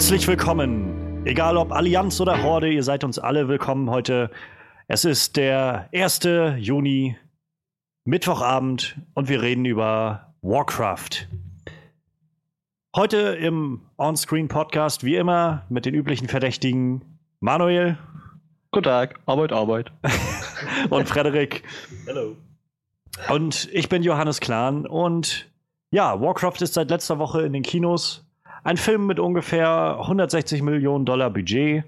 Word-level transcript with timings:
Herzlich 0.00 0.26
willkommen. 0.28 1.26
Egal 1.26 1.58
ob 1.58 1.72
Allianz 1.72 2.22
oder 2.22 2.42
Horde, 2.42 2.72
ihr 2.72 2.82
seid 2.82 3.04
uns 3.04 3.18
alle 3.18 3.48
willkommen 3.48 3.90
heute. 3.90 4.30
Es 4.88 5.04
ist 5.04 5.36
der 5.36 5.90
1. 5.94 6.20
Juni, 6.56 7.18
Mittwochabend 8.06 8.96
und 9.12 9.28
wir 9.28 9.42
reden 9.42 9.66
über 9.66 10.34
Warcraft. 10.40 11.28
Heute 12.96 13.18
im 13.18 13.82
On-Screen-Podcast, 13.98 15.04
wie 15.04 15.16
immer, 15.16 15.66
mit 15.68 15.84
den 15.84 15.92
üblichen 15.92 16.28
Verdächtigen 16.28 17.20
Manuel. 17.40 17.98
Guten 18.70 18.84
Tag, 18.84 19.20
Arbeit, 19.26 19.52
Arbeit. 19.52 19.92
und 20.88 21.10
Frederik. 21.10 21.62
Hallo. 22.08 22.38
Und 23.28 23.68
ich 23.70 23.90
bin 23.90 24.02
Johannes 24.02 24.40
Klahn 24.40 24.86
und 24.86 25.52
ja, 25.90 26.18
Warcraft 26.22 26.62
ist 26.62 26.72
seit 26.72 26.88
letzter 26.88 27.18
Woche 27.18 27.42
in 27.42 27.52
den 27.52 27.62
Kinos. 27.62 28.24
Ein 28.62 28.76
Film 28.76 29.06
mit 29.06 29.18
ungefähr 29.18 29.96
160 30.00 30.62
Millionen 30.62 31.04
Dollar 31.04 31.30
Budget. 31.30 31.84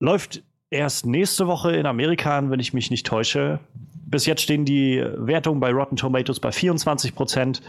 Läuft 0.00 0.42
erst 0.70 1.06
nächste 1.06 1.46
Woche 1.46 1.72
in 1.72 1.86
Amerika 1.86 2.36
an, 2.36 2.50
wenn 2.50 2.60
ich 2.60 2.72
mich 2.72 2.90
nicht 2.90 3.06
täusche. 3.06 3.60
Bis 4.06 4.26
jetzt 4.26 4.42
stehen 4.42 4.64
die 4.64 5.04
Wertungen 5.16 5.60
bei 5.60 5.72
Rotten 5.72 5.96
Tomatoes 5.96 6.40
bei 6.40 6.50
24 6.50 7.14
Prozent, 7.14 7.62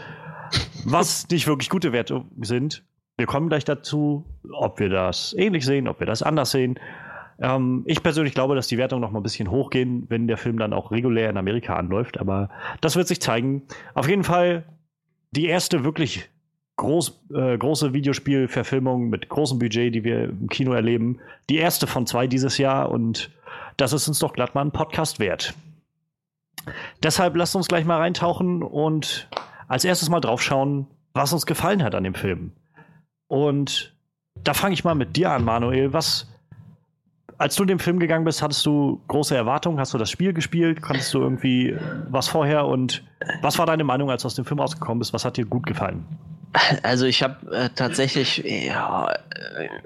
was 0.84 1.28
nicht 1.30 1.46
wirklich 1.46 1.70
gute 1.70 1.92
Wertungen 1.92 2.30
sind. 2.40 2.82
Wir 3.16 3.26
kommen 3.26 3.48
gleich 3.48 3.64
dazu, 3.64 4.24
ob 4.52 4.80
wir 4.80 4.88
das 4.88 5.34
ähnlich 5.38 5.64
sehen, 5.64 5.86
ob 5.86 6.00
wir 6.00 6.06
das 6.06 6.22
anders 6.22 6.50
sehen. 6.50 6.80
Ähm, 7.38 7.84
ich 7.86 8.02
persönlich 8.02 8.34
glaube, 8.34 8.56
dass 8.56 8.66
die 8.66 8.78
Wertungen 8.78 9.02
noch 9.02 9.12
mal 9.12 9.20
ein 9.20 9.24
bisschen 9.24 9.50
hochgehen, 9.50 10.06
wenn 10.08 10.26
der 10.26 10.38
Film 10.38 10.58
dann 10.58 10.72
auch 10.72 10.90
regulär 10.90 11.30
in 11.30 11.36
Amerika 11.36 11.76
anläuft, 11.76 12.18
aber 12.18 12.48
das 12.80 12.96
wird 12.96 13.06
sich 13.06 13.20
zeigen. 13.20 13.62
Auf 13.94 14.08
jeden 14.08 14.24
Fall 14.24 14.64
die 15.30 15.46
erste 15.46 15.84
wirklich 15.84 16.31
groß, 16.82 17.20
äh, 17.34 17.56
große 17.56 17.92
Videospielverfilmung 17.92 19.08
mit 19.08 19.28
großem 19.28 19.58
Budget, 19.58 19.94
die 19.94 20.02
wir 20.02 20.24
im 20.24 20.48
Kino 20.48 20.72
erleben. 20.72 21.20
Die 21.48 21.56
erste 21.56 21.86
von 21.86 22.06
zwei 22.06 22.26
dieses 22.26 22.58
Jahr 22.58 22.90
und 22.90 23.30
das 23.76 23.92
ist 23.92 24.08
uns 24.08 24.18
doch 24.18 24.32
glatt 24.32 24.54
mal 24.54 24.62
ein 24.62 24.72
Podcast 24.72 25.20
wert. 25.20 25.54
Deshalb 27.02 27.36
lasst 27.36 27.54
uns 27.56 27.68
gleich 27.68 27.84
mal 27.84 27.98
reintauchen 27.98 28.62
und 28.62 29.28
als 29.68 29.84
erstes 29.84 30.10
mal 30.10 30.20
draufschauen, 30.20 30.86
was 31.14 31.32
uns 31.32 31.46
gefallen 31.46 31.82
hat 31.82 31.94
an 31.94 32.04
dem 32.04 32.14
Film. 32.14 32.52
Und 33.28 33.94
da 34.42 34.52
fange 34.52 34.74
ich 34.74 34.84
mal 34.84 34.94
mit 34.94 35.16
dir 35.16 35.30
an, 35.30 35.44
Manuel. 35.44 35.92
Was, 35.92 36.28
als 37.38 37.54
du 37.54 37.62
in 37.62 37.68
den 37.68 37.78
Film 37.78 38.00
gegangen 38.00 38.24
bist, 38.24 38.42
hattest 38.42 38.66
du 38.66 39.00
große 39.08 39.36
Erwartungen? 39.36 39.78
Hast 39.78 39.94
du 39.94 39.98
das 39.98 40.10
Spiel 40.10 40.32
gespielt? 40.32 40.82
Kanntest 40.82 41.14
du 41.14 41.20
irgendwie 41.20 41.76
was 42.10 42.28
vorher? 42.28 42.66
Und 42.66 43.04
was 43.40 43.58
war 43.58 43.66
deine 43.66 43.84
Meinung, 43.84 44.10
als 44.10 44.22
du 44.22 44.26
aus 44.26 44.34
dem 44.34 44.44
Film 44.44 44.60
rausgekommen 44.60 44.98
bist? 44.98 45.12
Was 45.12 45.24
hat 45.24 45.36
dir 45.36 45.46
gut 45.46 45.66
gefallen? 45.66 46.06
Also 46.82 47.06
ich 47.06 47.22
habe 47.22 47.54
äh, 47.54 47.70
tatsächlich 47.74 48.38
ja, 48.44 49.14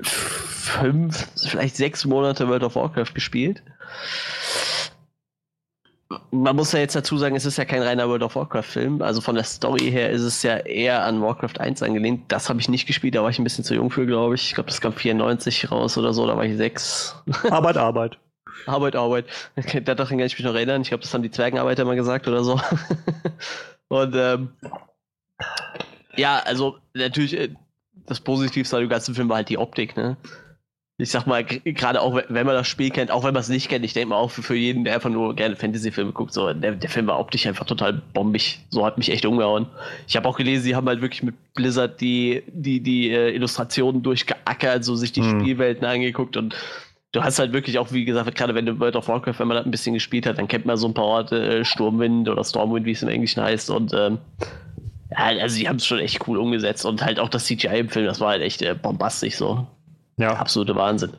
fünf, 0.02 1.28
vielleicht 1.48 1.76
sechs 1.76 2.04
Monate 2.04 2.48
World 2.48 2.64
of 2.64 2.74
Warcraft 2.74 3.14
gespielt. 3.14 3.62
Man 6.30 6.54
muss 6.54 6.72
ja 6.72 6.78
jetzt 6.78 6.94
dazu 6.94 7.18
sagen, 7.18 7.34
es 7.34 7.44
ist 7.44 7.58
ja 7.58 7.64
kein 7.64 7.82
reiner 7.82 8.08
World 8.08 8.22
of 8.22 8.36
Warcraft-Film. 8.36 9.02
Also 9.02 9.20
von 9.20 9.34
der 9.34 9.44
Story 9.44 9.90
her 9.90 10.10
ist 10.10 10.22
es 10.22 10.42
ja 10.42 10.56
eher 10.56 11.04
an 11.04 11.20
Warcraft 11.20 11.58
1 11.58 11.82
angelehnt. 11.82 12.24
Das 12.28 12.48
habe 12.48 12.60
ich 12.60 12.68
nicht 12.68 12.86
gespielt, 12.86 13.14
da 13.14 13.22
war 13.22 13.30
ich 13.30 13.38
ein 13.38 13.44
bisschen 13.44 13.64
zu 13.64 13.74
jung 13.74 13.90
für, 13.90 14.06
glaube 14.06 14.34
ich. 14.34 14.48
Ich 14.48 14.54
glaube, 14.54 14.68
das 14.68 14.80
kam 14.80 14.92
94 14.92 15.70
raus 15.70 15.98
oder 15.98 16.12
so, 16.12 16.26
da 16.26 16.36
war 16.36 16.44
ich 16.44 16.56
sechs. 16.56 17.16
Arbeit, 17.50 17.76
Arbeit. 17.76 18.18
Arbeit, 18.66 18.96
Arbeit. 18.96 19.26
Daran 19.84 20.08
kann 20.08 20.20
ich 20.20 20.38
mich 20.38 20.44
noch 20.44 20.54
erinnern. 20.54 20.82
Ich 20.82 20.88
glaube, 20.88 21.02
das 21.02 21.12
haben 21.12 21.22
die 21.22 21.30
Zwergenarbeiter 21.30 21.84
mal 21.84 21.96
gesagt 21.96 22.26
oder 22.26 22.42
so. 22.42 22.60
Und 23.88 24.14
ähm, 24.16 24.50
ja, 26.16 26.38
also 26.40 26.78
natürlich, 26.94 27.38
äh, 27.38 27.48
das 28.06 28.20
Positivste 28.20 28.76
an 28.76 28.82
dem 28.82 28.88
ganzen 28.88 29.14
Film 29.14 29.28
war 29.28 29.36
halt 29.36 29.48
die 29.48 29.58
Optik, 29.58 29.96
ne? 29.96 30.16
Ich 30.98 31.10
sag 31.10 31.26
mal, 31.26 31.44
gerade 31.44 32.00
auch 32.00 32.14
wenn 32.14 32.46
man 32.46 32.54
das 32.54 32.68
Spiel 32.68 32.88
kennt, 32.88 33.10
auch 33.10 33.22
wenn 33.22 33.34
man 33.34 33.42
es 33.42 33.50
nicht 33.50 33.68
kennt, 33.68 33.84
ich 33.84 33.92
denke 33.92 34.08
mal 34.08 34.16
auch 34.16 34.30
für, 34.30 34.42
für 34.42 34.54
jeden, 34.54 34.84
der 34.84 34.94
einfach 34.94 35.10
nur 35.10 35.36
gerne 35.36 35.54
Fantasy-Filme 35.54 36.12
guckt, 36.12 36.32
so, 36.32 36.50
der, 36.54 36.72
der 36.72 36.88
Film 36.88 37.06
war 37.06 37.20
optisch 37.20 37.46
einfach 37.46 37.66
total 37.66 38.00
bombig. 38.14 38.60
So 38.70 38.86
hat 38.86 38.96
mich 38.96 39.12
echt 39.12 39.26
umgehauen. 39.26 39.66
Ich 40.08 40.16
habe 40.16 40.26
auch 40.26 40.38
gelesen, 40.38 40.64
sie 40.64 40.74
haben 40.74 40.88
halt 40.88 41.02
wirklich 41.02 41.22
mit 41.22 41.34
Blizzard 41.52 42.00
die, 42.00 42.44
die, 42.48 42.80
die 42.80 43.10
äh, 43.10 43.34
Illustrationen 43.34 44.02
durchgeackert, 44.02 44.84
so 44.84 44.96
sich 44.96 45.12
die 45.12 45.20
hm. 45.20 45.40
Spielwelten 45.40 45.84
angeguckt 45.84 46.38
und 46.38 46.56
du 47.12 47.22
hast 47.22 47.38
halt 47.38 47.52
wirklich 47.52 47.78
auch, 47.78 47.92
wie 47.92 48.06
gesagt, 48.06 48.34
gerade 48.34 48.54
wenn 48.54 48.64
du 48.64 48.80
World 48.80 48.96
of 48.96 49.08
Warcraft, 49.08 49.38
wenn 49.38 49.48
man 49.48 49.58
das 49.58 49.66
ein 49.66 49.70
bisschen 49.70 49.92
gespielt 49.92 50.24
hat, 50.24 50.38
dann 50.38 50.48
kennt 50.48 50.64
man 50.64 50.78
so 50.78 50.86
ein 50.86 50.94
paar 50.94 51.04
Orte, 51.04 51.58
äh, 51.58 51.64
Sturmwind 51.66 52.28
oder 52.28 52.42
Stormwind, 52.42 52.86
wie 52.86 52.92
es 52.92 53.02
im 53.02 53.08
Englischen 53.08 53.42
heißt 53.42 53.68
und 53.68 53.92
ähm, 53.92 54.18
ja, 55.10 55.42
also 55.42 55.58
die 55.58 55.68
haben 55.68 55.76
es 55.76 55.86
schon 55.86 55.98
echt 55.98 56.26
cool 56.26 56.38
umgesetzt 56.38 56.84
und 56.84 57.04
halt 57.04 57.18
auch 57.18 57.28
das 57.28 57.46
CGI 57.46 57.78
im 57.78 57.88
Film, 57.88 58.06
das 58.06 58.20
war 58.20 58.30
halt 58.30 58.42
echt 58.42 58.62
äh, 58.62 58.74
bombastisch 58.74 59.36
so. 59.36 59.66
Ja. 60.16 60.34
Absolute 60.34 60.74
Wahnsinn. 60.74 61.12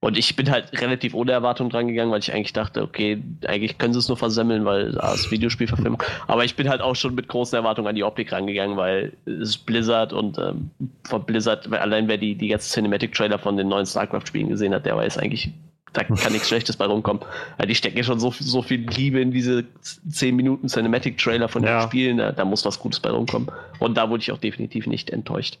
Und 0.00 0.16
ich 0.16 0.36
bin 0.36 0.48
halt 0.48 0.80
relativ 0.80 1.12
ohne 1.12 1.32
Erwartung 1.32 1.70
dran 1.70 1.88
gegangen, 1.88 2.12
weil 2.12 2.20
ich 2.20 2.32
eigentlich 2.32 2.52
dachte, 2.52 2.82
okay, 2.82 3.20
eigentlich 3.46 3.78
können 3.78 3.92
sie 3.92 3.98
es 3.98 4.06
nur 4.06 4.16
versemmeln, 4.16 4.64
weil 4.64 4.92
das 4.92 5.28
Videospielverfilmung. 5.32 6.00
Aber 6.28 6.44
ich 6.44 6.54
bin 6.54 6.68
halt 6.68 6.80
auch 6.80 6.94
schon 6.94 7.16
mit 7.16 7.26
großen 7.26 7.56
Erwartungen 7.56 7.88
an 7.88 7.96
die 7.96 8.04
Optik 8.04 8.30
rangegangen, 8.30 8.76
weil 8.76 9.14
es 9.26 9.40
ist 9.40 9.66
Blizzard 9.66 10.12
und 10.12 10.38
ähm, 10.38 10.70
von 11.02 11.24
Blizzard, 11.24 11.72
allein 11.72 12.06
wer 12.06 12.16
die, 12.16 12.36
die 12.36 12.46
ganzen 12.46 12.72
Cinematic-Trailer 12.74 13.40
von 13.40 13.56
den 13.56 13.66
neuen 13.66 13.86
StarCraft-Spielen 13.86 14.50
gesehen 14.50 14.72
hat, 14.72 14.86
der 14.86 14.96
weiß 14.96 15.18
eigentlich, 15.18 15.50
da 15.92 16.04
kann 16.04 16.32
nichts 16.32 16.48
Schlechtes 16.48 16.76
bei 16.76 16.86
rumkommen. 16.86 17.22
Weil 17.56 17.66
die 17.66 17.74
stecken 17.74 17.96
ja 17.96 18.04
schon 18.04 18.20
so, 18.20 18.32
so 18.38 18.62
viel 18.62 18.88
Liebe 18.88 19.20
in 19.20 19.30
diese 19.30 19.64
10 19.80 20.36
Minuten 20.36 20.68
Cinematic-Trailer 20.68 21.48
von 21.48 21.62
ja. 21.62 21.80
den 21.80 21.88
Spielen, 21.88 22.18
da, 22.18 22.32
da, 22.32 22.44
muss 22.44 22.64
was 22.64 22.78
Gutes 22.78 23.00
bei 23.00 23.10
rumkommen. 23.10 23.50
Und 23.78 23.96
da 23.96 24.10
wurde 24.10 24.22
ich 24.22 24.32
auch 24.32 24.38
definitiv 24.38 24.86
nicht 24.86 25.10
enttäuscht. 25.10 25.58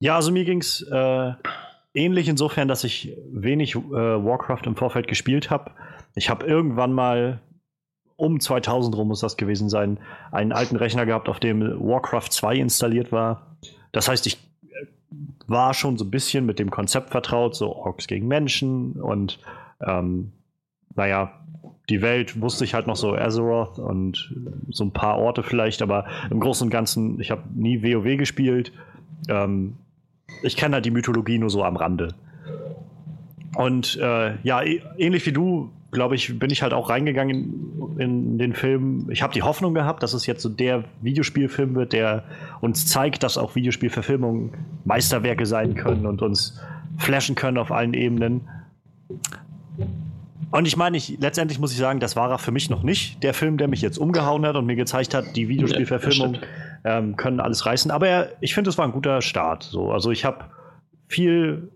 Ja, 0.00 0.16
also 0.16 0.30
mir 0.30 0.44
ging 0.44 0.60
es 0.60 0.82
äh, 0.82 1.32
ähnlich 1.94 2.28
insofern, 2.28 2.68
dass 2.68 2.84
ich 2.84 3.16
wenig 3.32 3.74
äh, 3.74 3.80
Warcraft 3.80 4.62
im 4.64 4.76
Vorfeld 4.76 5.08
gespielt 5.08 5.50
habe. 5.50 5.72
Ich 6.14 6.30
habe 6.30 6.46
irgendwann 6.46 6.92
mal 6.92 7.40
um 8.16 8.40
2000 8.40 8.96
rum 8.96 9.08
muss 9.08 9.20
das 9.20 9.36
gewesen 9.36 9.68
sein, 9.68 10.00
einen 10.32 10.52
alten 10.52 10.76
Rechner 10.76 11.06
gehabt, 11.06 11.28
auf 11.28 11.38
dem 11.38 11.60
Warcraft 11.80 12.30
2 12.30 12.56
installiert 12.56 13.12
war. 13.12 13.56
Das 13.92 14.08
heißt, 14.08 14.26
ich 14.26 14.38
war 15.48 15.74
schon 15.74 15.96
so 15.96 16.04
ein 16.04 16.10
bisschen 16.10 16.46
mit 16.46 16.58
dem 16.58 16.70
Konzept 16.70 17.10
vertraut, 17.10 17.56
so 17.56 17.74
Orks 17.74 18.06
gegen 18.06 18.28
Menschen 18.28 18.92
und 18.92 19.40
ähm, 19.80 20.32
naja, 20.94 21.32
die 21.88 22.02
Welt 22.02 22.40
wusste 22.40 22.64
ich 22.64 22.74
halt 22.74 22.86
noch 22.86 22.96
so 22.96 23.14
Azeroth 23.14 23.78
und 23.78 24.34
so 24.68 24.84
ein 24.84 24.92
paar 24.92 25.18
Orte 25.18 25.42
vielleicht, 25.42 25.80
aber 25.80 26.06
im 26.30 26.38
Großen 26.38 26.66
und 26.66 26.70
Ganzen, 26.70 27.18
ich 27.20 27.30
habe 27.30 27.42
nie 27.54 27.82
WoW 27.82 28.18
gespielt. 28.18 28.72
Ähm, 29.28 29.76
ich 30.42 30.56
kenne 30.56 30.74
halt 30.74 30.84
die 30.84 30.90
Mythologie 30.90 31.38
nur 31.38 31.50
so 31.50 31.64
am 31.64 31.76
Rande. 31.76 32.14
Und 33.56 33.96
äh, 33.96 34.36
ja, 34.42 34.62
ähnlich 34.62 35.24
wie 35.24 35.32
du 35.32 35.70
glaube 35.90 36.14
ich, 36.14 36.38
bin 36.38 36.50
ich 36.50 36.62
halt 36.62 36.72
auch 36.74 36.90
reingegangen 36.90 37.96
in, 37.98 38.00
in 38.00 38.38
den 38.38 38.52
Film. 38.52 39.08
Ich 39.10 39.22
habe 39.22 39.32
die 39.32 39.42
Hoffnung 39.42 39.74
gehabt, 39.74 40.02
dass 40.02 40.12
es 40.12 40.26
jetzt 40.26 40.42
so 40.42 40.48
der 40.48 40.84
Videospielfilm 41.00 41.74
wird, 41.74 41.92
der 41.92 42.24
uns 42.60 42.86
zeigt, 42.86 43.22
dass 43.22 43.38
auch 43.38 43.54
Videospielverfilmungen 43.54 44.52
Meisterwerke 44.84 45.46
sein 45.46 45.74
können 45.74 46.06
und 46.06 46.20
uns 46.20 46.60
flashen 46.98 47.34
können 47.34 47.56
auf 47.58 47.72
allen 47.72 47.94
Ebenen. 47.94 48.48
Und 50.50 50.66
ich 50.66 50.76
meine, 50.76 50.96
ich, 50.96 51.18
letztendlich 51.20 51.58
muss 51.58 51.72
ich 51.72 51.78
sagen, 51.78 52.00
das 52.00 52.16
war 52.16 52.30
er 52.30 52.38
für 52.38 52.52
mich 52.52 52.70
noch 52.70 52.82
nicht. 52.82 53.22
Der 53.22 53.34
Film, 53.34 53.58
der 53.58 53.68
mich 53.68 53.82
jetzt 53.82 53.98
umgehauen 53.98 54.46
hat 54.46 54.56
und 54.56 54.66
mir 54.66 54.76
gezeigt 54.76 55.14
hat, 55.14 55.36
die 55.36 55.48
Videospielverfilmungen 55.48 56.40
ähm, 56.84 57.16
können 57.16 57.40
alles 57.40 57.66
reißen. 57.66 57.90
Aber 57.90 58.08
er, 58.08 58.32
ich 58.40 58.54
finde, 58.54 58.70
es 58.70 58.78
war 58.78 58.86
ein 58.86 58.92
guter 58.92 59.20
Start. 59.20 59.62
So. 59.62 59.90
Also 59.90 60.10
ich 60.10 60.24
habe 60.24 60.46
viel 61.06 61.70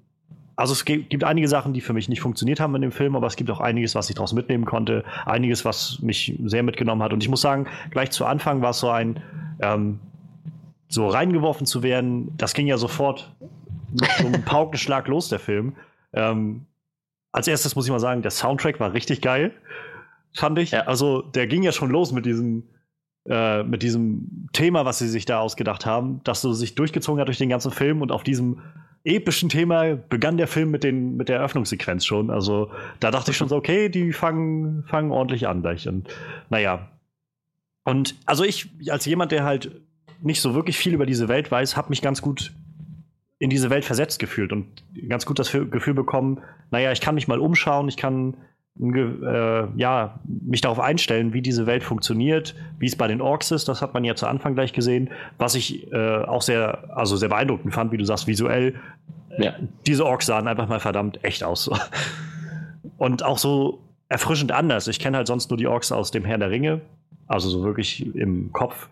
also 0.56 0.72
es 0.72 0.84
gibt 0.84 1.24
einige 1.24 1.48
Sachen, 1.48 1.72
die 1.72 1.80
für 1.80 1.92
mich 1.92 2.08
nicht 2.08 2.20
funktioniert 2.20 2.60
haben 2.60 2.74
in 2.74 2.82
dem 2.82 2.92
Film, 2.92 3.16
aber 3.16 3.26
es 3.26 3.36
gibt 3.36 3.50
auch 3.50 3.60
einiges, 3.60 3.94
was 3.94 4.10
ich 4.10 4.16
daraus 4.16 4.32
mitnehmen 4.32 4.64
konnte, 4.64 5.04
einiges, 5.24 5.64
was 5.64 6.00
mich 6.02 6.38
sehr 6.44 6.62
mitgenommen 6.62 7.02
hat. 7.02 7.12
Und 7.12 7.22
ich 7.22 7.28
muss 7.28 7.40
sagen, 7.40 7.66
gleich 7.90 8.10
zu 8.10 8.26
Anfang 8.26 8.60
war 8.60 8.70
es 8.70 8.78
so 8.78 8.90
ein, 8.90 9.22
ähm, 9.60 9.98
so 10.88 11.08
reingeworfen 11.08 11.66
zu 11.66 11.82
werden, 11.82 12.36
das 12.36 12.52
ging 12.52 12.66
ja 12.66 12.76
sofort 12.76 13.34
mit 13.90 14.10
so 14.18 14.26
einem 14.26 14.42
Paukenschlag 14.44 15.08
los, 15.08 15.28
der 15.30 15.38
Film. 15.38 15.74
Ähm, 16.12 16.66
als 17.32 17.48
erstes 17.48 17.74
muss 17.74 17.86
ich 17.86 17.90
mal 17.90 17.98
sagen, 17.98 18.20
der 18.20 18.30
Soundtrack 18.30 18.78
war 18.78 18.92
richtig 18.92 19.22
geil, 19.22 19.52
fand 20.34 20.58
ich. 20.58 20.72
Ja. 20.72 20.82
Also 20.82 21.22
der 21.22 21.46
ging 21.46 21.62
ja 21.62 21.72
schon 21.72 21.90
los 21.90 22.12
mit 22.12 22.26
diesem, 22.26 22.64
äh, 23.26 23.62
mit 23.62 23.82
diesem 23.82 24.48
Thema, 24.52 24.84
was 24.84 24.98
sie 24.98 25.08
sich 25.08 25.24
da 25.24 25.40
ausgedacht 25.40 25.86
haben, 25.86 26.20
das 26.24 26.42
so 26.42 26.52
sich 26.52 26.74
durchgezogen 26.74 27.20
hat 27.20 27.28
durch 27.28 27.38
den 27.38 27.48
ganzen 27.48 27.70
Film 27.70 28.02
und 28.02 28.12
auf 28.12 28.22
diesem 28.22 28.60
epischen 29.04 29.48
Thema 29.48 29.96
begann 29.96 30.36
der 30.36 30.46
Film 30.46 30.70
mit, 30.70 30.84
den, 30.84 31.16
mit 31.16 31.28
der 31.28 31.38
Eröffnungssequenz 31.38 32.04
schon. 32.04 32.30
Also 32.30 32.70
da 33.00 33.10
dachte 33.10 33.32
ich 33.32 33.36
schon 33.36 33.48
so, 33.48 33.56
okay, 33.56 33.88
die 33.88 34.12
fangen, 34.12 34.84
fangen 34.84 35.10
ordentlich 35.10 35.48
an 35.48 35.62
gleich. 35.62 35.88
Und 35.88 36.08
naja. 36.50 36.88
Und 37.84 38.14
also 38.26 38.44
ich, 38.44 38.70
als 38.88 39.04
jemand, 39.06 39.32
der 39.32 39.44
halt 39.44 39.82
nicht 40.20 40.40
so 40.40 40.54
wirklich 40.54 40.76
viel 40.76 40.94
über 40.94 41.06
diese 41.06 41.28
Welt 41.28 41.50
weiß, 41.50 41.76
habe 41.76 41.88
mich 41.88 42.00
ganz 42.00 42.22
gut 42.22 42.52
in 43.40 43.50
diese 43.50 43.70
Welt 43.70 43.84
versetzt 43.84 44.20
gefühlt 44.20 44.52
und 44.52 44.84
ganz 45.08 45.26
gut 45.26 45.40
das 45.40 45.50
Gefühl 45.50 45.94
bekommen, 45.94 46.40
naja, 46.70 46.92
ich 46.92 47.00
kann 47.00 47.16
mich 47.16 47.26
mal 47.26 47.40
umschauen, 47.40 47.88
ich 47.88 47.96
kann 47.96 48.36
äh, 48.80 49.66
ja, 49.76 50.18
mich 50.24 50.60
darauf 50.60 50.80
einstellen, 50.80 51.32
wie 51.32 51.42
diese 51.42 51.66
Welt 51.66 51.82
funktioniert, 51.82 52.54
wie 52.78 52.86
es 52.86 52.96
bei 52.96 53.06
den 53.06 53.20
Orks 53.20 53.50
ist. 53.50 53.68
Das 53.68 53.82
hat 53.82 53.94
man 53.94 54.04
ja 54.04 54.14
zu 54.14 54.26
Anfang 54.26 54.54
gleich 54.54 54.72
gesehen. 54.72 55.10
Was 55.38 55.54
ich 55.54 55.92
äh, 55.92 56.22
auch 56.24 56.42
sehr, 56.42 56.96
also 56.96 57.16
sehr 57.16 57.28
beeindruckend 57.28 57.74
fand, 57.74 57.92
wie 57.92 57.98
du 57.98 58.04
sagst, 58.04 58.26
visuell. 58.26 58.74
Ja. 59.38 59.54
Diese 59.86 60.04
Orks 60.04 60.26
sahen 60.26 60.48
einfach 60.48 60.68
mal 60.68 60.80
verdammt 60.80 61.22
echt 61.24 61.44
aus. 61.44 61.70
Und 62.96 63.22
auch 63.22 63.38
so 63.38 63.80
erfrischend 64.08 64.52
anders. 64.52 64.88
Ich 64.88 64.98
kenne 64.98 65.16
halt 65.16 65.26
sonst 65.26 65.50
nur 65.50 65.56
die 65.56 65.66
Orks 65.66 65.92
aus 65.92 66.10
dem 66.10 66.24
Herr 66.24 66.38
der 66.38 66.50
Ringe. 66.50 66.80
Also 67.32 67.48
so 67.48 67.64
wirklich 67.64 68.14
im 68.14 68.52
Kopf. 68.52 68.88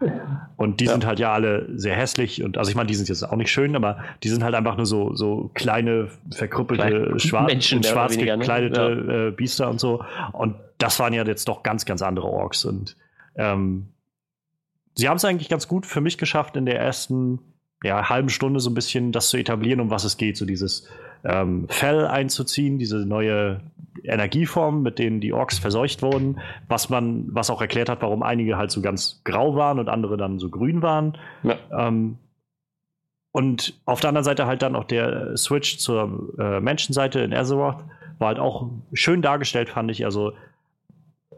Und 0.57 0.81
die 0.81 0.87
ja. 0.87 0.93
sind 0.93 1.05
halt 1.05 1.19
ja 1.19 1.33
alle 1.33 1.69
sehr 1.75 1.95
hässlich. 1.95 2.43
Und 2.43 2.57
also 2.57 2.71
ich 2.71 2.75
meine, 2.75 2.87
die 2.87 2.95
sind 2.95 3.09
jetzt 3.09 3.23
auch 3.23 3.37
nicht 3.37 3.53
schön, 3.53 3.77
aber 3.77 3.99
die 4.23 4.31
sind 4.31 4.43
halt 4.43 4.55
einfach 4.55 4.79
nur 4.79 4.87
so, 4.87 5.15
so 5.15 5.51
kleine, 5.53 6.09
verkrüppelte, 6.33 7.19
schwarz, 7.19 7.47
Menschen, 7.47 7.83
schwarz 7.83 8.15
weniger, 8.15 8.37
ne? 8.37 8.41
gekleidete 8.41 8.81
ne? 8.81 9.13
ja. 9.13 9.29
äh, 9.29 9.31
Biester 9.31 9.69
und 9.69 9.79
so. 9.79 10.03
Und 10.33 10.57
das 10.79 10.99
waren 10.99 11.13
ja 11.13 11.23
jetzt 11.25 11.49
doch 11.49 11.63
ganz, 11.63 11.85
ganz 11.85 12.01
andere 12.01 12.29
Orks. 12.29 12.65
Und 12.65 12.97
ähm, 13.37 13.89
sie 14.95 15.09
haben 15.09 15.17
es 15.17 15.25
eigentlich 15.27 15.51
ganz 15.51 15.69
gut 15.69 15.85
für 15.85 16.01
mich 16.01 16.17
geschafft, 16.17 16.57
in 16.57 16.65
der 16.65 16.81
ersten 16.81 17.41
ja, 17.83 18.09
halben 18.09 18.31
Stunde 18.31 18.61
so 18.61 18.71
ein 18.71 18.75
bisschen 18.75 19.13
das 19.13 19.29
zu 19.29 19.37
etablieren, 19.37 19.81
um 19.81 19.91
was 19.91 20.05
es 20.05 20.17
geht. 20.17 20.39
So 20.39 20.47
dieses 20.47 20.89
ähm, 21.25 21.67
Fell 21.69 22.07
einzuziehen, 22.07 22.79
diese 22.79 23.05
neue 23.05 23.61
Energieform, 24.05 24.83
mit 24.83 24.99
denen 24.99 25.21
die 25.21 25.33
Orks 25.33 25.59
verseucht 25.59 26.03
wurden, 26.03 26.41
was 26.69 26.91
man, 26.91 27.27
was 27.35 27.51
auch 27.51 27.61
erklärt 27.61 27.89
hat, 27.89 28.03
warum 28.03 28.23
einige 28.23 28.57
halt 28.57 28.71
so 28.71 28.81
ganz 28.81 29.23
grau 29.25 29.57
waren 29.57 29.79
und 29.79 29.89
andere 29.89 30.17
dann 30.17 30.39
so 30.39 30.49
grün 30.49 30.83
waren. 30.83 31.17
Ja. 31.43 31.57
Ähm, 31.77 32.19
und 33.33 33.81
auf 33.85 34.01
der 34.01 34.09
anderen 34.09 34.25
Seite 34.25 34.47
halt 34.47 34.63
dann 34.63 34.75
auch 34.75 34.85
der 34.85 35.37
Switch 35.37 35.79
zur 35.79 36.35
äh, 36.39 36.61
Menschenseite 36.61 37.21
in 37.21 37.33
Azeroth 37.33 37.85
war 38.19 38.29
halt 38.29 38.39
auch 38.39 38.71
schön 38.93 39.23
dargestellt, 39.23 39.69
fand 39.71 39.91
ich. 39.91 40.05
Also 40.05 40.33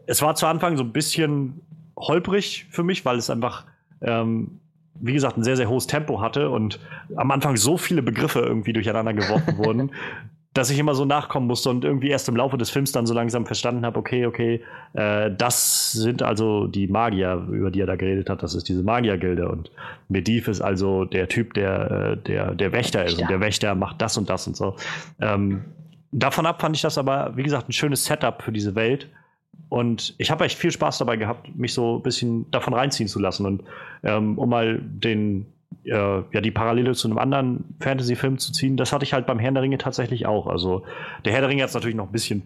es 0.05 0.21
war 0.21 0.35
zu 0.35 0.47
Anfang 0.47 0.75
so 0.75 0.83
ein 0.83 0.91
bisschen 0.91 1.61
holprig 1.95 2.65
für 2.71 2.83
mich, 2.83 3.05
weil 3.05 3.17
es 3.17 3.29
einfach 3.29 3.65
ähm, 4.01 4.59
wie 4.99 5.13
gesagt, 5.13 5.37
ein 5.37 5.43
sehr, 5.43 5.57
sehr 5.57 5.69
hohes 5.69 5.87
Tempo 5.87 6.21
hatte 6.21 6.49
und 6.49 6.79
am 7.15 7.31
Anfang 7.31 7.57
so 7.57 7.77
viele 7.77 8.01
Begriffe 8.01 8.39
irgendwie 8.39 8.73
durcheinander 8.73 9.13
geworfen 9.13 9.57
wurden, 9.63 9.91
dass 10.53 10.69
ich 10.69 10.77
immer 10.77 10.93
so 10.93 11.05
nachkommen 11.05 11.47
musste 11.47 11.69
und 11.69 11.83
irgendwie 11.83 12.09
erst 12.09 12.29
im 12.29 12.35
Laufe 12.35 12.57
des 12.57 12.69
Films 12.69 12.91
dann 12.91 13.05
so 13.05 13.13
langsam 13.13 13.45
verstanden 13.45 13.85
habe, 13.85 13.97
okay, 13.97 14.25
okay, 14.25 14.61
äh, 14.93 15.31
das 15.35 15.91
sind 15.91 16.21
also 16.21 16.67
die 16.67 16.87
Magier, 16.87 17.47
über 17.51 17.71
die 17.71 17.81
er 17.81 17.87
da 17.87 17.95
geredet 17.95 18.29
hat, 18.29 18.43
das 18.43 18.53
ist 18.53 18.69
diese 18.69 18.83
Magiergilde 18.83 19.49
und 19.49 19.71
Medivh 20.09 20.49
ist 20.49 20.61
also 20.61 21.05
der 21.05 21.27
Typ, 21.27 21.53
der, 21.55 21.91
äh, 21.91 22.17
der, 22.17 22.53
der 22.53 22.71
Wächter 22.71 23.05
ist 23.05 23.17
ja. 23.17 23.23
und 23.23 23.31
der 23.31 23.39
Wächter 23.39 23.73
macht 23.73 24.01
das 24.01 24.17
und 24.17 24.29
das 24.29 24.45
und 24.45 24.55
so. 24.55 24.75
Ähm, 25.19 25.65
davon 26.11 26.45
ab 26.45 26.61
fand 26.61 26.75
ich 26.75 26.81
das 26.81 26.97
aber, 26.97 27.33
wie 27.35 27.43
gesagt, 27.43 27.69
ein 27.69 27.73
schönes 27.73 28.05
Setup 28.05 28.41
für 28.41 28.51
diese 28.51 28.75
Welt 28.75 29.09
und 29.69 30.13
ich 30.19 30.29
habe 30.29 30.45
echt 30.45 30.57
viel 30.57 30.71
Spaß 30.71 30.99
dabei 30.99 31.17
gehabt, 31.17 31.55
mich 31.55 31.73
so 31.73 31.97
ein 31.97 32.03
bisschen 32.03 32.49
davon 32.51 32.75
reinziehen 32.75 33.09
zu 33.09 33.19
lassen. 33.19 33.47
Und 33.47 33.63
ähm, 34.03 34.37
um 34.37 34.49
mal 34.49 34.79
den, 34.83 35.47
äh, 35.85 35.91
ja, 35.91 36.41
die 36.41 36.51
Parallele 36.51 36.93
zu 36.93 37.07
einem 37.07 37.17
anderen 37.17 37.75
Fantasy-Film 37.79 38.37
zu 38.37 38.51
ziehen, 38.51 38.77
das 38.77 38.93
hatte 38.93 39.03
ich 39.03 39.13
halt 39.13 39.25
beim 39.25 39.39
Herrn 39.39 39.53
der 39.53 39.63
Ringe 39.63 39.77
tatsächlich 39.77 40.25
auch. 40.25 40.47
Also 40.47 40.83
der 41.25 41.33
Herr 41.33 41.41
der 41.41 41.49
Ringe 41.49 41.63
hat 41.63 41.69
es 41.69 41.75
natürlich 41.75 41.95
noch 41.95 42.07
ein 42.07 42.11
bisschen 42.11 42.43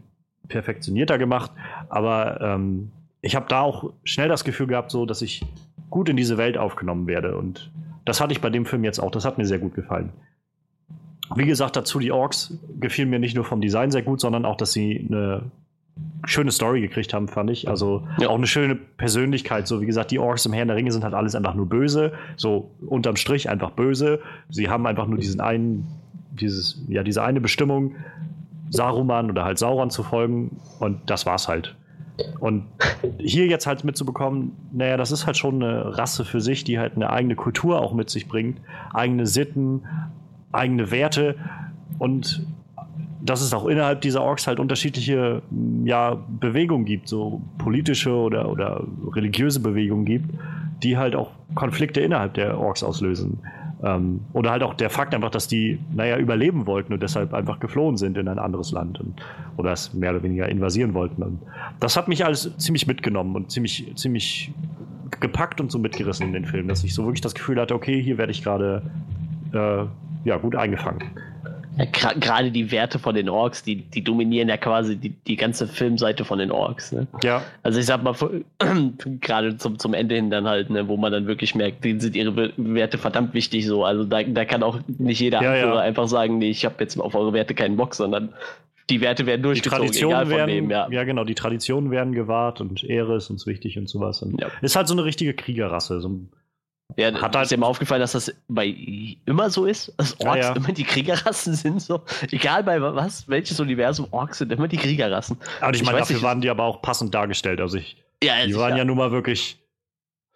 perfektionierter 0.47 1.17
gemacht, 1.17 1.51
aber 1.89 2.41
ähm, 2.41 2.91
ich 3.21 3.35
habe 3.35 3.47
da 3.49 3.61
auch 3.61 3.91
schnell 4.03 4.29
das 4.29 4.43
Gefühl 4.43 4.67
gehabt, 4.67 4.91
so 4.91 5.05
dass 5.05 5.21
ich 5.21 5.45
gut 5.89 6.09
in 6.09 6.17
diese 6.17 6.37
Welt 6.37 6.57
aufgenommen 6.57 7.07
werde. 7.07 7.37
Und 7.37 7.71
das 8.05 8.21
hatte 8.21 8.33
ich 8.33 8.41
bei 8.41 8.49
dem 8.49 8.65
Film 8.65 8.83
jetzt 8.83 8.99
auch. 8.99 9.11
Das 9.11 9.25
hat 9.25 9.37
mir 9.37 9.45
sehr 9.45 9.59
gut 9.59 9.73
gefallen. 9.73 10.11
Wie 11.35 11.45
gesagt, 11.45 11.75
dazu 11.75 11.99
die 11.99 12.11
Orks 12.11 12.57
gefielen 12.79 13.09
mir 13.09 13.19
nicht 13.19 13.35
nur 13.35 13.43
vom 13.43 13.59
Design 13.59 13.91
sehr 13.91 14.01
gut, 14.01 14.21
sondern 14.21 14.45
auch, 14.45 14.55
dass 14.55 14.71
sie 14.71 15.05
eine 15.09 15.51
schöne 16.25 16.51
Story 16.51 16.81
gekriegt 16.81 17.13
haben, 17.13 17.27
fand 17.27 17.49
ich. 17.49 17.69
Also 17.69 18.07
ja. 18.19 18.29
auch 18.29 18.35
eine 18.35 18.47
schöne 18.47 18.75
Persönlichkeit. 18.75 19.67
So 19.67 19.81
wie 19.81 19.85
gesagt, 19.85 20.11
die 20.11 20.19
Orks 20.19 20.45
im 20.45 20.53
Herrn 20.53 20.67
der 20.67 20.77
Ringe 20.77 20.91
sind 20.91 21.03
halt 21.03 21.13
alles 21.13 21.35
einfach 21.35 21.53
nur 21.53 21.67
böse. 21.67 22.13
So 22.35 22.71
unterm 22.85 23.15
Strich 23.15 23.49
einfach 23.49 23.71
böse. 23.71 24.19
Sie 24.49 24.69
haben 24.69 24.85
einfach 24.87 25.07
nur 25.07 25.17
diesen 25.17 25.39
einen, 25.39 25.87
dieses, 26.31 26.83
ja, 26.87 27.03
diese 27.03 27.23
eine 27.23 27.41
Bestimmung, 27.41 27.95
Saruman 28.69 29.29
oder 29.31 29.45
halt 29.45 29.57
Sauron 29.57 29.89
zu 29.89 30.03
folgen. 30.03 30.59
Und 30.79 31.09
das 31.09 31.25
war's 31.25 31.47
halt. 31.47 31.75
Und 32.39 32.65
hier 33.19 33.45
jetzt 33.47 33.67
halt 33.67 33.83
mitzubekommen, 33.83 34.53
naja, 34.71 34.97
das 34.97 35.11
ist 35.11 35.27
halt 35.27 35.37
schon 35.37 35.61
eine 35.61 35.97
Rasse 35.97 36.25
für 36.25 36.41
sich, 36.41 36.63
die 36.63 36.79
halt 36.79 36.95
eine 36.95 37.09
eigene 37.09 37.35
Kultur 37.35 37.79
auch 37.79 37.93
mit 37.93 38.09
sich 38.09 38.27
bringt, 38.27 38.59
eigene 38.91 39.27
Sitten, 39.27 39.83
eigene 40.51 40.89
Werte 40.89 41.35
und 41.99 42.45
dass 43.21 43.41
es 43.41 43.53
auch 43.53 43.65
innerhalb 43.65 44.01
dieser 44.01 44.21
Orks 44.21 44.47
halt 44.47 44.59
unterschiedliche 44.59 45.41
ja, 45.83 46.17
Bewegungen 46.39 46.85
gibt, 46.85 47.07
so 47.07 47.41
politische 47.57 48.11
oder, 48.11 48.49
oder 48.49 48.83
religiöse 49.13 49.59
Bewegungen 49.59 50.05
gibt, 50.05 50.29
die 50.83 50.97
halt 50.97 51.15
auch 51.15 51.31
Konflikte 51.55 52.01
innerhalb 52.01 52.35
der 52.35 52.59
Orks 52.59 52.83
auslösen. 52.83 53.39
Ähm, 53.83 54.21
oder 54.33 54.51
halt 54.51 54.63
auch 54.63 54.73
der 54.73 54.89
Fakt 54.89 55.13
einfach, 55.13 55.29
dass 55.29 55.47
die, 55.47 55.79
naja, 55.93 56.17
überleben 56.17 56.65
wollten 56.65 56.93
und 56.93 57.03
deshalb 57.03 57.33
einfach 57.33 57.59
geflohen 57.59 57.97
sind 57.97 58.17
in 58.17 58.27
ein 58.27 58.39
anderes 58.39 58.71
Land 58.71 58.99
und, 58.99 59.21
oder 59.55 59.71
es 59.71 59.93
mehr 59.93 60.11
oder 60.11 60.23
weniger 60.23 60.49
invasieren 60.49 60.93
wollten. 60.93 61.21
Und 61.21 61.39
das 61.79 61.95
hat 61.95 62.07
mich 62.07 62.25
alles 62.25 62.51
ziemlich 62.57 62.87
mitgenommen 62.87 63.35
und 63.35 63.51
ziemlich, 63.51 63.91
ziemlich 63.95 64.51
gepackt 65.19 65.61
und 65.61 65.71
so 65.71 65.79
mitgerissen 65.79 66.27
in 66.27 66.33
den 66.33 66.45
Film, 66.45 66.67
dass 66.67 66.83
ich 66.83 66.93
so 66.93 67.03
wirklich 67.03 67.21
das 67.21 67.35
Gefühl 67.35 67.59
hatte, 67.59 67.75
okay, 67.75 68.01
hier 68.01 68.17
werde 68.17 68.31
ich 68.31 68.43
gerade 68.43 68.81
äh, 69.53 69.85
ja, 70.27 70.37
gut 70.37 70.55
eingefangen. 70.55 71.03
Ja, 71.77 71.85
Gerade 72.19 72.51
die 72.51 72.71
Werte 72.71 72.99
von 72.99 73.15
den 73.15 73.29
Orks, 73.29 73.63
die, 73.63 73.75
die 73.75 74.03
dominieren 74.03 74.49
ja 74.49 74.57
quasi 74.57 74.97
die, 74.97 75.09
die 75.09 75.35
ganze 75.35 75.67
Filmseite 75.67 76.25
von 76.25 76.39
den 76.39 76.51
Orks. 76.51 76.91
Ne? 76.91 77.07
Ja. 77.23 77.43
Also 77.63 77.79
ich 77.79 77.85
sag 77.85 78.03
mal, 78.03 78.15
gerade 79.21 79.57
zum, 79.57 79.77
zum 79.77 79.93
Ende 79.93 80.15
hin 80.15 80.29
dann 80.29 80.47
halt, 80.47 80.69
ne, 80.69 80.87
wo 80.87 80.97
man 80.97 81.11
dann 81.11 81.27
wirklich 81.27 81.55
merkt, 81.55 81.83
denen 81.83 81.99
sind 81.99 82.15
ihre 82.15 82.51
Werte 82.57 82.97
verdammt 82.97 83.33
wichtig 83.33 83.65
so. 83.67 83.85
Also 83.85 84.03
da, 84.03 84.23
da 84.23 84.45
kann 84.45 84.63
auch 84.63 84.79
nicht 84.87 85.19
jeder 85.19 85.41
ja, 85.41 85.55
ja. 85.55 85.75
einfach 85.77 86.07
sagen, 86.07 86.39
nee, 86.39 86.49
ich 86.49 86.65
habe 86.65 86.75
jetzt 86.79 86.99
auf 86.99 87.13
eure 87.13 87.33
Werte 87.33 87.53
keinen 87.53 87.77
Bock, 87.77 87.93
sondern 87.93 88.33
die 88.89 89.01
Werte 89.01 89.25
werden 89.25 89.43
durchgezogen, 89.43 89.81
die 89.81 89.87
Traditionen 89.87 90.29
werden, 90.29 90.47
wem, 90.49 90.69
ja. 90.69 90.87
ja. 90.89 91.03
genau, 91.03 91.25
die 91.25 91.35
Traditionen 91.35 91.91
werden 91.91 92.13
gewahrt 92.13 92.61
und 92.61 92.83
Ehre 92.83 93.17
ist 93.17 93.29
uns 93.29 93.45
wichtig 93.45 93.77
und 93.77 93.89
sowas. 93.89 94.21
Und 94.21 94.39
ja. 94.39 94.47
Ist 94.61 94.75
halt 94.75 94.87
so 94.87 94.93
eine 94.93 95.03
richtige 95.03 95.33
Kriegerrasse, 95.33 95.99
so 95.99 96.09
ein 96.09 96.29
ja, 96.95 97.13
hat 97.13 97.35
halt 97.35 97.51
ist 97.51 97.57
mal 97.57 97.67
aufgefallen, 97.67 97.99
dass 97.99 98.13
das 98.13 98.33
bei 98.47 98.73
immer 99.25 99.49
so 99.49 99.65
ist, 99.65 99.93
dass 99.97 100.19
Orks 100.21 100.37
ja, 100.37 100.49
ja. 100.51 100.55
immer 100.55 100.71
die 100.71 100.83
Kriegerrassen 100.83 101.53
sind, 101.53 101.81
so 101.81 102.01
egal 102.31 102.63
bei 102.63 102.81
was, 102.81 103.27
welches 103.27 103.59
Universum 103.59 104.07
Orks 104.11 104.37
sind 104.39 104.51
immer 104.51 104.67
die 104.67 104.77
Kriegerrassen. 104.77 105.37
Aber 105.59 105.73
ich, 105.73 105.81
ich 105.81 105.85
meine, 105.85 105.99
dafür 105.99 106.15
nicht, 106.15 106.23
waren 106.23 106.41
die 106.41 106.49
aber 106.49 106.63
auch 106.63 106.81
passend 106.81 107.13
dargestellt. 107.13 107.59
Also 107.59 107.77
ich, 107.77 107.97
ja, 108.23 108.45
die 108.45 108.55
waren 108.55 108.77
ja 108.77 108.85
nun 108.85 108.97
mal 108.97 109.11
wirklich 109.11 109.59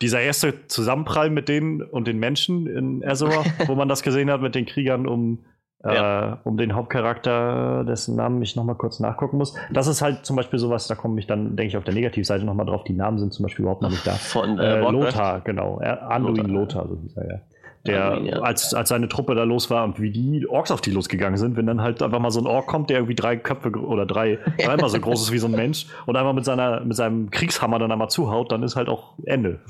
dieser 0.01 0.21
erste 0.21 0.67
Zusammenprall 0.67 1.29
mit 1.29 1.47
denen 1.47 1.81
und 1.81 2.07
den 2.07 2.19
Menschen 2.19 2.67
in 2.67 3.03
Azeroth, 3.07 3.45
wo 3.67 3.75
man 3.75 3.87
das 3.87 4.03
gesehen 4.03 4.29
hat 4.29 4.41
mit 4.41 4.53
den 4.53 4.65
Kriegern 4.65 5.07
um 5.07 5.45
ja. 5.83 6.33
äh, 6.33 6.37
um 6.43 6.57
den 6.57 6.75
Hauptcharakter, 6.75 7.83
dessen 7.83 8.15
Namen 8.15 8.41
ich 8.41 8.55
nochmal 8.55 8.75
kurz 8.75 8.99
nachgucken 8.99 9.37
muss. 9.37 9.55
Das 9.71 9.87
ist 9.87 10.01
halt 10.01 10.25
zum 10.25 10.35
Beispiel 10.35 10.59
sowas, 10.59 10.87
da 10.87 10.95
komme 10.95 11.19
ich 11.19 11.27
dann, 11.27 11.55
denke 11.55 11.69
ich, 11.69 11.77
auf 11.77 11.83
der 11.83 11.93
Negativseite 11.93 12.45
nochmal 12.45 12.65
drauf. 12.65 12.83
Die 12.83 12.93
Namen 12.93 13.17
sind 13.17 13.33
zum 13.33 13.43
Beispiel 13.43 13.63
überhaupt 13.63 13.81
noch 13.81 13.89
nicht 13.89 14.05
da. 14.05 14.11
Von 14.11 14.59
äh, 14.59 14.79
äh, 14.79 14.91
Lothar, 14.91 15.41
genau. 15.41 15.77
Anduin 15.77 16.47
Lothar, 16.47 16.87
so 16.87 16.97
hieß 17.01 17.17
er 17.17 17.27
ja. 17.27 17.39
Der, 17.87 18.19
ja. 18.21 18.39
als, 18.41 18.75
als 18.75 18.89
seine 18.89 19.09
Truppe 19.09 19.33
da 19.33 19.43
los 19.43 19.71
war 19.71 19.83
und 19.83 19.99
wie 19.99 20.11
die 20.11 20.47
Orks 20.47 20.69
auf 20.69 20.81
die 20.81 20.91
losgegangen 20.91 21.37
sind, 21.37 21.57
wenn 21.57 21.65
dann 21.65 21.81
halt 21.81 22.03
einfach 22.03 22.19
mal 22.19 22.29
so 22.29 22.39
ein 22.39 22.45
Ork 22.45 22.67
kommt, 22.67 22.91
der 22.91 22.97
irgendwie 22.97 23.15
drei 23.15 23.37
Köpfe 23.37 23.71
oder 23.71 24.05
drei, 24.05 24.37
dreimal 24.59 24.87
so 24.89 24.99
groß 24.99 25.23
ist 25.23 25.31
wie 25.31 25.39
so 25.39 25.47
ein 25.47 25.53
Mensch 25.53 25.87
und 26.05 26.15
einfach 26.15 26.33
mit, 26.33 26.45
seiner, 26.45 26.81
mit 26.81 26.95
seinem 26.95 27.31
Kriegshammer 27.31 27.79
dann 27.79 27.91
einmal 27.91 28.11
zuhaut, 28.11 28.51
dann 28.51 28.61
ist 28.61 28.75
halt 28.75 28.87
auch 28.87 29.15
Ende. 29.25 29.61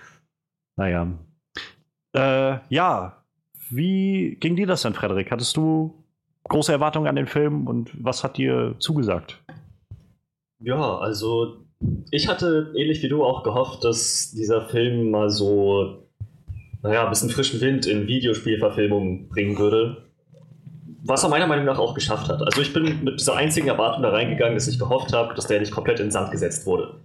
naja. 0.76 1.08
Äh, 2.14 2.58
ja, 2.68 3.19
wie 3.70 4.36
ging 4.40 4.56
dir 4.56 4.66
das 4.66 4.82
denn, 4.82 4.94
Frederik? 4.94 5.30
Hattest 5.30 5.56
du 5.56 5.94
große 6.48 6.72
Erwartungen 6.72 7.06
an 7.06 7.16
den 7.16 7.26
Film 7.26 7.66
und 7.66 7.90
was 8.02 8.24
hat 8.24 8.36
dir 8.36 8.74
zugesagt? 8.78 9.42
Ja, 10.62 10.98
also 10.98 11.64
ich 12.10 12.28
hatte 12.28 12.72
ähnlich 12.76 13.02
wie 13.02 13.08
du 13.08 13.24
auch 13.24 13.42
gehofft, 13.42 13.84
dass 13.84 14.32
dieser 14.32 14.62
Film 14.68 15.10
mal 15.10 15.30
so, 15.30 16.06
naja, 16.82 17.04
ein 17.04 17.10
bisschen 17.10 17.30
frischen 17.30 17.60
Wind 17.60 17.86
in 17.86 18.06
Videospielverfilmungen 18.06 19.28
bringen 19.28 19.58
würde. 19.58 20.04
Was 21.02 21.22
er 21.22 21.30
meiner 21.30 21.46
Meinung 21.46 21.64
nach 21.64 21.78
auch 21.78 21.94
geschafft 21.94 22.28
hat. 22.28 22.42
Also 22.42 22.60
ich 22.60 22.74
bin 22.74 23.02
mit 23.02 23.20
dieser 23.20 23.34
einzigen 23.34 23.68
Erwartung 23.68 24.02
da 24.02 24.10
reingegangen, 24.10 24.54
dass 24.54 24.68
ich 24.68 24.78
gehofft 24.78 25.14
habe, 25.14 25.34
dass 25.34 25.46
der 25.46 25.60
nicht 25.60 25.72
komplett 25.72 25.98
in 25.98 26.06
den 26.06 26.12
Sand 26.12 26.30
gesetzt 26.30 26.66
wurde. 26.66 27.00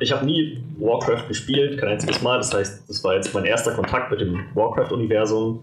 Ich 0.00 0.12
habe 0.12 0.26
nie 0.26 0.58
Warcraft 0.78 1.28
gespielt, 1.28 1.78
kein 1.78 1.90
einziges 1.90 2.20
Mal. 2.22 2.38
Das 2.38 2.52
heißt, 2.52 2.88
das 2.88 3.04
war 3.04 3.14
jetzt 3.14 3.32
mein 3.32 3.44
erster 3.44 3.72
Kontakt 3.72 4.10
mit 4.10 4.20
dem 4.20 4.40
Warcraft-Universum. 4.54 5.62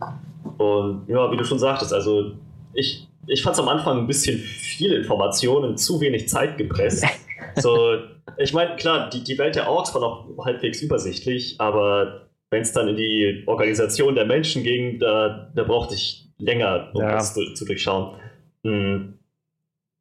Und 0.58 1.08
ja, 1.08 1.32
wie 1.32 1.38
du 1.38 1.44
schon 1.44 1.60
sagtest, 1.60 1.94
also 1.94 2.34
ich, 2.74 3.08
ich 3.28 3.44
fand 3.44 3.56
es 3.56 3.60
am 3.60 3.70
Anfang 3.70 4.00
ein 4.00 4.08
bisschen 4.08 4.38
viel 4.40 4.94
Information 4.94 5.64
und 5.64 5.78
zu 5.78 6.00
wenig 6.02 6.28
Zeit 6.28 6.58
gepresst. 6.58 7.06
so, 7.56 7.98
ich 8.38 8.54
meine, 8.54 8.76
klar, 8.76 9.10
die, 9.10 9.24
die 9.24 9.38
Welt 9.38 9.56
der 9.56 9.70
Orks 9.70 9.94
war 9.94 10.02
noch 10.02 10.28
halbwegs 10.46 10.82
übersichtlich, 10.82 11.56
aber 11.60 12.28
wenn 12.50 12.62
es 12.62 12.72
dann 12.72 12.88
in 12.88 12.96
die 12.96 13.44
Organisation 13.48 14.16
der 14.16 14.26
Menschen 14.26 14.64
ging, 14.64 15.00
da, 15.00 15.52
da 15.56 15.64
brauchte 15.64 15.96
ich 15.96 16.30
länger, 16.38 16.92
um 16.94 17.02
ja. 17.02 17.14
das 17.14 17.34
zu, 17.34 17.54
zu 17.54 17.66
durchschauen. 17.66 18.16
Hm. 18.64 19.20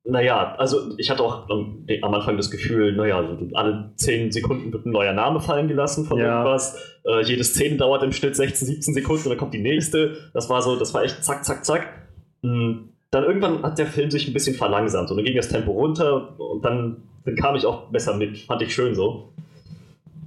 Naja, 0.05 0.57
also 0.57 0.97
ich 0.99 1.11
hatte 1.11 1.23
auch 1.23 1.49
am, 1.49 1.87
Anfang 2.03 2.37
das 2.37 2.51
Gefühl, 2.51 2.97
naja, 2.97 3.23
alle 3.55 3.93
10 3.97 4.33
Sekunden 4.33 4.73
wird 4.73 4.85
ein 4.85 4.91
neuer 4.91 5.13
Name 5.13 5.41
fallen 5.41 5.69
gelassen 5.69 6.07
von 6.07 6.19
ja. 6.19 6.39
irgendwas. 6.39 6.77
Äh, 7.05 7.23
jede 7.23 7.45
Szene 7.45 7.77
dauert 7.77 8.03
im 8.03 8.13
Schnitt 8.13 8.35
16, 8.35 8.67
17 8.67 8.95
Sekunden 8.95 9.23
und 9.25 9.31
dann 9.31 9.39
kommt 9.39 9.55
die 9.55 9.63
nächste. 9.63 10.17
Das 10.35 10.51
war 10.51 10.61
so, 10.61 10.77
das 10.77 10.93
war 10.93 11.05
echt 11.05 11.23
zack, 11.23 11.45
zack, 11.45 11.65
zack. 11.65 11.87
Mhm. 12.43 12.89
Dann 13.13 13.25
irgendwann 13.25 13.63
hat 13.63 13.79
der 13.79 13.87
Film 13.87 14.11
sich 14.11 14.27
ein 14.27 14.33
bisschen 14.33 14.57
verlangsamt 14.57 15.11
und 15.11 15.17
dann 15.19 15.25
ging 15.25 15.37
das 15.37 15.49
Tempo 15.49 15.71
runter 15.71 16.39
und 16.41 16.65
dann, 16.65 17.03
dann 17.25 17.37
kam 17.37 17.55
ich 17.55 17.65
auch 17.65 17.91
besser 17.91 18.17
mit. 18.17 18.39
Fand 18.39 18.63
ich 18.63 18.75
schön 18.75 18.95
so. 18.95 19.33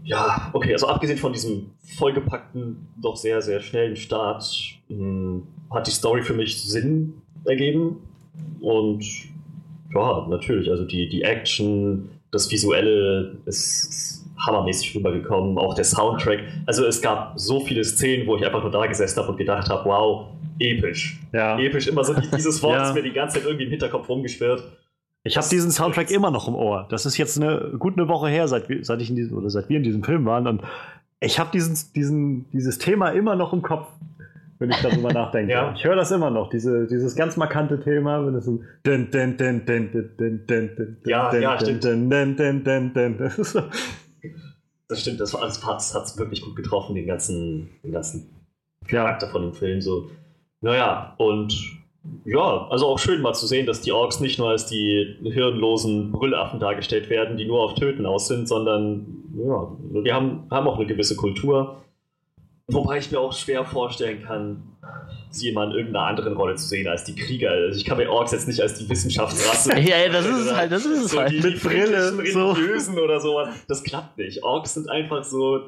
Ja, 0.05 0.51
okay, 0.53 0.71
also 0.71 0.87
abgesehen 0.87 1.17
von 1.17 1.33
diesem 1.33 1.71
vollgepackten, 1.97 2.87
doch 3.01 3.17
sehr, 3.17 3.41
sehr 3.41 3.59
schnellen 3.59 3.95
Start, 3.95 4.45
mh, 4.87 4.97
hm, 4.97 5.47
hat 5.71 5.87
die 5.87 5.91
Story 5.91 6.21
für 6.21 6.33
mich 6.33 6.61
Sinn 6.61 7.15
ergeben 7.43 7.97
und 8.61 9.03
ja, 9.95 10.27
natürlich. 10.29 10.69
Also 10.69 10.85
die, 10.85 11.09
die 11.09 11.23
Action, 11.23 12.09
das 12.31 12.51
Visuelle 12.51 13.37
ist, 13.45 14.25
hammermäßig 14.45 14.95
rübergekommen. 14.95 15.57
Auch 15.57 15.73
der 15.73 15.85
Soundtrack. 15.85 16.39
Also 16.65 16.85
es 16.85 17.01
gab 17.01 17.33
so 17.39 17.61
viele 17.61 17.83
Szenen, 17.83 18.27
wo 18.27 18.35
ich 18.35 18.45
einfach 18.45 18.61
nur 18.61 18.71
da 18.71 18.85
gesessen 18.85 19.19
habe 19.19 19.31
und 19.31 19.37
gedacht 19.37 19.69
habe, 19.69 19.89
wow, 19.89 20.27
episch. 20.59 21.19
Ja. 21.33 21.57
Episch, 21.59 21.87
immer 21.87 22.03
so 22.03 22.13
dieses 22.13 22.61
Wort 22.61 22.75
ja. 22.79 22.87
ist 22.89 22.95
mir 22.95 23.03
die 23.03 23.13
ganze 23.13 23.37
Zeit 23.37 23.45
irgendwie 23.45 23.65
im 23.65 23.71
Hinterkopf 23.71 24.07
rumgeschwirrt. 24.09 24.63
Ich 25.23 25.37
habe 25.37 25.47
diesen 25.49 25.71
Soundtrack 25.71 26.11
immer 26.11 26.29
noch 26.29 26.47
im 26.47 26.55
Ohr. 26.55 26.85
Das 26.89 27.05
ist 27.05 27.17
jetzt 27.17 27.41
eine 27.41 27.73
gut 27.79 27.97
eine 27.97 28.07
Woche 28.07 28.27
her, 28.27 28.47
seit, 28.47 28.67
seit 28.81 29.01
ich 29.01 29.09
in 29.09 29.15
diesem, 29.15 29.37
oder 29.37 29.49
seit 29.49 29.69
wir 29.69 29.77
in 29.77 29.83
diesem 29.83 30.03
Film 30.03 30.25
waren. 30.25 30.45
Und 30.45 30.61
ich 31.19 31.39
habe 31.39 31.49
diesen, 31.51 31.75
diesen, 31.95 32.49
dieses 32.51 32.77
Thema 32.77 33.09
immer 33.09 33.35
noch 33.35 33.51
im 33.51 33.63
Kopf 33.63 33.87
wenn 34.59 34.69
ich 34.69 34.81
darüber 34.81 35.11
nachdenke. 35.11 35.51
Ja. 35.51 35.73
Ich 35.75 35.83
höre 35.83 35.95
das 35.95 36.11
immer 36.11 36.29
noch, 36.29 36.49
diese, 36.49 36.87
dieses 36.87 37.15
ganz 37.15 37.37
markante 37.37 37.79
Thema, 37.79 38.25
wenn 38.25 38.35
es 38.35 38.45
so 38.45 38.61
ja, 41.05 41.33
ja, 41.35 41.59
stimmt. 41.59 41.83
Das 44.87 45.01
stimmt, 45.01 45.19
das, 45.19 45.31
das 45.31 45.95
hat 45.95 46.03
es 46.05 46.17
wirklich 46.17 46.41
gut 46.41 46.55
getroffen, 46.55 46.95
den 46.95 47.07
ganzen, 47.07 47.69
den 47.83 47.91
ganzen 47.91 48.29
Charakter 48.87 49.27
von 49.27 49.41
dem 49.41 49.53
Film. 49.53 49.81
So. 49.81 50.11
Naja, 50.61 51.15
und 51.17 51.55
ja, 52.23 52.67
also 52.69 52.87
auch 52.87 52.99
schön 52.99 53.21
mal 53.21 53.33
zu 53.33 53.47
sehen, 53.47 53.65
dass 53.65 53.81
die 53.81 53.91
Orks 53.91 54.19
nicht 54.19 54.37
nur 54.37 54.49
als 54.49 54.67
die 54.67 55.17
hirnlosen 55.23 56.11
Brüllaffen 56.11 56.59
dargestellt 56.59 57.09
werden, 57.09 57.37
die 57.37 57.45
nur 57.45 57.63
auf 57.63 57.73
Töten 57.73 58.05
aus 58.05 58.27
sind, 58.27 58.47
sondern 58.47 59.07
ja, 59.35 59.75
die 60.03 60.13
haben, 60.13 60.43
haben 60.51 60.67
auch 60.67 60.77
eine 60.77 60.85
gewisse 60.85 61.15
Kultur 61.15 61.81
Wobei 62.67 62.97
ich 62.97 63.11
mir 63.11 63.19
auch 63.19 63.33
schwer 63.33 63.63
vorstellen 63.63 64.23
kann, 64.23 64.75
sie 65.29 65.49
immer 65.49 65.65
in 65.65 65.71
irgendeiner 65.71 66.07
anderen 66.07 66.33
Rolle 66.33 66.55
zu 66.55 66.65
sehen 66.65 66.87
als 66.87 67.03
die 67.03 67.15
Krieger. 67.15 67.51
Also 67.51 67.77
ich 67.77 67.85
kann 67.85 67.97
mir 67.97 68.09
Orks 68.09 68.31
jetzt 68.31 68.47
nicht 68.47 68.59
als 68.59 68.75
die 68.75 68.89
Wissenschaftsrasse. 68.89 69.73
ja, 69.79 69.97
ja, 69.97 70.09
das 70.09 70.25
ist 70.25 70.47
es 70.47 70.53
halt, 70.55 70.71
das 70.71 70.85
ist 70.85 71.05
es 71.05 71.11
so 71.11 71.19
halt. 71.19 71.31
Die, 71.31 71.41
Mit 71.41 71.55
die 71.55 71.67
Brille. 71.67 72.17
Religiösen 72.17 72.95
so. 72.95 73.01
oder 73.01 73.19
sowas. 73.19 73.49
Das 73.67 73.83
klappt 73.83 74.17
nicht. 74.17 74.43
Orks 74.43 74.73
sind 74.73 74.89
einfach 74.89 75.23
so, 75.23 75.59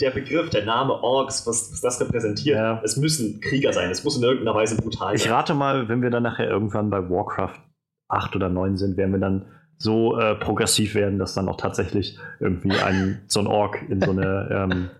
der 0.00 0.10
Begriff, 0.12 0.48
der 0.48 0.64
Name 0.64 0.94
Orks, 1.02 1.46
was, 1.46 1.72
was 1.72 1.80
das 1.82 2.00
repräsentiert, 2.00 2.56
ja. 2.56 2.80
es 2.82 2.96
müssen 2.96 3.40
Krieger 3.40 3.74
sein. 3.74 3.90
Es 3.90 4.02
muss 4.02 4.16
in 4.16 4.22
irgendeiner 4.22 4.54
Weise 4.54 4.76
brutal 4.76 5.16
sein. 5.18 5.26
Ich 5.26 5.30
rate 5.30 5.52
mal, 5.54 5.88
wenn 5.88 6.00
wir 6.00 6.10
dann 6.10 6.22
nachher 6.22 6.48
irgendwann 6.48 6.88
bei 6.88 7.10
Warcraft 7.10 7.60
8 8.08 8.34
oder 8.36 8.48
9 8.48 8.76
sind, 8.76 8.96
werden 8.96 9.12
wir 9.12 9.20
dann 9.20 9.46
so 9.76 10.18
äh, 10.18 10.34
progressiv 10.34 10.94
werden, 10.94 11.18
dass 11.18 11.34
dann 11.34 11.48
auch 11.48 11.56
tatsächlich 11.56 12.18
irgendwie 12.38 12.72
ein, 12.72 13.22
so 13.26 13.40
ein 13.40 13.46
Ork 13.46 13.82
in 13.88 14.00
so 14.00 14.10
eine 14.10 14.48
ähm, 14.50 14.90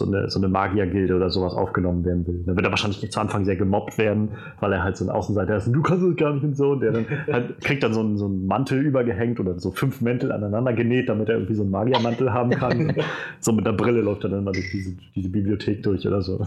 so 0.00 0.06
eine, 0.06 0.30
so 0.30 0.40
eine 0.40 0.48
Magiergilde 0.48 1.14
oder 1.14 1.30
sowas 1.30 1.52
aufgenommen 1.52 2.04
werden 2.04 2.26
will. 2.26 2.42
Dann 2.46 2.56
wird 2.56 2.66
er 2.66 2.72
wahrscheinlich 2.72 3.08
zu 3.10 3.20
Anfang 3.20 3.44
sehr 3.44 3.56
gemobbt 3.56 3.98
werden, 3.98 4.30
weil 4.58 4.72
er 4.72 4.82
halt 4.82 4.96
so 4.96 5.04
ein 5.04 5.10
Außenseiter 5.10 5.56
ist 5.56 5.66
und 5.66 5.74
du 5.74 5.82
kannst 5.82 6.02
es 6.02 6.16
gar 6.16 6.32
nicht 6.32 6.42
und 6.42 6.56
so. 6.56 6.70
Und 6.70 6.80
der 6.80 6.92
dann 6.92 7.06
halt, 7.30 7.60
kriegt 7.60 7.82
dann 7.82 7.92
so 7.92 8.00
einen, 8.00 8.16
so 8.16 8.24
einen 8.24 8.46
Mantel 8.46 8.80
übergehängt 8.80 9.38
oder 9.38 9.58
so 9.58 9.70
fünf 9.70 10.00
Mäntel 10.00 10.32
aneinander 10.32 10.72
genäht, 10.72 11.08
damit 11.08 11.28
er 11.28 11.36
irgendwie 11.36 11.54
so 11.54 11.62
einen 11.62 11.70
Magiermantel 11.70 12.32
haben 12.32 12.50
kann. 12.50 12.94
so 13.40 13.52
mit 13.52 13.66
der 13.66 13.72
Brille 13.72 14.00
läuft 14.00 14.24
er 14.24 14.30
dann 14.30 14.44
mal 14.44 14.52
durch 14.52 14.70
diese, 14.70 14.96
diese 15.14 15.28
Bibliothek 15.28 15.82
durch 15.82 16.06
oder 16.06 16.22
so. 16.22 16.44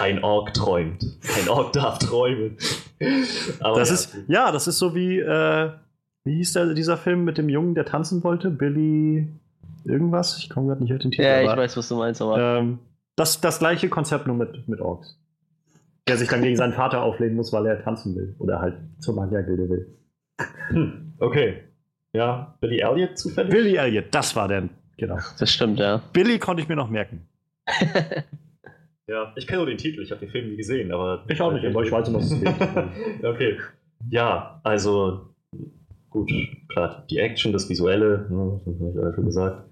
Ein 0.00 0.24
Ork 0.24 0.54
träumt. 0.54 1.04
Ein 1.38 1.48
Ork 1.50 1.74
darf 1.74 1.98
träumen. 1.98 2.56
Aber 3.60 3.78
das 3.78 3.90
ja. 3.90 3.94
ist, 3.94 4.16
ja, 4.28 4.52
das 4.52 4.66
ist 4.66 4.78
so 4.78 4.94
wie, 4.94 5.20
äh, 5.20 5.70
wie 6.24 6.36
hieß 6.36 6.54
der, 6.54 6.72
dieser 6.74 6.96
Film 6.96 7.24
mit 7.24 7.36
dem 7.36 7.50
Jungen, 7.50 7.74
der 7.74 7.84
tanzen 7.84 8.24
wollte? 8.24 8.50
Billy 8.50 9.28
irgendwas. 9.84 10.38
Ich 10.38 10.50
komme 10.50 10.68
gerade 10.68 10.82
nicht 10.82 10.92
auf 10.92 10.98
den 10.98 11.10
Titel. 11.10 11.22
Ja, 11.22 11.42
ich 11.42 11.56
weiß, 11.56 11.76
was 11.76 11.88
du 11.88 11.96
meinst, 11.96 12.22
aber. 12.22 12.58
Ähm, 12.58 12.78
das, 13.16 13.40
das 13.40 13.58
gleiche 13.58 13.88
Konzept 13.88 14.26
nur 14.26 14.36
mit, 14.36 14.66
mit 14.68 14.80
Orks. 14.80 15.18
Der 16.08 16.16
sich 16.16 16.28
dann 16.28 16.42
gegen 16.42 16.56
seinen 16.56 16.72
Vater 16.72 17.02
auflehnen 17.02 17.36
muss, 17.36 17.52
weil 17.52 17.66
er 17.66 17.82
tanzen 17.82 18.16
will. 18.16 18.34
Oder 18.38 18.60
halt 18.60 18.78
zur 18.98 19.14
Magiergilde 19.14 19.68
will. 19.68 19.98
Hm, 20.68 21.12
okay. 21.18 21.64
Ja, 22.12 22.56
Billy 22.60 22.80
Elliot 22.80 23.18
zufällig? 23.18 23.52
Billy 23.52 23.76
Elliot, 23.76 24.06
das 24.10 24.34
war 24.34 24.48
der. 24.48 24.68
Genau. 24.96 25.18
Das 25.38 25.50
stimmt, 25.50 25.78
ja. 25.78 26.02
Billy 26.12 26.38
konnte 26.38 26.62
ich 26.62 26.68
mir 26.68 26.76
noch 26.76 26.90
merken. 26.90 27.28
ja, 29.06 29.32
ich 29.36 29.46
kenne 29.46 29.58
nur 29.58 29.66
den 29.66 29.78
Titel, 29.78 30.02
ich 30.02 30.10
habe 30.10 30.20
den 30.20 30.30
Film 30.30 30.48
nie 30.48 30.56
gesehen, 30.56 30.90
aber. 30.92 31.24
Ich 31.28 31.40
auch 31.40 31.52
nicht, 31.52 31.64
aber 31.64 31.82
ich 31.82 31.92
weiß 31.92 32.08
nicht, 32.08 32.16
was 32.16 32.30
es 32.30 32.40
geht. 32.40 33.24
okay. 33.24 33.58
Ja, 34.08 34.60
also 34.64 35.34
gut, 36.08 36.30
klar, 36.68 37.06
die 37.08 37.18
Action, 37.18 37.52
das 37.52 37.68
Visuelle, 37.68 38.26
ne, 38.28 38.60
das 38.64 38.66
habe 38.66 38.90
ich 38.90 38.98
alle 38.98 39.14
schon 39.14 39.26
gesagt. 39.26 39.69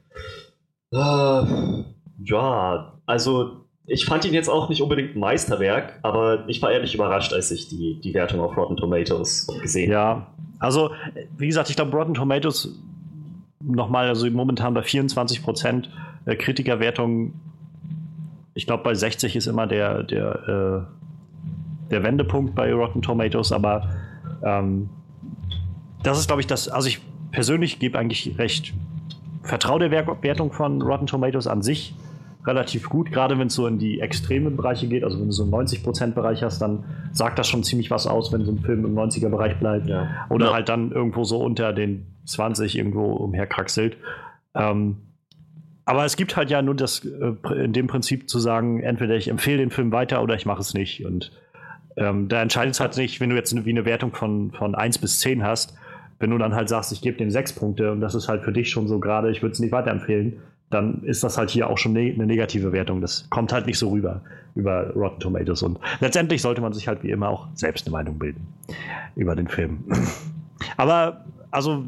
Äh, 0.93 1.85
ja, 2.25 2.93
also 3.07 3.65
ich 3.87 4.05
fand 4.05 4.25
ihn 4.25 4.35
jetzt 4.35 4.49
auch 4.49 4.69
nicht 4.69 4.83
unbedingt 4.83 5.17
ein 5.17 5.21
Meisterwerk, 5.21 5.99
aber 6.03 6.47
ich 6.49 6.61
war 6.61 6.71
ehrlich 6.71 6.95
überrascht, 6.95 7.33
als 7.33 7.51
ich 7.51 7.69
die, 7.69 8.01
die 8.03 8.13
Wertung 8.13 8.41
auf 8.41 8.57
Rotten 8.57 8.77
Tomatoes 8.77 9.47
gesehen 9.63 9.95
habe. 9.95 10.21
Ja, 10.21 10.27
also 10.59 10.91
wie 11.37 11.47
gesagt, 11.47 11.71
ich 11.71 11.77
glaube, 11.77 11.97
Rotten 11.97 12.15
Tomatoes 12.15 12.79
nochmal, 13.61 14.09
also 14.09 14.31
momentan 14.31 14.75
bei 14.75 14.83
24 14.83 15.43
Prozent 15.43 15.91
äh, 16.27 16.37
Kritikerwertung. 16.37 17.33
Ich 18.55 18.67
glaube, 18.67 18.83
bei 18.83 18.95
60 18.95 19.37
ist 19.37 19.47
immer 19.47 19.67
der, 19.67 20.03
der, 20.03 20.87
äh, 21.89 21.91
der 21.91 22.03
Wendepunkt 22.03 22.55
bei 22.55 22.73
Rotten 22.73 23.03
Tomatoes, 23.03 23.53
aber 23.53 23.89
ähm, 24.45 24.91
das 26.03 26.19
ist, 26.19 26.27
glaube 26.27 26.41
ich, 26.43 26.47
das. 26.47 26.69
Also 26.69 26.89
ich 26.89 27.01
persönlich 27.31 27.79
gebe 27.79 27.99
eigentlich 27.99 28.39
recht 28.39 28.75
vertraue 29.49 29.89
der 29.89 29.91
Wertung 29.91 30.53
von 30.53 30.83
Rotten 30.83 31.07
Tomatoes 31.07 31.47
an 31.47 31.63
sich 31.63 31.95
relativ 32.47 32.89
gut, 32.89 33.11
gerade 33.13 33.39
wenn 33.39 33.49
es 33.49 33.55
so 33.55 33.67
in 33.67 33.79
die 33.79 34.01
extremen 34.01 34.57
Bereiche 34.57 34.87
geht. 34.87 35.05
Also 35.05 35.19
wenn 35.19 35.27
du 35.27 35.33
so 35.33 35.43
einen 35.43 35.53
90%-Bereich 35.53 36.43
hast, 36.43 36.61
dann 36.61 36.85
sagt 37.13 37.39
das 37.39 37.49
schon 37.49 37.63
ziemlich 37.63 37.91
was 37.91 38.07
aus, 38.07 38.33
wenn 38.33 38.45
so 38.45 38.53
ein 38.53 38.59
Film 38.59 38.85
im 38.85 38.95
90er-Bereich 38.97 39.59
bleibt. 39.59 39.89
Ja. 39.89 40.27
Oder 40.31 40.47
ja. 40.47 40.53
halt 40.55 40.69
dann 40.69 40.93
irgendwo 40.93 41.25
so 41.25 41.39
unter 41.39 41.73
den 41.73 42.07
20 42.27 42.79
irgendwo 42.79 43.13
umherkraxelt. 43.13 43.97
Ähm, 44.55 44.97
aber 45.85 46.05
es 46.05 46.17
gibt 46.17 46.37
halt 46.37 46.51
ja 46.51 46.63
nur 46.63 46.75
das 46.75 47.05
äh, 47.05 47.65
in 47.65 47.73
dem 47.73 47.87
Prinzip 47.87 48.29
zu 48.29 48.39
sagen, 48.39 48.81
entweder 48.83 49.17
ich 49.17 49.29
empfehle 49.29 49.59
den 49.59 49.71
Film 49.71 49.93
weiter 49.93 50.23
oder 50.23 50.35
ich 50.35 50.47
mache 50.47 50.61
es 50.61 50.75
nicht. 50.75 51.05
Und 51.05 51.33
ähm, 51.97 52.29
da 52.29 52.41
entscheidet 52.41 52.75
es 52.75 52.81
halt 52.81 52.97
nicht, 52.97 53.21
wenn 53.21 53.31
du 53.31 53.37
jetzt 53.37 53.55
wie 53.65 53.71
eine 53.71 53.85
Wertung 53.85 54.13
von, 54.13 54.53
von 54.53 54.75
1 54.75 54.99
bis 54.99 55.21
10 55.21 55.43
hast, 55.43 55.77
wenn 56.19 56.31
du 56.31 56.39
dann 56.39 56.55
halt 56.55 56.69
sagst, 56.69 56.93
ich 56.93 57.01
gebe 57.01 57.17
dem 57.17 57.31
sechs 57.31 57.53
Punkte 57.53 57.93
und 57.93 58.01
das 58.01 58.15
ist 58.15 58.29
halt 58.29 58.43
für 58.43 58.53
dich 58.53 58.71
schon 58.71 58.89
so 58.89 58.99
gerade, 58.99 59.31
ich 59.31 59.43
würde 59.43 59.53
es 59.53 59.61
nicht 59.61 59.73
weiterempfehlen, 59.73 60.41
dann 60.71 61.03
ist 61.05 61.25
das 61.25 61.39
halt 61.39 61.51
hier 61.51 61.71
auch 61.71 61.79
schon 61.79 61.93
ne 61.93 62.13
eine 62.13 62.27
negative 62.27 62.73
Wertung. 62.73 63.01
Das 63.01 63.29
kommt 63.31 63.53
halt 63.53 63.67
nicht 63.67 63.79
so 63.79 63.91
rüber 63.91 64.23
über 64.55 64.91
Rotten 64.95 65.21
Tomatoes. 65.21 65.63
Und 65.63 65.79
letztendlich 66.01 66.43
sollte 66.43 66.61
man 66.61 66.73
sich 66.73 66.89
halt 66.89 67.03
wie 67.03 67.11
immer 67.11 67.29
auch 67.29 67.49
selbst 67.55 67.87
eine 67.87 67.93
Meinung 67.93 68.19
bilden 68.19 68.47
über 69.17 69.35
den 69.35 69.49
Film. 69.49 69.85
Aber 70.77 71.25
also, 71.51 71.85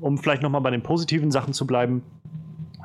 um 0.00 0.18
vielleicht 0.18 0.42
nochmal 0.42 0.62
bei 0.62 0.70
den 0.70 0.82
positiven 0.82 1.30
Sachen 1.30 1.52
zu 1.52 1.66
bleiben, 1.66 2.02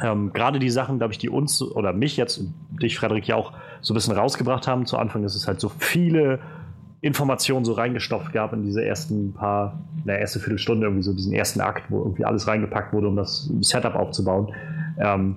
ähm, 0.03 0.34
gerade 0.34 0.60
die 0.60 0.70
Sachen, 0.70 0.98
glaube 0.98 1.13
ich, 1.13 1.20
die 1.20 1.29
uns 1.29 1.62
oder 1.62 1.93
mich 1.93 2.17
jetzt, 2.17 2.43
dich, 2.81 2.98
Frederik, 2.98 3.27
ja 3.27 3.36
auch 3.36 3.53
so 3.81 3.93
ein 3.93 3.96
bisschen 3.96 4.15
rausgebracht 4.15 4.67
haben 4.67 4.86
zu 4.86 4.98
Anfang, 4.98 5.24
dass 5.24 5.36
es 5.36 5.48
halt 5.48 5.60
so 5.60 5.70
viele 5.70 6.39
Informationen 7.01 7.65
so 7.65 7.74
reingestopft 7.74 8.31
gab 8.31 8.53
in 8.53 8.63
diese 8.63 8.86
ersten 8.86 9.34
paar, 9.34 9.79
in 9.98 10.05
der 10.05 10.20
erste 10.20 10.39
Viertelstunde 10.39 10.86
irgendwie 10.86 11.03
so 11.03 11.13
diesen 11.13 11.34
ersten 11.34 11.60
Akt, 11.60 11.89
wo 11.89 12.00
irgendwie 12.00 12.25
alles 12.25 12.48
reingepackt 12.48 12.93
wurde, 12.93 13.08
um 13.08 13.15
das 13.15 13.51
Setup 13.62 13.96
aufzubauen. 13.96 14.53
Ähm, 15.00 15.36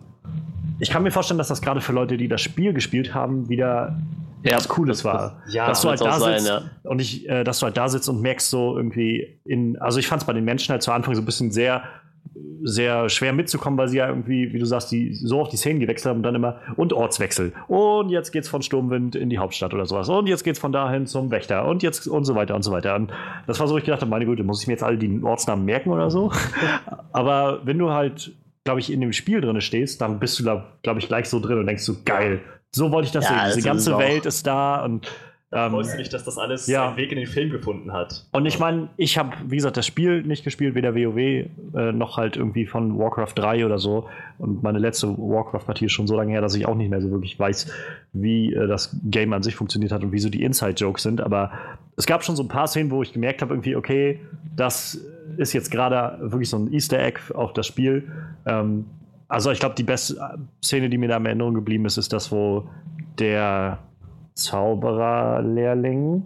ich 0.79 0.91
kann 0.91 1.03
mir 1.03 1.11
vorstellen, 1.11 1.39
dass 1.39 1.49
das 1.49 1.63
gerade 1.63 1.81
für 1.81 1.93
Leute, 1.93 2.17
die 2.17 2.29
das 2.29 2.43
Spiel 2.43 2.75
gespielt 2.75 3.15
haben, 3.15 3.49
wieder 3.49 3.97
ja, 4.43 4.57
was 4.57 4.69
Cooles 4.69 5.05
war. 5.05 5.43
Ja, 5.49 5.67
dass 5.67 5.81
du 5.81 5.89
halt 5.89 6.03
da 6.03 6.19
sein, 6.19 6.41
sitzt 6.41 6.51
ja. 6.51 6.63
und 6.83 7.01
ich, 7.01 7.27
äh, 7.29 7.45
dass 7.45 7.61
du 7.61 7.67
halt 7.67 7.77
da 7.79 7.89
sitzt 7.89 8.09
und 8.11 8.21
merkst 8.21 8.51
so 8.51 8.77
irgendwie 8.77 9.39
in, 9.45 9.79
also 9.81 9.99
ich 9.99 10.07
fand 10.07 10.21
es 10.21 10.27
bei 10.27 10.35
den 10.35 10.45
Menschen 10.45 10.71
halt 10.73 10.83
zu 10.83 10.93
Anfang 10.93 11.15
so 11.15 11.23
ein 11.23 11.25
bisschen 11.25 11.51
sehr 11.51 11.85
sehr 12.63 13.09
schwer 13.11 13.33
mitzukommen, 13.33 13.79
weil 13.79 13.89
sie 13.89 13.99
ja 13.99 14.09
irgendwie, 14.09 14.53
wie 14.53 14.59
du 14.59 14.65
sagst, 14.65 14.91
die 14.91 15.13
so 15.15 15.41
auf 15.41 15.49
die 15.49 15.57
Szenen 15.57 15.81
gewechselt 15.81 16.11
haben 16.11 16.19
und 16.19 16.23
dann 16.23 16.35
immer 16.35 16.61
und 16.77 16.93
Ortswechsel. 16.93 17.53
Und 17.69 18.09
jetzt 18.09 18.33
geht's 18.33 18.49
von 18.49 18.63
Sturmwind 18.63 19.15
in 19.17 19.29
die 19.29 19.39
Hauptstadt 19.39 19.75
oder 19.75 19.87
sowas. 19.87 20.09
Und 20.09 20.27
jetzt 20.27 20.45
geht's 20.45 20.59
von 20.59 20.73
dahin 20.73 21.07
zum 21.07 21.31
Wächter 21.31 21.67
und 21.67 21.83
jetzt 21.83 22.09
und 22.09 22.25
so 22.25 22.35
weiter 22.35 22.55
und 22.55 22.63
so 22.63 22.73
weiter. 22.73 22.97
Und 22.97 23.13
das 23.47 23.61
war 23.61 23.69
so, 23.69 23.77
ich 23.77 23.85
gedacht 23.85 24.01
habe, 24.01 24.11
meine 24.11 24.25
Güte, 24.25 24.45
muss 24.45 24.63
ich 24.63 24.67
mir 24.67 24.73
jetzt 24.73 24.83
alle 24.83 24.97
die 24.97 25.23
Ortsnamen 25.23 25.65
merken 25.65 25.91
oder 25.91 26.11
so? 26.11 26.33
Aber 27.13 27.61
wenn 27.65 27.79
du 27.79 27.91
halt, 27.91 28.33
glaube 28.65 28.81
ich, 28.81 28.91
in 28.91 29.01
dem 29.01 29.13
Spiel 29.13 29.41
drin 29.41 29.61
stehst, 29.61 30.01
dann 30.01 30.19
bist 30.19 30.39
du 30.39 30.45
da, 30.45 30.65
glaube 30.83 31.01
ich, 31.01 31.09
gleich 31.09 31.29
so 31.29 31.41
drin 31.41 31.59
und 31.59 31.67
denkst 31.67 31.83
so, 31.83 31.97
geil, 32.05 32.41
so 32.75 32.91
wollte 32.91 33.07
ich 33.07 33.13
das 33.13 33.25
ja, 33.25 33.47
sehen. 33.47 33.53
Diese 33.57 33.69
ganze 33.69 33.99
Welt 33.99 34.27
ist 34.27 34.47
da 34.47 34.83
und 34.85 35.07
ähm, 35.55 35.71
freust 35.71 35.95
du 35.95 35.99
dich, 35.99 36.09
dass 36.09 36.25
das 36.25 36.37
alles 36.37 36.67
ja. 36.67 36.87
seinen 36.87 36.97
Weg 36.97 37.13
in 37.13 37.19
den 37.19 37.27
Film 37.27 37.51
gefunden 37.51 37.93
hat. 37.93 38.27
Und 38.33 38.47
ich 38.47 38.59
meine, 38.59 38.89
ich 38.97 39.17
habe, 39.19 39.37
wie 39.47 39.57
gesagt, 39.57 39.77
das 39.77 39.87
Spiel 39.87 40.23
nicht 40.23 40.45
gespielt, 40.45 40.75
weder 40.75 40.95
WoW 40.95 41.17
äh, 41.17 41.49
noch 41.93 42.17
halt 42.17 42.37
irgendwie 42.37 42.67
von 42.67 42.99
Warcraft 42.99 43.33
3 43.37 43.65
oder 43.65 43.79
so. 43.79 44.09
Und 44.39 44.63
meine 44.63 44.79
letzte 44.79 45.09
Warcraft-Partie 45.17 45.87
ist 45.87 45.93
schon 45.93 46.07
so 46.07 46.17
lange 46.17 46.33
her, 46.33 46.41
dass 46.41 46.55
ich 46.55 46.67
auch 46.67 46.75
nicht 46.75 46.91
mehr 46.91 47.01
so 47.01 47.11
wirklich 47.11 47.39
weiß, 47.39 47.71
wie 48.13 48.53
äh, 48.53 48.67
das 48.67 48.97
Game 49.05 49.33
an 49.33 49.43
sich 49.43 49.55
funktioniert 49.55 49.93
hat 49.93 50.03
und 50.03 50.13
wie 50.13 50.19
so 50.19 50.29
die 50.29 50.43
Inside-Jokes 50.43 51.03
sind. 51.03 51.21
Aber 51.21 51.53
es 51.97 52.07
gab 52.07 52.25
schon 52.25 52.37
so 52.37 52.43
ein 52.43 52.49
paar 52.49 52.67
Szenen, 52.67 52.91
wo 52.91 53.03
ich 53.03 53.13
gemerkt 53.13 53.41
habe, 53.41 53.55
irgendwie, 53.55 53.77
okay, 53.77 54.21
das 54.57 55.01
ist 55.37 55.53
jetzt 55.53 55.71
gerade 55.71 56.19
wirklich 56.31 56.51
so 56.51 56.59
ein 56.59 56.73
Easter 56.73 56.99
Egg 56.99 57.21
auf 57.33 57.53
das 57.53 57.67
Spiel. 57.67 58.11
Ähm, 58.47 58.87
also 59.29 59.51
ich 59.51 59.61
glaube, 59.61 59.75
die 59.75 59.83
beste 59.83 60.17
Szene, 60.63 60.89
die 60.89 60.99
mir 60.99 61.09
da 61.09 61.17
in 61.17 61.27
Erinnerung 61.27 61.55
geblieben 61.55 61.87
ist, 61.87 61.97
ist 61.97 62.13
das, 62.13 62.31
wo 62.31 62.69
der 63.19 63.79
Zaubererlehrling 64.35 66.23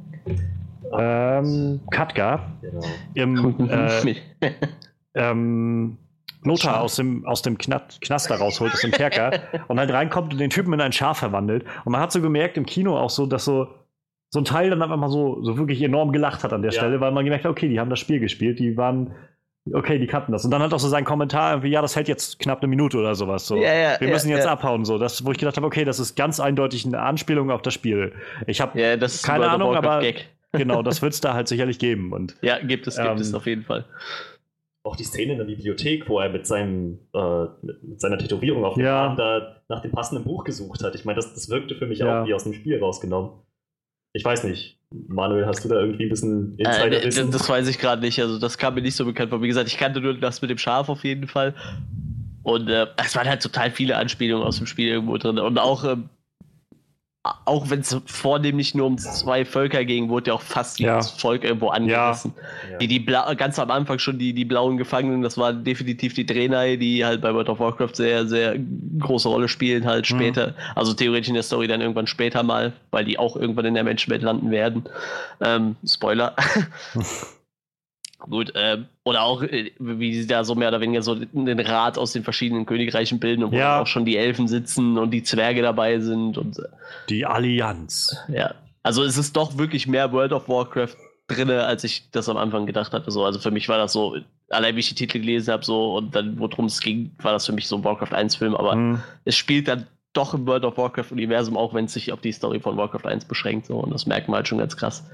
ähm, 0.96 1.80
Katka 1.90 2.52
genau. 2.60 2.84
im 3.14 3.68
äh, 3.68 4.16
ähm, 5.14 5.98
Lothar 6.44 6.80
aus 6.80 6.96
dem, 6.96 7.26
aus 7.26 7.42
dem 7.42 7.58
Knast, 7.58 8.00
Knaster 8.00 8.36
rausholt, 8.36 8.72
aus 8.72 8.80
dem 8.80 8.92
Kerker 8.92 9.40
und 9.68 9.78
halt 9.78 9.92
reinkommt 9.92 10.32
und 10.32 10.38
den 10.38 10.50
Typen 10.50 10.72
in 10.72 10.80
ein 10.80 10.92
Schaf 10.92 11.18
verwandelt. 11.18 11.64
Und 11.84 11.92
man 11.92 12.00
hat 12.00 12.12
so 12.12 12.20
gemerkt 12.20 12.56
im 12.56 12.64
Kino 12.64 12.96
auch 12.96 13.10
so, 13.10 13.26
dass 13.26 13.44
so, 13.44 13.68
so 14.30 14.40
ein 14.40 14.44
Teil 14.44 14.70
dann 14.70 14.82
einfach 14.82 14.96
mal 14.96 15.10
so, 15.10 15.42
so 15.42 15.58
wirklich 15.58 15.82
enorm 15.82 16.12
gelacht 16.12 16.44
hat 16.44 16.52
an 16.52 16.62
der 16.62 16.70
ja. 16.72 16.78
Stelle, 16.78 17.00
weil 17.00 17.12
man 17.12 17.24
gemerkt 17.24 17.44
hat, 17.44 17.50
okay, 17.50 17.68
die 17.68 17.80
haben 17.80 17.90
das 17.90 17.98
Spiel 17.98 18.20
gespielt, 18.20 18.58
die 18.58 18.76
waren 18.76 19.14
okay, 19.74 19.98
die 19.98 20.06
kannten 20.06 20.32
das. 20.32 20.44
Und 20.44 20.50
dann 20.50 20.62
hat 20.62 20.72
auch 20.72 20.78
so 20.78 20.88
sein 20.88 21.04
Kommentar 21.04 21.62
wie, 21.62 21.68
ja, 21.68 21.82
das 21.82 21.96
hält 21.96 22.08
jetzt 22.08 22.38
knapp 22.38 22.58
eine 22.60 22.68
Minute 22.68 22.98
oder 22.98 23.14
sowas. 23.14 23.46
So. 23.46 23.56
Ja, 23.56 23.74
ja, 23.74 24.00
Wir 24.00 24.08
müssen 24.08 24.30
ja, 24.30 24.36
jetzt 24.36 24.46
abhauen. 24.46 24.84
So. 24.84 24.98
Das, 24.98 25.24
wo 25.24 25.32
ich 25.32 25.38
gedacht 25.38 25.56
habe, 25.56 25.66
okay, 25.66 25.84
das 25.84 25.98
ist 25.98 26.16
ganz 26.16 26.40
eindeutig 26.40 26.86
eine 26.86 27.00
Anspielung 27.00 27.50
auf 27.50 27.62
das 27.62 27.74
Spiel. 27.74 28.12
Ich 28.46 28.60
habe 28.60 28.78
keine 29.22 29.48
Ahnung, 29.48 29.74
aber 29.74 30.02
genau, 30.52 30.82
das 30.82 31.02
wird 31.02 31.12
es 31.12 31.20
da 31.20 31.34
halt 31.34 31.48
sicherlich 31.48 31.78
geben. 31.78 32.12
Und, 32.12 32.36
ja, 32.42 32.58
gibt 32.58 32.86
es, 32.86 32.96
gibt 32.96 33.08
ähm, 33.08 33.16
es 33.18 33.34
auf 33.34 33.46
jeden 33.46 33.64
Fall. 33.64 33.84
Auch 34.82 34.96
die 34.96 35.04
Szene 35.04 35.32
in 35.32 35.38
der 35.38 35.44
Bibliothek, 35.44 36.08
wo 36.08 36.18
er 36.20 36.30
mit, 36.30 36.46
seinem, 36.46 37.00
äh, 37.12 37.44
mit 37.62 38.00
seiner 38.00 38.16
Tätowierung 38.16 38.64
auf 38.64 38.74
dem 38.74 38.86
Arm 38.86 39.16
da 39.16 39.62
nach 39.68 39.82
dem 39.82 39.90
passenden 39.90 40.24
Buch 40.24 40.44
gesucht 40.44 40.82
hat. 40.82 40.94
Ich 40.94 41.04
meine, 41.04 41.16
das, 41.16 41.34
das 41.34 41.50
wirkte 41.50 41.74
für 41.74 41.86
mich 41.86 42.02
auch 42.02 42.26
wie 42.26 42.34
aus 42.34 42.44
dem 42.44 42.54
Spiel 42.54 42.78
rausgenommen. 42.78 43.32
Ich 44.12 44.24
weiß 44.24 44.44
nicht. 44.44 44.77
Manuel, 44.90 45.46
hast 45.46 45.64
du 45.64 45.68
da 45.68 45.80
irgendwie 45.80 46.04
ein 46.04 46.08
bisschen 46.08 46.56
Insiderwissen? 46.58 47.28
Äh, 47.28 47.30
das, 47.30 47.40
das 47.40 47.48
weiß 47.48 47.68
ich 47.68 47.78
gerade 47.78 48.00
nicht. 48.00 48.20
Also 48.20 48.38
das 48.38 48.56
kam 48.56 48.74
mir 48.74 48.82
nicht 48.82 48.96
so 48.96 49.04
bekannt 49.04 49.30
vor. 49.30 49.42
Wie 49.42 49.48
gesagt, 49.48 49.68
ich 49.68 49.76
kannte 49.76 50.00
nur 50.00 50.14
das 50.14 50.40
mit 50.40 50.50
dem 50.50 50.58
Schaf 50.58 50.88
auf 50.88 51.04
jeden 51.04 51.28
Fall. 51.28 51.54
Und 52.42 52.68
äh, 52.68 52.86
es 52.96 53.14
waren 53.14 53.28
halt 53.28 53.42
total 53.42 53.70
viele 53.70 53.96
Anspielungen 53.96 54.46
aus 54.46 54.56
dem 54.56 54.66
Spiel 54.66 54.88
irgendwo 54.88 55.18
drin. 55.18 55.38
Und 55.38 55.58
auch 55.58 55.84
äh, 55.84 55.96
auch 57.22 57.68
wenn 57.68 57.80
es 57.80 57.96
vornehmlich 58.06 58.74
nur 58.74 58.86
um 58.86 58.96
zwei 58.96 59.44
Völker 59.44 59.84
ging, 59.84 60.08
wurde 60.08 60.28
ja 60.28 60.34
auch 60.34 60.42
fast 60.42 60.78
ja. 60.78 60.94
jedes 60.94 61.10
Volk 61.10 61.44
irgendwo 61.44 61.68
angerissen. 61.68 62.32
Ja. 62.70 62.78
Die, 62.78 62.86
die 62.88 63.04
ganz 63.04 63.58
am 63.58 63.70
Anfang 63.70 63.98
schon 63.98 64.18
die, 64.18 64.32
die 64.32 64.44
blauen 64.44 64.76
Gefangenen, 64.76 65.22
das 65.22 65.36
waren 65.36 65.64
definitiv 65.64 66.14
die 66.14 66.24
Draenei, 66.24 66.76
die 66.76 67.04
halt 67.04 67.20
bei 67.20 67.34
World 67.34 67.48
of 67.48 67.60
Warcraft 67.60 67.94
sehr, 67.94 68.26
sehr 68.26 68.56
große 69.00 69.28
Rolle 69.28 69.48
spielen, 69.48 69.84
halt 69.84 70.10
mhm. 70.10 70.16
später. 70.16 70.54
Also 70.74 70.94
theoretisch 70.94 71.28
in 71.28 71.34
der 71.34 71.42
Story 71.42 71.66
dann 71.66 71.80
irgendwann 71.80 72.06
später 72.06 72.42
mal, 72.42 72.72
weil 72.90 73.04
die 73.04 73.18
auch 73.18 73.36
irgendwann 73.36 73.66
in 73.66 73.74
der 73.74 73.84
Menschenwelt 73.84 74.22
landen 74.22 74.50
werden. 74.50 74.84
Ähm, 75.40 75.76
Spoiler. 75.84 76.34
Gut, 78.28 78.54
äh, 78.54 78.78
oder 79.04 79.22
auch, 79.22 79.42
äh, 79.42 79.72
wie 79.78 80.20
sie 80.20 80.26
da 80.26 80.44
so 80.44 80.54
mehr 80.54 80.68
oder 80.68 80.80
weniger 80.80 81.02
so 81.02 81.14
den 81.14 81.60
Rat 81.60 81.96
aus 81.96 82.12
den 82.12 82.24
verschiedenen 82.24 82.66
Königreichen 82.66 83.18
bilden 83.18 83.44
und 83.44 83.52
wo 83.52 83.56
ja. 83.56 83.80
auch 83.80 83.86
schon 83.86 84.04
die 84.04 84.16
Elfen 84.16 84.48
sitzen 84.48 84.98
und 84.98 85.10
die 85.12 85.22
Zwerge 85.22 85.62
dabei 85.62 85.98
sind 86.00 86.36
und. 86.36 86.58
Äh, 86.58 86.62
die 87.08 87.24
Allianz. 87.24 88.16
Ja. 88.28 88.54
Also 88.82 89.02
es 89.04 89.16
ist 89.16 89.36
doch 89.36 89.56
wirklich 89.58 89.86
mehr 89.86 90.12
World 90.12 90.32
of 90.32 90.48
Warcraft 90.48 90.96
drin, 91.26 91.50
als 91.50 91.84
ich 91.84 92.10
das 92.10 92.28
am 92.28 92.36
Anfang 92.36 92.66
gedacht 92.66 92.92
hatte. 92.92 93.10
So, 93.10 93.24
also 93.24 93.38
für 93.38 93.50
mich 93.50 93.68
war 93.68 93.78
das 93.78 93.92
so, 93.92 94.16
allein 94.50 94.76
wie 94.76 94.80
ich 94.80 94.88
die 94.88 94.94
Titel 94.94 95.20
gelesen 95.20 95.52
habe, 95.52 95.64
so 95.64 95.96
und 95.96 96.14
dann, 96.14 96.38
worum 96.38 96.66
es 96.66 96.80
ging, 96.80 97.12
war 97.22 97.32
das 97.32 97.46
für 97.46 97.52
mich 97.52 97.66
so 97.66 97.76
ein 97.76 97.84
Warcraft 97.84 98.14
1-Film, 98.14 98.54
aber 98.54 98.76
mhm. 98.76 99.02
es 99.24 99.36
spielt 99.36 99.68
dann 99.68 99.86
doch 100.12 100.34
im 100.34 100.46
World 100.46 100.64
of 100.64 100.76
Warcraft-Universum, 100.76 101.56
auch 101.56 101.74
wenn 101.74 101.84
es 101.84 101.92
sich 101.92 102.12
auf 102.12 102.20
die 102.20 102.32
Story 102.32 102.60
von 102.60 102.76
Warcraft 102.76 103.06
1 103.06 103.26
beschränkt. 103.26 103.66
So, 103.66 103.76
und 103.76 103.92
das 103.92 104.06
merkt 104.06 104.28
man 104.28 104.36
halt 104.36 104.48
schon 104.48 104.58
ganz 104.58 104.76
krass 104.76 105.04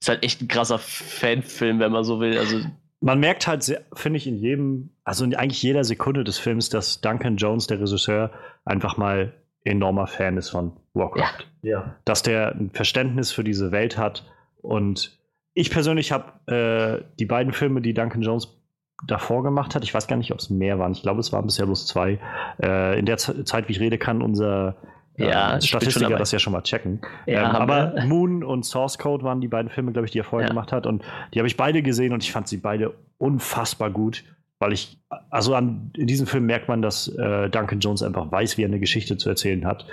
ist 0.00 0.08
halt 0.08 0.24
echt 0.24 0.40
ein 0.40 0.48
krasser 0.48 0.78
Fanfilm, 0.78 1.78
wenn 1.78 1.92
man 1.92 2.04
so 2.04 2.20
will. 2.20 2.38
Also 2.38 2.60
man 3.00 3.20
merkt 3.20 3.46
halt, 3.46 3.82
finde 3.94 4.16
ich, 4.18 4.26
in 4.26 4.36
jedem, 4.36 4.90
also 5.04 5.24
in 5.24 5.34
eigentlich 5.34 5.62
jeder 5.62 5.84
Sekunde 5.84 6.24
des 6.24 6.38
Films, 6.38 6.68
dass 6.68 7.00
Duncan 7.00 7.36
Jones, 7.36 7.66
der 7.66 7.80
Regisseur, 7.80 8.30
einfach 8.64 8.96
mal 8.96 9.32
enormer 9.64 10.06
Fan 10.06 10.36
ist 10.36 10.50
von 10.50 10.72
Warcraft. 10.94 11.46
Ja. 11.62 11.70
ja. 11.70 11.96
Dass 12.04 12.22
der 12.22 12.54
ein 12.54 12.70
Verständnis 12.70 13.32
für 13.32 13.44
diese 13.44 13.72
Welt 13.72 13.98
hat. 13.98 14.24
Und 14.62 15.18
ich 15.54 15.70
persönlich 15.70 16.12
habe 16.12 17.02
äh, 17.02 17.04
die 17.18 17.26
beiden 17.26 17.52
Filme, 17.52 17.80
die 17.80 17.94
Duncan 17.94 18.22
Jones 18.22 18.48
davor 19.06 19.42
gemacht 19.42 19.74
hat, 19.74 19.82
ich 19.82 19.94
weiß 19.94 20.06
gar 20.06 20.16
nicht, 20.16 20.32
ob 20.32 20.38
es 20.38 20.50
mehr 20.50 20.78
waren. 20.78 20.92
Ich 20.92 21.02
glaube, 21.02 21.20
es 21.20 21.32
waren 21.32 21.46
bisher 21.46 21.66
bloß 21.66 21.86
zwei. 21.86 22.18
Äh, 22.62 22.98
in 22.98 23.06
der 23.06 23.16
Z 23.16 23.46
Zeit, 23.48 23.68
wie 23.68 23.72
ich 23.72 23.80
rede, 23.80 23.98
kann 23.98 24.22
unser 24.22 24.76
ja, 25.16 25.54
ähm, 25.54 25.60
Statistiker 25.60 26.16
das 26.16 26.32
ja 26.32 26.38
schon 26.38 26.52
mal 26.52 26.62
checken. 26.62 27.00
Ja, 27.26 27.50
ähm, 27.50 27.56
aber 27.56 27.94
wir. 27.94 28.04
Moon 28.06 28.42
und 28.42 28.64
Source 28.64 28.98
Code 28.98 29.24
waren 29.24 29.40
die 29.40 29.48
beiden 29.48 29.70
Filme, 29.70 29.92
glaube 29.92 30.06
ich, 30.06 30.12
die 30.12 30.18
er 30.18 30.24
vorher 30.24 30.48
ja. 30.48 30.52
gemacht 30.52 30.72
hat. 30.72 30.86
Und 30.86 31.02
die 31.34 31.38
habe 31.38 31.46
ich 31.48 31.56
beide 31.56 31.82
gesehen 31.82 32.12
und 32.12 32.22
ich 32.22 32.32
fand 32.32 32.48
sie 32.48 32.56
beide 32.56 32.94
unfassbar 33.18 33.90
gut. 33.90 34.24
Weil 34.58 34.74
ich, 34.74 34.98
also 35.30 35.54
an, 35.54 35.90
in 35.96 36.06
diesem 36.06 36.26
Film 36.26 36.44
merkt 36.44 36.68
man, 36.68 36.82
dass 36.82 37.08
äh, 37.08 37.48
Duncan 37.48 37.80
Jones 37.80 38.02
einfach 38.02 38.30
weiß, 38.30 38.58
wie 38.58 38.62
er 38.62 38.68
eine 38.68 38.78
Geschichte 38.78 39.16
zu 39.16 39.30
erzählen 39.30 39.64
hat. 39.64 39.86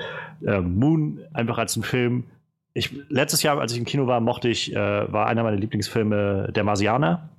Ähm, 0.45 0.77
Moon 0.77 1.19
einfach 1.33 1.57
als 1.57 1.77
ein 1.77 1.83
Film. 1.83 2.25
Ich, 2.73 2.91
letztes 3.07 3.43
Jahr, 3.43 3.59
als 3.59 3.71
ich 3.71 3.79
im 3.79 3.85
Kino 3.85 4.07
war, 4.07 4.19
mochte 4.19 4.49
ich, 4.49 4.75
äh, 4.75 5.11
war 5.11 5.27
einer 5.27 5.43
meiner 5.43 5.57
Lieblingsfilme 5.57 6.51
Der 6.53 6.65
Marsianer. 6.65 7.29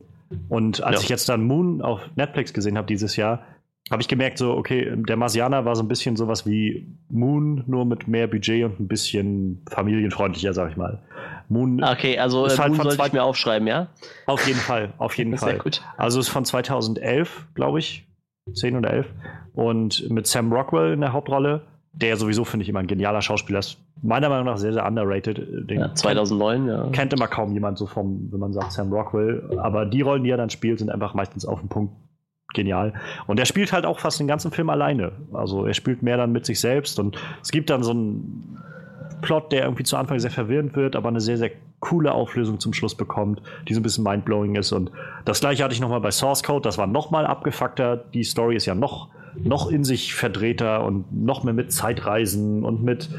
Und 0.48 0.82
als 0.82 0.96
ja. 0.96 1.02
ich 1.02 1.08
jetzt 1.10 1.28
dann 1.28 1.42
Moon 1.42 1.82
auf 1.82 2.00
Netflix 2.16 2.52
gesehen 2.52 2.76
habe 2.76 2.86
dieses 2.86 3.16
Jahr, 3.16 3.42
habe 3.90 4.02
ich 4.02 4.08
gemerkt, 4.08 4.38
so, 4.38 4.52
okay, 4.52 4.92
der 4.96 5.16
Marsianer 5.16 5.64
war 5.64 5.74
so 5.74 5.82
ein 5.82 5.88
bisschen 5.88 6.16
sowas 6.16 6.46
wie 6.46 6.86
Moon, 7.08 7.64
nur 7.66 7.84
mit 7.84 8.06
mehr 8.08 8.26
Budget 8.26 8.64
und 8.64 8.80
ein 8.80 8.88
bisschen 8.88 9.62
familienfreundlicher, 9.70 10.52
sag 10.52 10.70
ich 10.70 10.76
mal. 10.76 11.02
Moon 11.48 11.82
okay, 11.82 12.18
also 12.18 12.44
ist 12.44 12.58
halt 12.58 12.74
Moon 12.74 12.82
sollte 12.82 13.06
ich 13.06 13.12
mir 13.12 13.22
aufschreiben, 13.22 13.66
ja? 13.66 13.88
Auf 14.26 14.46
jeden 14.46 14.58
Fall, 14.58 14.92
auf 14.98 15.16
jeden 15.16 15.36
Fall. 15.38 15.50
Sehr 15.50 15.58
gut. 15.58 15.82
Also 15.96 16.20
ist 16.20 16.28
von 16.28 16.44
2011, 16.44 17.46
glaube 17.54 17.78
ich, 17.78 18.06
10 18.52 18.76
oder 18.76 18.90
11 18.90 19.06
und 19.54 20.10
mit 20.10 20.26
Sam 20.26 20.52
Rockwell 20.52 20.92
in 20.92 21.00
der 21.00 21.12
Hauptrolle, 21.12 21.62
der 21.92 22.16
sowieso, 22.16 22.44
finde 22.44 22.62
ich, 22.62 22.68
immer 22.68 22.80
ein 22.80 22.86
genialer 22.86 23.22
Schauspieler 23.22 23.58
ist. 23.58 23.78
Meiner 24.02 24.28
Meinung 24.28 24.44
nach 24.44 24.58
sehr, 24.58 24.72
sehr 24.72 24.86
underrated. 24.86 25.68
Den 25.68 25.80
ja, 25.80 25.94
2009, 25.94 26.56
kennt, 26.56 26.68
ja. 26.68 26.90
Kennt 26.90 27.12
immer 27.12 27.26
kaum 27.26 27.52
jemand 27.52 27.78
so 27.78 27.86
vom, 27.86 28.28
wenn 28.30 28.38
man 28.38 28.52
sagt 28.52 28.72
Sam 28.72 28.92
Rockwell. 28.92 29.58
Aber 29.58 29.86
die 29.86 30.02
Rollen, 30.02 30.22
die 30.22 30.30
er 30.30 30.36
dann 30.36 30.50
spielt, 30.50 30.78
sind 30.78 30.90
einfach 30.90 31.14
meistens 31.14 31.44
auf 31.44 31.58
den 31.58 31.68
Punkt 31.68 31.92
genial. 32.54 32.94
Und 33.26 33.38
er 33.38 33.46
spielt 33.46 33.72
halt 33.72 33.84
auch 33.84 33.98
fast 33.98 34.20
den 34.20 34.26
ganzen 34.26 34.50
Film 34.50 34.70
alleine. 34.70 35.12
Also 35.32 35.66
er 35.66 35.74
spielt 35.74 36.02
mehr 36.02 36.16
dann 36.16 36.32
mit 36.32 36.46
sich 36.46 36.60
selbst 36.60 36.98
und 36.98 37.18
es 37.42 37.50
gibt 37.50 37.70
dann 37.70 37.82
so 37.82 37.90
einen 37.90 38.58
Plot, 39.20 39.52
der 39.52 39.64
irgendwie 39.64 39.82
zu 39.82 39.96
Anfang 39.96 40.18
sehr 40.18 40.30
verwirrend 40.30 40.76
wird, 40.76 40.96
aber 40.96 41.08
eine 41.08 41.20
sehr, 41.20 41.36
sehr 41.36 41.50
coole 41.80 42.12
Auflösung 42.12 42.58
zum 42.58 42.72
Schluss 42.72 42.94
bekommt, 42.94 43.42
die 43.68 43.74
so 43.74 43.80
ein 43.80 43.82
bisschen 43.82 44.04
mindblowing 44.04 44.56
ist. 44.56 44.72
Und 44.72 44.90
das 45.24 45.40
gleiche 45.40 45.62
hatte 45.62 45.74
ich 45.74 45.80
nochmal 45.80 46.00
bei 46.00 46.10
Source 46.10 46.42
Code, 46.42 46.62
das 46.62 46.78
war 46.78 46.86
nochmal 46.86 47.26
abgefuckter. 47.26 47.96
Die 47.96 48.24
Story 48.24 48.56
ist 48.56 48.66
ja 48.66 48.74
noch, 48.74 49.08
noch 49.36 49.70
in 49.70 49.84
sich 49.84 50.14
verdrehter 50.14 50.84
und 50.84 51.12
noch 51.12 51.44
mehr 51.44 51.54
mit 51.54 51.72
Zeitreisen 51.72 52.64
und 52.64 52.82
mit 52.82 53.10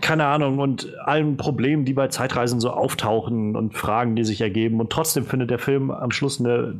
keine 0.00 0.26
Ahnung, 0.26 0.58
und 0.58 0.92
allen 1.04 1.36
Problemen, 1.36 1.84
die 1.84 1.94
bei 1.94 2.08
Zeitreisen 2.08 2.60
so 2.60 2.70
auftauchen 2.70 3.56
und 3.56 3.74
Fragen, 3.74 4.14
die 4.14 4.24
sich 4.24 4.40
ergeben. 4.40 4.78
Und 4.78 4.90
trotzdem 4.90 5.24
findet 5.24 5.50
der 5.50 5.58
Film 5.58 5.90
am 5.90 6.10
Schluss 6.10 6.38
eine, 6.38 6.74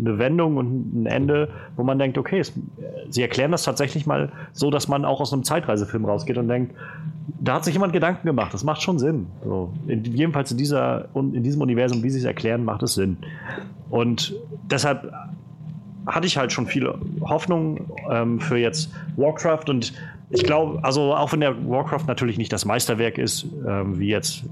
eine 0.00 0.18
Wendung 0.18 0.56
und 0.56 1.02
ein 1.02 1.06
Ende, 1.06 1.48
wo 1.76 1.84
man 1.84 1.98
denkt, 1.98 2.18
okay, 2.18 2.40
es, 2.40 2.52
sie 3.08 3.22
erklären 3.22 3.52
das 3.52 3.62
tatsächlich 3.62 4.06
mal 4.06 4.32
so, 4.52 4.70
dass 4.70 4.88
man 4.88 5.04
auch 5.04 5.20
aus 5.20 5.32
einem 5.32 5.44
Zeitreisefilm 5.44 6.04
rausgeht 6.04 6.38
und 6.38 6.48
denkt, 6.48 6.74
da 7.40 7.54
hat 7.54 7.64
sich 7.64 7.74
jemand 7.74 7.92
Gedanken 7.92 8.26
gemacht, 8.26 8.52
das 8.52 8.64
macht 8.64 8.82
schon 8.82 8.98
Sinn. 8.98 9.26
So, 9.44 9.72
in, 9.86 10.04
jedenfalls 10.04 10.50
in, 10.50 10.58
dieser, 10.58 11.08
in 11.14 11.42
diesem 11.42 11.62
Universum, 11.62 12.02
wie 12.02 12.10
sie 12.10 12.18
es 12.18 12.24
erklären, 12.24 12.64
macht 12.64 12.82
es 12.82 12.94
Sinn. 12.94 13.18
Und 13.90 14.34
deshalb 14.68 15.12
hatte 16.06 16.26
ich 16.26 16.36
halt 16.36 16.52
schon 16.52 16.66
viele 16.66 16.98
Hoffnungen 17.20 17.86
ähm, 18.10 18.40
für 18.40 18.56
jetzt 18.56 18.90
Warcraft 19.16 19.68
und 19.68 19.92
ich 20.30 20.44
glaube, 20.44 20.82
also 20.84 21.14
auch 21.14 21.32
wenn 21.32 21.40
der 21.40 21.68
Warcraft 21.68 22.06
natürlich 22.06 22.38
nicht 22.38 22.52
das 22.52 22.64
Meisterwerk 22.64 23.18
ist, 23.18 23.46
ähm, 23.66 23.98
wie 23.98 24.08
jetzt 24.08 24.44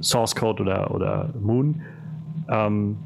Source 0.00 0.34
Code 0.34 0.62
oder, 0.62 0.94
oder 0.94 1.34
Moon. 1.40 1.82
Ähm, 2.48 2.96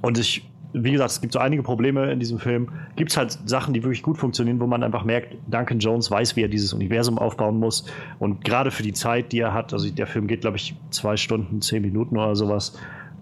und 0.00 0.18
ich, 0.18 0.48
wie 0.72 0.92
gesagt, 0.92 1.10
es 1.10 1.20
gibt 1.20 1.34
so 1.34 1.40
einige 1.40 1.62
Probleme 1.62 2.10
in 2.10 2.20
diesem 2.20 2.38
Film. 2.38 2.70
Gibt 2.96 3.10
es 3.10 3.18
halt 3.18 3.38
Sachen, 3.44 3.74
die 3.74 3.82
wirklich 3.82 4.02
gut 4.02 4.16
funktionieren, 4.16 4.60
wo 4.60 4.66
man 4.66 4.82
einfach 4.82 5.04
merkt, 5.04 5.36
Duncan 5.46 5.78
Jones 5.78 6.10
weiß, 6.10 6.36
wie 6.36 6.42
er 6.42 6.48
dieses 6.48 6.72
Universum 6.72 7.18
aufbauen 7.18 7.58
muss. 7.58 7.84
Und 8.18 8.42
gerade 8.42 8.70
für 8.70 8.82
die 8.82 8.94
Zeit, 8.94 9.32
die 9.32 9.40
er 9.40 9.52
hat, 9.52 9.74
also 9.74 9.90
der 9.90 10.06
Film 10.06 10.26
geht, 10.26 10.40
glaube 10.40 10.56
ich, 10.56 10.74
zwei 10.90 11.18
Stunden, 11.18 11.60
zehn 11.60 11.82
Minuten 11.82 12.16
oder 12.16 12.34
sowas. 12.34 12.78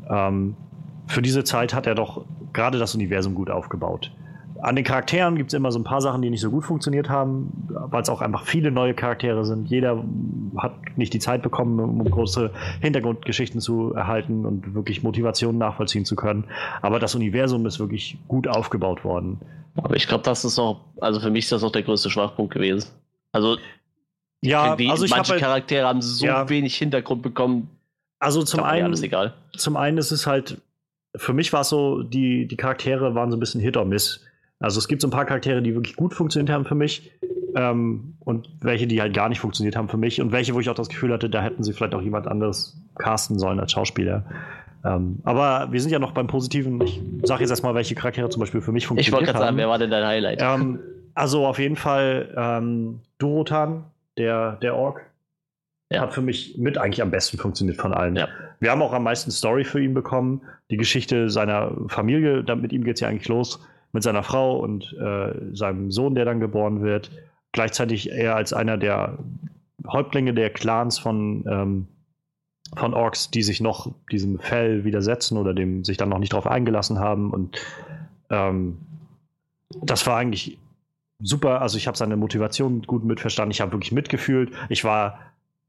Ähm, 0.09 0.55
für 1.09 1.23
diese 1.23 1.43
Zeit 1.43 1.75
hat 1.75 1.89
er 1.89 1.97
doch 1.97 2.25
gerade 2.53 2.79
das 2.79 2.95
Universum 2.95 3.35
gut 3.35 3.51
aufgebaut 3.51 4.13
an 4.67 4.75
den 4.75 4.85
Charakteren 4.85 5.37
gibt 5.37 5.51
es 5.51 5.55
immer 5.55 5.71
so 5.71 5.79
ein 5.79 5.85
paar 5.85 6.01
Sachen, 6.01 6.23
die 6.23 6.29
nicht 6.29 6.41
so 6.41 6.51
gut 6.51 6.65
funktioniert 6.65 7.09
haben, 7.09 7.53
weil 7.69 8.03
es 8.03 8.09
auch 8.09 8.21
einfach 8.21 8.45
viele 8.45 8.73
neue 8.73 8.95
Charaktere 8.95 9.45
sind. 9.45 9.69
Jeder 9.71 10.03
hat 10.57 10.75
nicht 10.97 11.15
die 11.15 11.21
Zeit 11.21 11.43
bekommen, 11.43 11.79
um 11.79 12.05
große 12.05 12.51
Hintergrundgeschichten 12.81 13.61
zu 13.61 13.95
erhalten 13.95 14.45
und 14.45 14.75
wirklich 14.75 15.05
Motivationen 15.05 15.59
nachvollziehen 15.59 16.05
zu 16.05 16.17
können. 16.17 16.47
Aber 16.83 16.99
das 16.99 17.15
Universum 17.15 17.65
ist 17.65 17.79
wirklich 17.79 18.19
gut 18.27 18.49
aufgebaut 18.49 19.05
worden. 19.05 19.39
Aber 19.77 19.95
ich 19.95 20.09
glaube, 20.09 20.25
das 20.25 20.45
ist 20.45 20.59
auch, 20.59 20.81
also 21.01 21.21
für 21.21 21.31
mich 21.31 21.45
ist 21.45 21.53
das 21.53 21.63
auch 21.63 21.71
der 21.71 21.85
größte 21.85 22.11
Schwachpunkt 22.11 22.53
gewesen. 22.53 22.91
Also, 23.31 23.59
Ja, 24.41 24.75
die, 24.75 24.89
also 24.91 25.05
ich 25.05 25.13
manche 25.13 25.35
habe 25.35 25.41
halt, 25.43 25.43
Charaktere 25.43 25.87
haben 25.87 26.03
so 26.03 26.27
Ja. 26.27 26.49
wenig 26.49 26.77
Hintergrund 26.77 27.23
bekommen, 27.23 27.71
also 28.19 28.43
zum 28.43 28.61
mir 28.63 28.67
einen 28.67 28.97
zum 29.57 29.77
einen 29.77 29.99
ist 29.99 30.11
es 30.11 30.27
halt, 30.27 30.61
für 31.15 31.35
mich 31.35 31.53
war 31.53 31.61
es 31.61 31.69
so, 31.69 32.03
die, 32.03 32.49
die 32.49 32.57
Charaktere 32.57 33.15
waren 33.15 33.31
so 33.31 33.37
ein 33.37 33.41
bisschen 33.41 33.61
Hit 33.61 33.77
or 33.77 33.85
Miss. 33.85 34.25
Also 34.59 34.79
es 34.79 34.89
gibt 34.89 35.03
so 35.03 35.09
ein 35.09 35.11
paar 35.11 35.27
Charaktere, 35.27 35.61
die 35.63 35.75
wirklich 35.75 35.97
gut 35.97 36.15
funktioniert 36.15 36.51
haben 36.51 36.65
für 36.65 36.75
mich 36.75 37.13
ähm, 37.55 38.15
und 38.21 38.49
welche, 38.61 38.87
die 38.87 39.01
halt 39.03 39.13
gar 39.15 39.29
nicht 39.29 39.41
funktioniert 39.41 39.77
haben 39.77 39.89
für 39.89 39.99
mich 39.99 40.21
und 40.21 40.33
welche, 40.33 40.55
wo 40.55 40.61
ich 40.61 40.71
auch 40.71 40.75
das 40.75 40.89
Gefühl 40.89 41.13
hatte, 41.13 41.29
da 41.29 41.43
hätten 41.43 41.63
sie 41.63 41.73
vielleicht 41.75 41.95
auch 41.95 42.01
jemand 42.03 42.27
anderes 42.27 42.81
casten 42.99 43.39
sollen 43.39 43.61
als 43.61 43.73
Schauspieler. 43.73 44.25
Ähm, 44.85 45.19
aber 45.25 45.69
wir 45.73 45.81
sind 45.81 45.91
ja 45.91 45.99
noch 45.99 46.13
beim 46.13 46.27
Positiven. 46.27 46.81
Ich 46.83 47.03
sage 47.25 47.43
jetzt 47.43 47.51
erstmal, 47.51 47.75
welche 47.75 47.95
Charaktere 47.95 48.29
zum 48.31 48.41
Beispiel 48.41 48.61
für 48.63 48.73
mich 48.73 48.85
Ich 48.85 48.89
funktioniert 48.89 49.13
wollte 49.13 49.27
gerade 49.27 49.39
sagen, 49.39 49.49
haben. 49.49 49.57
wer 49.59 49.69
war 49.69 49.79
denn 49.79 49.91
dein 49.91 50.07
Highlight? 50.07 50.41
ähm, 50.41 50.79
also 51.15 51.47
auf 51.47 51.59
jeden 51.59 51.77
Fall 51.77 52.33
ähm, 52.37 53.01
Dorotan, 53.19 53.85
der, 54.17 54.57
der 54.63 54.75
Ork, 54.77 55.03
Ja. 55.93 56.01
hat 56.03 56.15
für 56.15 56.23
mich 56.23 56.57
mit 56.59 56.79
eigentlich 56.79 57.03
am 57.03 57.11
besten 57.11 57.37
funktioniert 57.37 57.77
von 57.79 57.93
allen. 57.93 58.17
Ja. 58.17 58.29
Wir 58.61 58.71
haben 58.71 58.81
auch 58.81 58.93
am 58.95 59.03
meisten 59.03 59.31
Story 59.31 59.65
für 59.65 59.83
ihn 59.83 59.93
bekommen. 59.93 60.43
Die 60.71 60.77
Geschichte 60.79 61.29
seiner 61.31 61.73
Familie, 61.89 62.43
mit 62.57 62.73
ihm 62.73 62.85
geht 62.85 62.95
es 62.95 63.01
ja 63.01 63.09
eigentlich 63.09 63.29
los, 63.29 63.61
mit 63.93 64.03
seiner 64.03 64.23
Frau 64.23 64.59
und 64.59 64.93
äh, 64.95 65.33
seinem 65.55 65.91
Sohn, 65.91 66.15
der 66.15 66.25
dann 66.25 66.41
geboren 66.41 66.83
wird. 66.83 67.11
Gleichzeitig 67.53 68.11
er 68.11 68.37
als 68.37 68.53
einer 68.53 68.77
der 68.77 69.19
Häuptlinge 69.87 70.35
der 70.35 70.51
Clans 70.51 70.99
von, 70.99 71.45
ähm, 71.49 71.89
von 72.77 72.95
Orks, 72.95 73.31
die 73.31 73.43
sich 73.43 73.61
noch 73.61 73.93
diesem 74.11 74.39
Fell 74.39 74.85
widersetzen 74.85 75.39
oder 75.39 75.55
dem 75.55 75.85
sich 75.85 75.97
dann 75.97 76.09
noch 76.09 76.19
nicht 76.19 76.33
darauf 76.33 76.47
eingelassen 76.47 76.99
haben. 76.99 77.31
Und 77.31 77.59
ähm, 78.31 78.79
das 79.83 80.07
war 80.07 80.17
eigentlich 80.19 80.59
super. 81.19 81.63
Also 81.63 81.79
ich 81.79 81.87
habe 81.87 81.97
seine 81.97 82.17
Motivation 82.17 82.83
gut 82.83 83.05
mitverstanden. 83.05 83.53
Ich 83.53 83.61
habe 83.61 83.73
wirklich 83.73 83.93
mitgefühlt. 83.93 84.53
Ich 84.69 84.85
war, 84.85 85.19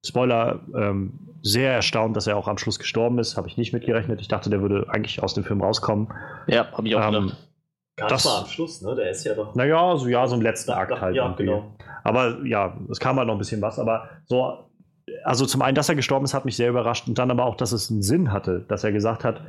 Spoiler, 0.05 0.59
ähm, 0.75 1.13
sehr 1.43 1.73
erstaunt, 1.73 2.15
dass 2.17 2.27
er 2.27 2.35
auch 2.35 2.47
am 2.47 2.57
Schluss 2.57 2.79
gestorben 2.79 3.19
ist. 3.19 3.37
Habe 3.37 3.47
ich 3.47 3.57
nicht 3.57 3.73
mitgerechnet. 3.73 4.19
Ich 4.21 4.27
dachte, 4.27 4.49
der 4.49 4.61
würde 4.61 4.87
eigentlich 4.89 5.23
aus 5.23 5.33
dem 5.33 5.43
Film 5.43 5.61
rauskommen. 5.61 6.07
ja, 6.47 6.71
habe 6.71 6.87
ich 6.87 6.95
auch 6.95 7.07
Ähm, 7.07 7.27
gedacht. 7.27 7.47
Gar 7.97 8.09
Das- 8.09 8.25
war 8.25 8.39
am 8.43 8.45
Schluss, 8.47 8.81
ne? 8.81 8.95
Der 8.95 9.09
ist 9.09 9.23
ja 9.25 9.33
doch. 9.33 9.55
naja, 9.55 9.97
so 9.97 10.07
ja, 10.07 10.25
so 10.27 10.35
im 10.35 10.41
letzten 10.41 10.71
Akt 10.71 11.01
halt. 11.01 11.15
ja, 11.15 11.23
irgendwie. 11.25 11.45
genau. 11.45 11.75
Aber 12.03 12.45
ja, 12.45 12.77
es 12.91 12.99
kam 12.99 13.17
halt 13.17 13.27
noch 13.27 13.35
ein 13.35 13.39
bisschen 13.39 13.61
was. 13.61 13.79
Aber 13.79 14.07
so, 14.25 14.69
also 15.23 15.45
zum 15.45 15.61
einen, 15.63 15.75
dass 15.75 15.89
er 15.89 15.95
gestorben 15.95 16.23
ist, 16.25 16.33
hat 16.33 16.45
mich 16.45 16.55
sehr 16.55 16.69
überrascht. 16.69 17.07
Und 17.07 17.17
dann 17.17 17.31
aber 17.31 17.45
auch, 17.45 17.55
dass 17.55 17.71
es 17.71 17.89
einen 17.89 18.03
Sinn 18.03 18.31
hatte, 18.31 18.63
dass 18.67 18.83
er 18.83 18.91
gesagt 18.91 19.23
hat, 19.23 19.41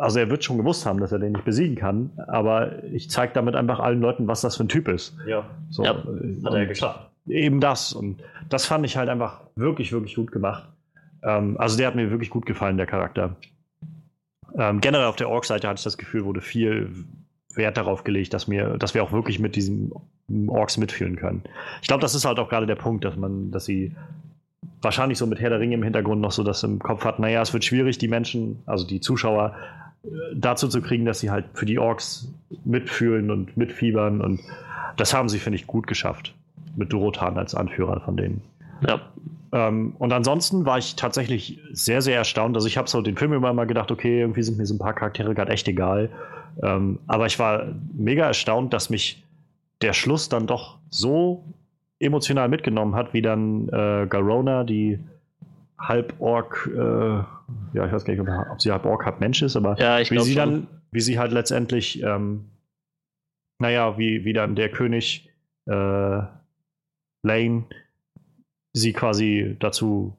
also 0.00 0.18
er 0.18 0.30
wird 0.30 0.44
schon 0.44 0.56
gewusst 0.58 0.86
haben, 0.86 1.00
dass 1.00 1.12
er 1.12 1.18
den 1.18 1.32
nicht 1.32 1.44
besiegen 1.44 1.74
kann. 1.76 2.10
Aber 2.28 2.84
ich 2.84 3.10
zeige 3.10 3.32
damit 3.32 3.54
einfach 3.56 3.80
allen 3.80 4.00
Leuten, 4.00 4.28
was 4.28 4.40
das 4.40 4.56
für 4.56 4.64
ein 4.64 4.68
Typ 4.68 4.86
ist. 4.88 5.16
Ja, 5.26 5.44
So, 5.70 5.84
Ja, 5.84 5.92
äh, 5.92 6.44
hat 6.44 6.54
er 6.54 6.66
geschafft. 6.66 7.10
Eben 7.26 7.60
das. 7.60 7.92
Und 7.92 8.22
das 8.48 8.66
fand 8.66 8.86
ich 8.86 8.96
halt 8.96 9.08
einfach 9.08 9.40
wirklich, 9.56 9.92
wirklich 9.92 10.14
gut 10.14 10.30
gemacht. 10.32 10.68
Ähm, 11.22 11.56
also 11.58 11.76
der 11.76 11.88
hat 11.88 11.96
mir 11.96 12.10
wirklich 12.10 12.30
gut 12.30 12.46
gefallen, 12.46 12.76
der 12.76 12.86
Charakter. 12.86 13.34
Ähm, 14.56 14.80
generell 14.80 15.06
auf 15.06 15.16
der 15.16 15.28
Ork-Seite 15.28 15.68
hatte 15.68 15.78
ich 15.78 15.84
das 15.84 15.98
Gefühl, 15.98 16.24
wurde 16.24 16.40
viel 16.40 17.04
Wert 17.58 17.76
darauf 17.76 18.04
gelegt, 18.04 18.32
dass, 18.32 18.48
mir, 18.48 18.78
dass 18.78 18.94
wir 18.94 19.02
auch 19.02 19.12
wirklich 19.12 19.38
mit 19.38 19.56
diesen 19.56 19.92
Orks 20.46 20.78
mitfühlen 20.78 21.16
können. 21.16 21.42
Ich 21.82 21.88
glaube, 21.88 22.00
das 22.00 22.14
ist 22.14 22.24
halt 22.24 22.38
auch 22.38 22.48
gerade 22.48 22.66
der 22.66 22.76
Punkt, 22.76 23.04
dass 23.04 23.16
man, 23.16 23.50
dass 23.50 23.64
sie 23.66 23.94
wahrscheinlich 24.80 25.18
so 25.18 25.26
mit 25.26 25.40
Herr 25.40 25.50
der 25.50 25.60
Ringe 25.60 25.74
im 25.74 25.82
Hintergrund 25.82 26.20
noch 26.20 26.32
so 26.32 26.42
das 26.42 26.62
im 26.62 26.78
Kopf 26.78 27.04
hat, 27.04 27.18
naja, 27.18 27.42
es 27.42 27.52
wird 27.52 27.64
schwierig, 27.64 27.98
die 27.98 28.08
Menschen, 28.08 28.62
also 28.66 28.86
die 28.86 29.00
Zuschauer, 29.00 29.54
äh, 30.04 30.08
dazu 30.34 30.68
zu 30.68 30.80
kriegen, 30.80 31.04
dass 31.04 31.20
sie 31.20 31.30
halt 31.30 31.46
für 31.54 31.66
die 31.66 31.78
Orks 31.78 32.32
mitfühlen 32.64 33.30
und 33.30 33.56
mitfiebern. 33.56 34.20
Und 34.20 34.40
das 34.96 35.14
haben 35.14 35.28
sie, 35.28 35.38
finde 35.38 35.56
ich, 35.56 35.66
gut 35.66 35.86
geschafft. 35.86 36.34
Mit 36.76 36.92
Dorotan 36.92 37.36
als 37.38 37.54
Anführer 37.54 38.00
von 38.00 38.16
denen. 38.16 38.42
Ja. 38.86 39.00
Ähm, 39.50 39.94
und 39.98 40.12
ansonsten 40.12 40.64
war 40.64 40.78
ich 40.78 40.94
tatsächlich 40.94 41.58
sehr, 41.72 42.02
sehr 42.02 42.16
erstaunt. 42.16 42.54
Also 42.54 42.68
ich 42.68 42.76
habe 42.76 42.88
so 42.88 43.00
den 43.02 43.16
Film 43.16 43.32
immer 43.32 43.52
mal 43.52 43.66
gedacht, 43.66 43.90
okay, 43.90 44.20
irgendwie 44.20 44.42
sind 44.42 44.58
mir 44.58 44.66
so 44.66 44.74
ein 44.74 44.78
paar 44.78 44.92
Charaktere 44.92 45.34
gerade 45.34 45.50
echt 45.52 45.66
egal. 45.68 46.10
Ähm, 46.62 46.98
aber 47.06 47.26
ich 47.26 47.38
war 47.38 47.66
mega 47.96 48.26
erstaunt, 48.26 48.72
dass 48.72 48.90
mich 48.90 49.22
der 49.82 49.92
Schluss 49.92 50.28
dann 50.28 50.46
doch 50.46 50.78
so 50.90 51.44
emotional 52.00 52.48
mitgenommen 52.48 52.94
hat, 52.94 53.12
wie 53.14 53.22
dann 53.22 53.68
äh, 53.68 54.06
Garona, 54.08 54.64
die 54.64 54.98
Halb-Ork, 55.78 56.70
äh, 56.74 56.78
ja, 56.78 57.86
ich 57.86 57.92
weiß 57.92 58.04
gar 58.04 58.14
nicht, 58.14 58.20
ob, 58.50 58.60
sie 58.60 58.72
Halb-Ork, 58.72 59.04
Halb-Mensch 59.06 59.42
ist, 59.42 59.56
aber 59.56 59.78
Ja, 59.78 59.98
wie 60.00 60.04
sie 60.20 60.32
schon. 60.34 60.36
dann, 60.36 60.66
wie 60.90 61.00
sie 61.00 61.18
halt 61.18 61.32
letztendlich, 61.32 62.02
ähm, 62.02 62.46
naja, 63.60 63.96
wie, 63.98 64.24
wie 64.24 64.32
dann 64.32 64.56
der 64.56 64.68
König 64.70 65.28
äh, 65.66 66.20
Lane 67.22 67.64
sie 68.72 68.92
quasi 68.92 69.56
dazu 69.60 70.16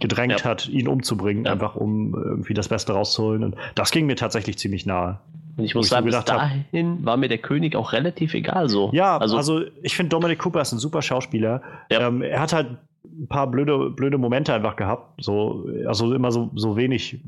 gedrängt 0.00 0.40
Ja. 0.40 0.44
hat, 0.44 0.68
ihn 0.68 0.86
umzubringen, 0.88 1.44
Ja. 1.44 1.52
einfach 1.52 1.74
um 1.76 2.14
irgendwie 2.14 2.54
das 2.54 2.68
Beste 2.68 2.92
rauszuholen. 2.92 3.42
Und 3.44 3.56
das 3.74 3.90
ging 3.90 4.06
mir 4.06 4.16
tatsächlich 4.16 4.58
ziemlich 4.58 4.86
nahe. 4.86 5.18
Und 5.58 5.64
ich 5.64 5.74
muss 5.74 5.86
ich 5.86 5.90
sagen, 5.90 6.06
bis 6.06 6.14
gedacht 6.14 6.32
hab- 6.32 6.50
dahin 6.72 7.04
war 7.04 7.16
mir 7.16 7.28
der 7.28 7.38
König 7.38 7.74
auch 7.74 7.92
relativ 7.92 8.32
egal 8.32 8.68
so. 8.68 8.90
Ja, 8.92 9.18
also, 9.18 9.36
also, 9.36 9.62
ich 9.82 9.96
finde 9.96 10.10
Dominic 10.10 10.38
Cooper 10.38 10.60
ist 10.60 10.72
ein 10.72 10.78
super 10.78 11.02
Schauspieler. 11.02 11.62
Ja. 11.90 12.06
Ähm, 12.06 12.22
er 12.22 12.40
hat 12.40 12.52
halt 12.52 12.78
ein 13.04 13.26
paar 13.28 13.50
blöde, 13.50 13.90
blöde 13.90 14.18
Momente 14.18 14.54
einfach 14.54 14.76
gehabt. 14.76 15.22
So, 15.22 15.68
also 15.86 16.14
immer 16.14 16.30
so, 16.30 16.50
so 16.54 16.76
wenig 16.76 17.20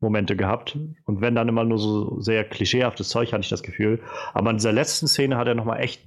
Momente 0.00 0.36
gehabt. 0.36 0.78
Und 1.04 1.20
wenn 1.20 1.34
dann 1.34 1.48
immer 1.48 1.64
nur 1.64 1.78
so 1.78 2.20
sehr 2.20 2.44
klischeehaftes 2.44 3.08
Zeug, 3.08 3.32
hatte 3.32 3.42
ich 3.42 3.48
das 3.48 3.64
Gefühl. 3.64 4.00
Aber 4.34 4.50
in 4.50 4.58
dieser 4.58 4.72
letzten 4.72 5.08
Szene 5.08 5.36
hat 5.36 5.48
er 5.48 5.56
nochmal 5.56 5.80
echt 5.80 6.00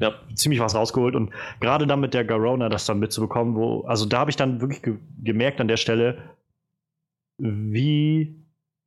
ja, 0.00 0.14
ziemlich 0.34 0.60
was 0.60 0.74
rausgeholt. 0.74 1.14
Und 1.14 1.30
gerade 1.60 1.86
dann 1.86 2.00
mit 2.00 2.12
der 2.12 2.24
Garona 2.24 2.68
das 2.68 2.86
dann 2.86 2.98
mitzubekommen, 2.98 3.54
wo, 3.54 3.82
also 3.82 4.06
da 4.06 4.18
habe 4.18 4.30
ich 4.30 4.36
dann 4.36 4.60
wirklich 4.60 4.82
ge 4.82 4.96
gemerkt 5.22 5.60
an 5.60 5.68
der 5.68 5.76
Stelle, 5.76 6.18
wie 7.38 8.43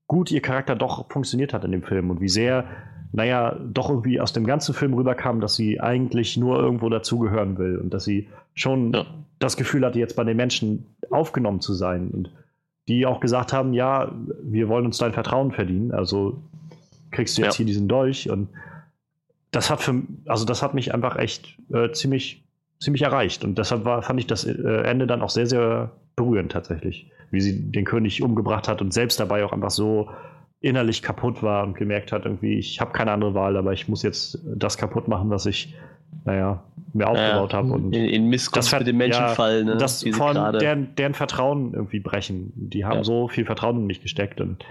gut 0.07 0.31
ihr 0.31 0.41
Charakter 0.41 0.75
doch 0.75 1.11
funktioniert 1.11 1.53
hat 1.53 1.63
in 1.65 1.71
dem 1.71 1.83
Film 1.83 2.09
und 2.09 2.21
wie 2.21 2.29
sehr, 2.29 2.65
naja, 3.11 3.57
doch 3.73 3.89
irgendwie 3.89 4.19
aus 4.21 4.33
dem 4.33 4.45
ganzen 4.45 4.73
Film 4.73 4.93
rüberkam, 4.93 5.39
dass 5.41 5.55
sie 5.55 5.79
eigentlich 5.81 6.37
nur 6.37 6.59
irgendwo 6.59 6.89
dazugehören 6.89 7.57
will 7.57 7.77
und 7.77 7.93
dass 7.93 8.05
sie 8.05 8.27
schon 8.53 8.93
Ja. 8.93 9.05
das 9.39 9.57
Gefühl 9.57 9.85
hatte, 9.85 9.99
jetzt 9.99 10.15
bei 10.15 10.23
den 10.23 10.37
Menschen 10.37 10.85
aufgenommen 11.11 11.61
zu 11.61 11.73
sein 11.73 12.09
und 12.11 12.31
die 12.87 13.05
auch 13.05 13.19
gesagt 13.19 13.51
haben, 13.51 13.73
ja, 13.73 14.11
wir 14.41 14.69
wollen 14.69 14.85
uns 14.85 14.97
dein 14.97 15.11
Vertrauen 15.13 15.51
verdienen, 15.51 15.91
also 15.91 16.37
kriegst 17.11 17.37
du 17.37 17.41
jetzt 17.41 17.55
Ja. 17.55 17.57
hier 17.57 17.65
diesen 17.65 17.87
Dolch 17.89 18.29
und 18.29 18.47
das 19.51 19.69
hat 19.69 19.81
für, 19.81 20.03
also 20.25 20.45
das 20.45 20.61
hat 20.63 20.73
mich 20.73 20.93
einfach 20.93 21.17
echt 21.17 21.57
äh, 21.73 21.91
ziemlich, 21.91 22.43
ziemlich 22.79 23.01
erreicht 23.01 23.43
und 23.43 23.57
deshalb 23.57 23.83
war, 23.85 24.01
fand 24.03 24.19
ich 24.19 24.27
das 24.27 24.45
äh, 24.45 24.53
Ende 24.83 25.07
dann 25.07 25.21
auch 25.21 25.29
sehr, 25.29 25.47
sehr 25.47 25.91
berührend 26.15 26.51
tatsächlich, 26.51 27.09
wie 27.31 27.41
sie 27.41 27.71
den 27.71 27.85
König 27.85 28.21
umgebracht 28.21 28.67
hat 28.67 28.81
und 28.81 28.93
selbst 28.93 29.19
dabei 29.19 29.43
auch 29.43 29.53
einfach 29.53 29.71
so 29.71 30.09
innerlich 30.59 31.01
kaputt 31.01 31.43
war 31.43 31.63
und 31.63 31.75
gemerkt 31.75 32.11
hat, 32.11 32.25
irgendwie, 32.25 32.57
ich 32.57 32.81
habe 32.81 32.91
keine 32.91 33.11
andere 33.11 33.33
Wahl, 33.33 33.57
aber 33.57 33.73
ich 33.73 33.87
muss 33.87 34.01
jetzt 34.03 34.39
das 34.43 34.77
kaputt 34.77 35.07
machen, 35.07 35.29
was 35.29 35.45
ich, 35.45 35.75
naja, 36.25 36.63
mir 36.93 37.07
aufgebaut 37.07 37.53
habe 37.53 37.73
und 37.73 37.93
in, 37.93 38.05
in 38.05 38.29
Missgunst 38.29 38.73
mit 38.77 38.87
dem 38.87 38.97
Menschen 38.97 39.21
ja, 39.21 39.27
fallen, 39.29 39.67
ne? 39.67 39.77
das 39.77 40.03
vor 40.13 40.33
deren, 40.53 40.95
deren 40.95 41.13
Vertrauen 41.13 41.73
irgendwie 41.73 41.99
brechen. 41.99 42.51
Die 42.55 42.85
haben 42.85 42.97
Ja. 42.97 43.03
so 43.03 43.27
viel 43.27 43.45
Vertrauen 43.45 43.77
in 43.77 43.85
mich 43.85 44.01
gesteckt 44.01 44.41
und 44.41 44.65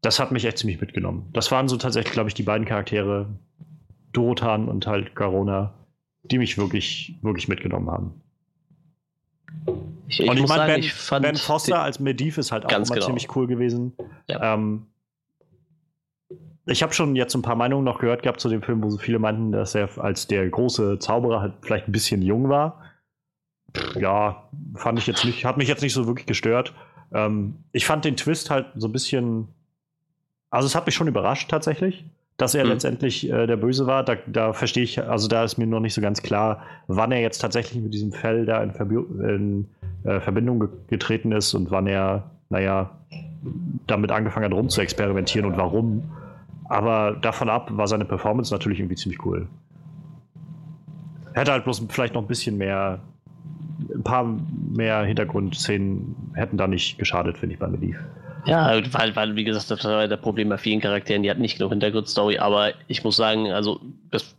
das 0.00 0.20
hat 0.20 0.32
mich 0.32 0.44
echt 0.44 0.58
ziemlich 0.58 0.80
mitgenommen. 0.80 1.28
Das 1.32 1.50
waren 1.50 1.66
so 1.66 1.76
tatsächlich, 1.76 2.12
glaube 2.12 2.28
ich, 2.28 2.34
die 2.34 2.42
beiden 2.42 2.66
Charaktere, 2.66 3.26
Dorotan 4.12 4.68
und 4.68 4.86
halt 4.86 5.14
Garona, 5.16 5.72
die 6.22 6.38
mich 6.38 6.56
wirklich, 6.56 7.18
wirklich 7.22 7.48
mitgenommen 7.48 7.90
haben. 7.90 8.20
Ich, 10.08 10.20
ich 10.20 10.28
und 10.28 10.38
ich 10.38 10.46
meine, 10.46 10.66
Ben, 10.66 10.80
ich 10.80 10.92
fand 10.92 11.24
ben 11.24 11.36
Foster 11.36 11.80
als 11.80 12.00
Medivh 12.00 12.38
ist 12.38 12.52
halt 12.52 12.66
auch 12.66 12.70
immer 12.70 12.84
genau. 12.84 13.06
ziemlich 13.06 13.34
cool 13.36 13.46
gewesen. 13.46 13.96
Ja. 14.28 14.54
Ähm, 14.54 14.86
ich 16.66 16.82
habe 16.82 16.94
schon 16.94 17.14
jetzt 17.14 17.34
ein 17.34 17.42
paar 17.42 17.56
Meinungen 17.56 17.84
noch 17.84 17.98
gehört 17.98 18.22
gehabt 18.22 18.40
zu 18.40 18.48
dem 18.48 18.62
Film, 18.62 18.82
wo 18.82 18.90
so 18.90 18.98
viele 18.98 19.18
meinten, 19.18 19.52
dass 19.52 19.74
er 19.74 19.88
als 19.98 20.26
der 20.26 20.48
große 20.48 20.98
Zauberer 20.98 21.40
halt 21.40 21.54
vielleicht 21.60 21.88
ein 21.88 21.92
bisschen 21.92 22.22
jung 22.22 22.48
war. 22.48 22.80
Ja, 23.96 24.48
fand 24.74 24.98
ich 24.98 25.06
jetzt 25.06 25.24
nicht, 25.24 25.44
hat 25.44 25.56
mich 25.56 25.68
jetzt 25.68 25.82
nicht 25.82 25.92
so 25.92 26.06
wirklich 26.06 26.26
gestört. 26.26 26.72
Ähm, 27.12 27.56
ich 27.72 27.86
fand 27.86 28.04
den 28.04 28.16
Twist 28.16 28.50
halt 28.50 28.66
so 28.76 28.88
ein 28.88 28.92
bisschen, 28.92 29.48
also 30.50 30.66
es 30.66 30.74
hat 30.74 30.86
mich 30.86 30.94
schon 30.94 31.08
überrascht 31.08 31.50
tatsächlich, 31.50 32.04
dass 32.36 32.54
er 32.54 32.64
Mhm. 32.64 32.70
letztendlich 32.70 33.30
äh, 33.30 33.46
der 33.46 33.56
Böse 33.56 33.86
war. 33.86 34.04
Da, 34.04 34.16
da 34.26 34.52
verstehe 34.52 34.82
ich, 34.82 35.02
also 35.02 35.28
da 35.28 35.44
ist 35.44 35.56
mir 35.56 35.66
noch 35.66 35.80
nicht 35.80 35.94
so 35.94 36.00
ganz 36.00 36.22
klar, 36.22 36.62
wann 36.88 37.12
er 37.12 37.20
jetzt 37.20 37.38
tatsächlich 37.38 37.82
mit 37.82 37.94
diesem 37.94 38.12
Fell 38.12 38.44
da 38.44 38.62
in, 38.62 38.72
Verbi 38.72 38.96
in 38.96 39.68
äh, 40.04 40.20
Verbindung 40.20 40.60
ge 40.60 40.68
getreten 40.88 41.32
ist 41.32 41.54
und 41.54 41.70
wann 41.70 41.86
er, 41.86 42.30
naja, 42.50 42.90
damit 43.86 44.10
angefangen 44.10 44.46
hat, 44.46 44.52
rum 44.52 44.68
zu 44.68 44.80
experimentieren 44.80 45.46
und 45.46 45.56
warum. 45.56 46.02
Aber 46.66 47.12
davon 47.20 47.48
ab 47.50 47.68
war 47.72 47.86
seine 47.86 48.04
Performance 48.04 48.52
natürlich 48.52 48.80
irgendwie 48.80 48.96
ziemlich 48.96 49.24
cool. 49.24 49.46
Hätte 51.34 51.52
halt 51.52 51.64
bloß 51.64 51.86
vielleicht 51.88 52.14
noch 52.14 52.22
ein 52.22 52.28
bisschen 52.28 52.56
mehr, 52.58 53.00
ein 53.94 54.02
paar 54.02 54.24
mehr 54.74 55.02
Hintergrundszenen 55.04 56.14
hätten 56.34 56.56
da 56.56 56.66
nicht 56.66 56.98
geschadet, 56.98 57.38
finde 57.38 57.54
ich, 57.54 57.58
bei 57.58 57.68
Medivh. 57.68 57.98
Ja, 58.46 58.80
weil, 58.92 59.16
weil, 59.16 59.36
wie 59.36 59.44
gesagt, 59.44 59.70
das 59.70 59.84
war 59.84 60.06
das 60.06 60.20
Problem 60.20 60.48
bei 60.48 60.58
vielen 60.58 60.80
Charakteren, 60.80 61.22
die 61.22 61.30
hatten 61.30 61.40
nicht 61.40 61.58
genug 61.58 61.70
Hintergrundstory, 61.70 62.38
aber 62.38 62.72
ich 62.88 63.02
muss 63.04 63.16
sagen, 63.16 63.52
also 63.52 63.80
das, 64.10 64.36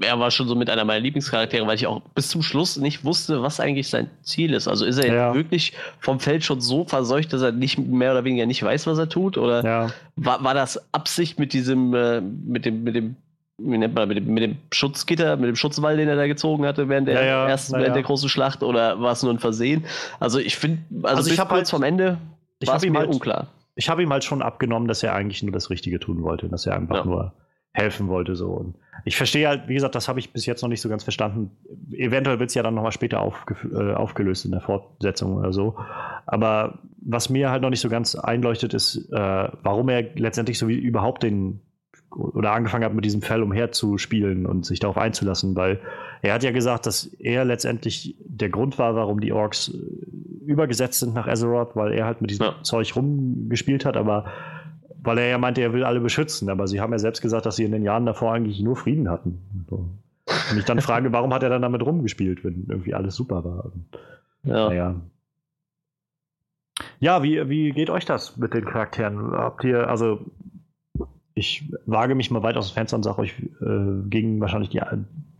er 0.00 0.18
war 0.18 0.30
schon 0.30 0.48
so 0.48 0.54
mit 0.54 0.68
einer 0.68 0.84
meiner 0.84 1.00
Lieblingscharaktere, 1.00 1.66
weil 1.66 1.76
ich 1.76 1.86
auch 1.86 2.00
bis 2.14 2.28
zum 2.28 2.42
Schluss 2.42 2.76
nicht 2.76 3.04
wusste, 3.04 3.42
was 3.42 3.60
eigentlich 3.60 3.88
sein 3.88 4.10
Ziel 4.22 4.52
ist. 4.52 4.68
Also 4.68 4.84
ist 4.84 4.98
er 4.98 5.12
ja. 5.12 5.34
wirklich 5.34 5.72
vom 6.00 6.20
Feld 6.20 6.44
schon 6.44 6.60
so 6.60 6.84
verseucht, 6.84 7.32
dass 7.32 7.42
er 7.42 7.52
nicht 7.52 7.78
mehr 7.78 8.12
oder 8.12 8.24
weniger 8.24 8.46
nicht 8.46 8.62
weiß, 8.62 8.86
was 8.86 8.98
er 8.98 9.08
tut? 9.08 9.38
Oder 9.38 9.64
ja. 9.64 9.90
war, 10.16 10.42
war 10.44 10.54
das 10.54 10.92
Absicht 10.92 11.38
mit 11.38 11.52
diesem, 11.52 11.94
äh, 11.94 12.20
mit 12.20 12.64
dem, 12.64 12.82
mit 12.84 12.94
dem 12.94 13.16
wie 13.58 13.78
nennt 13.78 13.94
man, 13.94 14.06
mit 14.06 14.18
dem, 14.18 14.26
mit 14.26 14.42
dem 14.42 14.58
Schutzgitter, 14.70 15.36
mit 15.36 15.48
dem 15.48 15.56
Schutzwall, 15.56 15.96
den 15.96 16.08
er 16.08 16.16
da 16.16 16.26
gezogen 16.26 16.66
hatte 16.66 16.90
während 16.90 17.08
der 17.08 17.24
ja, 17.24 17.48
ersten, 17.48 17.78
während 17.78 17.96
der 17.96 18.02
großen 18.02 18.28
Schlacht, 18.28 18.62
oder 18.62 19.00
war 19.00 19.12
es 19.12 19.22
nur 19.22 19.32
ein 19.32 19.38
Versehen? 19.38 19.86
Also 20.20 20.38
ich 20.38 20.56
finde, 20.56 20.82
also, 21.02 21.16
also 21.16 21.30
ich 21.30 21.38
habe 21.38 21.54
halt 21.54 21.68
vom 21.68 21.82
Ende 21.82 22.18
ich 22.58 22.68
war 22.68 22.82
ihm 22.82 22.96
halt, 22.96 23.08
unklar. 23.08 23.48
Ich 23.74 23.88
habe 23.88 24.02
ihm 24.02 24.12
halt 24.12 24.24
schon 24.24 24.42
abgenommen, 24.42 24.88
dass 24.88 25.02
er 25.02 25.14
eigentlich 25.14 25.42
nur 25.42 25.52
das 25.52 25.70
Richtige 25.70 26.00
tun 26.00 26.22
wollte, 26.22 26.48
dass 26.48 26.66
er 26.66 26.74
einfach 26.74 26.98
ja. 26.98 27.04
nur 27.04 27.32
helfen 27.72 28.08
wollte 28.08 28.34
so. 28.36 28.48
Und 28.48 28.76
ich 29.04 29.16
verstehe 29.16 29.48
halt, 29.48 29.68
wie 29.68 29.74
gesagt, 29.74 29.94
das 29.94 30.08
habe 30.08 30.18
ich 30.18 30.32
bis 30.32 30.46
jetzt 30.46 30.62
noch 30.62 30.68
nicht 30.68 30.80
so 30.80 30.88
ganz 30.88 31.02
verstanden. 31.02 31.50
Eventuell 31.92 32.38
wird 32.38 32.48
es 32.48 32.54
ja 32.54 32.62
dann 32.62 32.74
nochmal 32.74 32.92
später 32.92 33.18
äh, 33.18 33.92
aufgelöst 33.92 34.46
in 34.46 34.52
der 34.52 34.62
Fortsetzung 34.62 35.36
oder 35.36 35.52
so. 35.52 35.76
Aber 36.24 36.78
was 37.04 37.28
mir 37.28 37.50
halt 37.50 37.62
noch 37.62 37.70
nicht 37.70 37.80
so 37.80 37.90
ganz 37.90 38.14
einleuchtet, 38.14 38.72
ist, 38.72 39.10
äh, 39.12 39.48
warum 39.62 39.90
er 39.90 40.02
letztendlich 40.14 40.58
so 40.58 40.68
wie 40.68 40.78
überhaupt 40.78 41.22
den 41.22 41.60
oder 42.10 42.52
angefangen 42.52 42.84
hat, 42.84 42.94
mit 42.94 43.04
diesem 43.04 43.20
Fell 43.20 43.42
umherzuspielen 43.42 44.46
und 44.46 44.64
sich 44.64 44.80
darauf 44.80 44.96
einzulassen, 44.96 45.54
weil 45.54 45.80
er 46.22 46.34
hat 46.34 46.42
ja 46.42 46.50
gesagt, 46.50 46.86
dass 46.86 47.06
er 47.18 47.44
letztendlich 47.44 48.16
der 48.20 48.48
Grund 48.48 48.78
war, 48.78 48.94
warum 48.94 49.20
die 49.20 49.32
Orks 49.32 49.76
übergesetzt 50.46 51.00
sind 51.00 51.14
nach 51.14 51.26
Azeroth, 51.26 51.76
weil 51.76 51.92
er 51.92 52.06
halt 52.06 52.20
mit 52.20 52.30
diesem 52.30 52.46
ja. 52.46 52.62
Zeug 52.62 52.94
rumgespielt 52.96 53.84
hat, 53.84 53.96
aber 53.96 54.26
weil 55.02 55.18
er 55.18 55.28
ja 55.28 55.38
meinte, 55.38 55.60
er 55.60 55.72
will 55.72 55.84
alle 55.84 56.00
beschützen, 56.00 56.50
aber 56.50 56.66
sie 56.66 56.80
haben 56.80 56.92
ja 56.92 56.98
selbst 56.98 57.22
gesagt, 57.22 57.46
dass 57.46 57.56
sie 57.56 57.64
in 57.64 57.72
den 57.72 57.82
Jahren 57.82 58.06
davor 58.06 58.32
eigentlich 58.32 58.60
nur 58.60 58.76
Frieden 58.76 59.08
hatten. 59.08 59.66
Und 59.68 60.58
ich 60.58 60.64
dann 60.64 60.80
frage, 60.80 61.12
warum 61.12 61.32
hat 61.32 61.42
er 61.42 61.50
dann 61.50 61.62
damit 61.62 61.82
rumgespielt, 61.82 62.44
wenn 62.44 62.66
irgendwie 62.68 62.94
alles 62.94 63.14
super 63.14 63.44
war? 63.44 63.66
Und, 63.66 63.84
ja. 64.42 64.68
Naja. 64.68 64.94
Ja, 66.98 67.22
wie, 67.22 67.48
wie 67.48 67.70
geht 67.70 67.90
euch 67.90 68.04
das 68.04 68.36
mit 68.36 68.52
den 68.54 68.64
Charakteren? 68.64 69.32
Habt 69.32 69.64
ihr, 69.64 69.88
also 69.88 70.20
ich 71.34 71.70
wage 71.84 72.14
mich 72.14 72.30
mal 72.30 72.42
weit 72.42 72.56
aus 72.56 72.70
dem 72.70 72.74
Fenster 72.74 72.96
und 72.96 73.02
sage 73.02 73.18
euch, 73.18 73.34
äh, 73.60 74.08
gingen 74.08 74.40
wahrscheinlich 74.40 74.70
die, 74.70 74.80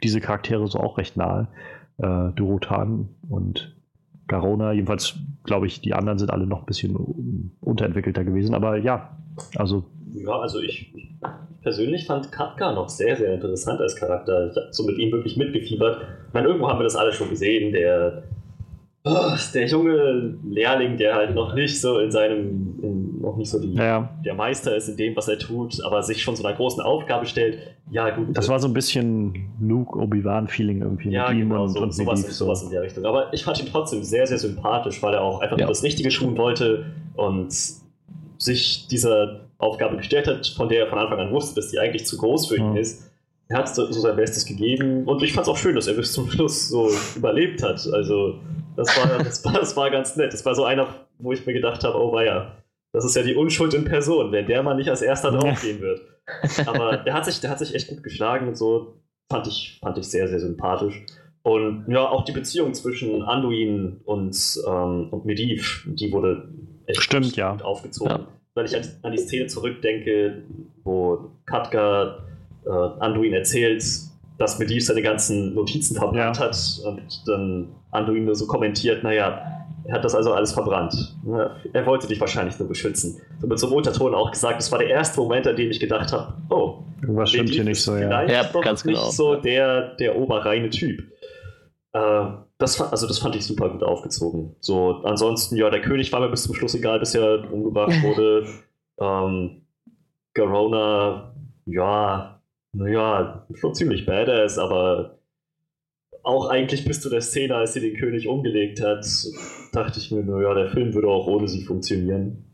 diese 0.03 0.21
Charaktere 0.21 0.66
so 0.66 0.79
auch 0.79 0.99
recht 0.99 1.16
nahe. 1.16 1.49
Äh, 1.99 2.33
Durotan 2.33 3.09
und 3.29 3.75
Garona. 4.29 4.73
Jedenfalls 4.73 5.19
glaube 5.45 5.67
ich, 5.67 5.81
die 5.81 5.95
anderen 5.95 6.19
sind 6.19 6.31
alle 6.31 6.47
noch 6.47 6.61
ein 6.61 6.67
bisschen 6.67 7.53
unterentwickelter 7.61 8.25
gewesen. 8.25 8.55
Aber 8.55 8.77
ja, 8.77 9.17
also. 9.57 9.85
Ja, 10.12 10.39
also 10.39 10.61
ich, 10.61 10.95
ich 10.95 11.11
persönlich 11.62 12.07
fand 12.07 12.31
Katka 12.33 12.73
noch 12.73 12.89
sehr, 12.89 13.17
sehr 13.17 13.35
interessant 13.35 13.81
als 13.81 13.97
Charakter. 13.97 14.51
Ich 14.51 14.57
habe 14.57 14.69
so 14.71 14.85
mit 14.85 14.99
ihm 14.99 15.12
wirklich 15.12 15.37
mitgefiebert. 15.37 16.01
Ich 16.29 16.35
meine, 16.35 16.49
irgendwo 16.49 16.69
haben 16.69 16.79
wir 16.79 16.85
das 16.85 16.97
alle 16.97 17.12
schon 17.12 17.29
gesehen. 17.29 17.73
Der, 17.73 18.23
oh, 19.05 19.33
der 19.53 19.67
junge 19.67 20.39
Lehrling, 20.49 20.97
der 20.97 21.15
halt 21.15 21.35
noch 21.35 21.55
nicht 21.55 21.81
so 21.81 21.99
in 21.99 22.11
seinem, 22.11 22.79
in, 22.83 23.16
noch 23.27 23.37
nicht 23.37 23.51
so 23.51 23.61
die, 23.61 23.75
ja. 23.75 24.09
der 24.25 24.35
Meister 24.35 24.75
ist 24.75 24.89
in 24.89 24.97
dem, 24.97 25.15
was 25.17 25.29
er 25.29 25.39
tut, 25.39 25.83
aber 25.85 26.03
sich 26.03 26.23
schon 26.23 26.37
so 26.37 26.45
einer 26.45 26.57
großen 26.57 26.83
Aufgabe 26.83 27.27
stellt. 27.27 27.59
Ja, 27.91 28.11
gut. 28.11 28.29
Das 28.33 28.49
war 28.49 28.59
so 28.59 28.69
ein 28.69 28.73
bisschen 28.73 29.51
Luke 29.61 29.99
Obi-Wan-Feeling 29.99 30.81
irgendwie 30.81 31.11
ja, 31.11 31.29
mit 31.29 31.39
ihm 31.39 31.51
genau, 31.51 31.65
und, 31.65 31.69
so, 31.71 31.81
und 31.81 31.93
sowas, 31.93 32.23
so. 32.23 32.45
sowas 32.45 32.62
in 32.62 32.71
der 32.71 32.83
Richtung. 32.83 33.05
Aber 33.05 33.33
ich 33.35 33.45
fand 33.45 33.61
ihn 33.61 33.69
trotzdem 33.71 34.03
sehr, 34.03 34.27
sehr 34.27 34.39
sympathisch, 34.39 35.03
weil 35.03 35.15
er 35.15 35.23
auch 35.23 35.41
einfach 35.41 35.59
ja. 35.59 35.67
nur 35.67 35.73
das 35.73 35.83
Richtige 35.83 36.09
tun 36.09 36.39
wollte 36.39 36.87
und 37.17 37.53
sich 38.39 38.87
dieser 38.89 39.41
Aufgabe 39.59 39.97
gestellt 39.97 40.27
hat, 40.27 40.47
von 40.47 40.69
der 40.69 40.85
er 40.85 40.87
von 40.87 40.99
Anfang 40.99 41.19
an 41.19 41.33
wusste, 41.33 41.55
dass 41.55 41.71
die 41.71 41.79
eigentlich 41.79 42.07
zu 42.07 42.17
groß 42.17 42.49
für 42.49 42.57
ihn 42.57 42.71
mhm. 42.71 42.77
ist. 42.77 43.11
Er 43.49 43.59
hat 43.59 43.75
so 43.75 43.91
sein 43.93 44.17
Bestes 44.17 44.45
gegeben 44.45 45.05
und 45.05 45.23
ich 45.23 45.33
fand 45.33 45.47
es 45.47 45.53
auch 45.53 45.57
schön, 45.57 45.77
dass 45.77 45.87
er 45.87 45.95
bis 45.95 46.12
zum 46.12 46.29
Schluss 46.31 46.69
so 46.69 46.91
überlebt 47.15 47.62
hat. 47.62 47.87
Also 47.93 48.41
das 48.77 48.89
war, 48.97 49.19
das 49.25 49.45
war, 49.45 49.53
das 49.53 49.77
war 49.77 49.91
ganz 49.91 50.17
nett. 50.17 50.33
Das 50.33 50.45
war 50.45 50.55
so 50.55 50.65
einer, 50.65 50.89
wo 51.19 51.33
ich 51.33 51.47
mir 51.47 51.53
gedacht 51.53 51.85
habe, 51.85 51.97
oh 51.97 52.12
weia, 52.12 52.57
das 52.97 53.05
ist 53.05 53.15
ja 53.15 53.23
die 53.23 53.35
Unschuld 53.35 53.75
in 53.75 53.85
Person, 53.85 54.33
wenn 54.33 54.47
der 54.47 54.63
mal 54.63 54.75
nicht 54.75 54.89
als 54.89 55.03
erster 55.03 55.31
draufgehen 55.31 55.83
wird. 55.83 56.01
Aber 56.67 56.97
der 56.97 57.13
hat 57.13 57.27
sich, 57.27 57.41
der 57.41 57.51
hat 57.51 57.59
sich 57.59 57.75
echt 57.75 57.89
gut 57.89 58.03
geschlagen 58.03 58.49
und 58.49 58.57
so. 58.57 59.03
Fand 59.31 59.47
ich, 59.47 59.79
fand 59.83 59.99
ich 59.99 60.09
sehr, 60.09 60.29
sehr 60.29 60.41
sympathisch. 60.41 61.05
Und 61.43 61.85
ja, 61.89 62.09
auch 62.09 62.25
die 62.25 62.33
Beziehung 62.33 62.73
zwischen 62.73 63.23
Anduin 63.23 64.01
und, 64.07 64.35
ähm, 64.67 65.09
und 65.11 65.27
Medivh, 65.27 65.85
die 65.85 66.11
wurde 66.11 66.49
echt 66.87 67.03
Stimmt, 67.03 67.27
gut, 67.27 67.37
ja. 67.37 67.57
aufgezogen. 67.57 68.13
Ja. 68.13 68.29
Wenn 68.55 68.65
ich 68.65 68.75
an, 68.75 68.83
an, 69.03 69.13
die 69.13 69.19
Szene 69.19 69.47
zurückdenke, 69.47 70.45
wo 70.83 71.33
Katka 71.45 72.25
äh, 72.65 72.71
Anduin 72.71 73.35
erzählt, 73.35 73.85
dass 74.39 74.59
Medivh 74.59 74.81
seine 74.81 75.03
ganzen 75.03 75.55
Notizen 75.55 75.97
verbrannt 75.97 76.39
ja. 76.39 76.45
hat 76.45 76.81
und 76.87 77.03
dann 77.27 77.69
Anduin 77.91 78.25
nur 78.25 78.35
so 78.35 78.47
kommentiert, 78.47 79.03
naja, 79.03 79.67
er 79.88 79.94
hat 79.94 80.05
das 80.05 80.14
also 80.14 80.33
alles 80.33 80.53
verbrannt. 80.53 81.16
Er 81.72 81.87
wollte 81.87 82.09
dich 82.09 82.20
wahrscheinlich 82.20 82.59
nur 82.59 82.68
beschützen. 82.68 83.20
So 83.40 83.46
mit 83.46 83.59
so 83.59 83.66
einem 83.66 83.77
Unterton 83.77 84.14
auch 84.14 84.31
gesagt, 84.31 84.59
das 84.59 84.72
war 84.72 84.79
der 84.79 84.88
erste 84.88 85.20
Moment, 85.20 85.46
an 85.46 85.57
dem 85.57 85.70
ich 85.70 85.79
gedacht 85.79 86.12
habe, 86.12 86.35
oh, 86.51 86.83
irgendwas 87.03 87.31
stimmt 87.31 87.51
hier 87.51 87.64
nicht 87.64 87.83
so, 87.83 87.96
ja. 87.96 88.22
Ja, 88.25 88.51
ganz 88.61 88.83
genau. 88.83 89.05
nicht 89.05 89.16
so 89.16 89.37
der, 89.37 89.94
der 89.96 90.16
oberreine 90.16 90.70
Typ. 90.70 91.05
Äh, 91.92 92.27
das, 92.59 92.81
also 92.81 93.07
das 93.07 93.18
fand 93.18 93.37
ich 93.37 93.46
super 93.46 93.68
gut 93.68 93.83
aufgezogen. 93.83 94.57
So, 94.61 95.03
ansonsten, 95.05 95.57
ja, 95.57 95.70
der 95.70 95.83
König 95.83 96.12
war 96.12 96.20
mir 96.20 96.31
bis 96.31 96.44
zum 96.44 96.55
Schluss 96.55 96.75
egal, 96.75 96.99
bis 96.99 97.14
er 97.14 97.53
umgebracht 97.53 98.03
wurde. 98.03 98.46
ähm, 99.01 99.62
Garona, 100.35 101.33
ja, 101.66 102.40
naja, 102.72 103.46
schon 103.55 103.75
ziemlich 103.75 104.05
badass, 104.05 104.59
aber 104.59 105.18
auch 106.22 106.49
eigentlich 106.49 106.85
bis 106.85 107.01
zu 107.01 107.09
der 107.09 107.20
Szene, 107.20 107.55
als 107.55 107.75
sie 107.75 107.81
den 107.81 107.96
König 107.96 108.27
umgelegt 108.27 108.83
hat, 108.83 109.07
dachte 109.77 109.99
ich 109.99 110.11
mir, 110.11 110.23
naja, 110.23 110.55
der 110.55 110.71
Film 110.71 110.95
würde 110.95 111.09
auch 111.09 111.27
ohne 111.27 111.49
sie 111.49 111.65
funktionieren. 111.65 112.45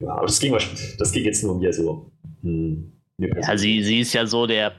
Ja, 0.00 0.12
aber 0.12 0.26
das 0.26 0.38
ging, 0.38 0.52
das 0.52 1.12
ging 1.12 1.24
jetzt 1.24 1.42
nur 1.42 1.56
um 1.56 1.72
so. 1.72 2.12
Hm, 2.42 2.92
ja, 3.18 3.56
sie, 3.56 3.82
sie 3.82 4.00
ist 4.00 4.12
ja 4.12 4.26
so 4.26 4.46
der 4.46 4.72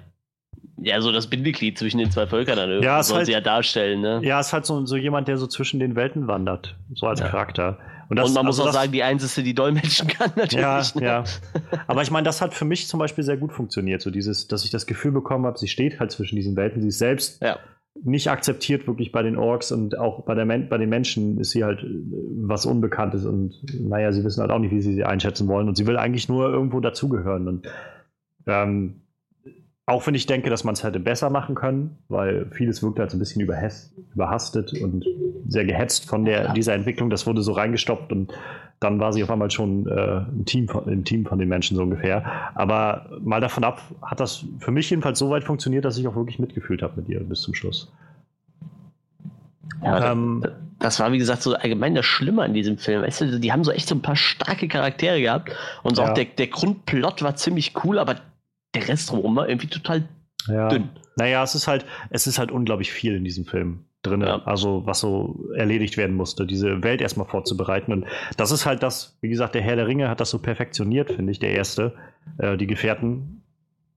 ja, 0.82 1.02
so 1.02 1.12
das 1.12 1.28
Bindeglied 1.28 1.78
zwischen 1.78 1.98
den 1.98 2.12
zwei 2.12 2.26
Völkern 2.28 2.56
dann 2.56 2.69
irgendwie 2.69 2.86
ja, 2.86 3.04
soll 3.04 3.17
halt, 3.17 3.26
sie 3.26 3.34
ja 3.34 3.41
darstellen, 3.41 4.02
ne? 4.02 4.22
Ja, 4.24 4.39
ist 4.39 4.54
halt 4.54 4.65
so, 4.65 4.86
so 4.86 4.95
jemand, 4.95 5.28
der 5.28 5.38
so 5.38 5.48
zwischen 5.48 5.80
den 5.80 5.95
Welten 5.95 6.28
wandert, 6.28 6.78
so 6.93 7.08
als 7.08 7.19
ja. 7.19 7.28
Charakter. 7.28 7.80
Und, 8.10 8.17
das, 8.17 8.30
und 8.30 8.36
man 8.36 8.48
also 8.48 8.63
muss 8.63 8.69
auch 8.69 8.74
sagen, 8.74 8.91
die 8.91 9.04
Einzige, 9.04 9.43
die 9.43 9.54
dolmetschen 9.54 10.08
kann, 10.08 10.32
natürlich. 10.36 10.63
Ja, 10.63 10.84
ne? 10.95 11.04
ja. 11.04 11.24
Aber 11.88 12.02
ich 12.02 12.12
meine, 12.12 12.26
das 12.26 12.41
hat 12.41 12.54
für 12.54 12.65
mich 12.65 12.88
zum 12.88 13.00
Beispiel 13.00 13.24
sehr 13.24 13.38
gut 13.38 13.52
funktioniert, 13.52 14.02
so 14.02 14.10
dieses, 14.10 14.48
dass 14.48 14.63
ich 14.63 14.72
das 14.72 14.86
Gefühl 14.86 15.12
bekommen 15.12 15.45
habe, 15.45 15.60
sie 15.60 15.67
steht 15.67 16.00
halt 16.00 16.12
zwischen 16.12 16.36
diesen 16.36 16.56
Welten, 16.56 16.82
sie 16.82 16.88
ist 16.88 17.00
selbst 17.00 17.41
ja. 17.41 17.60
Nicht 18.02 18.30
akzeptiert 18.30 18.88
wirklich 18.88 19.12
bei 19.12 19.23
den 19.23 19.38
Orks 19.38 19.71
und 19.71 19.97
auch 19.97 20.23
bei, 20.23 20.36
der 20.36 20.45
bei 20.45 20.78
den 20.78 20.89
Menschen 20.89 21.38
ist 21.38 21.52
sie 21.52 21.63
halt 21.63 21.84
äh, 21.84 21.88
was 22.41 22.65
Unbekanntes 22.65 23.25
und 23.25 23.56
naja, 23.80 24.12
sie 24.12 24.23
wissen 24.23 24.41
halt 24.41 24.52
auch 24.52 24.60
nicht, 24.60 24.71
wie 24.71 24.82
sie 24.82 24.93
sie 24.93 25.04
einschätzen 25.04 25.47
wollen 25.47 25.67
und 25.67 25.75
sie 25.75 25.88
will 25.88 25.97
eigentlich 25.97 26.30
nur 26.30 26.49
irgendwo 26.49 26.80
dazugehören 26.80 27.47
und 27.47 27.67
ähm, 28.47 29.02
auch 29.89 30.06
wenn 30.06 30.13
ich 30.13 30.28
denke, 30.28 30.52
dass 30.52 30.63
man 30.63 30.73
es 30.73 30.84
hätte 30.84 30.99
besser 30.99 31.32
machen 31.32 31.56
können, 31.56 31.97
weil 32.10 32.45
vieles 32.52 32.84
wirkt 32.84 32.99
halt 32.99 33.10
so 33.10 33.17
ein 33.17 33.19
bisschen 33.19 33.41
überhastet 33.41 34.73
und 34.80 35.04
sehr 35.47 35.65
gehetzt 35.65 36.08
von 36.08 36.25
der, 36.25 36.54
dieser 36.54 36.75
Entwicklung. 36.75 37.10
Das 37.10 37.25
wurde 37.25 37.41
so 37.41 37.54
reingestoppt 37.54 38.12
und 38.12 38.32
dann 38.80 39.00
war 39.00 39.12
sie 39.12 39.24
auf 39.24 39.30
einmal 39.30 39.52
schon 39.52 39.88
äh, 39.88 40.22
ein, 40.22 40.46
Team 40.46 40.68
von, 40.68 40.88
ein 40.88 41.04
Team 41.04 41.26
von 41.26 41.38
den 41.38 41.50
Menschen 41.50 41.76
so 41.76 41.84
ungefähr. 41.84 42.52
Aber 42.56 43.10
mal 43.22 43.42
davon 43.42 43.63
ab, 43.63 43.82
hat 44.02 44.20
das 44.20 44.46
für 44.60 44.72
mich 44.72 44.89
jedenfalls 44.89 45.20
so 45.20 45.30
weit 45.30 45.44
funktioniert, 45.44 45.84
dass 45.84 45.98
ich 45.98 46.08
auch 46.08 46.15
wirklich 46.15 46.39
mitgefühlt 46.39 46.82
habe 46.82 46.94
mit 47.02 47.10
ihr 47.10 47.20
bis 47.20 47.42
zum 47.42 47.54
Schluss. 47.54 47.92
Ja, 49.84 50.12
ähm, 50.12 50.39
das, 50.42 50.52
das, 50.80 51.00
war, 51.00 51.12
wie 51.12 51.18
gesagt, 51.18 51.42
so 51.42 51.54
allgemein 51.56 51.96
das 51.96 52.06
Schlimme 52.06 52.44
an 52.44 52.54
diesem 52.54 52.78
Film. 52.78 53.02
Weißt 53.02 53.22
du, 53.22 53.39
die 53.39 53.52
haben 53.52 53.63
so 53.63 53.72
echt 53.72 53.88
so 53.88 53.96
ein 53.96 54.02
paar 54.02 54.15
starke 54.15 54.68
Charaktere 54.68 55.22
gehabt 55.22 55.52
und 55.84 55.96
so 55.96 56.02
ja. 56.02 56.10
auch 56.10 56.13
der, 56.13 56.26
der 56.26 56.48
Grundplot 56.48 57.22
war 57.22 57.36
ziemlich 57.36 57.74
cool, 57.84 58.00
aber 58.00 58.15
der 58.74 58.88
Rest 58.88 59.12
drumherum 59.12 59.36
war 59.36 59.50
irgendwie 59.50 59.68
total 59.68 60.08
ja. 60.48 60.70
dünn. 60.70 60.89
Naja, 61.18 61.44
es 61.44 61.54
ist 61.54 61.68
halt, 61.68 61.86
es 62.12 62.28
ist 62.28 62.39
halt 62.39 62.52
unglaublich 62.52 62.92
viel 62.92 63.15
in 63.15 63.26
diesem 63.26 63.44
Film 63.44 63.86
drin, 64.02 64.22
ja. 64.22 64.42
also 64.46 64.86
was 64.86 65.00
so 65.00 65.50
erledigt 65.56 65.98
werden 65.98 66.16
musste, 66.16 66.46
diese 66.46 66.84
Welt 66.84 67.02
erstmal 67.02 67.28
vorzubereiten. 67.28 67.92
Und 67.92 68.06
das 68.38 68.52
ist 68.52 68.66
halt 68.66 68.82
das, 68.82 69.18
wie 69.22 69.30
gesagt, 69.30 69.56
der 69.56 69.62
Herr 69.62 69.76
der 69.76 69.88
Ringe 69.88 70.10
hat 70.10 70.20
das 70.20 70.30
so 70.30 70.40
perfektioniert, 70.40 71.12
finde 71.12 71.32
ich, 71.32 71.40
der 71.40 71.52
erste, 71.52 71.94
äh, 72.38 72.56
die 72.56 72.68
Gefährten. 72.68 73.44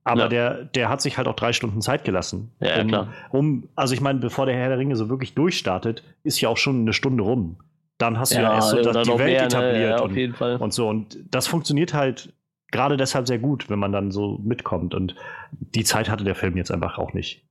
Aber 0.05 0.23
ja. 0.23 0.29
der, 0.29 0.65
der 0.65 0.89
hat 0.89 1.01
sich 1.01 1.17
halt 1.17 1.29
auch 1.29 1.37
drei 1.37 1.53
Stunden 1.53 1.81
Zeit 1.81 2.05
gelassen. 2.05 2.51
Ja, 2.61 2.81
um, 2.81 2.89
klar. 2.89 3.09
Um, 3.31 3.69
also 3.77 3.95
ich 3.95 4.01
meine, 4.01 4.19
bevor 4.19 4.47
der 4.47 4.57
Herr 4.57 4.69
der 4.69 4.79
Ringe 4.79 4.97
so 4.97 5.09
wirklich 5.09 5.35
durchstartet, 5.35 6.03
ist 6.25 6.41
ja 6.41 6.49
auch 6.49 6.57
schon 6.57 6.81
eine 6.81 6.93
Stunde 6.93 7.23
rum. 7.23 7.59
Dann 7.99 8.19
hast 8.19 8.33
du 8.33 8.41
ja, 8.41 8.55
erst 8.55 8.71
so 8.71 8.77
die 8.77 8.87
Welt 8.87 9.19
mehr, 9.19 9.43
ne? 9.43 9.47
etabliert 9.47 10.41
ne? 10.41 10.55
und, 10.55 10.61
und 10.61 10.75
so. 10.75 10.89
Und 10.89 11.19
das 11.31 11.47
funktioniert 11.47 11.95
halt 11.95 12.33
gerade 12.73 12.97
deshalb 12.97 13.29
sehr 13.29 13.39
gut, 13.39 13.71
wenn 13.71 13.79
man 13.79 13.93
dann 13.93 14.11
so 14.11 14.41
mitkommt. 14.43 14.95
Und 14.95 15.15
die 15.53 15.85
Zeit 15.85 16.11
hatte 16.11 16.25
der 16.25 16.35
Film 16.35 16.57
jetzt 16.57 16.73
einfach 16.73 16.99
auch 16.99 17.13
nicht. 17.13 17.47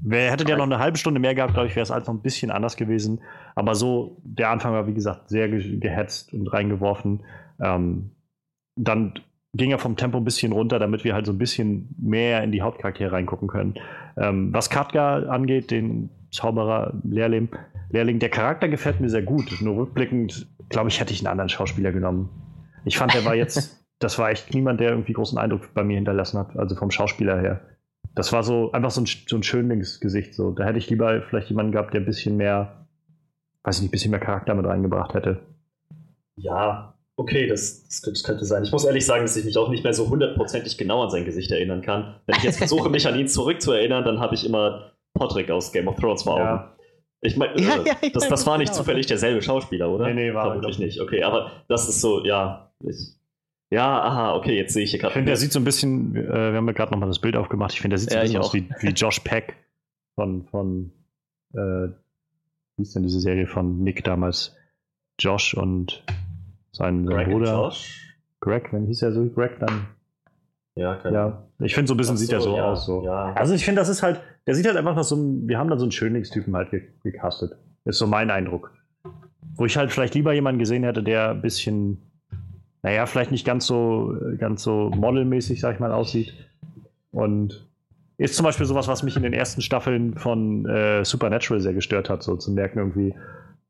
Wer 0.00 0.30
hätte 0.32 0.44
der 0.44 0.56
noch 0.56 0.64
eine 0.64 0.78
halbe 0.78 0.98
Stunde 0.98 1.20
mehr 1.20 1.34
gehabt, 1.34 1.54
glaube 1.54 1.68
ich, 1.68 1.76
wäre 1.76 1.82
es 1.82 1.90
alles 1.90 2.06
noch 2.06 2.14
ein 2.14 2.22
bisschen 2.22 2.50
anders 2.50 2.76
gewesen. 2.76 3.20
Aber 3.54 3.74
so, 3.74 4.20
der 4.24 4.50
Anfang 4.50 4.72
war, 4.72 4.86
wie 4.86 4.94
gesagt, 4.94 5.28
sehr 5.28 5.48
ge 5.48 5.78
gehetzt 5.78 6.32
und 6.32 6.48
reingeworfen. 6.48 7.22
Ähm, 7.60 8.10
dann 8.76 9.14
ging 9.54 9.70
er 9.70 9.78
vom 9.78 9.96
Tempo 9.96 10.18
ein 10.18 10.24
bisschen 10.24 10.52
runter, 10.52 10.78
damit 10.78 11.04
wir 11.04 11.14
halt 11.14 11.26
so 11.26 11.32
ein 11.32 11.38
bisschen 11.38 11.94
mehr 12.00 12.42
in 12.42 12.52
die 12.52 12.62
Hauptcharaktere 12.62 13.12
reingucken 13.12 13.48
können. 13.48 13.74
Ähm, 14.16 14.52
was 14.52 14.70
Katka 14.70 15.18
angeht, 15.24 15.70
den 15.70 16.10
Zauberer, 16.30 16.94
Lehrling, 17.04 17.50
Lehrling, 17.90 18.18
der 18.18 18.30
Charakter 18.30 18.68
gefällt 18.68 19.00
mir 19.00 19.10
sehr 19.10 19.22
gut. 19.22 19.60
Nur 19.60 19.76
rückblickend, 19.76 20.48
glaube 20.70 20.88
ich, 20.88 20.98
hätte 20.98 21.12
ich 21.12 21.20
einen 21.20 21.30
anderen 21.30 21.50
Schauspieler 21.50 21.92
genommen. 21.92 22.30
Ich 22.84 22.96
fand, 22.96 23.14
der 23.14 23.24
war 23.24 23.34
jetzt, 23.34 23.84
das 23.98 24.18
war 24.18 24.30
echt 24.30 24.54
niemand, 24.54 24.80
der 24.80 24.90
irgendwie 24.90 25.12
großen 25.12 25.38
Eindruck 25.38 25.74
bei 25.74 25.84
mir 25.84 25.96
hinterlassen 25.96 26.38
hat, 26.38 26.56
also 26.56 26.74
vom 26.74 26.90
Schauspieler 26.90 27.38
her. 27.38 27.60
Das 28.14 28.32
war 28.32 28.42
so 28.42 28.72
einfach 28.72 28.90
so 28.90 29.00
ein, 29.00 29.06
so 29.06 29.36
ein 29.36 29.42
Schönlingsgesicht. 29.42 30.34
So. 30.34 30.50
Da 30.50 30.64
hätte 30.64 30.78
ich 30.78 30.90
lieber 30.90 31.22
vielleicht 31.22 31.48
jemanden 31.48 31.72
gehabt, 31.72 31.94
der 31.94 32.00
ein 32.00 32.06
bisschen 32.06 32.36
mehr, 32.36 32.86
weiß 33.62 33.76
ich 33.76 33.82
nicht, 33.82 33.88
ein 33.88 33.92
bisschen 33.92 34.10
mehr 34.10 34.20
Charakter 34.20 34.54
mit 34.54 34.66
reingebracht 34.66 35.14
hätte. 35.14 35.40
Ja, 36.36 36.94
okay, 37.16 37.46
das, 37.46 37.88
das, 38.04 38.22
könnte 38.22 38.44
sein. 38.44 38.64
Ich 38.64 38.72
muss 38.72 38.84
ehrlich 38.84 39.06
sagen, 39.06 39.22
dass 39.22 39.36
ich 39.36 39.44
mich 39.44 39.56
auch 39.56 39.68
nicht 39.68 39.84
mehr 39.84 39.94
so 39.94 40.08
hundertprozentig 40.08 40.76
genau 40.76 41.02
an 41.02 41.10
sein 41.10 41.24
Gesicht 41.24 41.50
erinnern 41.50 41.82
kann. 41.82 42.16
Wenn 42.26 42.36
ich 42.36 42.42
jetzt 42.42 42.58
versuche, 42.58 42.88
mich 42.90 43.06
an 43.06 43.18
ihn 43.18 43.28
zurückzuerinnern, 43.28 44.04
dann 44.04 44.20
habe 44.20 44.34
ich 44.34 44.44
immer 44.44 44.92
Podrick 45.14 45.50
aus 45.50 45.72
Game 45.72 45.88
of 45.88 45.96
Thrones 45.96 46.22
vor 46.22 46.34
Augen. 46.34 46.42
Ja. 46.42 46.76
Ich 47.22 47.36
meine, 47.36 47.52
ja, 47.60 47.76
äh, 47.76 47.86
ja, 47.86 47.94
das, 48.12 48.28
das 48.28 48.46
war 48.46 48.58
nicht 48.58 48.72
genau. 48.72 48.82
zufällig 48.82 49.06
derselbe 49.06 49.42
Schauspieler, 49.42 49.90
oder? 49.90 50.06
Nee, 50.08 50.14
nee, 50.14 50.34
war 50.34 50.46
Vermutlich 50.46 50.78
nicht. 50.78 51.00
Okay, 51.00 51.22
aber 51.22 51.64
das 51.68 51.88
ist 51.88 52.00
so, 52.00 52.24
ja. 52.24 52.72
Ich, 52.80 53.14
ja, 53.72 54.02
aha, 54.02 54.34
okay, 54.34 54.56
jetzt 54.56 54.74
sehe 54.74 54.84
ich 54.84 54.90
hier 54.90 55.00
gerade. 55.00 55.12
Ich 55.12 55.14
finde, 55.14 55.30
der 55.30 55.36
sieht 55.36 55.52
so 55.52 55.58
ein 55.58 55.64
bisschen, 55.64 56.14
äh, 56.14 56.52
wir 56.52 56.56
haben 56.56 56.66
ja 56.66 56.72
gerade 56.72 56.92
nochmal 56.92 57.08
das 57.08 57.20
Bild 57.20 57.36
aufgemacht, 57.36 57.72
ich 57.72 57.80
finde, 57.80 57.96
der 57.96 58.00
sieht 58.00 58.10
so 58.10 58.16
ein 58.18 58.22
bisschen 58.22 58.40
aus 58.40 58.54
wie, 58.54 58.68
wie 58.80 58.88
Josh 58.88 59.20
Peck 59.20 59.56
von, 60.14 60.44
von 60.44 60.92
äh, 61.54 61.88
wie 62.76 62.82
ist 62.82 62.94
denn 62.94 63.02
diese 63.02 63.20
Serie 63.20 63.46
von 63.46 63.82
Nick 63.82 64.04
damals? 64.04 64.54
Josh 65.18 65.54
und 65.54 66.04
sein, 66.72 67.06
sein 67.06 67.30
Bruder. 67.30 67.52
Josh? 67.52 68.18
Greg, 68.40 68.72
wenn 68.72 68.86
hieß 68.86 69.02
er 69.02 69.12
so 69.12 69.24
Greg, 69.28 69.58
dann. 69.60 69.86
Ja, 70.74 70.96
keine 70.96 71.14
ja. 71.14 71.48
Ich 71.60 71.74
finde, 71.74 71.88
so 71.88 71.94
ein 71.94 71.96
bisschen 71.96 72.16
so, 72.16 72.20
sieht 72.20 72.32
er 72.32 72.40
so 72.40 72.56
ja, 72.56 72.64
aus. 72.64 72.86
So. 72.86 73.04
Ja. 73.04 73.32
Also 73.34 73.54
ich 73.54 73.64
finde, 73.64 73.80
das 73.80 73.88
ist 73.88 74.02
halt, 74.02 74.20
der 74.46 74.54
sieht 74.54 74.66
halt 74.66 74.76
einfach 74.76 74.96
noch 74.96 75.04
so 75.04 75.16
ein, 75.16 75.48
wir 75.48 75.58
haben 75.58 75.70
da 75.70 75.76
so 75.78 75.84
einen 75.84 75.92
Schönlingstypen 75.92 76.54
halt 76.56 76.70
gecastet. 77.02 77.56
Ist 77.84 77.98
so 77.98 78.06
mein 78.06 78.30
Eindruck. 78.30 78.72
Wo 79.54 79.66
ich 79.66 79.76
halt 79.76 79.92
vielleicht 79.92 80.14
lieber 80.14 80.32
jemanden 80.32 80.58
gesehen 80.58 80.82
hätte, 80.82 81.02
der 81.02 81.30
ein 81.30 81.42
bisschen, 81.42 82.11
naja, 82.82 83.06
vielleicht 83.06 83.30
nicht 83.30 83.46
ganz 83.46 83.66
so, 83.66 84.16
ganz 84.38 84.62
so 84.62 84.90
modelmäßig, 84.94 85.60
sag 85.60 85.74
ich 85.74 85.80
mal, 85.80 85.92
aussieht. 85.92 86.34
Und 87.12 87.66
ist 88.18 88.36
zum 88.36 88.44
Beispiel 88.44 88.66
sowas, 88.66 88.88
was 88.88 89.02
mich 89.02 89.16
in 89.16 89.22
den 89.22 89.32
ersten 89.32 89.62
Staffeln 89.62 90.16
von 90.16 90.66
äh, 90.66 91.04
Supernatural 91.04 91.60
sehr 91.60 91.74
gestört 91.74 92.10
hat, 92.10 92.22
so 92.22 92.36
zu 92.36 92.52
merken 92.52 92.78
irgendwie, 92.78 93.14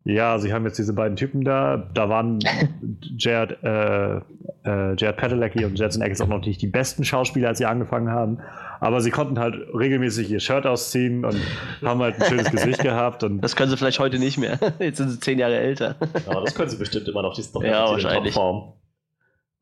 ja, 0.04 0.38
sie 0.38 0.52
haben 0.52 0.64
jetzt 0.64 0.78
diese 0.78 0.94
beiden 0.94 1.16
Typen 1.16 1.44
da. 1.44 1.88
Da 1.94 2.08
waren 2.08 2.40
Jared, 3.18 3.62
äh, 3.62 4.16
äh, 4.16 4.96
Jared 4.96 5.16
Padalecki 5.16 5.64
und 5.64 5.78
Jetson 5.78 6.02
Eccles 6.02 6.20
auch 6.20 6.26
noch 6.26 6.44
nicht 6.44 6.60
die 6.60 6.66
besten 6.66 7.04
Schauspieler, 7.04 7.48
als 7.48 7.58
sie 7.58 7.66
angefangen 7.66 8.10
haben. 8.10 8.38
Aber 8.80 9.00
sie 9.00 9.10
konnten 9.10 9.38
halt 9.38 9.54
regelmäßig 9.72 10.28
ihr 10.30 10.40
Shirt 10.40 10.66
ausziehen 10.66 11.24
und 11.24 11.36
haben 11.84 12.00
halt 12.00 12.20
ein 12.20 12.28
schönes 12.28 12.50
Gesicht 12.50 12.80
gehabt. 12.82 13.22
Und 13.22 13.40
das 13.40 13.54
können 13.54 13.70
sie 13.70 13.76
vielleicht 13.76 14.00
heute 14.00 14.18
nicht 14.18 14.38
mehr. 14.38 14.58
Jetzt 14.80 14.96
sind 14.96 15.10
sie 15.10 15.20
zehn 15.20 15.38
Jahre 15.38 15.56
älter. 15.56 15.94
Aber 16.26 16.40
das 16.40 16.54
können 16.56 16.68
sie 16.68 16.78
bestimmt 16.78 17.06
immer 17.06 17.22
noch. 17.22 17.34
Die 17.34 17.42
ist 17.42 17.54
doch 17.54 17.62
ja, 17.62 17.88
wahrscheinlich. 17.88 18.36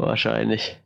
Wahrscheinlich. 0.00 0.80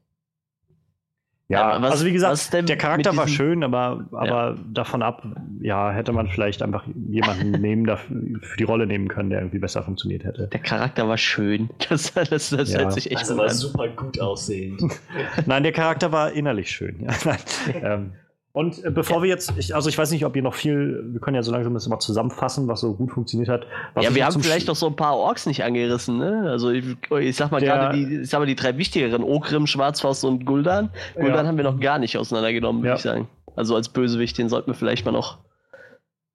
Ja, 1.48 1.81
was, 1.83 1.92
also 1.92 2.07
wie 2.07 2.12
gesagt, 2.12 2.53
der 2.55 2.77
Charakter 2.79 3.14
war 3.18 3.29
schön, 3.29 3.62
aber, 3.64 4.07
aber 4.12 4.55
ja. 4.55 4.57
davon 4.72 5.03
ab, 5.03 5.27
ja, 5.61 5.90
hätte 5.90 6.12
man 6.12 6.27
vielleicht 6.27 6.62
einfach 6.62 6.85
jemanden 7.07 7.50
nehmen, 7.61 7.85
dafür, 7.85 8.16
für 8.40 8.57
die 8.57 8.64
Rolle 8.64 8.87
nehmen 8.87 9.09
können, 9.09 9.29
der 9.29 9.40
irgendwie 9.40 9.59
besser 9.59 9.83
funktioniert 9.83 10.24
hätte. 10.24 10.48
Der 10.48 10.61
Charakter 10.61 11.07
war 11.07 11.18
schön. 11.18 11.68
Das, 11.90 12.14
das, 12.14 12.50
das 12.50 12.72
ja. 12.72 12.79
hört 12.79 12.94
sich 12.94 13.11
echt 13.11 13.18
also 13.18 13.35
gut 13.35 13.42
war 13.42 13.50
an. 13.50 13.55
super 13.55 13.88
gut 13.88 14.20
aussehend. 14.20 14.83
Nein, 15.46 15.62
der 15.62 15.72
Charakter 15.72 16.12
war 16.12 16.33
innerlich 16.33 16.70
schön. 16.70 17.07
Ja. 17.07 17.37
ähm, 17.83 18.12
und 18.56 18.84
äh, 18.84 18.90
bevor 18.92 19.16
ja. 19.16 19.22
wir 19.24 19.30
jetzt, 19.30 19.52
ich, 19.58 19.74
also 19.74 19.88
ich 19.88 19.98
weiß 19.98 20.12
nicht, 20.12 20.24
ob 20.24 20.36
ihr 20.36 20.42
noch 20.42 20.54
viel, 20.54 21.02
wir 21.08 21.20
können 21.20 21.34
ja 21.34 21.42
so 21.42 21.50
langsam 21.50 21.74
das 21.74 21.88
mal 21.88 21.98
zusammenfassen, 21.98 22.68
was 22.68 22.82
so 22.82 22.94
gut 22.94 23.10
funktioniert 23.10 23.48
hat. 23.48 23.66
ja, 24.00 24.14
wir 24.14 24.24
haben 24.24 24.40
vielleicht 24.40 24.68
noch 24.68 24.76
so 24.76 24.86
ein 24.86 24.94
paar 24.94 25.16
Orks 25.16 25.46
nicht 25.46 25.64
angerissen, 25.64 26.18
ne? 26.18 26.48
Also 26.48 26.70
ich, 26.70 26.84
ich 27.18 27.34
sag 27.34 27.50
mal 27.50 27.60
gerade 27.60 27.96
die, 27.96 28.20
ich 28.20 28.30
sag 28.30 28.38
mal 28.38 28.46
die 28.46 28.54
drei 28.54 28.78
wichtigeren, 28.78 29.24
Okrim, 29.24 29.66
Schwarzfaust 29.66 30.24
und 30.24 30.46
Guldan. 30.46 30.90
Guldan 31.16 31.34
ja. 31.34 31.46
haben 31.48 31.56
wir 31.56 31.64
noch 31.64 31.80
gar 31.80 31.98
nicht 31.98 32.16
auseinandergenommen, 32.16 32.82
würde 32.82 32.90
ja. 32.90 32.94
ich 32.94 33.02
sagen. 33.02 33.26
Also 33.56 33.74
als 33.74 33.88
Bösewicht, 33.88 34.38
den 34.38 34.48
sollten 34.48 34.68
wir 34.68 34.76
vielleicht 34.76 35.04
mal 35.04 35.10
noch. 35.10 35.38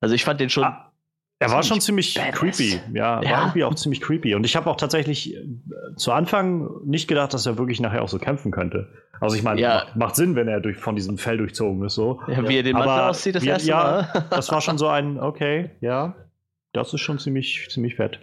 Also 0.01 0.13
ich 0.13 0.25
fand 0.25 0.41
den 0.41 0.49
schon. 0.49 0.65
Ah, 0.65 0.88
er 1.39 1.51
war 1.51 1.63
schon 1.63 1.79
ziemlich 1.79 2.15
badass. 2.15 2.37
creepy, 2.37 2.81
ja, 2.93 3.21
ja, 3.21 3.31
war 3.31 3.41
irgendwie 3.43 3.63
auch 3.63 3.73
ziemlich 3.75 4.01
creepy. 4.01 4.35
Und 4.35 4.45
ich 4.45 4.57
habe 4.57 4.69
auch 4.69 4.75
tatsächlich 4.75 5.35
äh, 5.35 5.47
zu 5.95 6.11
Anfang 6.11 6.69
nicht 6.85 7.07
gedacht, 7.07 7.33
dass 7.33 7.45
er 7.45 7.57
wirklich 7.57 7.79
nachher 7.79 8.03
auch 8.03 8.09
so 8.09 8.19
kämpfen 8.19 8.51
könnte. 8.51 8.89
Also 9.21 9.37
ich 9.37 9.43
meine, 9.43 9.61
ja. 9.61 9.75
macht, 9.75 9.95
macht, 9.95 10.15
Sinn, 10.17 10.35
wenn 10.35 10.49
er 10.49 10.59
durch, 10.59 10.77
von 10.77 10.95
diesem 10.95 11.17
Fell 11.17 11.37
durchzogen 11.37 11.83
ist. 11.85 11.95
So. 11.95 12.21
Ja, 12.27 12.47
wie 12.47 12.57
er 12.57 12.63
den 12.63 12.73
Mantel 12.73 13.09
aussieht, 13.09 13.35
das 13.35 13.43
erste 13.43 13.69
ja, 13.69 14.09
Mal. 14.13 14.25
das 14.29 14.51
war 14.51 14.59
schon 14.59 14.77
so 14.77 14.87
ein, 14.87 15.17
okay, 15.17 15.71
ja, 15.79 16.15
das 16.73 16.93
ist 16.93 17.01
schon 17.01 17.19
ziemlich, 17.19 17.67
ziemlich 17.69 17.95
fett. 17.95 18.19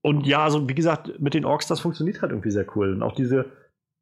Und 0.00 0.26
ja, 0.26 0.42
also 0.44 0.68
wie 0.68 0.74
gesagt, 0.74 1.20
mit 1.20 1.34
den 1.34 1.44
Orks, 1.44 1.66
das 1.66 1.80
funktioniert 1.80 2.22
halt 2.22 2.32
irgendwie 2.32 2.50
sehr 2.50 2.66
cool. 2.74 2.92
Und 2.92 3.02
auch 3.02 3.14
diese 3.14 3.46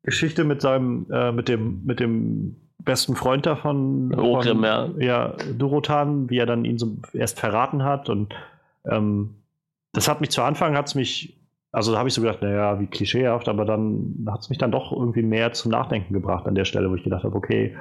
Geschichte 0.03 0.45
mit 0.45 0.63
seinem, 0.63 1.07
äh, 1.11 1.33
mit 1.33 1.49
dem, 1.49 1.85
mit 1.85 2.01
dem 2.01 2.57
besten 2.85 3.17
Freund 3.17 3.47
davon. 3.47 4.15
Ogrim, 4.15 4.65
ja. 4.65 4.89
Ja, 4.99 5.35
Durotan, 5.57 6.31
wie 6.31 6.39
er 6.39 6.47
dann 6.47 6.65
ihn 6.65 6.79
so 6.79 6.97
erst 7.13 7.41
verraten 7.41 7.85
hat. 7.85 8.09
Und 8.09 8.35
ähm, 8.85 9.37
das 9.93 10.09
hat 10.09 10.21
mich 10.21 10.31
zu 10.31 10.43
Anfang, 10.43 10.77
hat 10.77 10.89
es 10.89 10.95
mich, 10.95 11.39
also 11.73 11.93
da 11.93 11.99
habe 11.99 12.09
ich 12.09 12.15
so 12.15 12.23
gedacht, 12.23 12.43
naja, 12.43 12.81
wie 12.81 12.87
klischeehaft, 12.87 13.49
aber 13.49 13.65
dann 13.65 14.27
hat 14.31 14.41
es 14.41 14.51
mich 14.51 14.59
dann 14.59 14.73
doch 14.73 14.93
irgendwie 14.93 15.23
mehr 15.23 15.53
zum 15.53 15.71
Nachdenken 15.71 16.15
gebracht 16.15 16.47
an 16.47 16.55
der 16.55 16.65
Stelle, 16.65 16.91
wo 16.91 16.95
ich 16.95 17.05
gedacht 17.05 17.25
habe, 17.25 17.37
okay, 17.37 17.77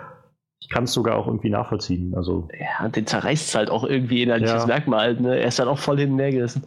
ich 0.62 0.70
kann 0.70 0.84
es 0.84 0.94
sogar 0.94 1.16
auch 1.16 1.28
irgendwie 1.28 1.50
nachvollziehen. 1.50 2.14
Also, 2.16 2.50
ja, 2.60 2.88
den 2.90 3.08
zerreißt 3.08 3.48
es 3.48 3.56
halt 3.56 3.70
auch 3.70 3.86
irgendwie 3.86 4.24
innerliches 4.24 4.64
ja. 4.64 4.66
Merkmal. 4.66 5.16
Ne? 5.16 5.40
Er 5.40 5.48
ist 5.48 5.60
halt 5.60 5.70
auch 5.70 5.80
voll 5.80 5.98
hinten 5.98 6.20
hergerissen. 6.20 6.64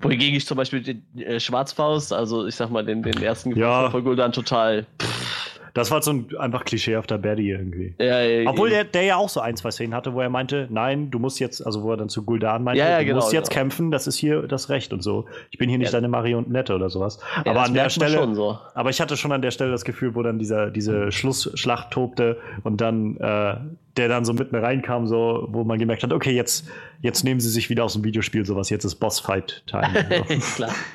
Wohingegen 0.00 0.36
ich 0.36 0.46
zum 0.46 0.56
Beispiel 0.56 0.82
den 0.82 1.02
äh, 1.16 1.40
Schwarzfaust, 1.40 2.12
also 2.12 2.46
ich 2.46 2.54
sag 2.54 2.70
mal 2.70 2.84
den, 2.84 3.02
den 3.02 3.20
ersten 3.22 3.56
ja. 3.56 3.90
von 3.90 4.04
Guldan 4.04 4.32
total. 4.32 4.86
Pff, 5.00 5.47
das 5.74 5.90
war 5.90 6.02
so 6.02 6.12
ein 6.12 6.36
einfach 6.38 6.64
klischeehafter 6.64 7.18
Baddie 7.18 7.50
irgendwie. 7.50 7.94
Ja, 7.98 8.20
ja, 8.20 8.50
Obwohl 8.50 8.70
der, 8.70 8.84
der 8.84 9.02
ja 9.02 9.16
auch 9.16 9.28
so 9.28 9.40
ein, 9.40 9.56
zwei 9.56 9.70
Szenen 9.70 9.94
hatte, 9.94 10.14
wo 10.14 10.20
er 10.20 10.30
meinte, 10.30 10.66
nein, 10.70 11.10
du 11.10 11.18
musst 11.18 11.40
jetzt, 11.40 11.64
also 11.64 11.82
wo 11.82 11.90
er 11.92 11.96
dann 11.96 12.08
zu 12.08 12.24
Guldan 12.24 12.64
meinte, 12.64 12.80
ja, 12.80 12.98
du 12.98 13.04
genau, 13.04 13.16
musst 13.16 13.32
jetzt 13.32 13.50
genau. 13.50 13.60
kämpfen, 13.60 13.90
das 13.90 14.06
ist 14.06 14.16
hier 14.16 14.42
das 14.42 14.68
Recht 14.68 14.92
und 14.92 15.02
so. 15.02 15.26
Ich 15.50 15.58
bin 15.58 15.68
hier 15.68 15.78
nicht 15.78 15.92
deine 15.92 16.08
Marionette 16.08 16.74
oder 16.74 16.90
sowas. 16.90 17.18
aber 17.44 17.62
an 17.62 17.74
der 17.74 17.90
Stelle, 17.90 18.34
so. 18.34 18.58
aber 18.74 18.90
ich 18.90 19.00
hatte 19.00 19.16
schon 19.16 19.32
an 19.32 19.42
der 19.42 19.50
Stelle 19.50 19.70
das 19.70 19.84
Gefühl, 19.84 20.14
wo 20.14 20.22
dann 20.22 20.38
dieser, 20.38 20.70
diese 20.70 21.12
Schlussschlacht 21.12 21.90
tobte 21.90 22.38
und 22.62 22.80
dann 22.80 23.16
äh, 23.18 23.56
der 23.98 24.08
dann 24.08 24.24
so 24.24 24.32
mitten 24.32 24.54
reinkam, 24.54 25.06
so, 25.06 25.48
wo 25.50 25.64
man 25.64 25.78
gemerkt 25.78 26.02
hat, 26.02 26.12
okay, 26.12 26.30
jetzt, 26.30 26.68
jetzt 27.02 27.24
nehmen 27.24 27.40
sie 27.40 27.50
sich 27.50 27.68
wieder 27.68 27.84
aus 27.84 27.94
dem 27.94 28.04
Videospiel 28.04 28.46
sowas, 28.46 28.70
jetzt 28.70 28.84
ist 28.84 28.96
Bossfight-Time. 28.96 29.88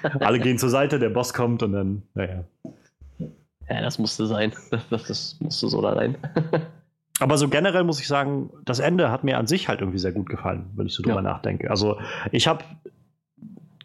Alle 0.20 0.40
gehen 0.40 0.58
zur 0.58 0.70
Seite, 0.70 1.00
der 1.00 1.10
Boss 1.10 1.34
kommt 1.34 1.62
und 1.64 1.74
dann, 1.74 2.04
naja. 2.16 2.46
Ja, 3.70 3.82
das 3.82 4.00
musste 4.00 4.26
sein. 4.28 4.54
Das, 4.90 5.04
das 5.06 5.38
musste 5.40 5.70
so 5.70 5.82
da 5.82 5.94
rein. 5.94 6.18
Aber 7.20 7.38
so 7.38 7.48
generell 7.48 7.84
muss 7.84 8.00
ich 8.00 8.08
sagen, 8.08 8.50
das 8.66 8.80
Ende 8.80 9.12
hat 9.12 9.24
mir 9.24 9.38
an 9.38 9.48
sich 9.48 9.70
halt 9.70 9.82
irgendwie 9.82 10.00
sehr 10.00 10.12
gut 10.12 10.30
gefallen, 10.30 10.66
wenn 10.76 10.88
ich 10.88 10.94
so 10.94 11.04
drüber 11.04 11.18
ja. 11.18 11.22
nachdenke. 11.22 11.70
Also 11.70 12.00
ich 12.32 12.48
habe 12.48 12.64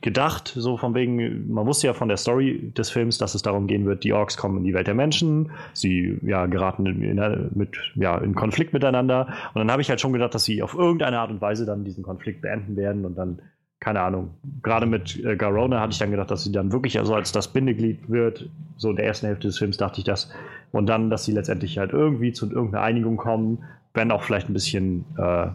gedacht, 0.01 0.53
so 0.55 0.77
von 0.77 0.95
wegen, 0.95 1.53
man 1.53 1.67
wusste 1.67 1.89
ja 1.89 1.93
von 1.93 2.09
der 2.09 2.17
Story 2.17 2.73
des 2.77 2.91
Films, 2.91 3.19
dass 3.19 3.35
es 3.35 3.43
darum 3.43 3.67
gehen 3.67 3.85
wird, 3.85 4.05
die 4.05 4.13
Orks 4.13 4.37
kommen 4.37 4.59
in 4.59 4.65
die 4.65 4.73
Welt 4.73 4.87
der 4.87 4.95
Menschen, 4.95 5.51
sie 5.73 6.19
ja 6.23 6.47
geraten 6.47 6.87
in, 6.87 7.03
in, 7.03 7.51
mit, 7.55 7.77
ja, 7.97 8.17
in 8.19 8.35
Konflikt 8.35 8.73
miteinander. 8.73 9.27
Und 9.55 9.61
dann 9.61 9.71
habe 9.71 9.83
ich 9.83 9.91
halt 9.91 10.01
schon 10.01 10.13
gedacht, 10.13 10.35
dass 10.35 10.45
sie 10.45 10.63
auf 10.63 10.75
irgendeine 10.75 11.19
Art 11.19 11.31
und 11.31 11.41
Weise 11.41 11.67
dann 11.67 11.85
diesen 11.85 12.03
Konflikt 12.03 12.41
beenden 12.43 12.77
werden 12.77 13.05
und 13.05 13.17
dann 13.17 13.41
keine 13.81 14.01
Ahnung. 14.01 14.31
Gerade 14.63 14.87
mit 14.87 15.23
äh, 15.25 15.37
Garona 15.37 15.81
hatte 15.81 15.93
ich 15.93 15.99
dann 15.99 16.11
gedacht, 16.11 16.31
dass 16.31 16.45
sie 16.45 16.53
dann 16.53 16.73
wirklich 16.73 16.99
also 16.99 17.15
als 17.15 17.33
das 17.33 17.49
Bindeglied 17.49 18.11
wird. 18.11 18.49
So 18.77 18.91
in 18.91 18.97
der 18.97 19.07
ersten 19.07 19.27
Hälfte 19.27 19.47
des 19.47 19.59
Films 19.59 19.77
dachte 19.77 19.99
ich 20.01 20.05
das. 20.05 20.31
Und 20.73 20.87
dann, 20.87 21.11
dass 21.11 21.25
sie 21.25 21.33
letztendlich 21.33 21.79
halt 21.79 21.93
irgendwie 21.93 22.33
zu 22.33 22.51
irgendeiner 22.51 22.83
Einigung 22.83 23.17
kommen, 23.17 23.65
wenn 23.95 24.11
auch 24.11 24.23
vielleicht 24.23 24.49
ein 24.49 24.53
bisschen, 24.53 25.05
äh, 25.17 25.49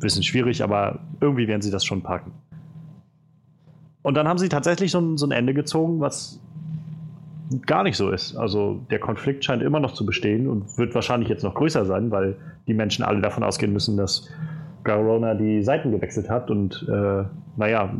bisschen 0.00 0.22
schwierig, 0.22 0.62
aber 0.62 1.00
irgendwie 1.20 1.46
werden 1.46 1.62
sie 1.62 1.70
das 1.70 1.84
schon 1.84 2.02
packen. 2.02 2.32
Und 4.02 4.14
dann 4.14 4.26
haben 4.26 4.38
sie 4.38 4.48
tatsächlich 4.48 4.90
so 4.90 5.16
so 5.16 5.26
ein 5.26 5.30
Ende 5.30 5.52
gezogen, 5.52 6.00
was 6.00 6.40
gar 7.66 7.82
nicht 7.82 7.96
so 7.96 8.10
ist. 8.10 8.36
Also 8.36 8.80
der 8.90 8.98
Konflikt 8.98 9.44
scheint 9.44 9.62
immer 9.62 9.80
noch 9.80 9.92
zu 9.92 10.06
bestehen 10.06 10.48
und 10.48 10.78
wird 10.78 10.94
wahrscheinlich 10.94 11.28
jetzt 11.28 11.42
noch 11.42 11.54
größer 11.54 11.84
sein, 11.84 12.10
weil 12.10 12.36
die 12.66 12.74
Menschen 12.74 13.04
alle 13.04 13.20
davon 13.20 13.42
ausgehen 13.42 13.72
müssen, 13.72 13.96
dass 13.96 14.28
Garona 14.84 15.34
die 15.34 15.62
Seiten 15.62 15.90
gewechselt 15.90 16.28
hat. 16.30 16.50
Und 16.50 16.86
äh, 16.88 17.24
naja, 17.56 17.92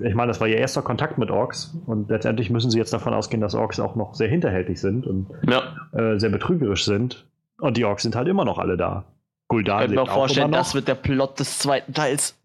ich 0.00 0.14
meine, 0.14 0.28
das 0.28 0.40
war 0.40 0.48
ihr 0.48 0.58
erster 0.58 0.82
Kontakt 0.82 1.18
mit 1.18 1.30
Orks. 1.30 1.76
Und 1.86 2.10
letztendlich 2.10 2.50
müssen 2.50 2.70
sie 2.70 2.78
jetzt 2.78 2.92
davon 2.92 3.14
ausgehen, 3.14 3.40
dass 3.40 3.54
Orks 3.54 3.80
auch 3.80 3.96
noch 3.96 4.14
sehr 4.14 4.28
hinterhältig 4.28 4.80
sind 4.80 5.06
und 5.06 5.28
Ja. 5.48 5.62
äh, 5.92 6.18
sehr 6.18 6.30
betrügerisch 6.30 6.84
sind. 6.84 7.26
Und 7.58 7.76
die 7.76 7.84
Orks 7.84 8.02
sind 8.02 8.16
halt 8.16 8.28
immer 8.28 8.44
noch 8.44 8.58
alle 8.58 8.76
da. 8.76 9.04
Gul'dan 9.48 9.60
Ich 9.82 9.86
könnte 9.86 9.94
mir 9.94 10.06
vorstellen, 10.06 10.52
das 10.52 10.74
wird 10.74 10.88
der 10.88 10.94
Plot 10.96 11.38
des 11.40 11.58
zweiten 11.58 11.94
Teils. 11.94 12.36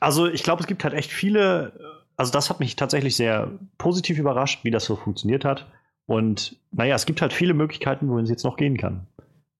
Also 0.00 0.26
ich 0.26 0.42
glaube, 0.42 0.60
es 0.60 0.66
gibt 0.66 0.82
halt 0.82 0.94
echt 0.94 1.12
viele, 1.12 1.72
also 2.16 2.32
das 2.32 2.50
hat 2.50 2.58
mich 2.58 2.74
tatsächlich 2.76 3.16
sehr 3.16 3.48
positiv 3.78 4.18
überrascht, 4.18 4.64
wie 4.64 4.70
das 4.70 4.84
so 4.84 4.96
funktioniert 4.96 5.44
hat. 5.44 5.66
Und 6.06 6.56
naja, 6.72 6.96
es 6.96 7.06
gibt 7.06 7.22
halt 7.22 7.32
viele 7.32 7.54
Möglichkeiten, 7.54 8.08
wohin 8.08 8.24
es 8.24 8.30
jetzt 8.30 8.44
noch 8.44 8.56
gehen 8.56 8.76
kann. 8.76 9.06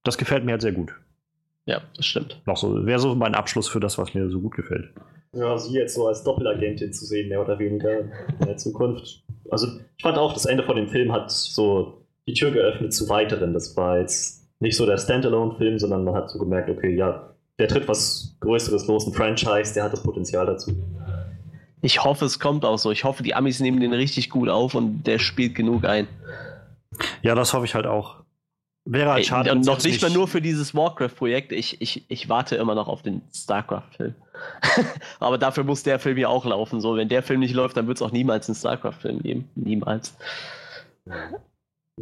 Das 0.02 0.18
gefällt 0.18 0.44
mir 0.44 0.52
halt 0.52 0.62
sehr 0.62 0.72
gut. 0.72 0.92
Ja, 1.66 1.80
das 1.96 2.06
stimmt. 2.06 2.40
Noch 2.46 2.56
so, 2.56 2.86
wäre 2.86 2.98
so 2.98 3.14
mein 3.14 3.34
Abschluss 3.34 3.68
für 3.68 3.80
das, 3.80 3.98
was 3.98 4.14
mir 4.14 4.28
so 4.28 4.40
gut 4.40 4.54
gefällt. 4.54 4.90
Ja, 5.34 5.56
sie 5.56 5.74
jetzt 5.74 5.94
so 5.94 6.06
als 6.06 6.24
Doppelagentin 6.24 6.92
zu 6.92 7.06
sehen, 7.06 7.28
mehr 7.28 7.40
oder 7.40 7.58
weniger 7.58 8.00
in 8.00 8.10
der 8.46 8.56
Zukunft. 8.56 9.22
Also, 9.50 9.68
ich 9.96 10.02
fand 10.02 10.18
auch, 10.18 10.34
das 10.34 10.44
Ende 10.44 10.64
von 10.64 10.76
dem 10.76 10.88
Film 10.88 11.12
hat 11.12 11.30
so 11.30 12.04
die 12.26 12.34
Tür 12.34 12.50
geöffnet 12.50 12.92
zu 12.92 13.08
weiteren. 13.08 13.54
Das 13.54 13.76
war 13.76 13.98
jetzt 13.98 14.50
nicht 14.60 14.76
so 14.76 14.86
der 14.86 14.98
Standalone-Film, 14.98 15.78
sondern 15.78 16.04
man 16.04 16.14
hat 16.14 16.30
so 16.30 16.38
gemerkt, 16.38 16.68
okay, 16.68 16.94
ja, 16.94 17.34
der 17.58 17.68
tritt 17.68 17.88
was 17.88 18.36
Größeres 18.40 18.86
los, 18.86 19.06
ein 19.06 19.12
Franchise, 19.12 19.74
der 19.74 19.84
hat 19.84 19.92
das 19.92 20.02
Potenzial 20.02 20.46
dazu. 20.46 20.72
Ich 21.80 22.04
hoffe, 22.04 22.24
es 22.24 22.38
kommt 22.38 22.64
auch 22.64 22.78
so. 22.78 22.90
Ich 22.90 23.04
hoffe, 23.04 23.22
die 23.22 23.34
Amis 23.34 23.60
nehmen 23.60 23.80
den 23.80 23.92
richtig 23.92 24.30
gut 24.30 24.48
auf 24.48 24.74
und 24.74 25.04
der 25.04 25.18
spielt 25.18 25.54
genug 25.54 25.84
ein. 25.84 26.06
Ja, 27.22 27.34
das 27.34 27.52
hoffe 27.52 27.64
ich 27.64 27.74
halt 27.74 27.86
auch. 27.86 28.21
Wäre 28.85 29.11
halt 29.11 29.20
Ey, 29.20 29.24
schade. 29.24 29.53
und 29.53 29.64
noch 29.64 29.83
nicht 29.85 30.03
mal 30.03 30.11
nur 30.11 30.26
für 30.26 30.43
dieses 30.43 30.74
Warcraft-Projekt. 30.74 31.53
Ich, 31.53 31.80
ich, 31.80 32.05
ich 32.09 32.28
warte 32.28 32.57
immer 32.57 32.74
noch 32.74 32.89
auf 32.89 33.03
den 33.03 33.22
StarCraft-Film. 33.33 34.14
Aber 35.20 35.39
dafür 35.39 35.62
muss 35.62 35.85
der 35.85 36.01
Film 36.01 36.18
ja 36.18 36.26
auch 36.28 36.45
laufen. 36.45 36.80
So, 36.80 36.97
wenn 36.97 37.09
der 37.09 37.22
Film 37.22 37.41
nicht 37.41 37.55
läuft, 37.55 37.76
dann 37.76 37.87
wird 37.87 37.99
es 37.99 38.03
auch 38.03 38.11
niemals 38.11 38.49
einen 38.49 38.57
StarCraft-Film 38.57 39.22
geben. 39.22 39.49
Niemals. 39.55 40.16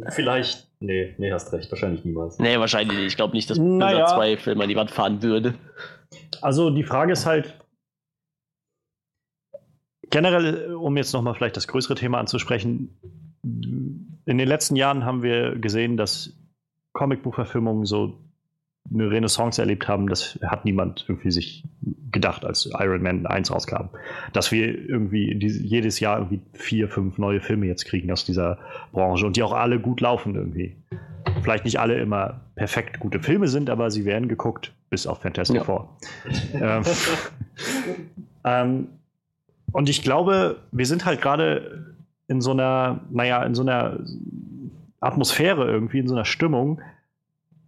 Vielleicht, 0.09 0.67
nee, 0.79 1.13
nee, 1.19 1.31
hast 1.31 1.53
recht, 1.53 1.69
wahrscheinlich 1.69 2.03
niemals. 2.03 2.39
Nee, 2.39 2.57
wahrscheinlich 2.57 2.97
nicht. 2.97 3.07
Ich 3.07 3.15
glaube 3.15 3.35
nicht, 3.35 3.49
dass 3.49 3.59
Naja. 3.59 3.97
Blizzard 3.97 4.09
2 4.17 4.37
Film 4.37 4.61
an 4.61 4.69
die 4.69 4.75
Wand 4.75 4.89
fahren 4.89 5.21
würde. 5.21 5.53
Also 6.41 6.71
die 6.71 6.83
Frage 6.83 7.13
ist 7.13 7.27
halt, 7.27 7.53
generell, 10.09 10.73
um 10.73 10.97
jetzt 10.97 11.13
nochmal 11.13 11.35
vielleicht 11.35 11.57
das 11.57 11.67
größere 11.67 11.93
Thema 11.93 12.19
anzusprechen, 12.19 12.97
in 13.43 14.37
den 14.37 14.47
letzten 14.47 14.75
Jahren 14.75 15.05
haben 15.05 15.21
wir 15.21 15.55
gesehen, 15.57 15.97
dass 15.97 16.33
Comicbuchverfilmungen 16.93 17.85
so 17.85 18.17
eine 18.91 19.09
Renaissance 19.09 19.61
erlebt 19.61 19.87
haben, 19.87 20.07
das 20.07 20.39
hat 20.45 20.65
niemand 20.65 21.05
irgendwie 21.07 21.31
sich 21.31 21.63
gedacht, 22.11 22.43
als 22.43 22.69
Iron 22.79 23.01
Man 23.01 23.25
1 23.25 23.51
rauskam. 23.51 23.89
Dass 24.33 24.51
wir 24.51 24.67
irgendwie 24.67 25.33
jedes 25.33 25.99
Jahr 25.99 26.17
irgendwie 26.17 26.41
vier, 26.53 26.89
fünf 26.89 27.17
neue 27.17 27.39
Filme 27.39 27.67
jetzt 27.67 27.85
kriegen 27.85 28.11
aus 28.11 28.25
dieser 28.25 28.57
Branche 28.91 29.25
und 29.25 29.37
die 29.37 29.43
auch 29.43 29.53
alle 29.53 29.79
gut 29.79 30.01
laufen 30.01 30.35
irgendwie. 30.35 30.75
Vielleicht 31.41 31.65
nicht 31.65 31.79
alle 31.79 31.99
immer 31.99 32.41
perfekt 32.55 32.99
gute 32.99 33.19
Filme 33.19 33.47
sind, 33.47 33.69
aber 33.69 33.91
sie 33.91 34.05
werden 34.05 34.27
geguckt, 34.27 34.73
bis 34.89 35.07
auf 35.07 35.21
Fantastic 35.21 35.57
Ja. 35.57 35.63
Four. 35.63 35.97
ähm, 36.53 36.83
ähm, 38.43 38.87
und 39.71 39.89
ich 39.89 40.01
glaube, 40.01 40.57
wir 40.71 40.85
sind 40.85 41.05
halt 41.05 41.21
gerade 41.21 41.95
in 42.27 42.41
so 42.41 42.51
einer, 42.51 43.01
naja, 43.09 43.43
in 43.43 43.55
so 43.55 43.61
einer 43.61 43.99
Atmosphäre 45.01 45.65
irgendwie, 45.69 45.99
in 45.99 46.07
so 46.07 46.15
einer 46.15 46.25
Stimmung, 46.25 46.81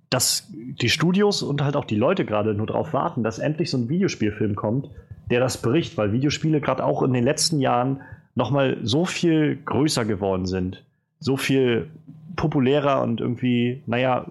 dass 0.09 0.47
die 0.53 0.89
Studios 0.89 1.41
und 1.41 1.61
halt 1.61 1.75
auch 1.75 1.85
die 1.85 1.95
Leute 1.95 2.23
gerade 2.23 2.53
nur 2.53 2.67
darauf 2.67 2.93
warten, 2.93 3.23
dass 3.23 3.39
endlich 3.39 3.71
so 3.71 3.77
ein 3.77 3.89
Videospielfilm 3.89 4.55
kommt, 4.55 4.89
der 5.29 5.39
das 5.39 5.61
bricht, 5.61 5.97
weil 5.97 6.13
Videospiele 6.13 6.61
gerade 6.61 6.83
auch 6.83 7.01
in 7.01 7.13
den 7.13 7.23
letzten 7.23 7.59
Jahren 7.59 8.01
nochmal 8.35 8.77
so 8.83 9.05
viel 9.05 9.57
größer 9.65 10.05
geworden 10.05 10.45
sind, 10.45 10.83
so 11.19 11.35
viel 11.35 11.89
populärer 12.35 13.01
und 13.01 13.21
irgendwie, 13.21 13.81
naja, 13.87 14.27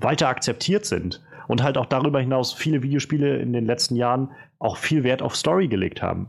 weiter 0.00 0.28
akzeptiert 0.28 0.86
sind. 0.86 1.20
Und 1.48 1.62
halt 1.62 1.78
auch 1.78 1.86
darüber 1.86 2.20
hinaus 2.20 2.52
viele 2.52 2.82
Videospiele 2.82 3.38
in 3.38 3.52
den 3.52 3.64
letzten 3.64 3.96
Jahren 3.96 4.28
auch 4.58 4.76
viel 4.76 5.02
Wert 5.02 5.22
auf 5.22 5.34
Story 5.34 5.66
gelegt 5.66 6.02
haben. 6.02 6.28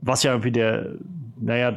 Was 0.00 0.22
ja 0.22 0.32
irgendwie 0.32 0.52
der, 0.52 0.92
naja, 1.38 1.76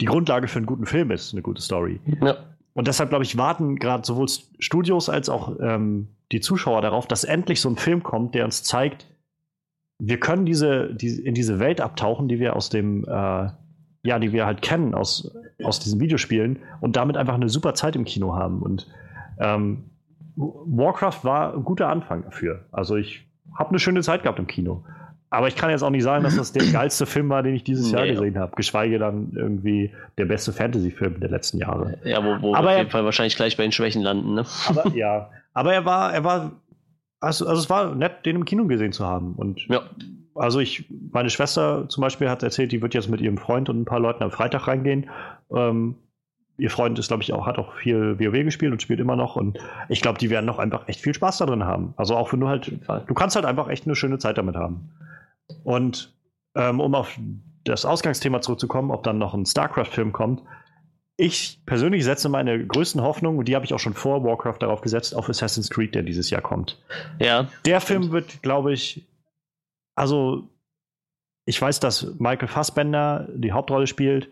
die 0.00 0.06
Grundlage 0.06 0.48
für 0.48 0.58
einen 0.58 0.66
guten 0.66 0.86
Film 0.86 1.10
ist, 1.10 1.32
eine 1.32 1.42
gute 1.42 1.62
Story. 1.62 2.00
Ja. 2.20 2.36
Und 2.72 2.86
deshalb, 2.88 3.10
glaube 3.10 3.24
ich, 3.24 3.36
warten 3.36 3.76
gerade 3.76 4.06
sowohl 4.06 4.28
Studios 4.58 5.08
als 5.08 5.28
auch 5.28 5.56
ähm, 5.60 6.08
die 6.32 6.40
Zuschauer 6.40 6.82
darauf, 6.82 7.06
dass 7.06 7.24
endlich 7.24 7.60
so 7.60 7.68
ein 7.68 7.76
Film 7.76 8.02
kommt, 8.02 8.34
der 8.34 8.44
uns 8.44 8.62
zeigt, 8.62 9.06
wir 9.98 10.18
können 10.18 10.46
diese, 10.46 10.94
die, 10.94 11.20
in 11.20 11.34
diese 11.34 11.58
Welt 11.58 11.80
abtauchen, 11.80 12.28
die 12.28 12.38
wir 12.38 12.56
aus 12.56 12.70
dem, 12.70 13.04
äh, 13.04 13.48
ja, 14.02 14.18
die 14.18 14.32
wir 14.32 14.46
halt 14.46 14.62
kennen 14.62 14.94
aus, 14.94 15.36
aus 15.62 15.78
diesen 15.78 16.00
Videospielen 16.00 16.60
und 16.80 16.96
damit 16.96 17.16
einfach 17.16 17.34
eine 17.34 17.50
super 17.50 17.74
Zeit 17.74 17.96
im 17.96 18.04
Kino 18.04 18.34
haben. 18.34 18.62
Und 18.62 18.88
ähm, 19.38 19.90
Warcraft 20.36 21.22
war 21.22 21.54
ein 21.54 21.64
guter 21.64 21.88
Anfang 21.88 22.22
dafür. 22.22 22.64
Also 22.72 22.96
ich 22.96 23.26
habe 23.54 23.70
eine 23.70 23.78
schöne 23.78 24.00
Zeit 24.00 24.22
gehabt 24.22 24.38
im 24.38 24.46
Kino. 24.46 24.84
Aber 25.32 25.46
ich 25.46 25.54
kann 25.54 25.70
jetzt 25.70 25.82
auch 25.82 25.90
nicht 25.90 26.02
sagen, 26.02 26.24
dass 26.24 26.36
das 26.36 26.52
der 26.52 26.64
geilste 26.72 27.06
Film 27.06 27.28
war, 27.28 27.42
den 27.42 27.54
ich 27.54 27.62
dieses 27.64 27.90
Jahr 27.92 28.02
Nee. 28.02 28.12
gesehen 28.12 28.38
habe. 28.38 28.54
Geschweige 28.56 28.98
dann 28.98 29.32
irgendwie 29.36 29.92
der 30.18 30.24
beste 30.24 30.52
Fantasy-Film 30.52 31.20
der 31.20 31.30
letzten 31.30 31.58
Jahre. 31.58 31.98
Ja, 32.04 32.24
wo, 32.24 32.42
wo 32.42 32.54
Aber 32.54 32.64
wir 32.66 32.70
auf 32.70 32.72
er- 32.72 32.78
jeden 32.78 32.90
Fall 32.90 33.04
wahrscheinlich 33.04 33.36
gleich 33.36 33.56
bei 33.56 33.62
den 33.62 33.72
Schwächen 33.72 34.02
landen, 34.02 34.34
ne? 34.34 34.44
Aber 34.68 34.88
ja, 34.96 35.30
aber 35.54 35.72
er 35.72 35.84
war, 35.84 36.12
er 36.12 36.24
war, 36.24 36.52
also, 37.20 37.46
also 37.46 37.60
es 37.60 37.70
war 37.70 37.94
nett, 37.94 38.26
den 38.26 38.36
im 38.36 38.44
Kino 38.44 38.66
gesehen 38.66 38.92
zu 38.92 39.06
haben. 39.06 39.34
Und 39.34 39.66
Ja. 39.68 39.82
also 40.34 40.58
ich, 40.58 40.86
meine 41.12 41.30
Schwester 41.30 41.88
zum 41.88 42.00
Beispiel 42.02 42.28
hat 42.28 42.42
erzählt, 42.42 42.72
die 42.72 42.82
wird 42.82 42.94
jetzt 42.94 43.08
mit 43.08 43.20
ihrem 43.20 43.38
Freund 43.38 43.68
und 43.68 43.80
ein 43.80 43.84
paar 43.84 44.00
Leuten 44.00 44.22
am 44.24 44.30
Freitag 44.32 44.66
reingehen. 44.66 45.10
Ähm, 45.54 45.94
ihr 46.58 46.70
Freund 46.70 46.98
ist, 46.98 47.08
glaube 47.08 47.22
ich, 47.22 47.32
auch, 47.32 47.46
hat 47.46 47.58
auch 47.58 47.74
viel 47.76 48.18
WoW 48.18 48.44
gespielt 48.44 48.72
und 48.72 48.82
spielt 48.82 48.98
immer 49.00 49.16
noch. 49.16 49.36
Und 49.36 49.58
ich 49.88 50.00
glaube, 50.02 50.18
die 50.18 50.28
werden 50.28 50.46
noch 50.46 50.58
einfach 50.58 50.88
echt 50.88 51.00
viel 51.00 51.14
Spaß 51.14 51.38
darin 51.38 51.64
haben. 51.64 51.94
Also 51.96 52.16
auch 52.16 52.32
wenn 52.32 52.40
du 52.40 52.48
halt, 52.48 52.72
du 53.06 53.14
kannst 53.14 53.36
halt 53.36 53.46
einfach 53.46 53.68
echt 53.68 53.86
eine 53.86 53.94
schöne 53.94 54.18
Zeit 54.18 54.36
damit 54.38 54.56
haben. 54.56 54.90
Und 55.64 56.14
ähm, 56.54 56.80
um 56.80 56.94
auf 56.94 57.18
das 57.64 57.84
Ausgangsthema 57.84 58.40
zurückzukommen, 58.40 58.90
ob 58.90 59.02
dann 59.02 59.18
noch 59.18 59.34
ein 59.34 59.46
StarCraft-Film 59.46 60.12
kommt, 60.12 60.42
ich 61.20 61.60
persönlich 61.66 62.02
setze 62.04 62.30
meine 62.30 62.66
größten 62.66 63.02
Hoffnungen, 63.02 63.38
und 63.38 63.46
die 63.46 63.54
habe 63.54 63.66
ich 63.66 63.74
auch 63.74 63.78
schon 63.78 63.92
vor 63.92 64.24
Warcraft 64.24 64.56
darauf 64.60 64.80
gesetzt, 64.80 65.14
auf 65.14 65.28
Assassin's 65.28 65.68
Creed, 65.68 65.94
der 65.94 66.02
dieses 66.02 66.30
Jahr 66.30 66.40
kommt. 66.40 66.82
Ja, 67.18 67.48
Der 67.66 67.82
Film 67.82 68.10
wird, 68.10 68.42
glaube 68.42 68.72
ich, 68.72 69.06
also 69.94 70.48
ich 71.44 71.60
weiß, 71.60 71.78
dass 71.80 72.14
Michael 72.18 72.48
Fassbender 72.48 73.28
die 73.34 73.52
Hauptrolle 73.52 73.86
spielt, 73.86 74.30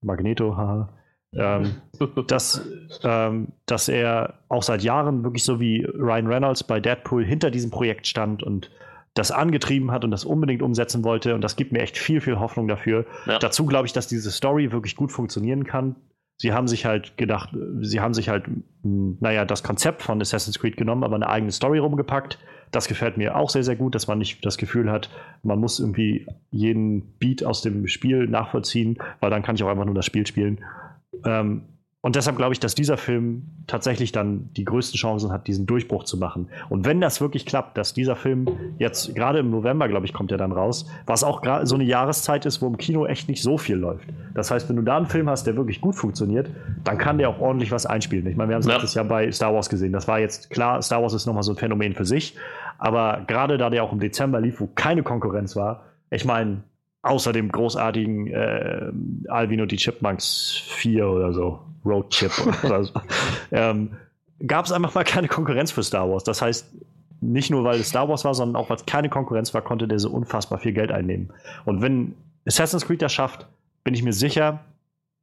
Magneto, 0.00 0.56
haha. 0.56 0.94
Ähm, 1.34 1.82
dass, 2.28 2.64
ähm, 3.02 3.48
dass 3.66 3.88
er 3.88 4.38
auch 4.48 4.62
seit 4.62 4.82
Jahren 4.82 5.24
wirklich 5.24 5.42
so 5.42 5.58
wie 5.58 5.84
Ryan 5.84 6.28
Reynolds 6.28 6.62
bei 6.62 6.78
Deadpool 6.78 7.24
hinter 7.24 7.50
diesem 7.50 7.70
Projekt 7.70 8.06
stand 8.06 8.44
und 8.44 8.70
das 9.18 9.32
angetrieben 9.32 9.90
hat 9.90 10.04
und 10.04 10.10
das 10.10 10.24
unbedingt 10.24 10.62
umsetzen 10.62 11.02
wollte. 11.02 11.34
Und 11.34 11.42
das 11.42 11.56
gibt 11.56 11.72
mir 11.72 11.80
echt 11.80 11.98
viel, 11.98 12.20
viel 12.20 12.38
Hoffnung 12.38 12.68
dafür. 12.68 13.04
Ja. 13.26 13.38
Dazu 13.38 13.66
glaube 13.66 13.86
ich, 13.86 13.92
dass 13.92 14.06
diese 14.06 14.30
Story 14.30 14.70
wirklich 14.70 14.94
gut 14.94 15.10
funktionieren 15.10 15.64
kann. 15.64 15.96
Sie 16.40 16.52
haben 16.52 16.68
sich 16.68 16.86
halt 16.86 17.16
gedacht, 17.16 17.50
sie 17.80 18.00
haben 18.00 18.14
sich 18.14 18.28
halt, 18.28 18.46
mh, 18.82 19.16
naja, 19.18 19.44
das 19.44 19.64
Konzept 19.64 20.02
von 20.02 20.20
Assassin's 20.20 20.60
Creed 20.60 20.76
genommen, 20.76 21.02
aber 21.02 21.16
eine 21.16 21.28
eigene 21.28 21.50
Story 21.50 21.78
rumgepackt. 21.78 22.38
Das 22.70 22.86
gefällt 22.86 23.16
mir 23.16 23.34
auch 23.34 23.50
sehr, 23.50 23.64
sehr 23.64 23.74
gut, 23.74 23.96
dass 23.96 24.06
man 24.06 24.18
nicht 24.18 24.44
das 24.46 24.56
Gefühl 24.56 24.90
hat, 24.90 25.10
man 25.42 25.58
muss 25.58 25.80
irgendwie 25.80 26.26
jeden 26.50 27.18
Beat 27.18 27.42
aus 27.44 27.62
dem 27.62 27.88
Spiel 27.88 28.28
nachvollziehen, 28.28 28.98
weil 29.18 29.30
dann 29.30 29.42
kann 29.42 29.56
ich 29.56 29.64
auch 29.64 29.68
einfach 29.68 29.86
nur 29.86 29.94
das 29.94 30.06
Spiel 30.06 30.26
spielen. 30.26 30.64
Ähm, 31.24 31.62
und 32.00 32.14
deshalb 32.14 32.36
glaube 32.36 32.52
ich, 32.52 32.60
dass 32.60 32.76
dieser 32.76 32.96
Film 32.96 33.42
tatsächlich 33.66 34.12
dann 34.12 34.50
die 34.56 34.64
größten 34.64 34.96
Chancen 34.96 35.32
hat, 35.32 35.48
diesen 35.48 35.66
Durchbruch 35.66 36.04
zu 36.04 36.16
machen. 36.16 36.48
Und 36.68 36.86
wenn 36.86 37.00
das 37.00 37.20
wirklich 37.20 37.44
klappt, 37.44 37.76
dass 37.76 37.92
dieser 37.92 38.14
Film 38.14 38.46
jetzt 38.78 39.16
gerade 39.16 39.40
im 39.40 39.50
November, 39.50 39.88
glaube 39.88 40.06
ich, 40.06 40.12
kommt 40.12 40.30
er 40.30 40.38
dann 40.38 40.52
raus, 40.52 40.86
was 41.06 41.24
auch 41.24 41.42
gerade 41.42 41.66
so 41.66 41.74
eine 41.74 41.82
Jahreszeit 41.82 42.46
ist, 42.46 42.62
wo 42.62 42.68
im 42.68 42.76
Kino 42.78 43.04
echt 43.04 43.28
nicht 43.28 43.42
so 43.42 43.58
viel 43.58 43.76
läuft. 43.76 44.08
Das 44.32 44.50
heißt, 44.52 44.68
wenn 44.68 44.76
du 44.76 44.82
da 44.82 44.96
einen 44.96 45.06
Film 45.06 45.28
hast, 45.28 45.48
der 45.48 45.56
wirklich 45.56 45.80
gut 45.80 45.96
funktioniert, 45.96 46.48
dann 46.84 46.98
kann 46.98 47.18
der 47.18 47.30
auch 47.30 47.40
ordentlich 47.40 47.72
was 47.72 47.84
einspielen. 47.84 48.26
Ich 48.28 48.36
meine, 48.36 48.50
wir 48.50 48.54
haben 48.54 48.60
es 48.60 48.66
Ja. 48.66 48.74
letztes 48.74 48.94
Jahr 48.94 49.04
bei 49.04 49.32
Star 49.32 49.52
Wars 49.52 49.68
gesehen. 49.68 49.92
Das 49.92 50.06
war 50.06 50.20
jetzt 50.20 50.50
klar, 50.50 50.80
Star 50.82 51.02
Wars 51.02 51.14
ist 51.14 51.26
nochmal 51.26 51.42
so 51.42 51.52
ein 51.52 51.56
Phänomen 51.56 51.94
für 51.94 52.04
sich. 52.04 52.36
Aber 52.78 53.24
gerade 53.26 53.58
da 53.58 53.70
der 53.70 53.82
auch 53.82 53.92
im 53.92 53.98
Dezember 53.98 54.40
lief, 54.40 54.60
wo 54.60 54.68
keine 54.68 55.02
Konkurrenz 55.02 55.56
war, 55.56 55.82
ich 56.10 56.24
meine, 56.24 56.62
außer 57.02 57.32
dem 57.32 57.50
großartigen 57.50 58.26
äh, 58.28 58.90
Alvin 59.28 59.60
und 59.60 59.72
die 59.72 59.76
Chipmunks 59.76 60.60
4 60.66 61.08
oder 61.08 61.32
so, 61.32 61.60
Road 61.84 62.10
Chip 62.10 62.32
oder 62.64 62.84
so, 62.84 62.92
ähm, 63.52 63.90
gab 64.46 64.66
es 64.66 64.72
einfach 64.72 64.94
mal 64.94 65.04
keine 65.04 65.28
Konkurrenz 65.28 65.70
für 65.72 65.82
Star 65.82 66.10
Wars. 66.10 66.24
Das 66.24 66.42
heißt, 66.42 66.66
nicht 67.20 67.50
nur 67.50 67.64
weil 67.64 67.80
es 67.80 67.88
Star 67.88 68.08
Wars 68.08 68.24
war, 68.24 68.34
sondern 68.34 68.56
auch 68.62 68.70
weil 68.70 68.76
es 68.76 68.86
keine 68.86 69.08
Konkurrenz 69.08 69.52
war, 69.54 69.62
konnte 69.62 69.88
der 69.88 69.98
so 69.98 70.10
unfassbar 70.10 70.58
viel 70.58 70.72
Geld 70.72 70.92
einnehmen. 70.92 71.30
Und 71.64 71.82
wenn 71.82 72.14
Assassin's 72.46 72.86
Creed 72.86 73.02
das 73.02 73.12
schafft, 73.12 73.46
bin 73.84 73.94
ich 73.94 74.02
mir 74.02 74.12
sicher, 74.12 74.60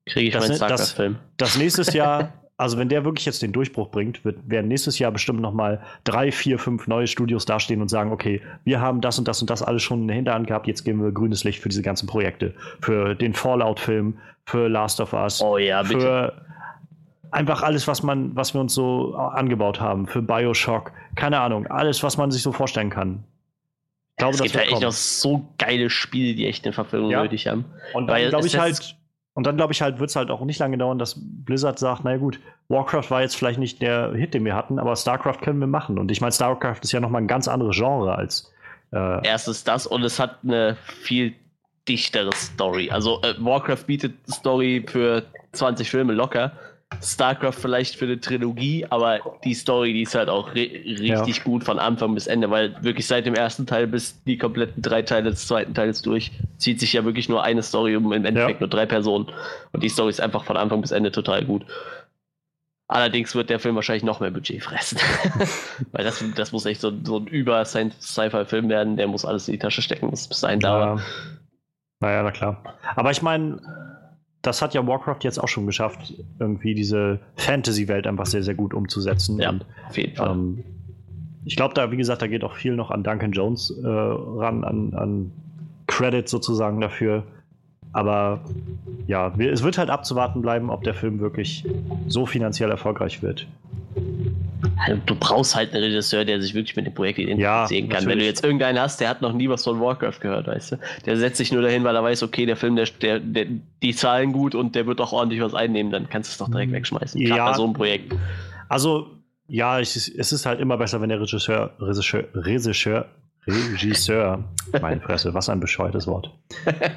kriege 0.05 0.28
ich 0.28 0.34
Das- 0.34 0.41
meinen 0.47 0.59
das- 0.59 0.59
StarCraft-Film. 0.59 1.15
dass 1.38 1.57
nächstes 1.57 1.93
Jahr 1.93 2.34
also 2.58 2.78
wenn 2.78 2.88
der 2.88 3.03
wirklich 3.03 3.26
jetzt 3.26 3.41
den 3.41 3.51
Durchbruch 3.51 3.89
bringt, 3.91 4.24
wird, 4.24 4.38
werden 4.49 4.68
nächstes 4.70 4.97
Jahr 4.97 5.12
bestimmt 5.12 5.41
noch 5.41 5.53
mal 5.53 5.82
drei, 6.06 6.32
vier, 6.32 6.58
fünf 6.58 6.88
neue 6.88 7.08
Studios 7.08 7.45
dastehen 7.45 7.82
und 7.82 7.89
sagen, 7.89 8.12
okay, 8.12 8.41
wir 8.64 8.80
haben 8.80 9.01
das 9.01 9.20
und 9.20 9.28
das 9.28 9.41
und 9.41 9.49
das 9.49 9.62
alles 9.62 9.84
schon 9.84 10.03
in 10.03 10.08
der 10.08 10.16
Hinterhand 10.16 10.47
gehabt, 10.47 10.68
jetzt 10.68 10.86
geben 10.86 11.03
wir 11.03 11.12
grünes 11.12 11.43
Licht 11.43 11.60
für 11.60 11.68
diese 11.70 11.82
ganzen 11.82 12.08
Projekte. 12.08 12.53
Für 12.82 13.14
den 13.14 13.34
Fallout-Film, 13.34 14.18
für 14.45 14.70
Last 14.70 15.01
of 15.01 15.12
Us, 15.14 15.41
Oh 15.41 15.58
ja, 15.58 15.82
bitte. 15.84 15.99
für 15.99 16.45
einfach 17.32 17.62
alles, 17.62 17.88
was 17.88 18.03
man, 18.03 18.34
was 18.36 18.53
wir 18.53 18.62
uns 18.62 18.74
so 18.74 19.16
angebaut 19.16 19.82
haben, 19.82 20.08
für 20.08 20.22
Bioshock, 20.22 20.93
keine 21.16 21.41
Ahnung, 21.41 21.68
alles, 21.68 22.03
was 22.03 22.16
man 22.18 22.32
sich 22.32 22.41
so 22.41 22.53
vorstellen 22.53 22.89
kann. 22.89 23.26
Ich 24.12 24.18
glaube, 24.18 24.32
es 24.32 24.38
das 24.38 24.43
gibt 24.45 24.53
wird 24.56 24.64
halt 24.64 24.74
echt 24.76 24.82
noch 24.82 24.93
so 24.93 25.45
geile 25.58 25.89
Spiele, 25.89 26.36
die 26.36 26.47
echt 26.47 26.64
eine 26.64 26.72
Verfilmung 26.72 27.12
Ja. 27.12 27.24
nötig 27.24 27.47
haben. 27.47 27.66
Und 27.93 28.08
dann 28.08 28.30
glaube 28.30 28.45
es 28.47 28.53
ich 28.53 28.58
halt, 28.60 28.95
und 29.36 29.45
dann 29.45 29.57
glaube 29.57 29.73
ich 29.73 29.81
halt, 29.81 29.99
wird 29.99 30.09
es 30.09 30.15
halt 30.15 30.31
auch 30.31 30.41
nicht 30.45 30.59
lange 30.59 30.77
dauern, 30.77 30.97
dass 30.97 31.15
Blizzard 31.17 31.77
sagt, 31.77 32.05
na 32.05 32.15
gut, 32.15 32.39
Warcraft 32.69 33.11
war 33.11 33.21
jetzt 33.21 33.36
vielleicht 33.36 33.59
nicht 33.59 33.81
der 33.81 34.13
Hit, 34.13 34.33
den 34.33 34.45
wir 34.45 34.55
hatten, 34.55 34.79
aber 34.79 34.95
StarCraft 34.95 35.39
können 35.41 35.59
wir 35.59 35.67
machen. 35.67 35.99
Und 35.99 36.09
ich 36.09 36.21
meine, 36.21 36.31
StarCraft 36.31 36.79
ist 36.81 36.93
ja 36.93 37.01
nochmal 37.01 37.21
ein 37.21 37.27
ganz 37.27 37.49
anderes 37.49 37.75
Genre 37.75 38.15
als 38.15 38.51
äh, 38.93 39.27
Erstens 39.27 39.65
das 39.65 39.86
und 39.86 40.03
es 40.03 40.19
hat 40.19 40.39
eine 40.43 40.77
viel 40.86 41.36
dichtere 41.86 42.33
Story. 42.33 42.89
Also 42.89 43.21
äh, 43.23 43.36
Warcraft 43.38 43.83
bietet 43.86 44.13
Story 44.31 44.86
für 44.88 45.23
20 45.51 45.91
Filme 45.91 46.13
locker. 46.13 46.53
StarCraft 47.03 47.53
vielleicht 47.53 47.95
für 47.95 48.05
eine 48.05 48.19
Trilogie, 48.19 48.85
aber 48.89 49.19
die 49.43 49.53
Story, 49.53 49.93
die 49.93 50.01
ist 50.03 50.15
halt 50.15 50.29
auch 50.29 50.53
ri 50.55 50.97
richtig 50.99 51.43
gut 51.43 51.63
von 51.63 51.79
Anfang 51.79 52.13
bis 52.13 52.27
Ende, 52.27 52.49
weil 52.49 52.75
wirklich 52.83 53.07
seit 53.07 53.25
dem 53.25 53.35
ersten 53.35 53.65
Teil 53.65 53.87
bis 53.87 54.21
die 54.23 54.37
kompletten 54.37 54.81
drei 54.81 55.01
Teile 55.01 55.29
des 55.31 55.47
zweiten 55.47 55.73
Teils 55.73 56.01
durch 56.01 56.31
zieht 56.57 56.79
sich 56.79 56.93
ja 56.93 57.03
wirklich 57.05 57.29
nur 57.29 57.43
eine 57.43 57.63
Story 57.63 57.95
um 57.95 58.11
im 58.13 58.25
Endeffekt 58.25 58.59
Ja. 58.59 58.67
nur 58.67 58.69
drei 58.69 58.85
Personen. 58.85 59.27
Und 59.71 59.83
die 59.83 59.89
Story 59.89 60.09
ist 60.09 60.21
einfach 60.21 60.43
von 60.43 60.57
Anfang 60.57 60.81
bis 60.81 60.91
Ende 60.91 61.11
total 61.11 61.45
gut. 61.45 61.65
Allerdings 62.87 63.33
wird 63.33 63.49
der 63.49 63.59
Film 63.59 63.75
wahrscheinlich 63.75 64.03
noch 64.03 64.19
mehr 64.19 64.29
Budget 64.29 64.63
fressen. 64.63 64.99
Weil 65.91 66.03
das, 66.03 66.23
das 66.35 66.51
muss 66.51 66.65
echt 66.67 66.81
so, 66.81 66.91
so 67.03 67.17
ein 67.17 67.25
Über-Sci-Fi-Film 67.27 68.69
werden, 68.69 68.95
der 68.95 69.07
muss 69.07 69.25
alles 69.25 69.47
in 69.47 69.53
die 69.53 69.59
Tasche 69.59 69.81
stecken, 69.81 70.11
das 70.11 70.27
bis 70.27 70.41
dahin 70.41 70.59
dauert. 70.59 70.99
Ja. 70.99 71.05
Naja, 72.01 72.23
na 72.23 72.31
klar. 72.31 72.61
Aber 72.95 73.09
ich 73.09 73.23
meine, 73.23 73.59
das 74.45 74.61
hat 74.61 74.73
ja 74.73 74.85
Warcraft 74.85 75.19
jetzt 75.21 75.39
auch 75.39 75.47
schon 75.47 75.65
geschafft, 75.65 76.13
irgendwie 76.39 76.75
diese 76.75 77.19
Fantasy-Welt 77.37 78.07
einfach 78.07 78.25
sehr, 78.25 78.43
sehr 78.43 78.55
gut 78.55 78.73
umzusetzen. 78.73 79.39
Ja, 79.39 79.49
Und, 79.49 79.65
auf 79.87 79.97
jeden 79.97 80.15
Fall. 80.15 80.31
ähm, 80.31 80.63
ich 81.45 81.55
glaube, 81.55 81.73
da, 81.73 81.91
wie 81.91 81.97
gesagt, 81.97 82.21
da 82.21 82.27
geht 82.27 82.43
auch 82.43 82.55
viel 82.55 82.75
noch 82.75 82.91
an 82.91 83.03
Duncan 83.03 83.31
Jones 83.31 83.71
äh, 83.71 83.87
ran, 83.87 84.63
an, 84.63 84.93
an 84.93 85.31
Credit 85.87 86.27
sozusagen 86.27 86.81
dafür. 86.81 87.23
Aber 87.93 88.41
ja, 89.07 89.33
es 89.37 89.63
wird 89.63 89.77
halt 89.77 89.89
abzuwarten 89.89 90.41
bleiben, 90.41 90.69
ob 90.69 90.83
der 90.83 90.93
Film 90.93 91.19
wirklich 91.19 91.65
so 92.07 92.25
finanziell 92.25 92.69
erfolgreich 92.69 93.21
wird. 93.21 93.47
Also, 94.86 95.01
du 95.05 95.16
brauchst 95.16 95.55
halt 95.55 95.74
einen 95.74 95.84
Regisseur, 95.84 96.26
der 96.26 96.41
sich 96.41 96.53
wirklich 96.53 96.76
mit 96.76 96.86
dem 96.86 96.93
Projekt 96.93 97.20
identifizieren 97.20 97.89
kann. 97.89 98.05
Wenn 98.05 98.20
du 98.20 98.26
jetzt 98.26 98.43
irgendeinen 98.43 98.80
hast, 98.80 98.99
der 99.01 99.09
hat 99.09 99.22
noch 99.22 99.34
nie 99.34 99.49
was 99.49 99.63
von 99.63 99.80
Warcraft 99.80 100.20
gehört, 100.22 100.47
weißt 100.47 100.74
du? 100.74 100.80
Der 101.05 101.18
setzt 101.18 101.38
sich 101.38 101.51
nur 101.51 101.61
dahin, 101.61 101.84
weil 101.84 101.95
er 101.95 102.03
weiß, 102.03 102.24
okay, 102.24 102.45
der 102.45 102.55
Film, 102.55 102.76
der, 102.76 102.86
der, 103.01 103.20
der 103.20 103.45
die 103.82 103.95
zahlen 103.95 104.32
gut 104.34 104.55
und 104.55 104.76
der 104.76 104.86
wird 104.88 105.01
auch 105.01 105.13
ordentlich 105.13 105.41
was 105.41 105.53
einnehmen, 105.53 105.91
dann 105.91 106.09
kannst 106.09 106.30
du 106.30 106.32
es 106.34 106.38
doch 106.38 106.49
direkt 106.51 106.72
wegschmeißen. 106.72 107.20
Gerade 107.22 107.38
Ja. 107.38 107.49
bei 107.51 107.53
so 107.57 107.63
einem 107.63 107.74
Projekt. 107.74 108.13
Also, 108.70 109.07
ja, 109.47 109.80
ich, 109.80 109.95
es 109.95 110.32
ist 110.32 110.45
halt 110.45 110.59
immer 110.59 110.78
besser, 110.78 111.01
wenn 111.01 111.09
der 111.09 111.22
Regisseur, 111.22 111.74
Regisseur, 111.80 112.26
Regisseur, 112.34 113.05
Regisseur, 113.47 114.43
meine 114.82 115.01
Fresse, 115.01 115.34
was 115.34 115.49
ein 115.49 115.59
bescheuertes 115.59 116.07
Wort. 116.07 116.32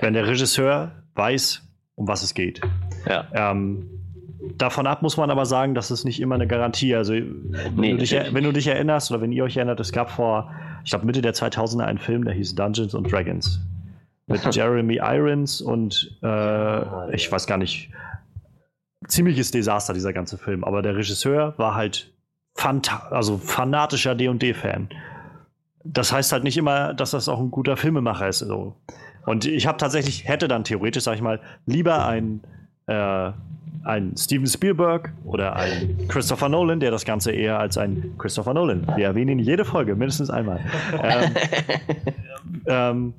Wenn 0.00 0.14
der 0.14 0.26
Regisseur 0.26 0.92
weiß, 1.14 1.62
um 1.94 2.08
was 2.08 2.22
es 2.22 2.32
geht. 2.32 2.60
Ja. 3.06 3.26
Ähm, 3.34 3.90
davon 4.56 4.86
ab 4.86 5.02
muss 5.02 5.16
man 5.16 5.30
aber 5.30 5.46
sagen, 5.46 5.74
das 5.74 5.90
ist 5.90 6.04
nicht 6.04 6.20
immer 6.20 6.34
eine 6.36 6.46
Garantie. 6.46 6.94
Also, 6.94 7.12
wenn, 7.12 7.74
Nee, 7.74 7.92
du 7.92 7.98
dich, 7.98 8.12
wenn 8.12 8.44
du 8.44 8.52
dich 8.52 8.66
erinnerst 8.66 9.10
oder 9.10 9.20
wenn 9.20 9.32
ihr 9.32 9.44
euch 9.44 9.56
erinnert, 9.56 9.80
es 9.80 9.92
gab 9.92 10.10
vor, 10.10 10.52
ich 10.84 10.90
glaube, 10.90 11.06
Mitte 11.06 11.22
der 11.22 11.34
2000er 11.34 11.84
einen 11.84 11.98
Film, 11.98 12.24
der 12.24 12.34
hieß 12.34 12.54
Dungeons 12.54 12.94
and 12.94 13.10
Dragons. 13.10 13.60
Mit 14.26 14.42
Jeremy 14.54 14.96
Irons 15.02 15.60
und 15.60 16.18
äh, 16.22 17.14
ich 17.14 17.30
weiß 17.30 17.46
gar 17.46 17.58
nicht, 17.58 17.90
ziemliches 19.06 19.50
Desaster, 19.50 19.94
dieser 19.94 20.12
ganze 20.12 20.38
Film. 20.38 20.64
Aber 20.64 20.82
der 20.82 20.96
Regisseur 20.96 21.54
war 21.56 21.74
halt 21.74 22.12
fanta 22.54 23.08
also 23.10 23.38
fanatischer 23.38 24.14
D&D-Fan. 24.14 24.88
Das 25.84 26.12
heißt 26.12 26.32
halt 26.32 26.44
nicht 26.44 26.58
immer, 26.58 26.92
dass 26.92 27.12
das 27.12 27.28
auch 27.28 27.38
ein 27.38 27.50
guter 27.50 27.76
Filmemacher 27.76 28.28
ist. 28.28 28.40
So. 28.40 28.74
Und 29.24 29.44
ich 29.44 29.66
habe 29.66 29.78
tatsächlich, 29.78 30.26
hätte 30.26 30.48
dann 30.48 30.64
theoretisch, 30.64 31.04
sag 31.04 31.14
ich 31.14 31.22
mal, 31.22 31.40
lieber 31.66 32.06
ein, 32.06 32.40
äh, 32.86 33.30
ein 33.88 34.14
Steven 34.16 34.46
Spielberg 34.46 35.12
oder 35.24 35.56
ein 35.56 36.06
Christopher 36.08 36.48
Nolan, 36.48 36.78
der 36.78 36.90
das 36.90 37.04
Ganze 37.04 37.32
eher 37.32 37.58
als 37.58 37.78
ein 37.78 38.14
Christopher 38.18 38.52
Nolan. 38.52 38.86
Wir 38.96 39.06
erwähnen 39.06 39.38
ihn 39.38 39.44
jede 39.44 39.64
Folge, 39.64 39.96
mindestens 39.96 40.30
einmal. 40.30 40.60
Ähm, 41.00 41.34
ähm, 42.66 43.14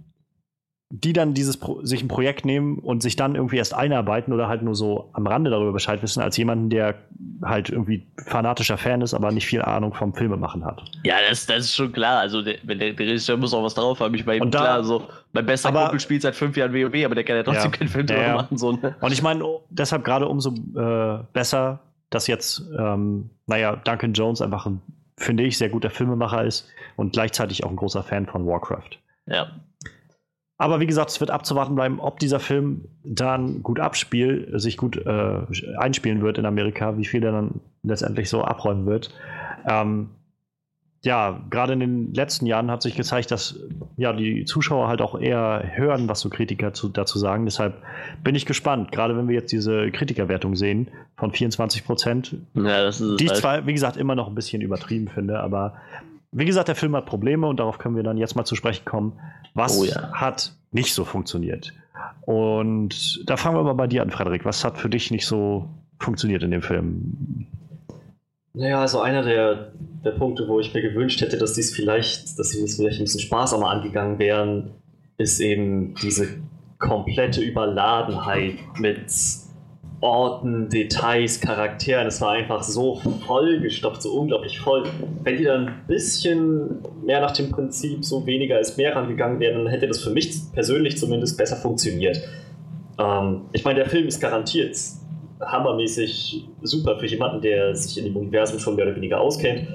die 0.92 1.14
dann 1.14 1.36
dieses 1.36 1.58
Pro 1.58 1.86
sich 1.86 2.02
ein 2.02 2.08
Projekt 2.08 2.46
nehmen 2.46 2.80
und 2.80 3.04
sich 3.04 3.16
dann 3.16 3.36
irgendwie 3.36 3.58
erst 3.58 3.76
einarbeiten 3.76 4.34
oder 4.34 4.48
halt 4.48 4.64
nur 4.64 4.74
so 4.74 5.12
am 5.14 5.28
Rande 5.28 5.52
darüber 5.52 5.72
Bescheid 5.72 6.02
wissen, 6.02 6.20
als 6.22 6.36
jemanden, 6.36 6.72
der 6.72 6.96
halt 7.44 7.70
irgendwie 7.70 8.08
fanatischer 8.26 8.78
Fan 8.78 9.02
ist, 9.02 9.14
aber 9.14 9.32
nicht 9.32 9.46
viel 9.46 9.62
Ahnung 9.62 9.94
vom 9.94 10.16
Filmemachen 10.16 10.66
hat. 10.66 10.82
Ja, 11.04 11.16
das, 11.30 11.46
das 11.46 11.66
ist 11.66 11.76
schon 11.76 11.92
klar. 11.92 12.20
Also, 12.20 12.42
der, 12.42 12.56
wenn 12.64 12.80
der, 12.80 12.94
der 12.94 13.06
Regisseur 13.06 13.38
muss 13.38 13.54
auch 13.54 13.64
was 13.64 13.76
drauf 13.76 14.00
haben. 14.00 14.16
Ich 14.16 14.26
meine, 14.26 14.42
Und 14.42 14.54
da- 14.56 14.62
klar, 14.62 14.84
so, 14.84 15.04
mein 15.32 15.46
bester 15.46 15.70
Aber- 15.70 15.82
Kumpel 15.84 16.00
spielt 16.00 16.24
seit 16.24 16.36
fünf 16.36 16.58
Jahren 16.58 16.74
WoW, 16.74 17.06
aber 17.06 17.14
der 17.14 17.24
kann 17.24 17.36
ja 17.36 17.44
trotzdem 17.44 17.72
Ja. 17.72 17.78
keinen 17.78 17.88
Film 17.88 18.08
drüber 18.08 18.22
ja. 18.26 18.34
machen. 18.36 18.58
So, 18.58 18.72
ne? 18.72 18.96
Und 19.00 19.12
ich 19.14 19.22
meine, 19.22 19.46
oh, 19.46 19.62
deshalb 19.70 20.04
gerade 20.04 20.28
umso 20.28 20.50
äh, 20.76 21.20
besser, 21.34 21.82
dass 22.10 22.26
jetzt, 22.26 22.64
ähm, 22.80 23.30
naja, 23.46 23.76
Duncan 23.76 24.14
Jones 24.14 24.42
einfach 24.42 24.66
ein, 24.66 24.82
finde 25.18 25.44
ich, 25.44 25.56
sehr 25.60 25.70
guter 25.70 25.92
Filmemacher 25.92 26.44
ist 26.46 26.68
und 26.96 27.14
gleichzeitig 27.14 27.64
auch 27.64 27.70
ein 27.70 27.76
großer 27.76 28.02
Fan 28.02 28.26
von 28.26 28.48
Warcraft. 28.48 28.98
Ja. 29.28 29.52
Aber 30.62 30.82
wie 30.82 30.86
gesagt, 30.88 31.10
es 31.10 31.22
wird 31.22 31.32
abzuwarten 31.32 31.74
bleiben, 31.74 32.02
ob 32.02 32.20
dieser 32.20 32.42
Film 32.42 32.84
dann 33.06 33.64
gut 33.64 33.80
abspielt, 33.80 34.60
sich 34.60 34.76
gut 34.76 34.98
äh, 34.98 35.42
einspielen 35.78 36.22
wird 36.22 36.38
in 36.38 36.46
Amerika, 36.46 36.98
wie 36.98 37.06
viel 37.06 37.24
er 37.24 37.32
dann 37.32 37.62
letztendlich 37.82 38.30
so 38.30 38.44
abräumen 38.44 38.86
wird. 38.86 39.10
Ähm, 39.66 40.10
ja, 41.02 41.40
gerade 41.50 41.72
in 41.72 41.80
den 41.80 42.14
letzten 42.14 42.46
Jahren 42.46 42.70
hat 42.70 42.82
sich 42.82 42.96
gezeigt, 42.96 43.32
dass 43.32 43.58
ja 43.96 44.12
die 44.12 44.44
Zuschauer 44.44 44.90
halt 44.90 45.02
auch 45.02 45.18
eher 45.18 45.64
hören, 45.76 46.10
was 46.10 46.20
so 46.20 46.30
Kritiker 46.30 46.74
zu, 46.74 46.90
dazu 46.90 47.18
sagen. 47.20 47.46
Deshalb 47.46 47.82
bin 48.22 48.36
ich 48.36 48.46
gespannt, 48.46 48.92
gerade 48.92 49.16
wenn 49.16 49.30
wir 49.30 49.36
jetzt 49.36 49.54
diese 49.54 49.92
Kritikerwertung 49.92 50.58
sehen 50.58 50.90
von 51.16 51.32
24 51.32 51.86
Prozent, 51.86 52.36
ja, 52.54 52.90
die 52.92 53.24
ich 53.24 53.30
halt. 53.30 53.40
zwar, 53.40 53.66
wie 53.66 53.72
gesagt, 53.72 53.96
immer 53.96 54.16
noch 54.16 54.28
ein 54.28 54.36
bisschen 54.36 54.62
übertrieben 54.62 55.08
finde, 55.08 55.40
aber 55.40 55.76
wie 56.32 56.46
gesagt, 56.46 56.68
der 56.68 56.76
Film 56.76 56.96
hat 56.96 57.06
Probleme 57.06 57.48
und 57.48 57.60
darauf 57.60 57.78
können 57.78 57.96
wir 57.96 58.04
dann 58.04 58.18
jetzt 58.18 58.36
mal 58.36 58.46
zu 58.46 58.56
sprechen 58.56 58.86
kommen. 58.86 59.20
Was 59.54 59.80
Oh 59.80 59.84
ja. 59.84 60.12
hat 60.14 60.54
nicht 60.72 60.94
so 60.94 61.06
funktioniert? 61.06 61.74
Und 62.22 63.28
da 63.28 63.38
fangen 63.38 63.58
wir 63.58 63.64
mal 63.64 63.74
bei 63.74 63.88
dir 63.88 64.02
an, 64.04 64.12
Frederik. 64.12 64.46
Was 64.46 64.64
hat 64.64 64.78
für 64.78 64.90
dich 64.90 65.12
nicht 65.12 65.26
so 65.26 65.68
funktioniert 66.00 66.44
in 66.44 66.52
dem 66.52 66.62
Film? 66.62 67.48
Naja, 68.54 68.82
also 68.82 69.02
einer 69.02 69.24
der, 69.24 69.74
der 70.04 70.12
Punkte, 70.12 70.48
wo 70.48 70.60
ich 70.60 70.74
mir 70.74 70.82
gewünscht 70.82 71.22
hätte, 71.22 71.38
dass 71.38 71.54
dies 71.54 71.74
vielleicht, 71.76 72.38
dass 72.38 72.50
sie 72.50 72.62
das 72.62 72.76
vielleicht 72.76 73.00
ein 73.00 73.04
bisschen 73.06 73.22
sparsamer 73.22 73.70
angegangen 73.70 74.20
wären, 74.20 74.72
ist 75.18 75.40
eben 75.40 75.96
diese 75.96 76.28
komplette 76.78 77.42
Überladenheit 77.42 78.56
mit 78.78 79.06
Orten, 80.02 80.70
Details, 80.70 81.42
Charakteren. 81.42 82.08
Es 82.08 82.22
war 82.22 82.32
einfach 82.32 82.64
so 82.64 83.02
vollgestopft, 83.26 84.02
so 84.02 84.14
unglaublich 84.14 84.60
voll. 84.60 84.84
Wenn 85.24 85.38
die 85.38 85.44
dann 85.44 85.68
ein 85.68 85.84
bisschen 85.88 86.80
mehr 87.06 87.22
nach 87.22 87.32
dem 87.32 87.50
Prinzip 87.50 88.06
so 88.06 88.26
weniger 88.26 88.60
ist 88.60 88.78
mehr 88.78 88.96
rangegangen 88.96 89.40
wären, 89.40 89.64
dann 89.64 89.68
hätte 89.68 89.88
das 89.88 90.02
für 90.02 90.12
mich 90.12 90.32
persönlich 90.54 90.98
zumindest 90.98 91.38
besser 91.38 91.58
funktioniert. 91.58 92.22
Ähm, 92.98 93.42
ich 93.52 93.66
meine, 93.66 93.80
der 93.80 93.90
Film 93.90 94.08
ist 94.08 94.20
garantiert 94.20 94.78
hammermäßig 95.42 96.46
super 96.62 96.98
für 96.98 97.06
jemanden, 97.06 97.42
der 97.42 97.76
sich 97.76 97.98
in 97.98 98.06
dem 98.06 98.16
Universum 98.16 98.60
schon 98.60 98.76
mehr 98.76 98.86
oder 98.86 98.96
weniger 98.96 99.20
auskennt. 99.20 99.68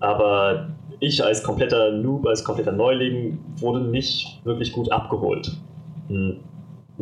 Aber 0.00 0.68
ich 1.00 1.24
als 1.24 1.42
kompletter 1.42 1.92
Noob, 1.92 2.26
als 2.26 2.44
kompletter 2.44 2.72
Neuling 2.72 3.38
wurde 3.56 3.80
nicht 3.80 4.40
wirklich 4.44 4.72
gut 4.72 4.90
abgeholt. 4.92 5.52
Hm. 6.08 6.38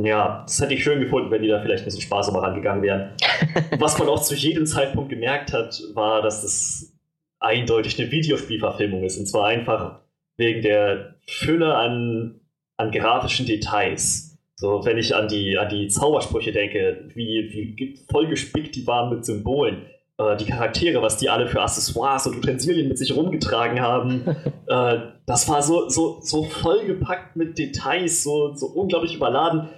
Ja, 0.04 0.42
das 0.46 0.60
hätte 0.60 0.74
ich 0.74 0.82
schön 0.82 1.00
gefunden, 1.00 1.30
wenn 1.30 1.42
die 1.42 1.48
da 1.48 1.60
vielleicht 1.60 1.82
ein 1.82 1.84
bisschen 1.84 2.00
sparsamer 2.00 2.42
rangegangen 2.42 2.82
wären. 2.82 3.10
Was 3.78 3.98
man 3.98 4.08
auch 4.08 4.22
zu 4.22 4.34
jedem 4.34 4.66
Zeitpunkt 4.66 5.10
gemerkt 5.10 5.52
hat, 5.52 5.82
war, 5.94 6.22
dass 6.22 6.42
das 6.42 6.92
eindeutig 7.38 7.98
eine 8.00 8.10
Videospielverfilmung 8.10 9.02
ist. 9.02 9.18
Und 9.18 9.26
zwar 9.26 9.46
einfach 9.46 10.00
wegen 10.36 10.62
der 10.62 11.16
Fülle 11.26 11.74
an, 11.74 12.40
an 12.76 12.90
grafischen 12.90 13.46
Details. 13.46 14.38
So, 14.56 14.84
wenn 14.84 14.98
ich 14.98 15.14
an 15.14 15.28
die, 15.28 15.56
an 15.58 15.68
die 15.68 15.88
Zaubersprüche 15.88 16.52
denke, 16.52 17.08
wie, 17.14 17.74
wie 17.76 17.98
vollgespickt 18.10 18.76
die 18.76 18.86
waren 18.86 19.14
mit 19.14 19.24
Symbolen. 19.24 19.86
Äh, 20.18 20.36
die 20.36 20.44
Charaktere, 20.44 21.00
was 21.00 21.16
die 21.16 21.30
alle 21.30 21.46
für 21.46 21.62
Accessoires 21.62 22.26
und 22.26 22.36
Utensilien 22.36 22.88
mit 22.88 22.98
sich 22.98 23.16
rumgetragen 23.16 23.80
haben. 23.80 24.24
äh, 24.66 24.98
das 25.26 25.48
war 25.48 25.62
so, 25.62 25.88
so, 25.88 26.18
so 26.20 26.44
vollgepackt 26.44 27.36
mit 27.36 27.58
Details, 27.58 28.22
so, 28.22 28.54
so 28.54 28.66
unglaublich 28.66 29.14
überladen. 29.14 29.70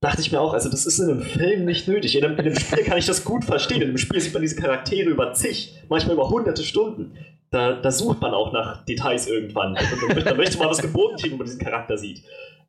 Dachte 0.00 0.22
ich 0.22 0.32
mir 0.32 0.40
auch, 0.40 0.54
also 0.54 0.70
das 0.70 0.86
ist 0.86 0.98
in 0.98 1.10
einem 1.10 1.22
Film 1.22 1.64
nicht 1.64 1.86
nötig. 1.86 2.16
In 2.16 2.24
einem, 2.24 2.38
in 2.38 2.46
einem 2.46 2.58
Spiel 2.58 2.84
kann 2.84 2.98
ich 2.98 3.06
das 3.06 3.24
gut 3.24 3.44
verstehen. 3.44 3.82
In 3.82 3.88
einem 3.88 3.98
Spiel 3.98 4.20
sieht 4.20 4.32
man 4.32 4.42
diese 4.42 4.56
Charaktere 4.56 5.10
über 5.10 5.32
zig, 5.34 5.74
manchmal 5.88 6.14
über 6.14 6.30
hunderte 6.30 6.62
Stunden. 6.62 7.16
Da, 7.50 7.72
da 7.72 7.90
sucht 7.90 8.20
man 8.20 8.32
auch 8.32 8.52
nach 8.52 8.84
Details 8.84 9.26
irgendwann. 9.26 9.76
Da 10.24 10.34
möchte 10.34 10.58
man 10.58 10.70
was 10.70 10.80
geboten 10.80 11.16
wenn 11.22 11.36
man 11.36 11.46
diesen 11.46 11.60
Charakter 11.60 11.98
sieht. 11.98 12.22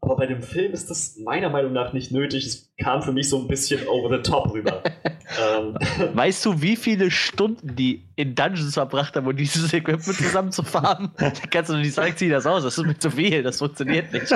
Aber 0.03 0.15
bei 0.15 0.25
dem 0.25 0.41
Film 0.41 0.73
ist 0.73 0.89
das 0.89 1.17
meiner 1.17 1.51
Meinung 1.51 1.73
nach 1.73 1.93
nicht 1.93 2.11
nötig. 2.11 2.47
Es 2.47 2.73
kam 2.79 3.03
für 3.03 3.11
mich 3.11 3.29
so 3.29 3.37
ein 3.37 3.47
bisschen 3.47 3.87
over 3.87 4.17
the 4.17 4.23
top 4.23 4.51
rüber. 4.51 4.81
ähm. 5.05 5.77
Weißt 6.15 6.43
du, 6.43 6.59
wie 6.59 6.75
viele 6.75 7.11
Stunden 7.11 7.75
die 7.75 8.07
in 8.15 8.33
Dungeons 8.33 8.73
verbracht 8.73 9.15
haben, 9.15 9.27
um 9.27 9.35
dieses 9.35 9.71
Equipment 9.71 10.17
zusammenzufahren? 10.17 11.11
da 11.17 11.31
kannst 11.51 11.69
du 11.69 11.75
nicht 11.75 11.93
sagen, 11.93 12.13
zieh 12.15 12.29
das 12.29 12.47
aus, 12.47 12.63
das 12.63 12.79
ist 12.79 12.85
mir 12.85 12.97
zu 12.97 13.11
viel, 13.11 13.43
das 13.43 13.59
funktioniert 13.59 14.11
nicht. 14.11 14.31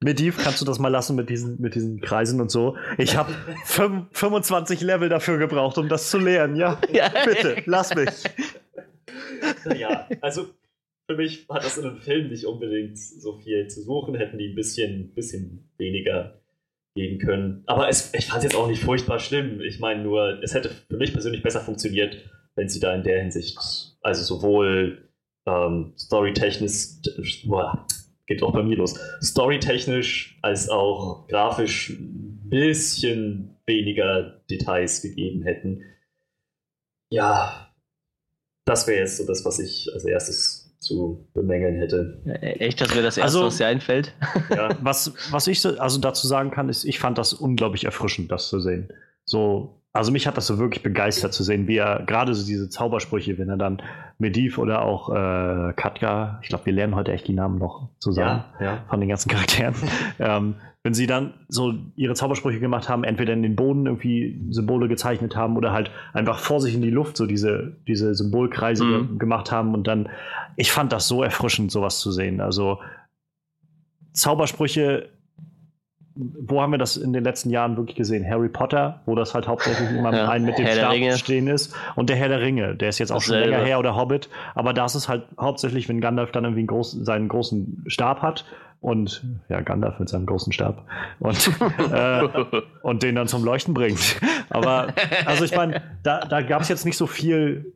Mediv 0.00 0.42
kannst 0.42 0.60
du 0.60 0.64
das 0.64 0.80
mal 0.80 0.88
lassen 0.88 1.14
mit 1.14 1.30
diesen, 1.30 1.60
mit 1.60 1.76
diesen 1.76 2.00
Kreisen 2.00 2.40
und 2.40 2.50
so. 2.50 2.76
Ich 2.98 3.16
habe 3.16 3.32
25 3.64 4.80
Level 4.80 5.08
dafür 5.08 5.38
gebraucht, 5.38 5.78
um 5.78 5.88
das 5.88 6.10
zu 6.10 6.18
lernen. 6.18 6.56
Ja, 6.56 6.78
ja. 6.92 7.08
bitte, 7.24 7.62
lass 7.66 7.94
mich. 7.94 8.10
Naja, 9.64 10.08
also 10.20 10.48
für 11.06 11.16
mich 11.16 11.46
hat 11.48 11.64
das 11.64 11.76
in 11.76 11.84
einem 11.84 11.98
Film 11.98 12.28
nicht 12.28 12.46
unbedingt 12.46 12.98
so 12.98 13.38
viel 13.38 13.66
zu 13.68 13.82
suchen, 13.82 14.14
hätten 14.14 14.38
die 14.38 14.48
ein 14.48 14.54
bisschen, 14.54 15.12
bisschen 15.14 15.70
weniger 15.76 16.40
geben 16.94 17.18
können. 17.18 17.62
Aber 17.66 17.88
es, 17.88 18.12
ich 18.14 18.26
fand 18.26 18.38
es 18.38 18.44
jetzt 18.44 18.56
auch 18.56 18.68
nicht 18.68 18.82
furchtbar 18.82 19.18
schlimm. 19.18 19.60
Ich 19.60 19.80
meine 19.80 20.02
nur, 20.02 20.42
es 20.42 20.54
hätte 20.54 20.70
für 20.70 20.96
mich 20.96 21.12
persönlich 21.12 21.42
besser 21.42 21.60
funktioniert, 21.60 22.16
wenn 22.54 22.68
sie 22.68 22.80
da 22.80 22.94
in 22.94 23.02
der 23.02 23.20
Hinsicht, 23.20 23.58
also 24.00 24.22
sowohl 24.22 25.08
ähm, 25.46 25.92
storytechnisch, 25.98 27.02
geht 28.26 28.42
auch 28.42 28.52
bei 28.52 28.62
mir 28.62 28.76
los, 28.76 28.98
storytechnisch 29.22 30.38
als 30.40 30.70
auch 30.70 31.26
grafisch 31.26 31.90
ein 31.90 32.48
bisschen 32.48 33.56
weniger 33.66 34.42
Details 34.48 35.02
gegeben 35.02 35.42
hätten. 35.42 35.82
Ja, 37.10 37.74
das 38.64 38.86
wäre 38.86 39.00
jetzt 39.00 39.18
so 39.18 39.26
das, 39.26 39.44
was 39.44 39.58
ich 39.58 39.90
als 39.92 40.04
erstes 40.04 40.63
zu 40.84 41.26
bemängeln 41.34 41.76
hätte. 41.76 42.22
Echt, 42.40 42.80
dass 42.80 42.94
mir 42.94 43.02
das 43.02 43.16
erste, 43.16 43.22
also, 43.22 43.46
was 43.46 43.56
dir 43.56 43.66
einfällt? 43.66 44.14
Ja, 44.50 44.76
was, 44.80 45.12
was 45.30 45.46
ich 45.46 45.60
so, 45.60 45.78
also 45.78 46.00
dazu 46.00 46.26
sagen 46.26 46.50
kann, 46.50 46.68
ist, 46.68 46.84
ich 46.84 46.98
fand 46.98 47.18
das 47.18 47.32
unglaublich 47.32 47.84
erfrischend, 47.84 48.30
das 48.30 48.48
zu 48.48 48.60
sehen. 48.60 48.88
So, 49.24 49.80
also 49.94 50.10
mich 50.10 50.26
hat 50.26 50.36
das 50.36 50.48
so 50.48 50.58
wirklich 50.58 50.82
begeistert 50.82 51.32
zu 51.32 51.44
sehen, 51.44 51.68
wie 51.68 51.76
er 51.76 52.02
gerade 52.04 52.34
so 52.34 52.44
diese 52.44 52.68
Zaubersprüche, 52.68 53.38
wenn 53.38 53.48
er 53.48 53.56
dann 53.56 53.80
Mediv 54.18 54.58
oder 54.58 54.82
auch 54.82 55.08
äh, 55.08 55.72
Katka, 55.74 56.40
ich 56.42 56.48
glaube, 56.48 56.66
wir 56.66 56.72
lernen 56.72 56.96
heute 56.96 57.12
echt 57.12 57.28
die 57.28 57.32
Namen 57.32 57.58
noch 57.58 57.88
zusammen 58.00 58.44
ja, 58.58 58.66
ja. 58.66 58.84
von 58.88 58.98
den 58.98 59.08
ganzen 59.08 59.28
Charakteren, 59.30 59.74
ähm, 60.18 60.56
wenn 60.82 60.94
sie 60.94 61.06
dann 61.06 61.34
so 61.48 61.74
ihre 61.94 62.14
Zaubersprüche 62.14 62.58
gemacht 62.58 62.88
haben, 62.88 63.04
entweder 63.04 63.34
in 63.34 63.44
den 63.44 63.54
Boden 63.54 63.86
irgendwie 63.86 64.44
Symbole 64.50 64.88
gezeichnet 64.88 65.36
haben 65.36 65.56
oder 65.56 65.72
halt 65.72 65.92
einfach 66.12 66.40
vor 66.40 66.60
sich 66.60 66.74
in 66.74 66.82
die 66.82 66.90
Luft 66.90 67.16
so 67.16 67.26
diese, 67.26 67.76
diese 67.86 68.16
Symbolkreise 68.16 68.84
mhm. 68.84 69.18
gemacht 69.20 69.52
haben 69.52 69.74
und 69.74 69.86
dann, 69.86 70.08
ich 70.56 70.72
fand 70.72 70.92
das 70.92 71.06
so 71.06 71.22
erfrischend, 71.22 71.70
sowas 71.70 72.00
zu 72.00 72.10
sehen. 72.10 72.40
Also 72.40 72.80
Zaubersprüche, 74.12 75.08
wo 76.16 76.60
haben 76.60 76.70
wir 76.70 76.78
das 76.78 76.96
in 76.96 77.12
den 77.12 77.24
letzten 77.24 77.50
Jahren 77.50 77.76
wirklich 77.76 77.96
gesehen? 77.96 78.24
Harry 78.28 78.48
Potter, 78.48 79.00
wo 79.04 79.14
das 79.14 79.34
halt 79.34 79.48
hauptsächlich 79.48 79.90
immer 79.90 80.14
ja, 80.14 80.28
ein 80.28 80.44
mit 80.44 80.58
dem 80.58 80.66
Stab 80.66 80.94
stehen 81.18 81.48
ist. 81.48 81.74
Und 81.96 82.08
der 82.08 82.16
Herr 82.16 82.28
der 82.28 82.40
Ringe, 82.40 82.76
der 82.76 82.88
ist 82.88 82.98
jetzt 82.98 83.10
auch 83.10 83.20
schon 83.20 83.38
länger 83.38 83.64
her, 83.64 83.78
oder 83.80 83.96
Hobbit. 83.96 84.28
Aber 84.54 84.72
da 84.72 84.84
ist 84.84 84.94
es 84.94 85.08
halt 85.08 85.24
hauptsächlich, 85.40 85.88
wenn 85.88 86.00
Gandalf 86.00 86.30
dann 86.30 86.44
irgendwie 86.44 86.66
groß, 86.66 86.92
seinen 86.92 87.28
großen 87.28 87.84
Stab 87.88 88.22
hat 88.22 88.44
und 88.80 89.24
ja, 89.48 89.60
Gandalf 89.60 89.98
mit 89.98 90.08
seinem 90.08 90.26
großen 90.26 90.52
Stab 90.52 90.84
und, 91.18 91.50
äh, 91.92 92.28
und 92.82 93.02
den 93.02 93.16
dann 93.16 93.26
zum 93.26 93.44
Leuchten 93.44 93.74
bringt. 93.74 94.20
Aber 94.50 94.88
also 95.24 95.44
ich 95.44 95.56
meine, 95.56 95.82
da, 96.02 96.20
da 96.20 96.42
gab 96.42 96.62
es 96.62 96.68
jetzt 96.68 96.84
nicht 96.84 96.96
so 96.96 97.06
viel, 97.06 97.72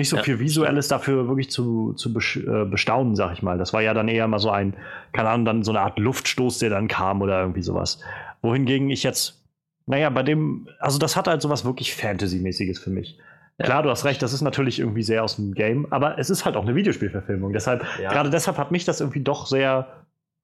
nicht 0.00 0.08
so 0.08 0.16
ja, 0.16 0.22
viel 0.22 0.40
Visuelles 0.40 0.88
dafür 0.88 1.28
wirklich 1.28 1.50
zu, 1.50 1.92
zu 1.92 2.10
äh, 2.10 2.64
bestaunen, 2.64 3.14
sag 3.14 3.32
ich 3.32 3.42
mal. 3.42 3.58
Das 3.58 3.72
war 3.72 3.80
ja 3.80 3.94
dann 3.94 4.08
eher 4.08 4.26
mal 4.26 4.38
so 4.38 4.50
ein, 4.50 4.74
keine 5.12 5.28
Ahnung, 5.28 5.44
dann 5.44 5.62
so 5.62 5.70
eine 5.70 5.80
Art 5.80 5.98
Luftstoß, 5.98 6.58
der 6.58 6.70
dann 6.70 6.88
kam 6.88 7.22
oder 7.22 7.40
irgendwie 7.40 7.62
sowas. 7.62 8.00
Wohingegen 8.42 8.90
ich 8.90 9.02
jetzt, 9.02 9.44
naja, 9.86 10.10
bei 10.10 10.22
dem, 10.22 10.68
also 10.80 10.98
das 10.98 11.16
hat 11.16 11.28
halt 11.28 11.42
sowas 11.42 11.64
wirklich 11.64 11.94
Fantasy-mäßiges 11.94 12.78
für 12.78 12.90
mich. 12.90 13.18
Klar, 13.58 13.82
du 13.82 13.90
hast 13.90 14.06
recht, 14.06 14.22
das 14.22 14.32
ist 14.32 14.40
natürlich 14.40 14.80
irgendwie 14.80 15.02
sehr 15.02 15.22
aus 15.22 15.36
dem 15.36 15.52
Game, 15.52 15.86
aber 15.90 16.18
es 16.18 16.30
ist 16.30 16.46
halt 16.46 16.56
auch 16.56 16.62
eine 16.62 16.74
Videospielverfilmung. 16.74 17.52
Deshalb, 17.52 17.84
ja. 18.02 18.10
gerade 18.10 18.30
deshalb 18.30 18.56
hat 18.56 18.70
mich 18.70 18.86
das 18.86 19.00
irgendwie 19.00 19.20
doch 19.20 19.46
sehr 19.46 19.86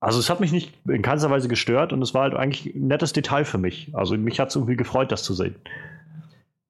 also 0.01 0.19
es 0.19 0.29
hat 0.29 0.41
mich 0.41 0.53
nicht 0.53 0.75
in 0.87 1.03
keinster 1.03 1.31
Weise 1.31 1.49
gestört 1.49 1.93
und 1.93 2.03
es 2.03 2.13
war 2.13 2.23
halt 2.23 2.35
eigentlich 2.35 2.75
ein 2.75 2.87
nettes 2.87 3.13
Detail 3.13 3.45
für 3.45 3.59
mich. 3.59 3.91
Also 3.95 4.17
mich 4.17 4.39
hat 4.39 4.51
es 4.51 4.57
irgendwie 4.57 4.77
gefreut, 4.77 5.11
das 5.11 5.23
zu 5.23 5.35
sehen. 5.35 5.57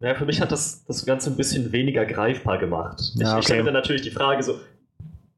Ja, 0.01 0.15
für 0.15 0.27
mich 0.27 0.41
hat 0.41 0.53
das 0.53 0.85
das 0.85 1.07
Ganze 1.07 1.31
ein 1.31 1.37
bisschen 1.37 1.73
weniger 1.73 2.05
greifbar 2.05 2.59
gemacht. 2.59 3.01
Ich, 3.01 3.21
ja, 3.21 3.31
okay. 3.31 3.39
ich 3.39 3.45
stelle 3.47 3.61
mir 3.63 3.67
dann 3.67 3.75
natürlich 3.75 4.03
die 4.03 4.11
Frage 4.11 4.43
so, 4.43 4.57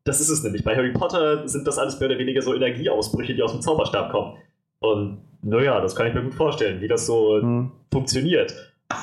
das 0.04 0.20
ist 0.20 0.30
es 0.30 0.42
nämlich. 0.42 0.64
Bei 0.64 0.74
Harry 0.74 0.92
Potter 0.92 1.46
sind 1.46 1.66
das 1.66 1.78
alles 1.78 2.00
mehr 2.00 2.08
oder 2.08 2.18
weniger 2.18 2.42
so 2.42 2.54
Energieausbrüche, 2.54 3.34
die 3.34 3.42
aus 3.42 3.52
dem 3.52 3.60
Zauberstab 3.60 4.10
kommen. 4.10 4.36
Und 4.80 5.18
naja, 5.42 5.80
das 5.80 5.94
kann 5.94 6.06
ich 6.06 6.14
mir 6.14 6.22
gut 6.22 6.34
vorstellen, 6.34 6.80
wie 6.80 6.88
das 6.88 7.06
so 7.06 7.40
hm. 7.40 7.70
funktioniert. 7.92 8.54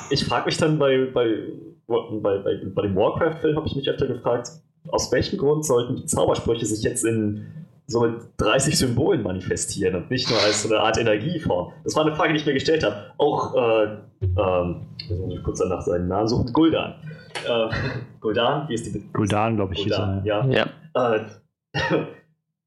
Ich 0.09 0.25
frage 0.25 0.47
mich 0.47 0.57
dann 0.57 0.79
bei, 0.79 1.05
bei, 1.13 1.47
bei, 1.87 2.39
bei, 2.39 2.61
bei 2.65 2.81
dem 2.81 2.95
Warcraft-Film, 2.95 3.55
habe 3.55 3.67
ich 3.67 3.75
mich 3.75 3.89
öfter 3.89 4.07
gefragt, 4.07 4.49
aus 4.87 5.11
welchem 5.11 5.37
Grund 5.37 5.65
sollten 5.65 5.95
die 5.95 6.05
Zaubersprüche 6.05 6.65
sich 6.65 6.83
jetzt 6.83 7.05
in 7.05 7.45
so 7.87 8.01
mit 8.01 8.21
30 8.37 8.77
Symbolen 8.77 9.21
manifestieren 9.21 9.95
und 9.95 10.09
nicht 10.09 10.29
nur 10.29 10.39
als 10.39 10.63
so 10.63 10.69
eine 10.69 10.81
Art 10.81 10.97
Energieform. 10.97 11.71
Das 11.83 11.95
war 11.95 12.05
eine 12.05 12.15
Frage, 12.15 12.33
die 12.33 12.39
ich 12.39 12.45
mir 12.45 12.53
gestellt 12.53 12.83
habe. 12.83 13.11
Auch, 13.17 13.55
äh, 13.55 13.83
ähm, 14.21 14.87
jetzt 15.07 15.19
muss 15.19 15.33
ich 15.33 15.43
kurz 15.43 15.59
danach 15.59 15.81
seinen 15.81 16.07
Namen 16.07 16.27
suchen, 16.27 16.51
Guldan. 16.51 16.95
Äh, 17.47 17.69
Guldan, 18.19 18.67
wie 18.69 18.73
ist 18.73 18.87
die? 18.87 18.99
Guldan, 19.13 19.55
glaube 19.55 19.73
ich, 19.73 19.83
Guldan, 19.83 20.25
er. 20.25 20.45
Ja. 20.49 20.67
ja. 20.93 21.15
Äh, 21.15 21.25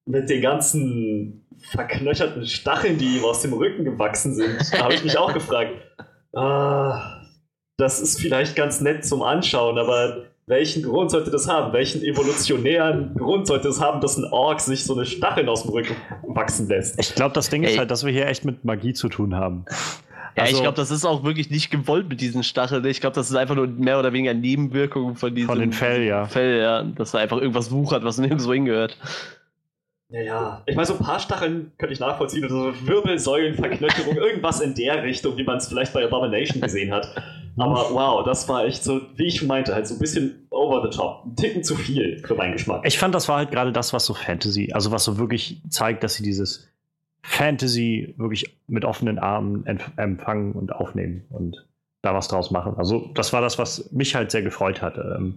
mit 0.06 0.30
den 0.30 0.40
ganzen 0.40 1.46
verknöcherten 1.58 2.46
Stacheln, 2.46 2.98
die 2.98 3.18
ihm 3.18 3.24
aus 3.24 3.42
dem 3.42 3.52
Rücken 3.52 3.84
gewachsen 3.84 4.34
sind, 4.34 4.60
habe 4.82 4.94
ich 4.94 5.02
mich 5.02 5.18
auch 5.18 5.32
gefragt. 5.34 5.72
Ah, 6.32 7.22
das 7.76 8.00
ist 8.00 8.20
vielleicht 8.20 8.54
ganz 8.54 8.80
nett 8.80 9.04
zum 9.04 9.22
Anschauen, 9.22 9.78
aber 9.78 10.27
welchen 10.48 10.82
Grund 10.82 11.10
sollte 11.10 11.30
das 11.30 11.46
haben? 11.46 11.72
Welchen 11.72 12.02
evolutionären 12.02 13.14
Grund 13.14 13.46
sollte 13.46 13.68
es 13.68 13.80
haben, 13.80 14.00
dass 14.00 14.16
ein 14.16 14.24
Ork 14.24 14.60
sich 14.60 14.84
so 14.84 14.94
eine 14.94 15.04
Stacheln 15.04 15.48
aus 15.48 15.62
dem 15.62 15.72
Rücken 15.72 15.94
wachsen 16.26 16.68
lässt? 16.68 16.98
Ich 16.98 17.14
glaube, 17.14 17.34
das 17.34 17.50
Ding 17.50 17.62
Ey. 17.62 17.72
ist 17.72 17.78
halt, 17.78 17.90
dass 17.90 18.04
wir 18.04 18.12
hier 18.12 18.26
echt 18.26 18.44
mit 18.44 18.64
Magie 18.64 18.94
zu 18.94 19.08
tun 19.08 19.34
haben. 19.34 19.66
Ja, 20.36 20.44
also, 20.44 20.56
ich 20.56 20.62
glaube, 20.62 20.76
das 20.76 20.90
ist 20.90 21.04
auch 21.04 21.24
wirklich 21.24 21.50
nicht 21.50 21.70
gewollt 21.70 22.08
mit 22.08 22.20
diesen 22.20 22.42
Stacheln. 22.42 22.84
Ich 22.86 23.00
glaube, 23.00 23.14
das 23.14 23.28
ist 23.28 23.36
einfach 23.36 23.56
nur 23.56 23.66
mehr 23.66 23.98
oder 23.98 24.12
weniger 24.12 24.34
Nebenwirkungen 24.34 25.16
von 25.16 25.34
diesem 25.34 25.48
von 25.48 25.58
den 25.58 25.72
Fell, 25.72 26.04
ja. 26.04 26.26
Fell, 26.26 26.60
ja. 26.60 26.82
Dass 26.82 27.10
da 27.10 27.18
einfach 27.18 27.38
irgendwas 27.38 27.70
wuchert, 27.70 28.04
was 28.04 28.18
nirgendwo 28.18 28.52
hingehört. 28.52 28.96
Naja, 30.10 30.62
ich 30.64 30.74
meine, 30.74 30.86
so 30.86 30.94
ein 30.94 31.00
paar 31.00 31.18
Stacheln 31.18 31.72
könnte 31.76 31.92
ich 31.92 32.00
nachvollziehen, 32.00 32.44
also 32.44 32.72
Wirbelsäulenverknöcherung, 32.86 34.16
irgendwas 34.16 34.60
in 34.60 34.74
der 34.74 35.02
Richtung, 35.02 35.36
wie 35.36 35.44
man 35.44 35.58
es 35.58 35.68
vielleicht 35.68 35.92
bei 35.92 36.02
Abomination 36.02 36.62
gesehen 36.62 36.92
hat. 36.92 37.14
Aber 37.58 37.90
wow, 37.92 38.24
das 38.24 38.48
war 38.48 38.64
echt 38.64 38.84
so, 38.84 39.00
wie 39.16 39.26
ich 39.26 39.42
meinte, 39.42 39.74
halt 39.74 39.86
so 39.86 39.94
ein 39.94 40.00
bisschen 40.00 40.46
over 40.50 40.88
the 40.88 40.96
top. 40.96 41.24
Ein 41.24 41.36
Ticken 41.36 41.64
zu 41.64 41.76
viel 41.76 42.22
für 42.24 42.34
meinen 42.34 42.52
Geschmack. 42.52 42.82
Ich 42.84 42.98
fand, 42.98 43.14
das 43.14 43.28
war 43.28 43.38
halt 43.38 43.50
gerade 43.50 43.72
das, 43.72 43.92
was 43.92 44.06
so 44.06 44.14
Fantasy, 44.14 44.72
also 44.72 44.90
was 44.90 45.04
so 45.04 45.18
wirklich 45.18 45.62
zeigt, 45.68 46.04
dass 46.04 46.14
sie 46.14 46.22
dieses 46.22 46.68
Fantasy 47.22 48.14
wirklich 48.16 48.56
mit 48.68 48.84
offenen 48.84 49.18
Armen 49.18 49.66
empfangen 49.96 50.52
und 50.52 50.72
aufnehmen 50.72 51.24
und 51.30 51.66
da 52.02 52.14
was 52.14 52.28
draus 52.28 52.50
machen. 52.50 52.74
Also, 52.76 53.10
das 53.14 53.32
war 53.32 53.40
das, 53.40 53.58
was 53.58 53.90
mich 53.92 54.14
halt 54.14 54.30
sehr 54.30 54.42
gefreut 54.42 54.82
hatte. 54.82 55.16
Ähm, 55.18 55.36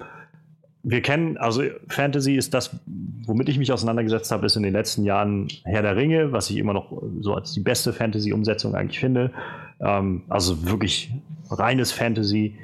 wir 0.83 1.01
kennen, 1.01 1.37
also 1.37 1.63
Fantasy 1.87 2.35
ist 2.35 2.53
das, 2.53 2.79
womit 3.25 3.49
ich 3.49 3.57
mich 3.57 3.71
auseinandergesetzt 3.71 4.31
habe, 4.31 4.45
ist 4.45 4.55
in 4.55 4.63
den 4.63 4.73
letzten 4.73 5.03
Jahren 5.03 5.47
Herr 5.63 5.83
der 5.83 5.95
Ringe, 5.95 6.31
was 6.31 6.49
ich 6.49 6.57
immer 6.57 6.73
noch 6.73 7.03
so 7.19 7.35
als 7.35 7.53
die 7.53 7.59
beste 7.59 7.93
Fantasy-Umsetzung 7.93 8.73
eigentlich 8.73 8.99
finde. 8.99 9.31
Ähm, 9.79 10.23
also 10.27 10.67
wirklich 10.67 11.13
reines 11.49 11.91
Fantasy. 11.91 12.57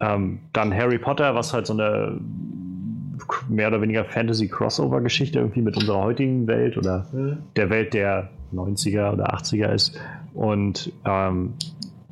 Ähm, 0.00 0.40
dann 0.52 0.74
Harry 0.74 0.98
Potter, 0.98 1.34
was 1.34 1.52
halt 1.52 1.66
so 1.66 1.74
eine 1.74 2.20
mehr 3.48 3.68
oder 3.68 3.80
weniger 3.80 4.04
Fantasy-Crossover-Geschichte 4.04 5.38
irgendwie 5.38 5.62
mit 5.62 5.76
unserer 5.76 6.02
heutigen 6.02 6.46
Welt 6.46 6.76
oder 6.76 7.06
mhm. 7.12 7.38
der 7.54 7.70
Welt 7.70 7.94
der 7.94 8.30
90er 8.52 9.12
oder 9.12 9.34
80er 9.34 9.72
ist. 9.72 9.98
Und 10.34 10.92
ähm, 11.04 11.54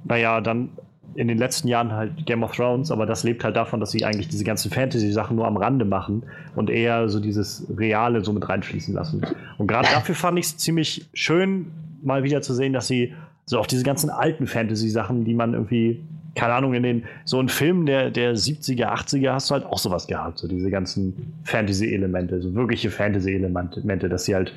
naja, 0.05 0.41
dann 0.41 0.71
in 1.15 1.29
den 1.29 1.39
letzten 1.39 1.69
Jahren 1.69 1.93
halt 1.93 2.27
Game 2.27 2.43
of 2.43 2.53
Thrones, 2.53 2.91
aber 2.91 3.07
das 3.07 3.25
lebt 3.25 3.43
halt 3.43 3.57
davon, 3.57 3.81
dass 3.81 3.91
sie 3.91 4.05
eigentlich 4.05 4.29
diese 4.29 4.45
ganzen 4.45 4.71
Fantasy-Sachen 4.71 5.37
nur 5.37 5.47
am 5.47 5.57
Rande 5.57 5.85
machen 5.85 6.23
und 6.55 6.71
eher 6.71 7.09
so 7.09 7.21
dieses 7.21 7.67
Reale 7.77 8.25
so 8.25 8.33
mit 8.33 8.49
reinfließen 8.49 8.95
lassen. 8.95 9.23
Und 9.57 9.67
gerade 9.67 9.89
dafür 9.93 10.15
fand 10.15 10.39
ich 10.39 10.47
es 10.47 10.57
ziemlich 10.57 11.09
schön, 11.15 11.67
mal 12.03 12.23
wieder 12.23 12.43
zu 12.43 12.55
sehen, 12.55 12.73
dass 12.73 12.87
sie 12.87 13.15
so 13.47 13.59
auch 13.59 13.67
diese 13.67 13.83
ganzen 13.83 14.11
alten 14.11 14.47
Fantasy-Sachen, 14.47 15.25
die 15.25 15.35
man 15.35 15.55
irgendwie, 15.55 16.05
keine 16.35 16.53
Ahnung, 16.53 16.75
in 16.75 16.83
den, 16.83 17.05
so 17.25 17.39
einen 17.39 17.49
Film 17.49 17.87
der, 17.87 18.11
der 18.11 18.35
70er, 18.37 18.87
80er 18.87 19.33
hast 19.33 19.51
du 19.51 19.55
halt 19.55 19.65
auch 19.65 19.79
sowas 19.79 20.07
gehabt, 20.07 20.39
so 20.39 20.47
diese 20.47 20.71
ganzen 20.71 21.35
Fantasy-Elemente, 21.45 22.41
so 22.41 22.55
wirkliche 22.55 22.91
Fantasy-Elemente, 22.91 24.09
dass 24.09 24.27
sie 24.27 24.35
halt 24.35 24.53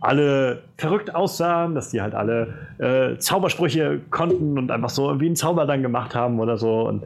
alle 0.00 0.62
verrückt 0.78 1.14
aussahen, 1.14 1.74
dass 1.74 1.90
die 1.90 2.00
halt 2.00 2.14
alle 2.14 2.54
äh, 2.78 3.18
Zaubersprüche 3.18 4.00
konnten 4.10 4.58
und 4.58 4.70
einfach 4.70 4.90
so 4.90 5.06
irgendwie 5.06 5.26
einen 5.26 5.36
Zauber 5.36 5.66
dann 5.66 5.82
gemacht 5.82 6.14
haben 6.14 6.40
oder 6.40 6.56
so. 6.56 6.88
Und 6.88 7.04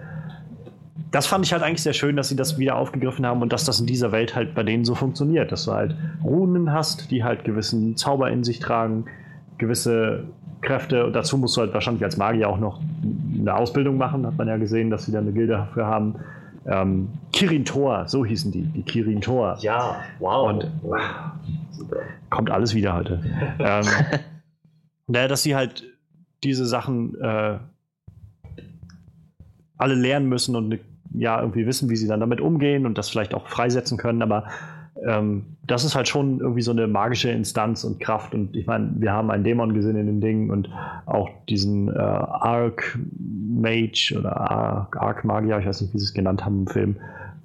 das 1.10 1.26
fand 1.26 1.44
ich 1.44 1.52
halt 1.52 1.62
eigentlich 1.62 1.82
sehr 1.82 1.92
schön, 1.92 2.16
dass 2.16 2.28
sie 2.28 2.36
das 2.36 2.58
wieder 2.58 2.76
aufgegriffen 2.76 3.26
haben 3.26 3.42
und 3.42 3.52
dass 3.52 3.64
das 3.64 3.80
in 3.80 3.86
dieser 3.86 4.12
Welt 4.12 4.36
halt 4.36 4.54
bei 4.54 4.62
denen 4.62 4.84
so 4.84 4.94
funktioniert, 4.94 5.50
dass 5.50 5.64
du 5.64 5.72
halt 5.72 5.96
Runen 6.22 6.72
hast, 6.72 7.10
die 7.10 7.24
halt 7.24 7.44
gewissen 7.44 7.96
Zauber 7.96 8.30
in 8.30 8.44
sich 8.44 8.60
tragen, 8.60 9.04
gewisse 9.58 10.24
Kräfte. 10.60 11.06
Und 11.06 11.14
dazu 11.14 11.36
musst 11.36 11.56
du 11.56 11.62
halt 11.62 11.74
wahrscheinlich 11.74 12.04
als 12.04 12.16
Magier 12.16 12.48
auch 12.48 12.58
noch 12.58 12.80
eine 13.38 13.54
Ausbildung 13.54 13.96
machen, 13.96 14.26
hat 14.26 14.38
man 14.38 14.46
ja 14.46 14.56
gesehen, 14.56 14.90
dass 14.90 15.06
sie 15.06 15.12
da 15.12 15.18
eine 15.18 15.32
Gilde 15.32 15.54
dafür 15.54 15.86
haben. 15.86 16.14
Ähm, 16.66 17.08
Kirin 17.32 17.64
Tor, 17.64 18.04
so 18.06 18.24
hießen 18.24 18.50
die, 18.50 18.62
die 18.62 18.82
Kirin 18.82 19.20
Tor. 19.20 19.56
Ja, 19.60 19.96
wow. 20.18 20.48
Und 20.48 20.70
kommt 22.30 22.50
alles 22.50 22.74
wieder 22.74 22.94
heute. 22.94 23.20
ähm, 23.58 23.84
naja, 25.06 25.28
dass 25.28 25.42
sie 25.42 25.54
halt 25.54 25.84
diese 26.42 26.66
Sachen 26.66 27.20
äh, 27.20 27.58
alle 29.76 29.94
lernen 29.94 30.28
müssen 30.28 30.56
und 30.56 30.78
ja, 31.14 31.40
irgendwie 31.40 31.66
wissen, 31.66 31.90
wie 31.90 31.96
sie 31.96 32.08
dann 32.08 32.20
damit 32.20 32.40
umgehen 32.40 32.86
und 32.86 32.98
das 32.98 33.08
vielleicht 33.08 33.34
auch 33.34 33.46
freisetzen 33.46 33.98
können, 33.98 34.22
aber 34.22 34.48
ähm, 35.06 35.56
das 35.66 35.84
ist 35.84 35.94
halt 35.94 36.08
schon 36.08 36.40
irgendwie 36.40 36.62
so 36.62 36.70
eine 36.70 36.86
magische 36.86 37.30
Instanz 37.30 37.84
und 37.84 38.00
Kraft. 38.00 38.34
Und 38.34 38.54
ich 38.56 38.66
meine, 38.66 38.90
wir 38.96 39.12
haben 39.12 39.30
einen 39.30 39.44
Dämon 39.44 39.74
gesehen 39.74 39.96
in 39.96 40.06
dem 40.06 40.20
Ding 40.20 40.50
und 40.50 40.68
auch 41.06 41.30
diesen 41.48 41.88
äh, 41.88 41.98
Arc 41.98 42.98
Mage 43.18 44.14
oder 44.18 44.36
Arc, 44.50 45.24
Magier, 45.24 45.58
ich 45.58 45.66
weiß 45.66 45.82
nicht, 45.82 45.94
wie 45.94 45.98
sie 45.98 46.04
es 46.04 46.14
genannt 46.14 46.44
haben 46.44 46.60
im 46.60 46.66
Film, 46.66 46.96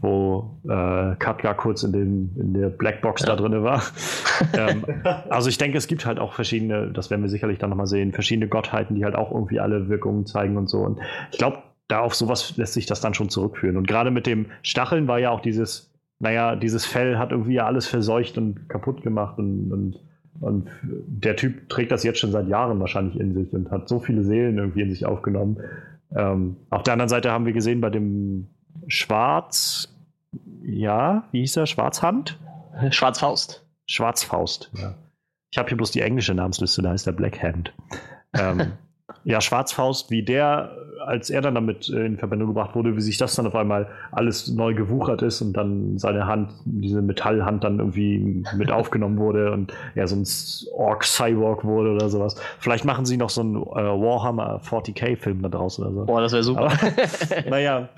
wo 0.02 0.60
äh, 0.64 1.16
Katka 1.18 1.54
kurz 1.54 1.84
in, 1.84 1.92
dem, 1.92 2.32
in 2.40 2.54
der 2.54 2.70
Blackbox 2.70 3.22
ja. 3.22 3.28
da 3.28 3.36
drin 3.36 3.64
war. 3.64 3.84
ähm, 4.54 4.86
also 5.30 5.50
ich 5.50 5.58
denke, 5.58 5.78
es 5.78 5.88
gibt 5.88 6.06
halt 6.06 6.20
auch 6.20 6.34
verschiedene, 6.34 6.92
das 6.92 7.10
werden 7.10 7.22
wir 7.22 7.30
sicherlich 7.30 7.60
dann 7.60 7.70
nochmal 7.70 7.88
sehen, 7.88 8.14
verschiedene 8.14 8.48
Gottheiten, 8.48 8.96
die 8.96 9.04
halt 9.04 9.16
auch 9.16 9.32
irgendwie 9.32 9.60
alle 9.60 9.90
Wirkungen 9.90 10.26
zeigen 10.26 10.58
und 10.58 10.70
so. 10.70 10.80
Und 10.80 11.00
ich 11.32 11.38
glaube, 11.38 11.64
da 11.90 12.00
auf 12.00 12.16
sowas 12.16 12.56
lässt 12.56 12.74
sich 12.74 12.86
das 12.86 13.02
dann 13.02 13.14
schon 13.14 13.30
zurückführen. 13.30 13.76
Und 13.76 13.88
gerade 13.88 14.12
mit 14.12 14.26
dem 14.26 14.46
Stacheln 14.62 15.08
war 15.08 15.20
ja 15.20 15.32
auch 15.32 15.42
dieses, 15.42 15.94
naja, 16.20 16.56
dieses 16.56 16.86
Fell 16.86 17.18
hat 17.18 17.32
irgendwie 17.32 17.56
ja 17.56 17.66
alles 17.66 17.88
verseucht 17.88 18.38
und 18.38 18.70
kaputt 18.70 19.02
gemacht 19.02 19.38
und, 19.38 19.72
und, 19.72 20.00
und 20.40 20.70
der 20.84 21.36
Typ 21.36 21.68
trägt 21.68 21.92
das 21.92 22.04
jetzt 22.04 22.20
schon 22.20 22.32
seit 22.32 22.48
Jahren 22.48 22.80
wahrscheinlich 22.80 23.20
in 23.20 23.34
sich 23.34 23.52
und 23.54 23.70
hat 23.72 23.90
so 23.90 24.00
viele 24.00 24.24
Seelen 24.24 24.58
irgendwie 24.58 24.82
in 24.82 24.92
sich 24.92 25.06
aufgenommen. 25.06 25.58
Ähm, 26.16 26.56
auf 26.70 26.84
der 26.84 26.94
anderen 26.94 27.10
Seite 27.10 27.32
haben 27.32 27.46
wir 27.46 27.54
gesehen 27.54 27.82
bei 27.82 27.90
dem 27.90 28.48
Schwarz, 28.90 29.88
ja, 30.64 31.24
wie 31.32 31.40
hieß 31.40 31.58
er? 31.58 31.66
Schwarzhand? 31.66 32.38
Schwarzfaust. 32.92 33.66
Schwarzfaust, 33.88 34.72
ja. 34.76 34.96
Ich 35.52 35.58
habe 35.58 35.68
hier 35.68 35.78
bloß 35.78 35.92
die 35.92 36.02
englische 36.02 36.34
Namensliste, 36.34 36.82
da 36.82 36.94
ist 36.94 37.08
der 37.08 37.12
Blackhand. 37.12 37.74
ähm, 38.38 38.74
ja, 39.24 39.42
Schwarzfaust, 39.42 40.12
wie 40.12 40.24
der, 40.24 40.76
als 41.06 41.32
er 41.32 41.42
dann 41.42 41.56
damit 41.56 41.90
in 41.90 42.18
Verbindung 42.18 42.50
gebracht 42.50 42.76
wurde, 42.76 42.96
wie 42.96 43.02
sich 43.02 43.18
das 43.18 43.36
dann 43.36 43.48
auf 43.48 43.56
einmal 43.56 43.88
alles 44.12 44.48
neu 44.48 44.76
gewuchert 44.76 45.24
ist 45.24 45.42
und 45.42 45.54
dann 45.54 45.98
seine 45.98 46.28
Hand, 46.28 46.52
diese 46.66 47.02
Metallhand 47.02 47.64
dann 47.64 47.80
irgendwie 47.80 48.44
mit 48.56 48.72
aufgenommen 48.72 49.18
wurde 49.18 49.52
und 49.52 49.74
er 49.96 50.08
so 50.08 50.16
ein 50.16 50.26
Orc-Cyborg 50.78 51.64
wurde 51.64 51.92
oder 51.94 52.10
sowas. 52.10 52.36
Vielleicht 52.60 52.86
machen 52.86 53.06
sie 53.06 53.18
noch 53.18 53.32
so 53.32 53.42
einen 53.42 53.56
äh, 53.56 53.60
Warhammer 53.60 54.62
40k-Film 54.64 55.42
da 55.42 55.50
draus 55.50 55.80
oder 55.80 55.92
so. 55.92 56.06
Boah, 56.06 56.22
das 56.22 56.32
wäre 56.32 56.44
super. 56.44 56.66
Aber, 56.66 57.50
naja, 57.50 57.90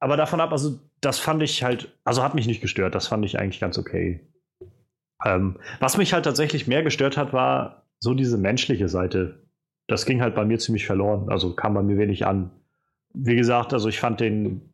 aber 0.00 0.16
davon 0.16 0.40
ab, 0.40 0.50
also 0.50 0.80
das 1.00 1.18
fand 1.18 1.42
ich 1.42 1.62
halt, 1.62 1.94
also 2.04 2.22
hat 2.22 2.34
mich 2.34 2.46
nicht 2.46 2.62
gestört, 2.62 2.94
das 2.94 3.06
fand 3.06 3.24
ich 3.24 3.38
eigentlich 3.38 3.60
ganz 3.60 3.78
okay. 3.78 4.26
Ähm, 5.24 5.58
was 5.78 5.98
mich 5.98 6.14
halt 6.14 6.24
tatsächlich 6.24 6.66
mehr 6.66 6.82
gestört 6.82 7.16
hat, 7.18 7.32
war 7.34 7.84
so 7.98 8.14
diese 8.14 8.38
menschliche 8.38 8.88
Seite. 8.88 9.42
Das 9.86 10.06
ging 10.06 10.22
halt 10.22 10.34
bei 10.34 10.44
mir 10.44 10.58
ziemlich 10.58 10.86
verloren, 10.86 11.28
also 11.28 11.54
kam 11.54 11.74
bei 11.74 11.82
mir 11.82 11.98
wenig 11.98 12.26
an. 12.26 12.50
Wie 13.12 13.36
gesagt, 13.36 13.74
also 13.74 13.88
ich 13.88 14.00
fand 14.00 14.20
den 14.20 14.72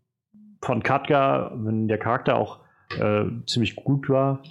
von 0.62 0.82
Katka, 0.82 1.52
wenn 1.56 1.88
der 1.88 1.98
Charakter 1.98 2.36
auch 2.36 2.60
äh, 2.98 3.24
ziemlich 3.46 3.74
gut 3.74 4.08
war, 4.08 4.42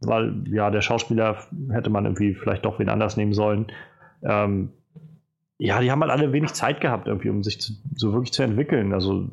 weil 0.00 0.44
ja, 0.48 0.70
der 0.70 0.82
Schauspieler 0.82 1.38
hätte 1.70 1.88
man 1.88 2.04
irgendwie 2.04 2.34
vielleicht 2.34 2.64
doch 2.64 2.78
wen 2.78 2.88
anders 2.90 3.16
nehmen 3.16 3.32
sollen. 3.32 3.66
Ähm, 4.22 4.72
ja, 5.58 5.80
die 5.80 5.90
haben 5.90 6.02
halt 6.02 6.10
alle 6.10 6.32
wenig 6.32 6.52
Zeit 6.52 6.80
gehabt, 6.80 7.06
irgendwie, 7.06 7.30
um 7.30 7.42
sich 7.42 7.60
zu, 7.60 7.72
so 7.94 8.12
wirklich 8.12 8.32
zu 8.32 8.42
entwickeln. 8.42 8.92
Also 8.92 9.30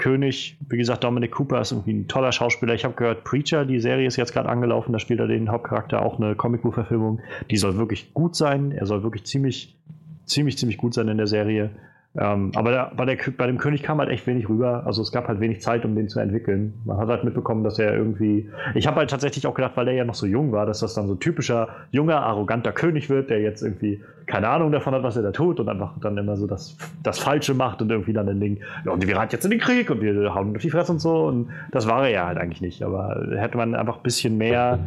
König, 0.00 0.56
wie 0.68 0.78
gesagt, 0.78 1.04
Dominic 1.04 1.30
Cooper 1.32 1.60
ist 1.60 1.72
irgendwie 1.72 1.92
ein 1.92 2.08
toller 2.08 2.32
Schauspieler. 2.32 2.74
Ich 2.74 2.84
habe 2.84 2.94
gehört, 2.94 3.22
Preacher, 3.22 3.66
die 3.66 3.80
Serie 3.80 4.06
ist 4.06 4.16
jetzt 4.16 4.32
gerade 4.32 4.48
angelaufen, 4.48 4.92
da 4.92 4.98
spielt 4.98 5.20
er 5.20 5.28
den 5.28 5.50
Hauptcharakter 5.50 6.02
auch 6.02 6.18
eine 6.18 6.34
Comicbuch-Verfilmung. 6.34 7.20
Die 7.50 7.58
soll 7.58 7.76
wirklich 7.76 8.14
gut 8.14 8.34
sein. 8.34 8.72
Er 8.72 8.86
soll 8.86 9.02
wirklich 9.02 9.24
ziemlich, 9.24 9.76
ziemlich, 10.24 10.56
ziemlich 10.56 10.78
gut 10.78 10.94
sein 10.94 11.08
in 11.08 11.18
der 11.18 11.26
Serie. 11.26 11.70
Ähm, 12.18 12.50
aber 12.56 12.72
der, 12.72 12.92
bei, 12.96 13.04
der, 13.04 13.16
bei, 13.38 13.46
dem 13.46 13.58
König 13.58 13.84
kam 13.84 13.98
halt 13.98 14.10
echt 14.10 14.26
wenig 14.26 14.48
rüber. 14.48 14.82
Also 14.84 15.00
es 15.00 15.12
gab 15.12 15.28
halt 15.28 15.38
wenig 15.38 15.60
Zeit, 15.60 15.84
um 15.84 15.94
den 15.94 16.08
zu 16.08 16.18
entwickeln. 16.18 16.74
Man 16.84 16.96
hat 16.96 17.08
halt 17.08 17.22
mitbekommen, 17.22 17.62
dass 17.62 17.78
er 17.78 17.94
irgendwie. 17.94 18.50
Ich 18.74 18.88
habe 18.88 18.96
halt 18.96 19.10
tatsächlich 19.10 19.46
auch 19.46 19.54
gedacht, 19.54 19.76
weil 19.76 19.86
er 19.86 19.94
ja 19.94 20.04
noch 20.04 20.14
so 20.14 20.26
jung 20.26 20.50
war, 20.50 20.66
dass 20.66 20.80
das 20.80 20.94
dann 20.94 21.06
so 21.06 21.14
typischer, 21.14 21.68
junger, 21.92 22.20
arroganter 22.22 22.72
König 22.72 23.08
wird, 23.10 23.30
der 23.30 23.40
jetzt 23.40 23.62
irgendwie 23.62 24.02
keine 24.26 24.48
Ahnung 24.48 24.72
davon 24.72 24.92
hat, 24.92 25.04
was 25.04 25.16
er 25.16 25.22
da 25.22 25.30
tut 25.30 25.60
und 25.60 25.68
einfach 25.68 25.92
dann 26.00 26.16
immer 26.16 26.36
so 26.36 26.48
das, 26.48 26.76
das 27.02 27.20
Falsche 27.20 27.54
macht 27.54 27.80
und 27.80 27.90
irgendwie 27.90 28.12
dann 28.12 28.26
den 28.26 28.40
Ding, 28.40 28.60
ja, 28.84 28.92
und 28.92 29.06
wir 29.06 29.16
reiten 29.16 29.32
jetzt 29.32 29.44
in 29.44 29.50
den 29.52 29.60
Krieg 29.60 29.90
und 29.90 30.00
wir 30.00 30.34
hauen 30.34 30.54
auf 30.54 30.62
die 30.62 30.70
Fresse 30.70 30.92
und 30.92 30.98
so. 31.00 31.26
Und 31.26 31.50
das 31.70 31.86
war 31.86 32.04
er 32.04 32.10
ja 32.10 32.26
halt 32.26 32.38
eigentlich 32.38 32.60
nicht. 32.60 32.82
Aber 32.82 33.24
hätte 33.36 33.56
man 33.56 33.76
einfach 33.76 33.98
ein 33.98 34.02
bisschen 34.02 34.36
mehr 34.36 34.80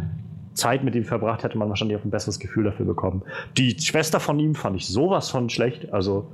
Zeit 0.56 0.84
mit 0.84 0.94
ihm 0.94 1.06
verbracht, 1.06 1.44
hätte 1.44 1.58
man 1.58 1.70
wahrscheinlich 1.70 1.98
auch 1.98 2.04
ein 2.04 2.12
besseres 2.12 2.40
Gefühl 2.40 2.66
dafür 2.66 2.86
bekommen. 2.86 3.24
Die 3.58 3.80
Schwester 3.80 4.20
von 4.20 4.40
ihm 4.40 4.56
fand 4.56 4.76
ich 4.76 4.88
sowas 4.88 5.30
von 5.30 5.50
schlecht. 5.50 5.94
Also 5.94 6.28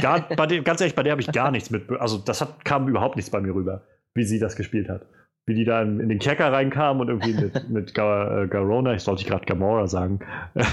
Gar, 0.00 0.28
bei 0.36 0.46
dem, 0.46 0.64
ganz 0.64 0.80
ehrlich, 0.80 0.94
bei 0.94 1.02
der 1.02 1.12
habe 1.12 1.20
ich 1.20 1.30
gar 1.32 1.50
nichts 1.50 1.70
mit. 1.70 1.90
Also, 2.00 2.18
das 2.18 2.40
hat, 2.40 2.64
kam 2.64 2.88
überhaupt 2.88 3.16
nichts 3.16 3.30
bei 3.30 3.40
mir 3.40 3.54
rüber, 3.54 3.82
wie 4.14 4.24
sie 4.24 4.38
das 4.38 4.56
gespielt 4.56 4.88
hat. 4.88 5.06
Wie 5.46 5.54
die 5.54 5.64
da 5.64 5.80
in, 5.82 5.98
in 6.00 6.08
den 6.08 6.18
Kerker 6.18 6.52
reinkam 6.52 7.00
und 7.00 7.08
irgendwie 7.08 7.34
mit, 7.34 7.68
mit 7.70 7.94
Gar, 7.94 8.42
äh, 8.42 8.46
Garona, 8.48 8.94
ich 8.94 9.02
sollte 9.02 9.24
gerade 9.24 9.46
Gamora 9.46 9.86
sagen, 9.86 10.20
ja. 10.54 10.64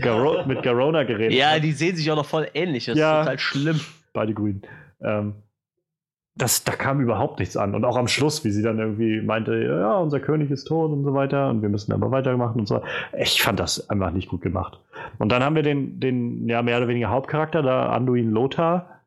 Garo, 0.00 0.44
mit 0.46 0.62
Garona 0.62 1.04
geredet 1.04 1.32
Ja, 1.34 1.50
hat. 1.52 1.62
die 1.62 1.72
sehen 1.72 1.96
sich 1.96 2.10
auch 2.10 2.16
noch 2.16 2.26
voll 2.26 2.48
ähnlich. 2.54 2.86
Das 2.86 2.98
ja, 2.98 3.20
ist 3.20 3.24
total 3.24 3.38
schlimm. 3.38 3.80
Beide 4.12 4.34
grün. 4.34 4.62
Ähm, 5.00 5.34
das, 6.36 6.64
da 6.64 6.72
kam 6.72 7.00
überhaupt 7.00 7.38
nichts 7.38 7.56
an. 7.56 7.74
Und 7.74 7.84
auch 7.84 7.96
am 7.96 8.08
Schluss, 8.08 8.44
wie 8.44 8.50
sie 8.50 8.62
dann 8.62 8.78
irgendwie 8.78 9.20
meinte, 9.20 9.56
ja, 9.62 9.96
unser 9.98 10.18
König 10.18 10.50
ist 10.50 10.64
tot 10.64 10.90
und 10.90 11.04
so 11.04 11.14
weiter 11.14 11.48
und 11.48 11.62
wir 11.62 11.68
müssen 11.68 11.92
aber 11.92 12.10
weitermachen 12.10 12.60
und 12.60 12.66
so. 12.66 12.82
Ich 13.16 13.40
fand 13.40 13.60
das 13.60 13.88
einfach 13.88 14.10
nicht 14.10 14.28
gut 14.28 14.42
gemacht. 14.42 14.80
Und 15.18 15.30
dann 15.30 15.44
haben 15.44 15.54
wir 15.54 15.62
den, 15.62 16.00
den 16.00 16.48
ja, 16.48 16.62
mehr 16.62 16.78
oder 16.78 16.88
weniger 16.88 17.10
Hauptcharakter, 17.10 17.62
da 17.62 17.90
Anduin 17.90 18.30
Lothar. 18.30 19.00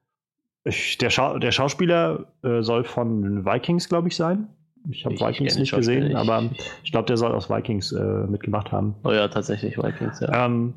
Ich, 0.63 0.97
der, 0.97 1.09
Schau 1.09 1.37
der 1.37 1.51
Schauspieler 1.51 2.27
äh, 2.43 2.61
soll 2.61 2.83
von 2.85 3.45
Vikings, 3.45 3.89
glaube 3.89 4.07
ich, 4.07 4.15
sein. 4.15 4.47
Ich 4.89 5.05
habe 5.05 5.15
Vikings 5.15 5.57
nicht 5.57 5.75
gesehen, 5.75 6.15
aber 6.15 6.43
ich 6.83 6.93
glaube, 6.93 7.07
der 7.07 7.17
soll 7.17 7.33
aus 7.33 7.49
Vikings 7.49 7.91
äh, 7.91 8.25
mitgemacht 8.27 8.71
haben. 8.71 8.95
Oh 9.03 9.11
ja, 9.11 9.27
tatsächlich 9.27 9.77
Vikings, 9.77 10.21
ja. 10.21 10.45
Ähm, 10.45 10.73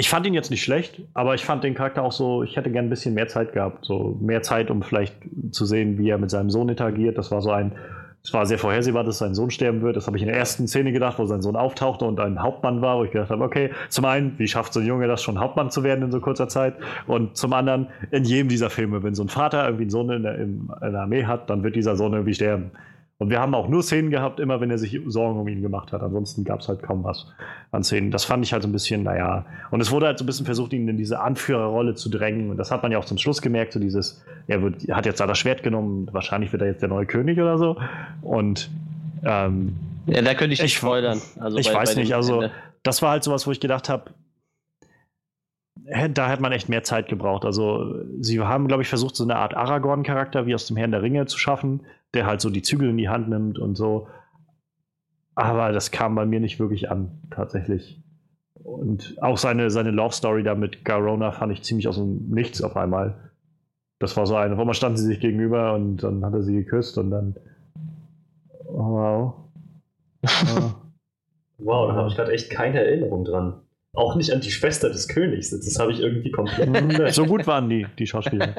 ich 0.00 0.08
fand 0.08 0.26
ihn 0.26 0.32
jetzt 0.32 0.50
nicht 0.50 0.62
schlecht, 0.62 1.02
aber 1.12 1.34
ich 1.34 1.44
fand 1.44 1.62
den 1.62 1.74
Charakter 1.74 2.02
auch 2.02 2.12
so, 2.12 2.42
ich 2.42 2.56
hätte 2.56 2.70
gern 2.70 2.86
ein 2.86 2.88
bisschen 2.90 3.12
mehr 3.12 3.28
Zeit 3.28 3.52
gehabt. 3.52 3.84
So 3.84 4.16
mehr 4.22 4.40
Zeit, 4.40 4.70
um 4.70 4.82
vielleicht 4.82 5.14
zu 5.50 5.66
sehen, 5.66 5.98
wie 5.98 6.08
er 6.08 6.16
mit 6.16 6.30
seinem 6.30 6.48
Sohn 6.48 6.70
interagiert. 6.70 7.18
Das 7.18 7.30
war 7.30 7.42
so 7.42 7.50
ein, 7.50 7.72
es 8.24 8.32
war 8.32 8.46
sehr 8.46 8.58
vorhersehbar, 8.58 9.04
dass 9.04 9.18
sein 9.18 9.34
Sohn 9.34 9.50
sterben 9.50 9.82
wird. 9.82 9.96
Das 9.96 10.06
habe 10.06 10.16
ich 10.16 10.22
in 10.22 10.28
der 10.30 10.38
ersten 10.38 10.66
Szene 10.66 10.92
gedacht, 10.92 11.18
wo 11.18 11.26
sein 11.26 11.42
Sohn 11.42 11.54
auftauchte 11.54 12.06
und 12.06 12.18
ein 12.18 12.42
Hauptmann 12.42 12.80
war, 12.80 12.96
wo 12.96 13.04
ich 13.04 13.10
gedacht 13.10 13.28
habe, 13.28 13.44
okay, 13.44 13.72
zum 13.90 14.06
einen, 14.06 14.38
wie 14.38 14.48
schafft 14.48 14.72
so 14.72 14.80
ein 14.80 14.86
Junge 14.86 15.06
das 15.06 15.22
schon 15.22 15.38
Hauptmann 15.38 15.70
zu 15.70 15.84
werden 15.84 16.02
in 16.02 16.10
so 16.10 16.20
kurzer 16.20 16.48
Zeit? 16.48 16.76
Und 17.06 17.36
zum 17.36 17.52
anderen, 17.52 17.88
in 18.10 18.24
jedem 18.24 18.48
dieser 18.48 18.70
Filme, 18.70 19.02
wenn 19.02 19.14
so 19.14 19.22
ein 19.22 19.28
Vater 19.28 19.66
irgendwie 19.66 19.82
einen 19.82 19.90
Sohn 19.90 20.08
in 20.08 20.22
der, 20.22 20.38
in 20.38 20.68
der 20.80 21.02
Armee 21.02 21.26
hat, 21.26 21.50
dann 21.50 21.62
wird 21.62 21.76
dieser 21.76 21.96
Sohn 21.96 22.14
irgendwie 22.14 22.32
sterben. 22.32 22.70
Und 23.20 23.28
wir 23.28 23.38
haben 23.38 23.54
auch 23.54 23.68
nur 23.68 23.82
Szenen 23.82 24.08
gehabt, 24.08 24.40
immer 24.40 24.62
wenn 24.62 24.70
er 24.70 24.78
sich 24.78 24.98
Sorgen 25.06 25.38
um 25.38 25.46
ihn 25.46 25.60
gemacht 25.60 25.92
hat. 25.92 26.02
Ansonsten 26.02 26.42
gab 26.42 26.60
es 26.60 26.68
halt 26.68 26.82
kaum 26.82 27.04
was 27.04 27.26
an 27.70 27.84
Szenen. 27.84 28.10
Das 28.10 28.24
fand 28.24 28.42
ich 28.46 28.54
halt 28.54 28.62
so 28.62 28.68
ein 28.68 28.72
bisschen, 28.72 29.02
naja. 29.02 29.44
Und 29.70 29.82
es 29.82 29.90
wurde 29.90 30.06
halt 30.06 30.18
so 30.18 30.24
ein 30.24 30.26
bisschen 30.26 30.46
versucht, 30.46 30.72
ihn 30.72 30.88
in 30.88 30.96
diese 30.96 31.20
Anführerrolle 31.20 31.94
zu 31.94 32.08
drängen. 32.08 32.48
Und 32.48 32.56
das 32.56 32.70
hat 32.70 32.82
man 32.82 32.92
ja 32.92 32.98
auch 32.98 33.04
zum 33.04 33.18
Schluss 33.18 33.42
gemerkt, 33.42 33.74
so 33.74 33.78
dieses, 33.78 34.24
er 34.46 34.62
wird, 34.62 34.88
hat 34.90 35.04
jetzt 35.04 35.20
da 35.20 35.26
das 35.26 35.36
Schwert 35.36 35.62
genommen, 35.62 36.08
wahrscheinlich 36.12 36.50
wird 36.52 36.62
er 36.62 36.68
jetzt 36.68 36.80
der 36.80 36.88
neue 36.88 37.04
König 37.04 37.38
oder 37.38 37.58
so. 37.58 37.76
Und 38.22 38.70
ähm, 39.22 39.76
ja, 40.06 40.22
da 40.22 40.32
könnte 40.32 40.54
ich 40.54 40.62
nicht 40.62 40.76
spoilern. 40.76 41.20
Also 41.38 41.58
ich 41.58 41.68
bei, 41.68 41.74
weiß 41.74 41.96
bei 41.96 42.00
nicht, 42.00 42.14
also 42.14 42.36
Ende. 42.36 42.52
das 42.82 43.02
war 43.02 43.10
halt 43.10 43.22
sowas, 43.22 43.46
wo 43.46 43.50
ich 43.50 43.60
gedacht 43.60 43.90
habe, 43.90 44.12
da 46.12 46.28
hätte 46.28 46.42
man 46.42 46.52
echt 46.52 46.68
mehr 46.68 46.82
Zeit 46.82 47.08
gebraucht. 47.08 47.44
Also, 47.44 48.04
sie 48.20 48.40
haben, 48.40 48.68
glaube 48.68 48.82
ich, 48.82 48.88
versucht, 48.88 49.16
so 49.16 49.24
eine 49.24 49.36
Art 49.36 49.56
Aragorn-Charakter 49.56 50.46
wie 50.46 50.54
aus 50.54 50.66
dem 50.66 50.76
Herrn 50.76 50.92
der 50.92 51.02
Ringe 51.02 51.26
zu 51.26 51.38
schaffen, 51.38 51.80
der 52.14 52.26
halt 52.26 52.40
so 52.40 52.50
die 52.50 52.62
Zügel 52.62 52.90
in 52.90 52.96
die 52.96 53.08
Hand 53.08 53.28
nimmt 53.28 53.58
und 53.58 53.76
so. 53.76 54.08
Aber 55.34 55.72
das 55.72 55.90
kam 55.90 56.14
bei 56.14 56.26
mir 56.26 56.40
nicht 56.40 56.60
wirklich 56.60 56.90
an, 56.90 57.22
tatsächlich. 57.30 58.02
Und 58.54 59.16
auch 59.20 59.38
seine, 59.38 59.70
seine 59.70 59.90
Love 59.90 60.14
Story 60.14 60.42
da 60.42 60.54
mit 60.54 60.84
Garona 60.84 61.32
fand 61.32 61.52
ich 61.52 61.62
ziemlich 61.62 61.88
aus 61.88 61.96
dem 61.96 62.28
Nichts 62.28 62.62
auf 62.62 62.76
einmal. 62.76 63.30
Das 63.98 64.16
war 64.16 64.26
so 64.26 64.36
eine, 64.36 64.58
wo 64.58 64.64
man 64.64 64.74
standen 64.74 64.98
sie 64.98 65.06
sich 65.06 65.20
gegenüber 65.20 65.74
und 65.74 65.98
dann 66.02 66.24
hat 66.24 66.34
er 66.34 66.42
sie 66.42 66.54
geküsst 66.54 66.98
und 66.98 67.10
dann. 67.10 67.36
Oh, 68.66 68.94
wow. 68.94 69.34
Wow, 71.62 71.88
da 71.88 71.94
habe 71.94 72.08
ich 72.08 72.16
gerade 72.16 72.32
echt 72.32 72.48
keine 72.48 72.82
Erinnerung 72.82 73.24
dran. 73.24 73.60
Auch 73.92 74.14
nicht 74.14 74.32
an 74.32 74.40
die 74.40 74.52
Schwester 74.52 74.88
des 74.88 75.08
Königs. 75.08 75.50
Das 75.50 75.78
habe 75.80 75.90
ich 75.90 76.00
irgendwie 76.00 76.30
komplett. 76.30 77.12
so 77.12 77.24
gut 77.26 77.46
waren 77.48 77.68
die, 77.68 77.86
die 77.98 78.06
Schauspieler. 78.06 78.54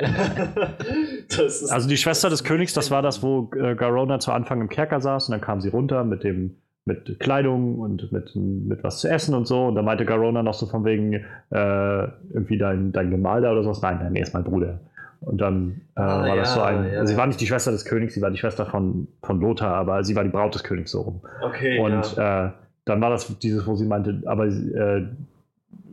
also 1.69 1.87
die 1.87 1.97
Schwester 1.97 2.29
des 2.29 2.43
Königs, 2.43 2.73
das 2.73 2.91
war 2.91 3.01
das, 3.01 3.23
wo 3.23 3.49
äh, 3.55 3.75
Garona 3.75 4.19
zu 4.19 4.33
Anfang 4.33 4.59
im 4.59 4.67
Kerker 4.67 4.99
saß 4.99 5.29
und 5.29 5.31
dann 5.31 5.41
kam 5.41 5.61
sie 5.61 5.69
runter 5.69 6.03
mit 6.03 6.23
dem 6.23 6.57
mit 6.83 7.19
Kleidung 7.19 7.79
und 7.79 8.11
mit, 8.11 8.35
mit 8.35 8.83
was 8.83 8.99
zu 8.99 9.07
essen 9.07 9.35
und 9.35 9.47
so. 9.47 9.65
Und 9.65 9.75
da 9.75 9.83
meinte 9.83 10.03
Garona 10.03 10.41
noch 10.41 10.55
so 10.55 10.65
von 10.65 10.83
wegen 10.83 11.13
äh, 11.13 11.23
irgendwie 11.51 12.57
dein, 12.57 12.91
dein 12.91 13.11
Gemahl 13.11 13.41
da 13.41 13.51
oder 13.51 13.63
sowas. 13.63 13.81
Nein, 13.81 13.99
nein, 14.01 14.15
er 14.15 14.23
ist 14.23 14.33
mein 14.33 14.43
Bruder. 14.43 14.79
Und 15.21 15.39
dann 15.39 15.81
äh, 15.95 16.01
ah, 16.01 16.21
war 16.21 16.27
ja, 16.29 16.35
das 16.37 16.53
so 16.55 16.61
ein. 16.61 16.91
Ja. 16.91 17.05
Sie 17.05 17.15
war 17.15 17.27
nicht 17.27 17.39
die 17.39 17.45
Schwester 17.45 17.71
des 17.71 17.85
Königs, 17.85 18.15
sie 18.15 18.21
war 18.21 18.31
die 18.31 18.37
Schwester 18.37 18.65
von, 18.65 19.07
von 19.21 19.39
Lothar, 19.39 19.75
aber 19.75 20.03
sie 20.03 20.15
war 20.15 20.23
die 20.23 20.31
Braut 20.31 20.55
des 20.55 20.63
Königs 20.63 20.91
so 20.91 21.01
rum. 21.01 21.21
Okay. 21.43 21.79
Und 21.79 22.17
ja. 22.17 22.47
äh, 22.47 22.51
dann 22.85 23.01
war 23.01 23.09
das 23.09 23.37
dieses, 23.39 23.65
wo 23.67 23.75
sie 23.75 23.85
meinte, 23.85 24.21
aber 24.25 24.47
äh, 24.47 25.07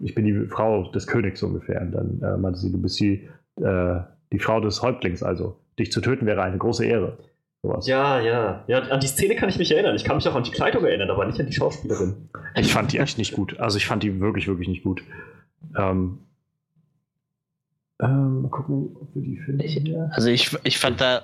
ich 0.03 0.15
bin 0.15 0.25
die 0.25 0.47
Frau 0.47 0.91
des 0.91 1.07
Königs 1.07 1.43
ungefähr. 1.43 1.81
Und 1.81 1.93
dann 1.93 2.23
äh, 2.23 2.37
meinte 2.37 2.59
sie, 2.59 2.73
du 2.73 2.81
bist 2.81 2.99
die, 3.01 3.29
äh, 3.61 4.01
die 4.33 4.39
Frau 4.39 4.61
des 4.61 4.83
Häuptlings, 4.83 5.23
also 5.23 5.57
dich 5.79 5.93
zu 5.93 6.01
töten 6.01 6.27
wäre 6.27 6.43
eine 6.43 6.59
große 6.59 6.85
Ehre. 6.85 7.19
Sowas. 7.63 7.87
Ja, 7.89 8.21
ja. 8.21 8.65
Ja, 8.69 8.79
an 8.83 9.01
die 9.01 9.09
Szene 9.09 9.35
kann 9.35 9.49
ich 9.49 9.59
mich 9.59 9.73
erinnern. 9.73 9.97
Ich 9.97 10.05
kann 10.05 10.17
mich 10.17 10.29
auch 10.29 10.35
an 10.37 10.45
die 10.45 10.51
Kleidung 10.51 10.85
erinnern, 10.85 11.11
aber 11.11 11.27
nicht 11.27 11.41
an 11.41 11.47
die 11.47 11.53
Schauspielerin. 11.53 12.29
Ich 12.55 12.73
fand 12.73 12.93
die 12.93 12.99
echt 12.99 13.19
nicht 13.19 13.35
gut. 13.35 13.59
Also 13.59 13.79
ich 13.79 13.87
fand 13.87 14.03
die 14.05 14.21
wirklich, 14.21 14.47
wirklich 14.47 14.69
nicht 14.69 14.85
gut. 14.85 15.03
Ähm, 15.77 16.21
ähm, 18.01 18.43
mal 18.43 18.49
gucken, 18.49 18.97
ob 19.01 19.13
wir 19.15 19.23
die 19.23 19.39
finden. 19.39 19.61
Ich, 19.61 19.83
also 20.13 20.29
ich, 20.29 20.57
ich 20.63 20.79
fand 20.79 21.01
da 21.01 21.23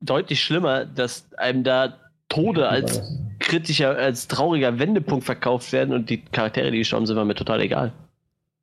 deutlich 0.00 0.42
schlimmer, 0.42 0.84
dass 0.84 1.32
einem 1.36 1.62
da 1.62 1.94
Tode 2.28 2.68
als 2.68 3.00
kritischer, 3.46 3.96
als 3.96 4.28
trauriger 4.28 4.78
Wendepunkt 4.78 5.24
verkauft 5.24 5.72
werden 5.72 5.94
und 5.94 6.10
die 6.10 6.18
Charaktere, 6.18 6.70
die 6.70 6.78
gestorben 6.78 7.06
sind, 7.06 7.16
waren 7.16 7.26
mir 7.26 7.34
total 7.34 7.60
egal. 7.60 7.92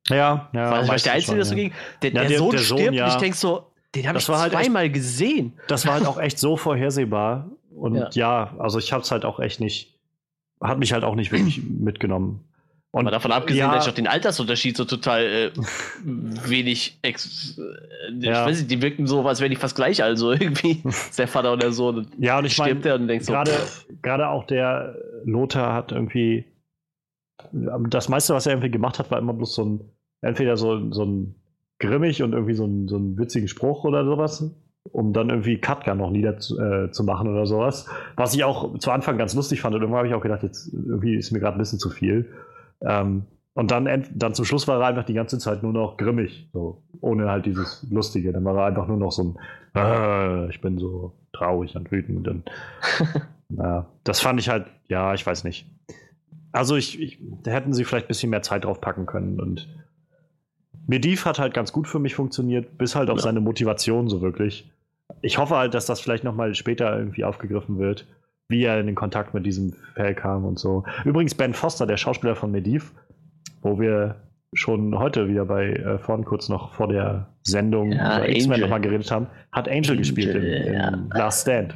Ja, 0.08 0.48
ja. 0.52 0.70
War, 0.70 0.88
war 0.88 0.96
ich 0.96 1.02
der 1.02 1.14
Einzige, 1.14 1.36
der 1.36 1.44
so 1.44 1.54
ging? 1.54 1.72
Der, 2.02 2.12
ja, 2.12 2.20
der, 2.20 2.28
der, 2.28 2.38
Sohn 2.38 2.50
der 2.50 2.60
Sohn, 2.60 2.78
stirbt 2.78 2.94
ja. 2.94 3.08
ich 3.08 3.14
denke 3.14 3.36
so, 3.36 3.66
den 3.94 4.06
habe 4.06 4.18
ich 4.18 4.28
halt 4.28 4.52
zweimal 4.52 4.84
echt, 4.84 4.94
gesehen. 4.94 5.54
Das 5.66 5.86
war 5.86 5.94
halt 5.94 6.06
auch 6.06 6.18
echt 6.18 6.38
so 6.38 6.56
vorhersehbar. 6.56 7.48
Und 7.74 7.96
ja, 7.96 8.10
ja 8.12 8.54
also 8.58 8.78
ich 8.78 8.92
habe 8.92 9.02
es 9.02 9.10
halt 9.10 9.24
auch 9.24 9.40
echt 9.40 9.60
nicht, 9.60 9.94
hat 10.60 10.78
mich 10.78 10.92
halt 10.92 11.04
auch 11.04 11.14
nicht 11.14 11.32
wirklich 11.32 11.62
mitgenommen. 11.80 12.44
Und 12.94 13.10
davon 13.10 13.32
abgesehen, 13.32 13.66
ja, 13.66 13.74
dass 13.74 13.86
ich 13.86 13.90
auch 13.90 13.96
den 13.96 14.06
Altersunterschied 14.06 14.76
so 14.76 14.84
total 14.84 15.24
äh, 15.24 15.50
wenig. 16.04 16.96
Ex 17.02 17.58
äh, 17.58 18.12
ich 18.16 18.24
ja. 18.24 18.46
weiß 18.46 18.58
nicht, 18.58 18.70
die 18.70 18.80
wirken 18.82 19.08
so, 19.08 19.26
als 19.26 19.40
wären 19.40 19.50
die 19.50 19.56
fast 19.56 19.74
gleich, 19.74 20.00
also 20.02 20.30
irgendwie 20.32 20.80
ist 20.84 21.18
der 21.18 21.26
Vater 21.26 21.52
und 21.52 21.62
der 21.62 21.72
Sohn. 21.72 22.06
Ja, 22.18 22.38
und 22.38 22.44
ich 22.44 22.56
meine, 22.56 22.78
gerade, 22.78 23.50
so, 23.50 23.94
gerade 24.00 24.28
auch 24.28 24.44
der 24.46 24.96
Lothar 25.24 25.74
hat 25.74 25.90
irgendwie. 25.90 26.44
Das 27.52 28.08
meiste, 28.08 28.32
was 28.32 28.46
er 28.46 28.52
irgendwie 28.52 28.70
gemacht 28.70 29.00
hat, 29.00 29.10
war 29.10 29.18
immer 29.18 29.32
bloß 29.34 29.56
so 29.56 29.64
ein, 29.64 29.80
entweder 30.20 30.56
so, 30.56 30.92
so 30.92 31.04
ein 31.04 31.34
grimmig 31.80 32.22
und 32.22 32.32
irgendwie 32.32 32.54
so 32.54 32.64
ein, 32.64 32.86
so 32.86 32.96
einen 32.96 33.18
witzigen 33.18 33.48
Spruch 33.48 33.84
oder 33.84 34.04
sowas, 34.04 34.54
um 34.92 35.12
dann 35.12 35.30
irgendwie 35.30 35.58
Katka 35.58 35.96
noch 35.96 36.10
niederzumachen 36.10 37.26
äh, 37.26 37.30
oder 37.30 37.46
sowas. 37.46 37.88
Was 38.14 38.34
ich 38.36 38.44
auch 38.44 38.78
zu 38.78 38.92
Anfang 38.92 39.18
ganz 39.18 39.34
lustig 39.34 39.62
fand 39.62 39.74
und 39.74 39.80
irgendwann 39.80 39.98
habe 39.98 40.08
ich 40.08 40.14
auch 40.14 40.22
gedacht, 40.22 40.44
jetzt 40.44 40.72
irgendwie 40.72 41.16
ist 41.16 41.32
mir 41.32 41.40
gerade 41.40 41.56
ein 41.56 41.58
bisschen 41.58 41.80
zu 41.80 41.90
viel. 41.90 42.30
Ähm, 42.84 43.24
und 43.54 43.70
dann, 43.70 44.06
dann 44.12 44.34
zum 44.34 44.44
Schluss 44.44 44.66
war 44.66 44.80
er 44.80 44.86
einfach 44.88 45.04
die 45.04 45.14
ganze 45.14 45.38
Zeit 45.38 45.62
nur 45.62 45.72
noch 45.72 45.96
grimmig, 45.96 46.48
so, 46.52 46.82
ohne 47.00 47.30
halt 47.30 47.46
dieses 47.46 47.86
Lustige. 47.88 48.32
Dann 48.32 48.44
war 48.44 48.56
er 48.56 48.66
einfach 48.66 48.88
nur 48.88 48.96
noch 48.96 49.12
so 49.12 49.22
ein, 49.22 49.38
äh, 49.76 50.50
ich 50.50 50.60
bin 50.60 50.78
so 50.78 51.12
traurig 51.32 51.76
und 51.76 51.90
wütend. 51.92 52.26
Und, 52.26 52.50
na, 53.48 53.86
das 54.02 54.20
fand 54.20 54.40
ich 54.40 54.48
halt, 54.48 54.66
ja, 54.88 55.14
ich 55.14 55.24
weiß 55.24 55.44
nicht. 55.44 55.70
Also 56.50 56.74
ich, 56.76 57.00
ich, 57.00 57.18
da 57.42 57.52
hätten 57.52 57.72
sie 57.72 57.84
vielleicht 57.84 58.06
ein 58.06 58.08
bisschen 58.08 58.30
mehr 58.30 58.42
Zeit 58.42 58.64
drauf 58.64 58.80
packen 58.80 59.06
können 59.06 59.40
und 59.40 59.68
Mediv 60.86 61.24
hat 61.24 61.38
halt 61.38 61.54
ganz 61.54 61.72
gut 61.72 61.88
für 61.88 61.98
mich 61.98 62.14
funktioniert, 62.14 62.76
bis 62.76 62.94
halt 62.94 63.08
auf 63.08 63.18
ja. 63.18 63.22
seine 63.22 63.40
Motivation 63.40 64.08
so 64.08 64.20
wirklich. 64.20 64.70
Ich 65.22 65.38
hoffe 65.38 65.56
halt, 65.56 65.74
dass 65.74 65.86
das 65.86 66.00
vielleicht 66.00 66.24
nochmal 66.24 66.54
später 66.54 66.96
irgendwie 66.96 67.24
aufgegriffen 67.24 67.78
wird, 67.78 68.06
wie 68.48 68.64
er 68.64 68.78
in 68.80 68.86
den 68.86 68.94
Kontakt 68.94 69.34
mit 69.34 69.46
diesem 69.46 69.72
Fell 69.94 70.14
kam 70.14 70.44
und 70.44 70.58
so. 70.58 70.84
Übrigens, 71.04 71.34
Ben 71.34 71.54
Foster, 71.54 71.86
der 71.86 71.96
Schauspieler 71.96 72.36
von 72.36 72.50
Mediv, 72.50 72.92
wo 73.62 73.78
wir 73.80 74.16
schon 74.52 74.98
heute 74.98 75.28
wieder 75.28 75.44
bei 75.44 75.72
äh, 75.72 75.98
vorn 75.98 76.24
kurz 76.24 76.48
noch 76.48 76.74
vor 76.74 76.88
der 76.88 77.28
Sendung 77.42 77.92
ja, 77.92 78.18
über 78.18 78.28
X-Men 78.28 78.60
nochmal 78.60 78.80
geredet 78.80 79.10
haben, 79.10 79.26
hat 79.52 79.68
Angel, 79.68 79.92
Angel 79.92 79.96
gespielt 79.98 80.34
in, 80.36 80.42
in 80.42 80.74
ja. 80.74 80.92
Last 81.12 81.42
Stand. 81.42 81.74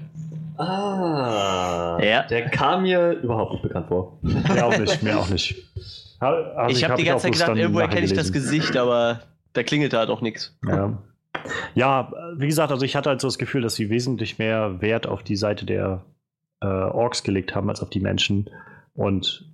Ah, 0.59 1.99
ja. 2.03 2.23
der 2.25 2.51
kam 2.51 2.83
mir 2.83 3.12
überhaupt 3.12 3.53
nicht 3.53 3.62
bekannt 3.62 3.87
vor. 3.89 4.19
Mir 4.23 4.66
auch 4.66 4.77
nicht, 4.77 5.03
mir 5.03 5.16
auch 5.16 5.29
nicht. 5.29 5.55
Also 6.19 6.77
ich 6.77 6.83
habe 6.83 6.95
hab 6.95 6.99
die 6.99 7.05
ganze 7.05 7.25
Zeit 7.25 7.33
gedacht, 7.33 7.57
irgendwo 7.57 7.79
erkenne 7.79 8.05
ich 8.05 8.12
das 8.12 8.33
Gesicht, 8.33 8.77
aber 8.77 9.21
da 9.53 9.62
klingelt 9.62 9.95
halt 9.95 10.11
auch 10.11 10.21
nichts. 10.21 10.59
Ja. 10.66 10.99
ja, 11.75 12.12
wie 12.37 12.49
gesagt, 12.49 12.73
also 12.73 12.85
ich 12.85 12.97
hatte 12.97 13.09
halt 13.09 13.21
so 13.21 13.29
das 13.29 13.39
Gefühl, 13.39 13.62
dass 13.62 13.77
sie 13.77 13.89
wesentlich 13.89 14.39
mehr 14.39 14.81
Wert 14.81 15.07
auf 15.07 15.23
die 15.23 15.37
Seite 15.37 15.64
der 15.64 16.05
äh, 16.61 16.67
Orks 16.67 17.23
gelegt 17.23 17.55
haben 17.55 17.69
als 17.69 17.83
auf 17.83 17.91
die 17.91 18.01
Menschen. 18.01 18.51
Und 18.95 19.51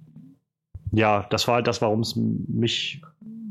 ja, 0.92 1.26
das 1.30 1.48
war 1.48 1.56
halt 1.56 1.66
das, 1.66 1.82
warum 1.82 2.00
es 2.00 2.16
mich 2.16 3.02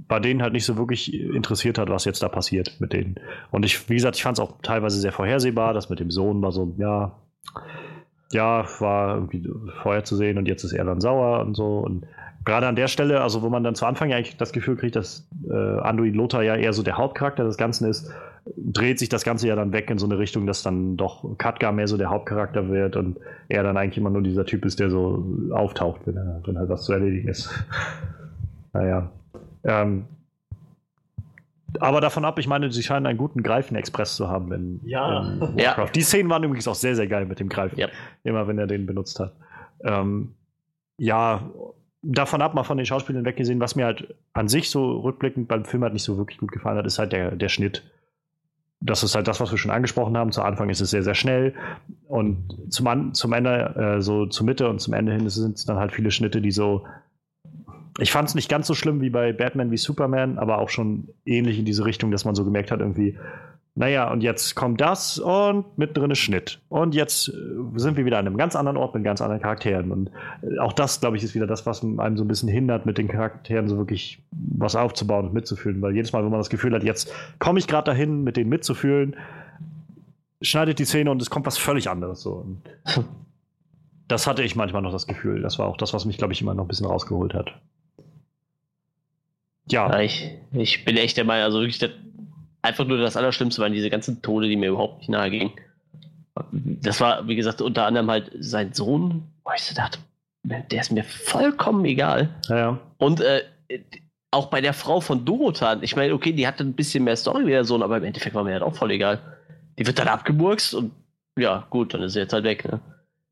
bei 0.07 0.19
denen 0.19 0.41
halt 0.41 0.53
nicht 0.53 0.65
so 0.65 0.77
wirklich 0.77 1.13
interessiert 1.13 1.77
hat, 1.77 1.89
was 1.89 2.05
jetzt 2.05 2.21
da 2.23 2.29
passiert 2.29 2.75
mit 2.79 2.93
denen. 2.93 3.15
Und 3.51 3.65
ich, 3.65 3.89
wie 3.89 3.95
gesagt, 3.95 4.15
ich 4.15 4.23
fand 4.23 4.37
es 4.37 4.43
auch 4.43 4.61
teilweise 4.61 4.99
sehr 4.99 5.11
vorhersehbar. 5.11 5.73
Das 5.73 5.89
mit 5.89 5.99
dem 5.99 6.11
Sohn 6.11 6.41
war 6.41 6.51
so, 6.51 6.75
ja, 6.77 7.17
ja, 8.31 8.65
war 8.79 9.15
irgendwie 9.15 9.47
vorher 9.81 10.03
zu 10.03 10.15
sehen 10.15 10.37
und 10.37 10.47
jetzt 10.47 10.63
ist 10.63 10.73
er 10.73 10.85
dann 10.85 11.01
sauer 11.01 11.39
und 11.41 11.55
so. 11.55 11.79
Und 11.79 12.05
gerade 12.45 12.67
an 12.67 12.75
der 12.75 12.87
Stelle, 12.87 13.21
also 13.21 13.41
wo 13.41 13.49
man 13.49 13.63
dann 13.63 13.75
zu 13.75 13.85
Anfang 13.85 14.09
ja 14.09 14.17
eigentlich 14.17 14.37
das 14.37 14.51
Gefühl 14.51 14.75
kriegt, 14.75 14.95
dass 14.95 15.27
äh, 15.49 15.79
Anduin 15.79 16.13
Lothar 16.13 16.43
ja 16.43 16.55
eher 16.55 16.73
so 16.73 16.83
der 16.83 16.97
Hauptcharakter 16.97 17.43
des 17.43 17.57
Ganzen 17.57 17.89
ist, 17.89 18.11
dreht 18.45 18.99
sich 18.99 19.09
das 19.09 19.23
Ganze 19.23 19.47
ja 19.47 19.55
dann 19.55 19.71
weg 19.71 19.89
in 19.89 19.97
so 19.97 20.05
eine 20.05 20.17
Richtung, 20.19 20.45
dass 20.45 20.63
dann 20.63 20.97
doch 20.97 21.37
Katka 21.37 21.71
mehr 21.71 21.87
so 21.87 21.97
der 21.97 22.09
Hauptcharakter 22.09 22.69
wird 22.69 22.95
und 22.95 23.17
er 23.47 23.63
dann 23.63 23.77
eigentlich 23.77 23.97
immer 23.97 24.09
nur 24.09 24.21
dieser 24.21 24.45
Typ 24.45 24.65
ist, 24.65 24.79
der 24.79 24.89
so 24.89 25.25
auftaucht, 25.51 26.01
wenn, 26.05 26.17
er, 26.17 26.41
wenn 26.45 26.57
halt 26.57 26.69
was 26.69 26.83
zu 26.83 26.93
erledigen 26.93 27.29
ist. 27.29 27.49
naja. 28.73 29.09
Ähm, 29.63 30.05
aber 31.79 32.01
davon 32.01 32.25
ab, 32.25 32.37
ich 32.37 32.47
meine, 32.47 32.71
sie 32.71 32.83
scheinen 32.83 33.05
einen 33.05 33.17
guten 33.17 33.41
Greifen-Express 33.41 34.15
zu 34.15 34.27
haben 34.27 34.51
in, 34.51 34.81
ja. 34.83 35.21
in 35.21 35.39
Warcraft. 35.41 35.85
Ja. 35.85 35.91
Die 35.95 36.01
Szenen 36.01 36.29
waren 36.29 36.43
übrigens 36.43 36.67
auch 36.67 36.75
sehr, 36.75 36.95
sehr 36.95 37.07
geil 37.07 37.25
mit 37.25 37.39
dem 37.39 37.49
Greifen. 37.49 37.79
Yep. 37.79 37.91
Immer 38.23 38.47
wenn 38.47 38.59
er 38.59 38.67
den 38.67 38.85
benutzt 38.85 39.19
hat. 39.19 39.33
Ähm, 39.83 40.35
ja, 40.97 41.49
davon 42.03 42.41
ab, 42.41 42.53
mal 42.53 42.63
von 42.63 42.77
den 42.77 42.85
Schauspielern 42.85 43.25
weggesehen, 43.25 43.59
was 43.59 43.75
mir 43.75 43.85
halt 43.85 44.15
an 44.33 44.49
sich 44.49 44.69
so 44.69 44.99
rückblickend 44.99 45.47
beim 45.47 45.65
Film 45.65 45.83
halt 45.83 45.93
nicht 45.93 46.03
so 46.03 46.17
wirklich 46.17 46.37
gut 46.37 46.51
gefallen 46.51 46.77
hat, 46.77 46.85
ist 46.85 46.99
halt 46.99 47.13
der, 47.13 47.31
der 47.31 47.49
Schnitt. 47.49 47.83
Das 48.85 49.03
ist 49.03 49.15
halt 49.15 49.27
das, 49.27 49.39
was 49.39 49.51
wir 49.51 49.57
schon 49.57 49.71
angesprochen 49.71 50.17
haben. 50.17 50.31
Zu 50.31 50.41
Anfang 50.41 50.69
ist 50.69 50.81
es 50.81 50.89
sehr, 50.89 51.03
sehr 51.03 51.15
schnell 51.15 51.53
und 52.07 52.57
zum, 52.69 53.13
zum 53.13 53.33
Ende, 53.33 53.95
äh, 53.97 54.01
so 54.01 54.25
zur 54.25 54.45
Mitte 54.45 54.69
und 54.69 54.79
zum 54.79 54.93
Ende 54.93 55.13
hin 55.13 55.27
sind 55.29 55.57
es 55.57 55.65
dann 55.65 55.77
halt 55.77 55.91
viele 55.91 56.11
Schnitte, 56.11 56.41
die 56.41 56.51
so. 56.51 56.85
Ich 57.99 58.11
fand 58.11 58.29
es 58.29 58.35
nicht 58.35 58.49
ganz 58.49 58.67
so 58.67 58.73
schlimm 58.73 59.01
wie 59.01 59.09
bei 59.09 59.33
Batman 59.33 59.71
wie 59.71 59.77
Superman, 59.77 60.39
aber 60.39 60.57
auch 60.57 60.69
schon 60.69 61.09
ähnlich 61.25 61.59
in 61.59 61.65
diese 61.65 61.85
Richtung, 61.85 62.11
dass 62.11 62.25
man 62.25 62.33
so 62.33 62.43
gemerkt 62.43 62.71
hat, 62.71 62.79
irgendwie, 62.79 63.17
naja, 63.75 64.11
und 64.11 64.21
jetzt 64.21 64.53
kommt 64.53 64.81
das 64.81 65.17
und 65.17 65.77
mittendrin 65.79 66.11
ist 66.11 66.19
Schnitt. 66.19 66.61
Und 66.69 66.93
jetzt 66.93 67.29
äh, 67.29 67.31
sind 67.75 67.97
wir 67.97 68.05
wieder 68.05 68.19
an 68.19 68.27
einem 68.27 68.37
ganz 68.37 68.55
anderen 68.55 68.77
Ort 68.77 68.93
mit 68.93 69.03
ganz 69.03 69.19
anderen 69.19 69.41
Charakteren. 69.41 69.91
Und 69.91 70.11
äh, 70.43 70.59
auch 70.59 70.73
das, 70.73 71.01
glaube 71.01 71.17
ich, 71.17 71.23
ist 71.23 71.33
wieder 71.33 71.47
das, 71.47 71.65
was 71.65 71.83
einem 71.83 72.17
so 72.17 72.23
ein 72.23 72.27
bisschen 72.27 72.49
hindert, 72.49 72.85
mit 72.85 72.99
den 72.99 73.07
Charakteren 73.07 73.67
so 73.67 73.77
wirklich 73.77 74.21
was 74.31 74.75
aufzubauen 74.75 75.27
und 75.27 75.33
mitzufühlen. 75.33 75.81
Weil 75.81 75.95
jedes 75.95 76.13
Mal, 76.13 76.23
wenn 76.23 76.29
man 76.29 76.39
das 76.39 76.51
Gefühl 76.51 76.73
hat, 76.75 76.83
jetzt 76.83 77.11
komme 77.39 77.57
ich 77.57 77.65
gerade 77.65 77.85
dahin, 77.85 78.23
mit 78.23 78.37
denen 78.37 78.49
mitzufühlen, 78.49 79.15
schneidet 80.41 80.77
die 80.77 80.85
Szene 80.85 81.09
und 81.09 81.19
es 81.21 81.31
kommt 81.31 81.47
was 81.47 81.57
völlig 81.57 81.89
anderes. 81.89 82.21
So. 82.21 82.45
Das 84.09 84.27
hatte 84.27 84.43
ich 84.43 84.57
manchmal 84.57 84.81
noch 84.81 84.91
das 84.91 85.07
Gefühl. 85.07 85.41
Das 85.41 85.57
war 85.57 85.65
auch 85.65 85.77
das, 85.77 85.93
was 85.93 86.05
mich, 86.05 86.17
glaube 86.17 86.33
ich, 86.33 86.41
immer 86.41 86.53
noch 86.53 86.65
ein 86.65 86.67
bisschen 86.67 86.85
rausgeholt 86.85 87.33
hat. 87.33 87.55
Ja. 89.69 89.99
ich, 89.99 90.31
ich 90.51 90.85
bin 90.85 90.97
echt 90.97 91.17
der 91.17 91.23
Meinung, 91.23 91.45
also 91.45 91.61
wirklich, 91.61 91.89
einfach 92.61 92.85
nur 92.85 92.97
das 92.97 93.15
Allerschlimmste 93.15 93.61
waren 93.61 93.73
diese 93.73 93.89
ganzen 93.89 94.21
Tode, 94.21 94.47
die 94.47 94.55
mir 94.55 94.69
überhaupt 94.69 94.99
nicht 94.99 95.09
nahe 95.09 95.29
gingen. 95.29 95.51
Das 96.53 96.99
war, 96.99 97.27
wie 97.27 97.35
gesagt, 97.35 97.61
unter 97.61 97.85
anderem 97.85 98.09
halt 98.09 98.31
sein 98.39 98.73
Sohn, 98.73 99.23
wo 99.43 99.51
ich 99.55 99.63
so 99.63 99.75
dachte, 99.75 99.99
der 100.43 100.81
ist 100.81 100.91
mir 100.91 101.03
vollkommen 101.03 101.85
egal. 101.85 102.29
Ja, 102.49 102.57
ja. 102.57 102.79
Und 102.97 103.21
äh, 103.21 103.43
auch 104.31 104.47
bei 104.47 104.61
der 104.61 104.73
Frau 104.73 104.99
von 104.99 105.25
Dorotan, 105.25 105.83
ich 105.83 105.95
meine, 105.95 106.13
okay, 106.13 106.33
die 106.33 106.47
hatte 106.47 106.63
ein 106.63 106.73
bisschen 106.73 107.03
mehr 107.03 107.15
Story 107.15 107.45
wie 107.45 107.51
der 107.51 107.65
Sohn, 107.65 107.83
aber 107.83 107.97
im 107.97 108.03
Endeffekt 108.03 108.35
war 108.35 108.43
mir 108.43 108.53
halt 108.53 108.63
auch 108.63 108.75
voll 108.75 108.91
egal. 108.91 109.19
Die 109.77 109.85
wird 109.85 109.99
dann 109.99 110.07
abgemurkst 110.07 110.73
und 110.73 110.91
ja, 111.37 111.65
gut, 111.69 111.93
dann 111.93 112.01
ist 112.01 112.13
sie 112.13 112.19
jetzt 112.19 112.33
halt 112.33 112.43
weg, 112.43 112.65
ne? 112.65 112.79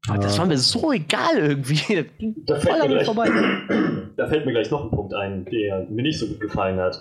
Ja. 0.07 0.17
Das 0.17 0.37
war 0.39 0.45
mir 0.47 0.57
so 0.57 0.91
egal 0.91 1.37
irgendwie. 1.37 2.05
Da 2.45 2.59
fällt, 2.59 2.87
gleich, 2.87 3.07
da 4.17 4.27
fällt, 4.27 4.45
mir 4.45 4.51
gleich, 4.51 4.71
noch 4.71 4.85
ein 4.85 4.91
Punkt 4.91 5.13
ein, 5.13 5.45
der 5.45 5.85
mir 5.89 6.01
nicht 6.01 6.19
so 6.19 6.27
gut 6.27 6.39
gefallen 6.39 6.79
hat. 6.79 6.97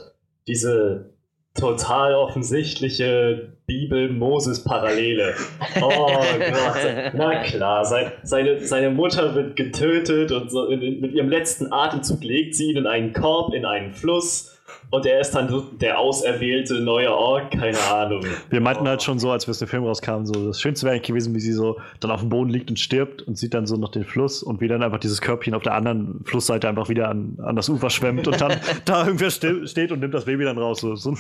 Diese 0.46 1.14
total 1.54 2.14
offensichtliche 2.14 3.56
Bibel-Moses-Parallele. 3.66 5.34
Oh 5.80 5.88
Gott, 5.88 7.12
na 7.14 7.42
klar, 7.42 7.84
sein, 7.84 8.12
seine, 8.22 8.60
seine 8.64 8.90
Mutter 8.90 9.34
wird 9.34 9.56
getötet 9.56 10.30
und 10.32 10.50
so 10.50 10.66
in, 10.66 10.80
in, 10.80 11.00
mit 11.00 11.12
ihrem 11.12 11.28
letzten 11.28 11.72
Atemzug 11.72 12.22
legt 12.22 12.54
sie 12.54 12.70
ihn 12.70 12.76
in 12.76 12.86
einen 12.86 13.12
Korb, 13.12 13.54
in 13.54 13.64
einen 13.64 13.92
Fluss 13.92 14.59
und 14.90 15.06
er 15.06 15.20
ist 15.20 15.32
dann 15.32 15.78
der 15.80 15.98
auserwählte 15.98 16.74
neue 16.80 17.12
Ork, 17.12 17.52
keine 17.52 17.78
Ahnung. 17.78 18.24
Wir 18.48 18.60
meinten 18.60 18.88
halt 18.88 19.02
schon 19.02 19.18
so, 19.18 19.30
als 19.30 19.46
wir 19.46 19.52
aus 19.52 19.58
dem 19.58 19.68
Film 19.68 19.84
rauskamen, 19.84 20.26
so 20.26 20.48
das 20.48 20.60
Schönste 20.60 20.84
wäre 20.84 20.94
eigentlich 20.94 21.06
gewesen, 21.06 21.34
wie 21.34 21.40
sie 21.40 21.52
so 21.52 21.78
dann 22.00 22.10
auf 22.10 22.20
dem 22.20 22.28
Boden 22.28 22.50
liegt 22.50 22.70
und 22.70 22.78
stirbt 22.78 23.22
und 23.22 23.38
sieht 23.38 23.54
dann 23.54 23.66
so 23.66 23.76
noch 23.76 23.90
den 23.90 24.04
Fluss 24.04 24.42
und 24.42 24.60
wie 24.60 24.68
dann 24.68 24.82
einfach 24.82 24.98
dieses 24.98 25.20
Körbchen 25.20 25.54
auf 25.54 25.62
der 25.62 25.74
anderen 25.74 26.24
Flussseite 26.24 26.68
einfach 26.68 26.88
wieder 26.88 27.08
an, 27.08 27.38
an 27.42 27.54
das 27.54 27.68
Ufer 27.68 27.88
schwemmt 27.88 28.26
und 28.26 28.40
dann 28.40 28.58
da 28.84 29.04
irgendwer 29.04 29.30
still, 29.30 29.68
steht 29.68 29.92
und 29.92 30.00
nimmt 30.00 30.14
das 30.14 30.24
Baby 30.24 30.44
dann 30.44 30.58
raus. 30.58 30.80
So, 30.80 30.96
so. 30.96 31.14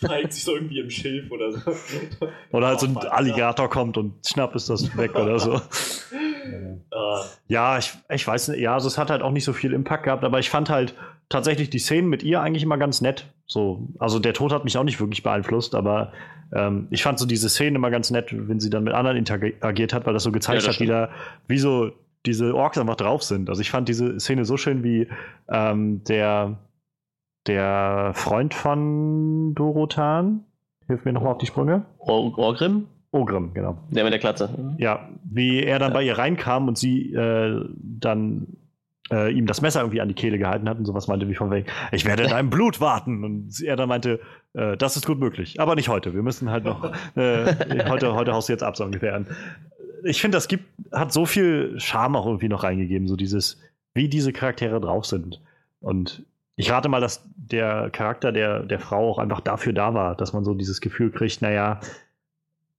Zeigt 0.00 0.32
sich 0.32 0.44
so 0.44 0.54
irgendwie 0.54 0.80
im 0.80 0.90
Schilf 0.90 1.30
oder 1.30 1.52
so. 1.52 1.72
Oder 2.52 2.66
halt 2.66 2.80
so 2.80 2.86
ein 2.86 2.96
Alligator 2.96 3.70
kommt 3.70 3.96
und 3.96 4.14
schnapp 4.26 4.54
ist 4.54 4.68
das 4.68 4.96
weg 4.96 5.14
oder 5.14 5.38
so. 5.38 5.60
Ja, 7.46 7.78
ich, 7.78 7.92
ich 8.10 8.26
weiß 8.26 8.48
nicht, 8.48 8.60
ja, 8.60 8.74
also 8.74 8.88
es 8.88 8.98
hat 8.98 9.10
halt 9.10 9.22
auch 9.22 9.30
nicht 9.30 9.44
so 9.44 9.52
viel 9.52 9.72
Impact 9.72 10.04
gehabt, 10.04 10.24
aber 10.24 10.38
ich 10.38 10.50
fand 10.50 10.70
halt 10.70 10.94
tatsächlich 11.28 11.70
die 11.70 11.78
Szenen 11.78 12.08
mit 12.08 12.22
ihr 12.22 12.40
eigentlich 12.40 12.62
immer 12.62 12.78
ganz 12.78 13.00
nett. 13.00 13.32
So, 13.46 13.88
also 13.98 14.18
der 14.18 14.34
Tod 14.34 14.52
hat 14.52 14.64
mich 14.64 14.76
auch 14.78 14.84
nicht 14.84 15.00
wirklich 15.00 15.22
beeinflusst, 15.22 15.74
aber 15.74 16.12
ähm, 16.52 16.88
ich 16.90 17.02
fand 17.02 17.18
so 17.18 17.26
diese 17.26 17.48
Szenen 17.48 17.76
immer 17.76 17.90
ganz 17.90 18.10
nett, 18.10 18.28
wenn 18.30 18.60
sie 18.60 18.70
dann 18.70 18.84
mit 18.84 18.94
anderen 18.94 19.16
interagiert 19.16 19.92
hat, 19.92 20.06
weil 20.06 20.14
das 20.14 20.22
so 20.22 20.32
gezeigt 20.32 20.62
Ja, 20.62 20.66
das 20.66 20.76
hat, 20.76 20.80
wieder, 20.80 21.10
wie 21.46 21.58
so 21.58 21.90
diese 22.26 22.54
Orks 22.54 22.78
einfach 22.78 22.96
drauf 22.96 23.22
sind. 23.22 23.48
Also 23.48 23.60
ich 23.60 23.70
fand 23.70 23.88
diese 23.88 24.18
Szene 24.20 24.44
so 24.44 24.56
schön, 24.56 24.82
wie 24.82 25.08
ähm, 25.48 26.02
der, 26.04 26.58
der 27.46 28.12
Freund 28.14 28.54
von 28.54 29.54
Dorotan, 29.54 30.44
hilf 30.86 31.04
mir 31.04 31.12
nochmal 31.12 31.32
auf 31.32 31.38
die 31.38 31.46
Sprünge. 31.46 31.84
Or 31.98 32.36
Orgrim? 32.38 32.86
Ogrim, 33.10 33.54
genau. 33.54 33.78
Der 33.90 34.04
mit 34.04 34.12
der 34.12 34.20
Klatze. 34.20 34.74
Ja, 34.78 35.08
wie 35.24 35.62
er 35.62 35.78
dann 35.78 35.94
bei 35.94 36.02
ihr 36.02 36.18
reinkam 36.18 36.68
und 36.68 36.76
sie 36.76 37.12
äh, 37.14 37.64
dann 37.78 38.58
äh, 39.10 39.32
ihm 39.32 39.46
das 39.46 39.60
Messer 39.60 39.80
irgendwie 39.80 40.00
an 40.00 40.08
die 40.08 40.14
Kehle 40.14 40.38
gehalten 40.38 40.68
hat 40.68 40.78
und 40.78 40.84
sowas 40.84 41.08
meinte 41.08 41.28
wie 41.28 41.34
von 41.34 41.50
wegen, 41.50 41.66
ich 41.92 42.04
werde 42.04 42.24
in 42.24 42.30
deinem 42.30 42.50
Blut 42.50 42.80
warten. 42.80 43.24
Und 43.24 43.60
er 43.62 43.76
dann 43.76 43.88
meinte, 43.88 44.20
äh, 44.54 44.76
das 44.76 44.96
ist 44.96 45.06
gut 45.06 45.18
möglich, 45.18 45.60
aber 45.60 45.74
nicht 45.74 45.88
heute. 45.88 46.14
Wir 46.14 46.22
müssen 46.22 46.50
halt 46.50 46.64
noch, 46.64 46.92
äh, 47.16 47.84
heute, 47.88 48.14
heute 48.14 48.32
haust 48.32 48.48
du 48.48 48.52
jetzt 48.52 48.62
ab, 48.62 48.76
so 48.76 48.84
ungefähr. 48.84 49.16
Und 49.16 49.28
Ich 50.04 50.20
finde, 50.20 50.36
das 50.36 50.48
gibt, 50.48 50.64
hat 50.92 51.12
so 51.12 51.26
viel 51.26 51.78
Charme 51.78 52.16
auch 52.16 52.26
irgendwie 52.26 52.48
noch 52.48 52.64
reingegeben, 52.64 53.08
so 53.08 53.16
dieses, 53.16 53.60
wie 53.94 54.08
diese 54.08 54.32
Charaktere 54.32 54.80
drauf 54.80 55.06
sind. 55.06 55.40
Und 55.80 56.24
ich 56.56 56.70
rate 56.70 56.88
mal, 56.88 57.00
dass 57.00 57.22
der 57.36 57.88
Charakter 57.90 58.32
der, 58.32 58.64
der 58.64 58.80
Frau 58.80 59.10
auch 59.10 59.18
einfach 59.18 59.40
dafür 59.40 59.72
da 59.72 59.94
war, 59.94 60.16
dass 60.16 60.32
man 60.32 60.44
so 60.44 60.54
dieses 60.54 60.80
Gefühl 60.80 61.10
kriegt, 61.10 61.40
naja, 61.40 61.80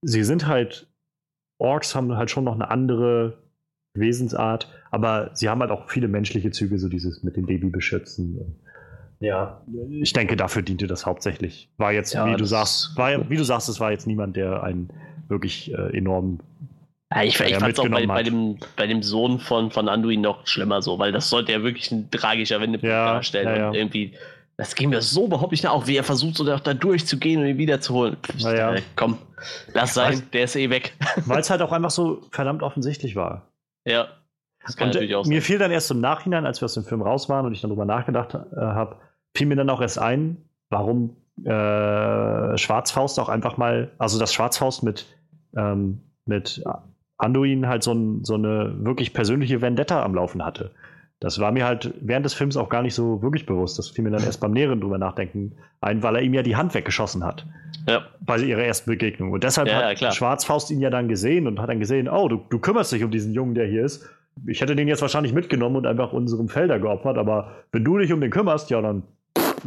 sie 0.02 0.22
sind 0.22 0.46
halt, 0.46 0.86
Orks 1.58 1.94
haben 1.94 2.14
halt 2.16 2.30
schon 2.30 2.44
noch 2.44 2.54
eine 2.54 2.70
andere 2.70 3.38
Wesensart, 3.94 4.68
aber 4.90 5.30
sie 5.34 5.48
haben 5.48 5.60
halt 5.60 5.70
auch 5.70 5.88
viele 5.88 6.08
menschliche 6.08 6.50
Züge, 6.50 6.78
so 6.78 6.88
dieses 6.88 7.22
mit 7.22 7.36
dem 7.36 7.46
Baby 7.46 7.68
beschützen. 7.70 8.56
Ja, 9.20 9.60
Ich 9.90 10.12
denke, 10.14 10.34
dafür 10.36 10.62
diente 10.62 10.86
das 10.86 11.04
hauptsächlich. 11.04 11.68
War 11.76 11.92
jetzt, 11.92 12.14
Ja, 12.14 12.26
wie 12.26 12.36
du 12.36 12.44
sagst, 12.46 12.96
war, 12.96 13.28
wie 13.28 13.36
du 13.36 13.44
sagst, 13.44 13.68
es 13.68 13.78
war 13.78 13.90
jetzt 13.92 14.06
niemand, 14.06 14.34
der 14.36 14.62
einen 14.62 14.88
wirklich 15.28 15.72
äh, 15.74 15.96
enorm. 15.96 16.40
Ja, 17.12 17.22
ich, 17.24 17.38
ich 17.40 17.56
fand 17.56 17.72
es 17.72 17.78
auch 17.78 17.88
bei, 17.88 18.06
bei, 18.06 18.22
dem, 18.22 18.56
bei 18.76 18.86
dem 18.86 19.02
Sohn 19.02 19.38
von, 19.40 19.70
von 19.70 19.88
Anduin 19.88 20.20
noch 20.22 20.46
schlimmer 20.46 20.80
so, 20.80 20.98
weil 20.98 21.12
das 21.12 21.28
sollte 21.28 21.52
ja 21.52 21.62
wirklich 21.62 21.90
ein 21.92 22.10
tragischer 22.10 22.60
Wendepunkt 22.60 22.90
Ja, 22.90 23.14
darstellen. 23.14 23.48
ja, 23.48 23.56
ja. 23.56 23.68
Und 23.68 23.74
irgendwie, 23.74 24.14
das 24.56 24.74
ging 24.74 24.88
mir 24.90 25.02
so 25.02 25.26
überhaupt 25.26 25.50
nicht 25.52 25.64
nach, 25.64 25.72
auch 25.72 25.86
wie 25.86 25.96
er 25.96 26.04
versucht, 26.04 26.36
so 26.36 26.44
da, 26.44 26.56
da 26.58 26.72
durchzugehen 26.72 27.42
und 27.42 27.46
ihn 27.48 27.58
wiederzuholen. 27.58 28.16
Pff, 28.22 28.36
Na 28.42 28.54
ja. 28.56 28.74
äh, 28.74 28.82
komm, 28.96 29.18
lass 29.74 29.92
sein, 29.94 30.22
der 30.32 30.44
ist 30.44 30.56
eh 30.56 30.70
weg. 30.70 30.94
Weil 31.26 31.40
es 31.40 31.50
halt 31.50 31.60
auch 31.62 31.72
einfach 31.72 31.90
so 31.90 32.22
verdammt 32.30 32.62
offensichtlich 32.62 33.16
war. 33.16 33.50
ja, 33.84 34.08
das 34.64 34.76
kann 34.76 34.88
Und 34.88 34.94
natürlich 34.94 35.10
äh, 35.12 35.14
auch 35.14 35.24
mir 35.26 35.34
sein. 35.40 35.42
fiel 35.42 35.58
dann 35.58 35.70
erst 35.70 35.90
im 35.90 36.00
Nachhinein, 36.00 36.46
als 36.46 36.60
wir 36.60 36.66
aus 36.66 36.74
dem 36.74 36.84
Film 36.84 37.02
raus 37.02 37.28
waren 37.28 37.46
und 37.46 37.52
ich 37.52 37.60
dann 37.60 37.70
drüber 37.70 37.84
nachgedacht 37.86 38.34
äh, 38.34 38.56
habe, 38.56 38.96
fiel 39.36 39.46
mir 39.46 39.56
dann 39.56 39.70
auch 39.70 39.80
erst 39.80 39.98
ein, 39.98 40.36
warum 40.68 41.16
äh, 41.44 42.56
Schwarzfaust 42.58 43.18
auch 43.18 43.28
einfach 43.28 43.56
mal, 43.56 43.90
also 43.98 44.18
das 44.18 44.34
Schwarzfaust 44.34 44.82
mit, 44.82 45.06
ähm, 45.56 46.00
mit 46.26 46.62
Anduin 47.16 47.66
halt 47.66 47.82
so, 47.82 47.92
ein, 47.92 48.24
so 48.24 48.34
eine 48.34 48.74
wirklich 48.84 49.12
persönliche 49.12 49.60
Vendetta 49.62 50.02
am 50.02 50.14
Laufen 50.14 50.44
hatte. 50.44 50.72
Das 51.20 51.38
war 51.38 51.52
mir 51.52 51.66
halt 51.66 51.92
während 52.00 52.24
des 52.24 52.32
Films 52.32 52.56
auch 52.56 52.70
gar 52.70 52.80
nicht 52.82 52.94
so 52.94 53.20
wirklich 53.20 53.44
bewusst. 53.44 53.78
Das 53.78 53.90
fiel 53.90 54.04
mir 54.04 54.10
dann 54.10 54.24
erst 54.24 54.40
beim 54.40 54.52
näheren 54.52 54.80
drüber 54.80 54.96
nachdenken 54.96 55.52
ein, 55.82 56.02
weil 56.02 56.16
er 56.16 56.22
ihm 56.22 56.32
ja 56.32 56.42
die 56.42 56.56
Hand 56.56 56.72
weggeschossen 56.72 57.24
hat 57.24 57.44
Ja, 57.86 58.06
bei 58.20 58.38
ihrer 58.38 58.62
ersten 58.62 58.90
Begegnung. 58.90 59.30
Und 59.30 59.44
deshalb 59.44 59.68
Ja, 59.68 59.80
ja, 59.82 59.88
hat 59.90 59.96
klar. 59.98 60.12
Schwarzfaust 60.12 60.70
ihn 60.70 60.80
ja 60.80 60.88
dann 60.88 61.08
gesehen 61.08 61.46
und 61.46 61.60
hat 61.60 61.68
dann 61.68 61.78
gesehen, 61.78 62.08
oh, 62.08 62.26
du, 62.28 62.40
du 62.48 62.58
kümmerst 62.58 62.92
dich 62.92 63.04
um 63.04 63.10
diesen 63.10 63.34
Jungen, 63.34 63.54
der 63.54 63.66
hier 63.66 63.84
ist. 63.84 64.08
Ich 64.46 64.60
hätte 64.60 64.74
den 64.76 64.88
jetzt 64.88 65.02
wahrscheinlich 65.02 65.32
mitgenommen 65.32 65.76
und 65.76 65.86
einfach 65.86 66.12
unserem 66.12 66.48
Felder 66.48 66.78
geopfert, 66.78 67.18
aber 67.18 67.52
wenn 67.72 67.84
du 67.84 67.98
dich 67.98 68.12
um 68.12 68.20
den 68.20 68.30
kümmerst, 68.30 68.70
ja, 68.70 68.80
dann 68.80 69.02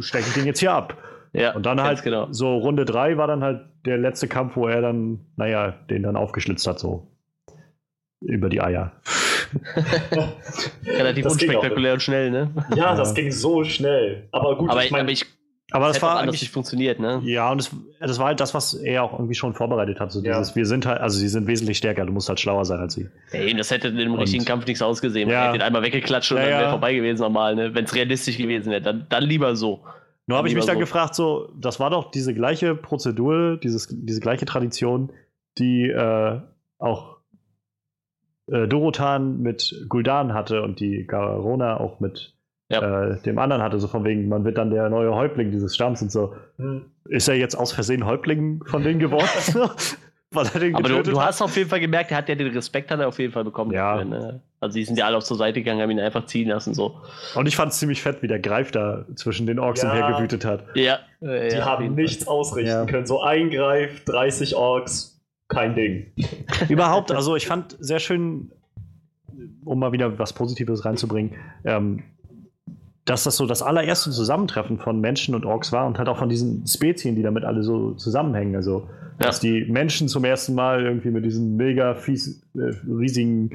stecke 0.00 0.24
ich 0.28 0.34
den 0.34 0.46
jetzt 0.46 0.58
hier 0.60 0.72
ab. 0.72 0.96
ja, 1.32 1.54
Und 1.54 1.64
dann 1.66 1.80
halt 1.80 2.02
genau. 2.02 2.26
so 2.32 2.56
Runde 2.56 2.84
3 2.84 3.16
war 3.16 3.26
dann 3.26 3.42
halt 3.42 3.62
der 3.84 3.98
letzte 3.98 4.26
Kampf, 4.28 4.56
wo 4.56 4.66
er 4.66 4.80
dann, 4.80 5.20
naja, 5.36 5.74
den 5.90 6.02
dann 6.02 6.16
aufgeschlitzt 6.16 6.66
hat, 6.66 6.78
so 6.78 7.06
über 8.20 8.48
die 8.48 8.60
Eier. 8.62 8.92
Relativ 10.86 11.24
das 11.24 11.32
unspektakulär 11.34 11.92
und 11.94 12.02
schnell, 12.02 12.30
ne? 12.30 12.50
ja, 12.70 12.76
Ja. 12.76 12.96
das 12.96 13.14
ging 13.14 13.30
so 13.30 13.62
schnell. 13.64 14.28
Aber 14.32 14.56
gut, 14.56 14.70
Aber, 14.70 14.84
ich 14.84 14.90
meine, 14.90 15.10
ich 15.12 15.26
Aber 15.70 15.86
das 15.88 15.96
hätte 15.96 16.06
auch 16.06 16.10
war 16.10 16.18
anders 16.20 16.40
nicht 16.40 16.52
funktioniert, 16.52 17.00
ne? 17.00 17.22
Ja, 17.24 17.50
und 17.50 17.58
das, 17.58 17.70
das 17.98 18.18
war 18.18 18.26
halt 18.26 18.40
das, 18.40 18.52
was 18.54 18.74
er 18.74 19.02
auch 19.02 19.14
irgendwie 19.14 19.34
schon 19.34 19.54
vorbereitet 19.54 19.98
hat. 19.98 20.12
So 20.12 20.22
Ja. 20.22 20.38
dieses, 20.38 20.54
wir 20.54 20.66
sind 20.66 20.84
halt, 20.86 21.00
also 21.00 21.18
sie 21.18 21.28
sind 21.28 21.46
wesentlich 21.46 21.78
stärker, 21.78 22.04
du 22.04 22.12
musst 22.12 22.28
halt 22.28 22.38
schlauer 22.38 22.64
sein 22.66 22.80
als 22.80 22.94
sie. 22.94 23.08
Ey, 23.32 23.54
das 23.54 23.70
hätte 23.70 23.88
in 23.88 23.96
dem 23.96 24.12
Und- 24.12 24.20
richtigen 24.20 24.44
Kampf 24.44 24.66
nichts 24.66 24.82
ausgesehen. 24.82 25.28
Ja. 25.30 25.36
Man 25.36 25.46
hätte 25.46 25.58
den 25.58 25.62
einmal 25.66 25.82
weggeklatscht 25.82 26.32
und 26.32 26.36
Ja, 26.38 26.42
dann 26.44 26.52
wäre 26.52 26.62
ja. 26.64 26.70
vorbei 26.70 26.94
gewesen 26.94 27.20
normal, 27.22 27.54
ne? 27.56 27.74
Wenn 27.74 27.84
es 27.86 27.94
realistisch 27.94 28.36
gewesen 28.36 28.70
wäre, 28.70 28.82
dann, 28.82 29.06
dann 29.08 29.24
lieber 29.24 29.56
so. 29.56 29.84
Nur 30.26 30.38
habe 30.38 30.48
ich 30.48 30.54
mich 30.54 30.64
dann 30.66 30.76
so. 30.76 30.80
gefragt, 30.80 31.14
so, 31.14 31.50
das 31.58 31.80
war 31.80 31.90
doch 31.90 32.10
diese 32.10 32.34
gleiche 32.34 32.74
Prozedur, 32.74 33.56
dieses, 33.58 33.88
diese 33.90 34.20
gleiche 34.20 34.44
Tradition, 34.46 35.12
die 35.58 35.88
äh, 35.88 36.40
auch 36.78 37.18
äh, 38.50 38.68
Dorotan 38.68 39.40
mit 39.40 39.74
Guldan 39.88 40.34
hatte 40.34 40.62
und 40.62 40.80
die 40.80 41.06
Garona 41.06 41.78
auch 41.80 42.00
mit 42.00 42.33
Ja. 42.70 43.10
äh, 43.10 43.20
dem 43.22 43.38
anderen 43.38 43.62
hatte, 43.62 43.78
so 43.78 43.88
von 43.88 44.04
wegen, 44.04 44.28
man 44.28 44.44
wird 44.44 44.56
dann 44.58 44.70
der 44.70 44.88
neue 44.88 45.14
Häuptling 45.14 45.50
dieses 45.50 45.74
Stamms 45.74 46.00
und 46.02 46.10
so. 46.10 46.34
hm, 46.56 46.86
Ist 47.04 47.28
er 47.28 47.34
jetzt 47.36 47.54
aus 47.54 47.72
Versehen 47.72 48.06
Häuptling 48.06 48.62
von 48.64 48.82
denen 48.82 48.98
geworden? 49.00 49.28
Weil 50.30 50.46
er 50.54 50.60
den 50.60 50.74
Aber 50.74 50.88
du, 50.88 51.02
du 51.02 51.20
hast 51.22 51.40
auf 51.42 51.56
jeden 51.56 51.68
Fall 51.70 51.78
gemerkt, 51.78 52.10
er 52.10 52.16
hat 52.16 52.28
ja 52.28 52.34
den 52.34 52.48
Respekt 52.52 52.90
hat 52.90 52.98
er 52.98 53.06
auf 53.06 53.18
jeden 53.20 53.32
Fall 53.32 53.44
bekommen. 53.44 53.70
Ja. 53.70 54.02
ne? 54.02 54.40
Also 54.58 54.74
die 54.78 54.84
sind 54.84 54.98
ja 54.98 55.06
alle 55.06 55.16
auf 55.18 55.24
zur 55.24 55.36
Seite 55.36 55.60
gegangen, 55.60 55.80
haben 55.80 55.90
ihn 55.90 56.00
einfach 56.00 56.26
ziehen 56.26 56.48
lassen, 56.48 56.74
so. 56.74 56.96
Und 57.36 57.46
ich 57.46 57.54
fand 57.54 57.70
es 57.70 57.78
ziemlich 57.78 58.02
fett, 58.02 58.22
wie 58.22 58.26
der 58.26 58.40
Greif 58.40 58.72
da 58.72 59.04
zwischen 59.14 59.46
den 59.46 59.58
Orks 59.60 59.82
Ja. 59.82 59.90
umhergewütet 59.92 60.44
hat. 60.44 60.64
Ja. 60.74 60.98
die 61.20 61.62
haben 61.62 61.94
nichts 61.94 62.26
ausrichten 62.26 62.68
Ja. 62.70 62.84
können. 62.86 63.06
So 63.06 63.20
eingreift, 63.22 64.08
30 64.08 64.56
Orks, 64.56 65.20
kein 65.48 65.74
Ding. 65.76 66.06
Überhaupt, 66.68 67.12
also 67.12 67.36
ich 67.36 67.46
fand 67.46 67.76
sehr 67.78 68.00
schön, 68.00 68.50
um 69.64 69.78
mal 69.78 69.92
wieder 69.92 70.18
was 70.18 70.32
Positives 70.32 70.84
reinzubringen, 70.84 71.36
ähm, 71.64 72.02
dass 73.04 73.24
das 73.24 73.36
so 73.36 73.46
das 73.46 73.62
allererste 73.62 74.10
Zusammentreffen 74.10 74.78
von 74.78 75.00
Menschen 75.00 75.34
und 75.34 75.44
Orks 75.44 75.72
war 75.72 75.86
und 75.86 75.98
halt 75.98 76.08
auch 76.08 76.16
von 76.18 76.28
diesen 76.28 76.66
Spezien, 76.66 77.16
die 77.16 77.22
damit 77.22 77.44
alle 77.44 77.62
so 77.62 77.92
zusammenhängen. 77.92 78.56
Also, 78.56 78.88
Ja. 79.20 79.26
dass 79.26 79.40
die 79.40 79.64
Menschen 79.66 80.08
zum 80.08 80.24
ersten 80.24 80.54
Mal 80.54 80.84
irgendwie 80.84 81.10
mit 81.10 81.24
diesen 81.24 81.56
mega 81.56 81.94
fies, 81.94 82.42
äh, 82.56 82.72
riesigen, 82.90 83.50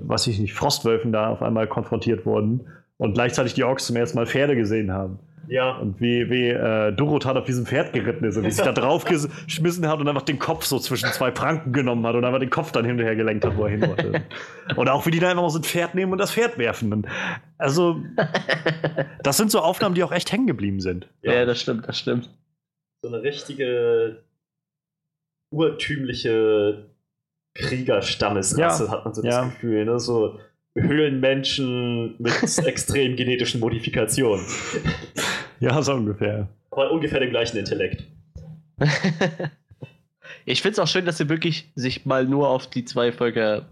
was 0.00 0.26
ich 0.26 0.38
nicht, 0.38 0.54
Frostwölfen 0.54 1.12
da 1.12 1.28
auf 1.28 1.42
einmal 1.42 1.66
konfrontiert 1.66 2.24
wurden 2.24 2.60
und 2.96 3.14
gleichzeitig 3.14 3.54
die 3.54 3.64
Orks 3.64 3.86
zum 3.86 3.96
ersten 3.96 4.16
Mal 4.16 4.26
Pferde 4.26 4.56
gesehen 4.56 4.92
haben. 4.92 5.18
Ja, 5.48 5.76
Und 5.78 6.00
wie, 6.00 6.28
wie 6.30 6.48
äh, 6.48 6.92
Dorothea 6.92 7.32
auf 7.32 7.44
diesem 7.44 7.66
Pferd 7.66 7.92
geritten 7.92 8.24
ist 8.24 8.36
und 8.36 8.44
wie 8.44 8.50
sich 8.50 8.64
da 8.64 8.72
drauf 8.74 9.04
geschmissen 9.04 9.88
hat 9.88 10.00
und 10.00 10.08
einfach 10.08 10.22
den 10.22 10.38
Kopf 10.38 10.64
so 10.64 10.78
zwischen 10.78 11.10
zwei 11.12 11.30
Pranken 11.30 11.72
genommen 11.72 12.06
hat 12.06 12.14
und 12.14 12.24
einfach 12.24 12.40
den 12.40 12.50
Kopf 12.50 12.72
dann 12.72 12.84
hinterher 12.84 13.16
gelenkt 13.16 13.44
hat, 13.44 13.56
wo 13.56 13.64
er 13.64 13.70
hin 13.70 13.86
wollte. 13.86 14.22
und 14.76 14.88
auch 14.88 15.06
wie 15.06 15.10
die 15.10 15.20
da 15.20 15.30
einfach 15.30 15.42
mal 15.42 15.50
so 15.50 15.58
ein 15.58 15.64
Pferd 15.64 15.94
nehmen 15.94 16.12
und 16.12 16.18
das 16.18 16.32
Pferd 16.32 16.58
werfen. 16.58 16.92
Und 16.92 17.06
also, 17.56 18.02
das 19.22 19.36
sind 19.36 19.50
so 19.50 19.60
Aufnahmen, 19.60 19.94
die 19.94 20.04
auch 20.04 20.12
echt 20.12 20.30
hängen 20.30 20.46
geblieben 20.46 20.80
sind. 20.80 21.08
Ja, 21.22 21.44
das 21.44 21.60
stimmt, 21.60 21.88
das 21.88 21.98
stimmt. 21.98 22.28
so 23.02 23.08
eine 23.08 23.22
richtige 23.22 24.22
urtümliche 25.50 26.90
Kriegerstammesrasse 27.54 28.84
Ja, 28.84 28.90
hat 28.90 29.04
man 29.04 29.14
so 29.14 29.22
ja. 29.22 29.42
das 29.42 29.54
Gefühl. 29.54 29.84
Ne? 29.84 29.98
So 29.98 30.38
Höhlenmenschen 30.74 32.14
mit 32.18 32.32
extrem 32.64 33.16
genetischen 33.16 33.60
Modifikationen. 33.60 34.44
Ja, 35.60 35.82
so 35.82 35.92
ungefähr. 35.94 36.48
Aber 36.70 36.90
ungefähr 36.92 37.20
dem 37.20 37.30
gleichen 37.30 37.56
Intellekt. 37.56 38.04
ich 40.44 40.62
finde 40.62 40.72
es 40.72 40.78
auch 40.78 40.86
schön, 40.86 41.04
dass 41.04 41.18
sie 41.18 41.28
wirklich 41.28 41.70
sich 41.74 42.06
mal 42.06 42.24
nur 42.24 42.48
auf 42.48 42.68
die 42.68 42.84
zwei 42.84 43.12
Völker 43.12 43.66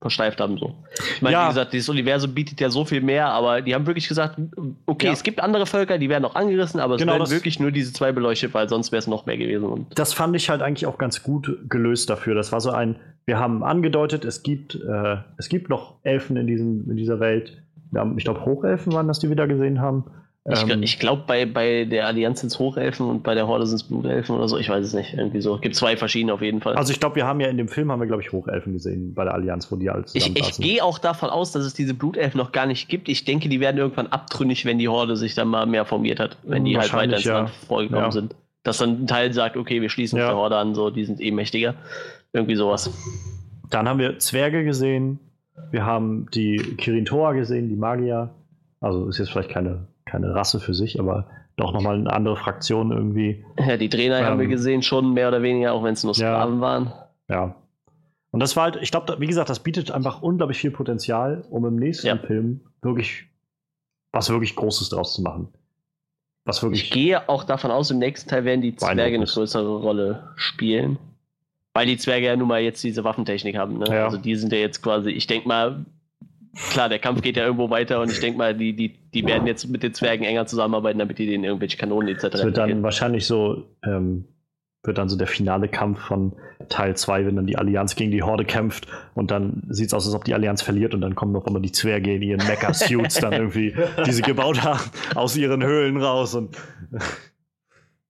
versteift 0.00 0.40
haben. 0.40 0.56
So. 0.56 0.74
Ich 1.14 1.20
meine, 1.20 1.34
Ja. 1.34 1.44
wie 1.44 1.48
gesagt, 1.48 1.72
dieses 1.74 1.88
Universum 1.90 2.32
bietet 2.34 2.58
ja 2.60 2.70
so 2.70 2.86
viel 2.86 3.02
mehr, 3.02 3.28
aber 3.28 3.60
die 3.60 3.74
haben 3.74 3.86
wirklich 3.86 4.08
gesagt, 4.08 4.38
okay, 4.86 5.06
Ja. 5.08 5.12
es 5.12 5.22
gibt 5.22 5.40
andere 5.42 5.66
Völker, 5.66 5.98
die 5.98 6.08
werden 6.08 6.24
auch 6.24 6.34
angerissen, 6.34 6.80
aber 6.80 6.94
es 6.94 7.00
Genau, 7.00 7.12
werden 7.12 7.20
das- 7.20 7.30
wirklich 7.32 7.60
nur 7.60 7.70
diese 7.70 7.92
zwei 7.92 8.10
beleuchtet, 8.10 8.54
weil 8.54 8.66
sonst 8.68 8.92
wäre 8.92 8.98
es 9.00 9.06
noch 9.06 9.26
mehr 9.26 9.36
gewesen. 9.36 9.64
Und 9.64 9.98
Das 9.98 10.14
fand 10.14 10.34
ich 10.36 10.48
halt 10.48 10.62
eigentlich 10.62 10.86
auch 10.86 10.96
ganz 10.96 11.22
gut 11.22 11.54
gelöst 11.68 12.08
dafür. 12.08 12.34
Das 12.34 12.50
war 12.50 12.60
so 12.62 12.70
ein, 12.70 12.96
wir 13.26 13.38
haben 13.38 13.62
angedeutet, 13.62 14.24
es 14.24 14.42
gibt, 14.42 14.74
äh, 14.74 15.16
es 15.36 15.50
gibt 15.50 15.68
noch 15.68 15.96
Elfen 16.02 16.36
in, 16.38 16.46
diesem, 16.46 16.90
in 16.90 16.96
dieser 16.96 17.20
Welt. 17.20 17.62
Wir 17.90 18.00
haben, 18.00 18.16
ich 18.16 18.24
glaube, 18.24 18.44
Hochelfen 18.46 18.92
waren 18.94 19.06
das, 19.06 19.18
die 19.18 19.28
wir 19.28 19.36
da 19.36 19.44
gesehen 19.46 19.80
haben. 19.82 20.04
Ich, 20.48 20.68
Ähm, 20.68 20.82
ich 20.82 20.98
glaube, 20.98 21.24
bei, 21.26 21.44
bei 21.46 21.84
der 21.84 22.06
Allianz 22.06 22.40
sind 22.40 22.48
es 22.48 22.58
Hochelfen 22.58 23.06
und 23.08 23.22
bei 23.22 23.34
der 23.34 23.46
Horde 23.46 23.66
sind 23.66 23.76
es 23.76 23.82
Blutelfen 23.84 24.36
oder 24.36 24.48
so. 24.48 24.56
Ich 24.58 24.68
weiß 24.68 24.84
es 24.84 24.94
nicht. 24.94 25.12
Irgendwie 25.14 25.40
so. 25.40 25.58
Gibt 25.58 25.74
zwei 25.76 25.96
verschiedene 25.96 26.32
auf 26.32 26.40
jeden 26.42 26.60
Fall. 26.60 26.76
also 26.76 26.92
ich 26.92 26.98
glaube, 27.00 27.16
wir 27.16 27.26
haben 27.26 27.40
ja 27.40 27.48
in 27.48 27.56
dem 27.58 27.68
Film, 27.68 27.92
haben 27.92 28.00
wir, 28.00 28.06
glaube 28.06 28.22
ich, 28.22 28.32
Hochelfen 28.32 28.72
gesehen 28.72 29.12
bei 29.14 29.24
der 29.24 29.34
Allianz, 29.34 29.70
wo 29.70 29.76
die 29.76 29.90
alle 29.90 30.04
ich 30.06 30.14
ich 30.16 30.22
zusammensaßen. 30.24 30.64
gehe 30.64 30.82
auch 30.84 30.98
davon 30.98 31.28
aus, 31.30 31.52
dass 31.52 31.64
es 31.64 31.74
diese 31.74 31.92
Blutelfen 31.94 32.38
noch 32.38 32.52
gar 32.52 32.66
nicht 32.66 32.88
gibt. 32.88 33.08
Ich 33.08 33.24
denke, 33.24 33.48
die 33.48 33.60
werden 33.60 33.76
irgendwann 33.76 34.06
abtrünnig, 34.06 34.64
wenn 34.64 34.78
die 34.78 34.88
Horde 34.88 35.16
sich 35.16 35.34
dann 35.34 35.48
mal 35.48 35.66
mehr 35.66 35.84
formiert 35.84 36.20
hat. 36.20 36.38
Wenn 36.44 36.64
die 36.64 36.78
halt 36.78 36.92
weiter 36.94 37.16
ins 37.16 37.24
ja. 37.24 37.34
Land 37.40 37.50
vorgekommen 37.50 38.04
Ja. 38.04 38.10
sind. 38.10 38.34
Dass 38.62 38.78
dann 38.78 39.02
ein 39.02 39.06
Teil 39.06 39.32
sagt, 39.32 39.56
okay, 39.56 39.80
wir 39.82 39.88
schließen 39.90 40.18
uns 40.18 40.22
Ja. 40.24 40.28
der 40.28 40.36
Horde 40.36 40.56
an, 40.56 40.74
so, 40.74 40.90
die 40.90 41.04
sind 41.04 41.20
eh 41.20 41.30
mächtiger. 41.30 41.74
Irgendwie 42.32 42.56
sowas. 42.56 42.90
Dann 43.70 43.88
haben 43.88 43.98
wir 43.98 44.18
Zwerge 44.18 44.64
gesehen. 44.64 45.18
Wir 45.70 45.84
haben 45.84 46.26
die 46.34 46.56
Kirintoa 46.78 47.32
gesehen, 47.32 47.68
die 47.68 47.76
Magier. 47.76 48.30
Also 48.80 49.06
ist 49.08 49.18
jetzt 49.18 49.30
vielleicht 49.30 49.50
keine, 49.50 49.86
keine 50.10 50.34
Rasse 50.34 50.60
für 50.60 50.74
sich, 50.74 50.98
aber 51.00 51.26
doch 51.56 51.72
nochmal 51.72 51.96
eine 51.96 52.12
andere 52.12 52.36
Fraktion 52.36 52.90
irgendwie. 52.90 53.44
Ja, 53.58 53.76
die 53.76 53.88
Trainer 53.88 54.24
haben 54.24 54.38
wir 54.38 54.44
Ähm, 54.44 54.50
gesehen, 54.50 54.82
schon 54.82 55.12
mehr 55.14 55.28
oder 55.28 55.42
weniger, 55.42 55.72
auch 55.72 55.82
wenn 55.84 55.92
es 55.94 56.04
nur 56.04 56.14
ja. 56.14 56.34
Sklaven 56.34 56.60
waren. 56.60 56.92
Ja. 57.28 57.54
Und 58.32 58.40
das 58.40 58.56
war 58.56 58.64
halt, 58.64 58.78
ich 58.80 58.90
glaube, 58.90 59.16
wie 59.18 59.26
gesagt, 59.26 59.50
das 59.50 59.60
bietet 59.60 59.90
einfach 59.90 60.22
unglaublich 60.22 60.58
viel 60.58 60.70
Potenzial, 60.70 61.44
um 61.50 61.64
im 61.66 61.76
nächsten 61.76 62.06
Ja. 62.06 62.16
Film 62.16 62.60
wirklich 62.82 63.26
was 64.12 64.28
wirklich 64.30 64.56
Großes 64.56 64.88
draus 64.88 65.14
zu 65.14 65.22
machen. 65.22 65.48
Was 66.44 66.62
wirklich. 66.62 66.84
Ich 66.84 66.90
gehe 66.90 67.28
auch 67.28 67.44
davon 67.44 67.70
aus, 67.70 67.90
im 67.90 67.98
nächsten 67.98 68.28
Teil 68.28 68.44
werden 68.44 68.60
die 68.60 68.74
Zwerge 68.74 69.14
eine 69.16 69.26
größere 69.26 69.76
Rolle 69.76 70.30
spielen. 70.36 70.98
Weil 71.74 71.86
die 71.86 71.96
Zwerge 71.96 72.26
ja 72.26 72.36
nun 72.36 72.48
mal 72.48 72.60
jetzt 72.60 72.82
diese 72.82 73.04
Waffentechnik 73.04 73.56
haben. 73.56 73.78
Ne? 73.78 73.84
Ja. 73.88 74.04
Also 74.06 74.16
die 74.16 74.34
sind 74.34 74.52
ja 74.52 74.58
jetzt 74.58 74.82
quasi, 74.82 75.10
ich 75.10 75.28
denke 75.28 75.46
mal, 75.46 75.84
klar, 76.70 76.88
der 76.88 76.98
Kampf 76.98 77.22
geht 77.22 77.36
ja 77.36 77.44
irgendwo 77.44 77.70
weiter 77.70 78.00
und 78.00 78.10
ich 78.10 78.20
denke 78.20 78.38
mal, 78.38 78.54
die, 78.56 78.74
die, 78.74 78.96
die 79.14 79.26
werden 79.26 79.46
jetzt 79.46 79.68
mit 79.68 79.82
den 79.82 79.94
Zwergen 79.94 80.24
enger 80.24 80.46
zusammenarbeiten, 80.46 80.98
damit 80.98 81.18
die 81.18 81.26
denen 81.26 81.44
irgendwelche 81.44 81.76
Kanonen 81.76 82.08
etc. 82.08 82.24
Es 82.34 82.44
wird 82.44 82.56
dann 82.56 82.82
wahrscheinlich 82.82 83.26
so, 83.26 83.66
ähm, 83.84 84.24
wird 84.82 84.96
dann 84.98 85.08
so 85.08 85.16
der 85.16 85.26
finale 85.26 85.68
Kampf 85.68 86.00
von 86.00 86.32
Teil 86.68 86.96
2, 86.96 87.26
wenn 87.26 87.36
dann 87.36 87.46
die 87.46 87.56
Allianz 87.58 87.96
gegen 87.96 88.10
die 88.10 88.22
Horde 88.22 88.44
kämpft 88.44 88.86
und 89.14 89.30
dann 89.30 89.62
sieht 89.68 89.88
es 89.88 89.94
aus, 89.94 90.06
als 90.06 90.14
ob 90.14 90.24
die 90.24 90.34
Allianz 90.34 90.62
verliert 90.62 90.94
und 90.94 91.02
dann 91.02 91.14
kommen 91.14 91.32
noch 91.32 91.46
immer 91.46 91.60
die 91.60 91.72
Zwerge 91.72 92.14
in 92.14 92.22
ihren 92.22 92.46
Mecha-Suits 92.46 93.16
dann 93.20 93.32
irgendwie, 93.34 93.74
die 94.06 94.12
sie 94.12 94.22
gebaut 94.22 94.62
haben, 94.62 94.80
aus 95.14 95.36
ihren 95.36 95.62
Höhlen 95.62 95.98
raus 95.98 96.34
und 96.34 96.56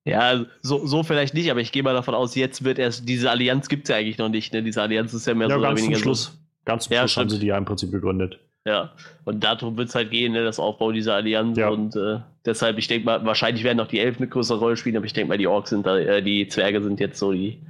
Ja, 0.04 0.44
so, 0.62 0.86
so 0.86 1.02
vielleicht 1.02 1.34
nicht, 1.34 1.50
aber 1.50 1.60
ich 1.60 1.72
gehe 1.72 1.82
mal 1.82 1.92
davon 1.92 2.14
aus, 2.14 2.34
jetzt 2.34 2.64
wird 2.64 2.78
erst, 2.78 3.08
diese 3.08 3.30
Allianz 3.30 3.68
gibt 3.68 3.84
es 3.84 3.90
ja 3.90 3.96
eigentlich 3.96 4.18
noch 4.18 4.30
nicht. 4.30 4.52
Ne? 4.52 4.62
Diese 4.62 4.80
Allianz 4.80 5.12
ist 5.12 5.26
ja 5.26 5.34
mehr 5.34 5.48
ja, 5.48 5.54
so 5.54 5.60
oder 5.60 5.68
ganz 5.68 5.80
zum 5.80 5.86
weniger 5.88 5.98
so- 5.98 6.02
Schluss. 6.04 6.39
Ganz 6.64 6.84
zum 6.84 6.94
Ja, 6.94 7.00
Schluss 7.02 7.16
haben 7.16 7.30
sie 7.30 7.38
die 7.38 7.46
ja 7.46 7.56
im 7.58 7.64
Prinzip 7.64 7.90
gegründet. 7.90 8.38
Ja, 8.66 8.92
und 9.24 9.42
darum 9.42 9.76
wird 9.78 9.88
es 9.88 9.94
halt 9.94 10.10
gehen, 10.10 10.32
ne, 10.32 10.44
das 10.44 10.58
Aufbau 10.58 10.92
dieser 10.92 11.14
Allianz. 11.14 11.56
Ja. 11.56 11.70
Und 11.70 11.96
äh, 11.96 12.20
deshalb, 12.44 12.76
ich 12.76 12.88
denke 12.88 13.06
mal, 13.06 13.24
wahrscheinlich 13.24 13.64
werden 13.64 13.80
auch 13.80 13.86
die 13.86 13.98
Elfen 13.98 14.22
eine 14.22 14.28
größere 14.30 14.58
Rolle 14.58 14.76
spielen, 14.76 14.96
aber 14.98 15.06
ich 15.06 15.14
denke 15.14 15.30
mal, 15.30 15.38
die 15.38 15.46
Orks 15.46 15.70
sind 15.70 15.86
da, 15.86 15.96
äh, 15.96 16.22
die 16.22 16.46
Zwerge 16.48 16.82
sind 16.82 17.00
jetzt 17.00 17.18
so 17.18 17.32
die, 17.32 17.62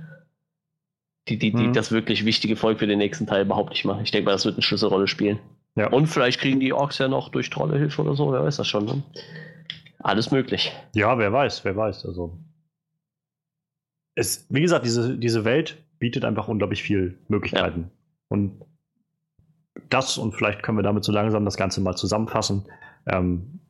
die, 1.28 1.38
die, 1.38 1.52
die 1.52 1.68
Mhm. 1.68 1.72
das 1.74 1.92
wirklich 1.92 2.24
wichtige 2.24 2.56
Volk 2.56 2.80
für 2.80 2.88
den 2.88 2.98
nächsten 2.98 3.26
Teil 3.28 3.44
überhaupt 3.44 3.70
nicht 3.70 3.84
machen. 3.84 4.02
Ich 4.02 4.10
denke 4.10 4.26
mal, 4.26 4.32
das 4.32 4.44
wird 4.44 4.56
eine 4.56 4.62
Schlüsselrolle 4.62 5.06
spielen. 5.06 5.38
Ja. 5.76 5.88
Und 5.90 6.08
vielleicht 6.08 6.40
kriegen 6.40 6.58
die 6.58 6.72
Orks 6.72 6.98
ja 6.98 7.06
noch 7.06 7.28
durch 7.28 7.50
Trollehilfe 7.50 8.02
oder 8.02 8.16
so, 8.16 8.32
wer 8.32 8.42
weiß 8.42 8.56
das 8.56 8.66
schon. 8.66 8.86
Ne? 8.86 9.02
Alles 10.00 10.32
möglich. 10.32 10.72
Ja, 10.96 11.16
wer 11.18 11.32
weiß, 11.32 11.64
wer 11.64 11.76
weiß. 11.76 12.04
Also. 12.04 12.36
Es, 14.16 14.46
wie 14.50 14.60
gesagt, 14.60 14.84
diese, 14.84 15.16
diese 15.16 15.44
Welt 15.44 15.76
bietet 16.00 16.24
einfach 16.24 16.48
unglaublich 16.48 16.82
viel 16.82 17.18
Möglichkeiten. 17.28 17.90
Und 18.28 18.60
das, 19.90 20.18
und 20.18 20.34
vielleicht 20.34 20.62
können 20.62 20.78
wir 20.78 20.82
damit 20.82 21.04
so 21.04 21.12
langsam 21.12 21.44
das 21.44 21.56
Ganze 21.56 21.80
mal 21.80 21.96
zusammenfassen, 21.96 22.64
ähm, 23.06 23.60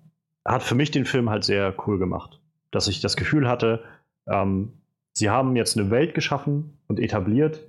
hat 0.44 0.62
für 0.62 0.74
mich 0.74 0.90
den 0.90 1.04
Film 1.04 1.30
halt 1.30 1.44
sehr 1.44 1.74
cool 1.86 1.98
gemacht. 1.98 2.40
Dass 2.70 2.88
ich 2.88 3.00
das 3.00 3.16
Gefühl 3.16 3.48
hatte, 3.48 3.82
ähm, 4.26 4.72
sie 5.12 5.30
haben 5.30 5.56
jetzt 5.56 5.76
eine 5.76 5.90
Welt 5.90 6.14
geschaffen 6.14 6.78
und 6.86 7.00
etabliert, 7.00 7.66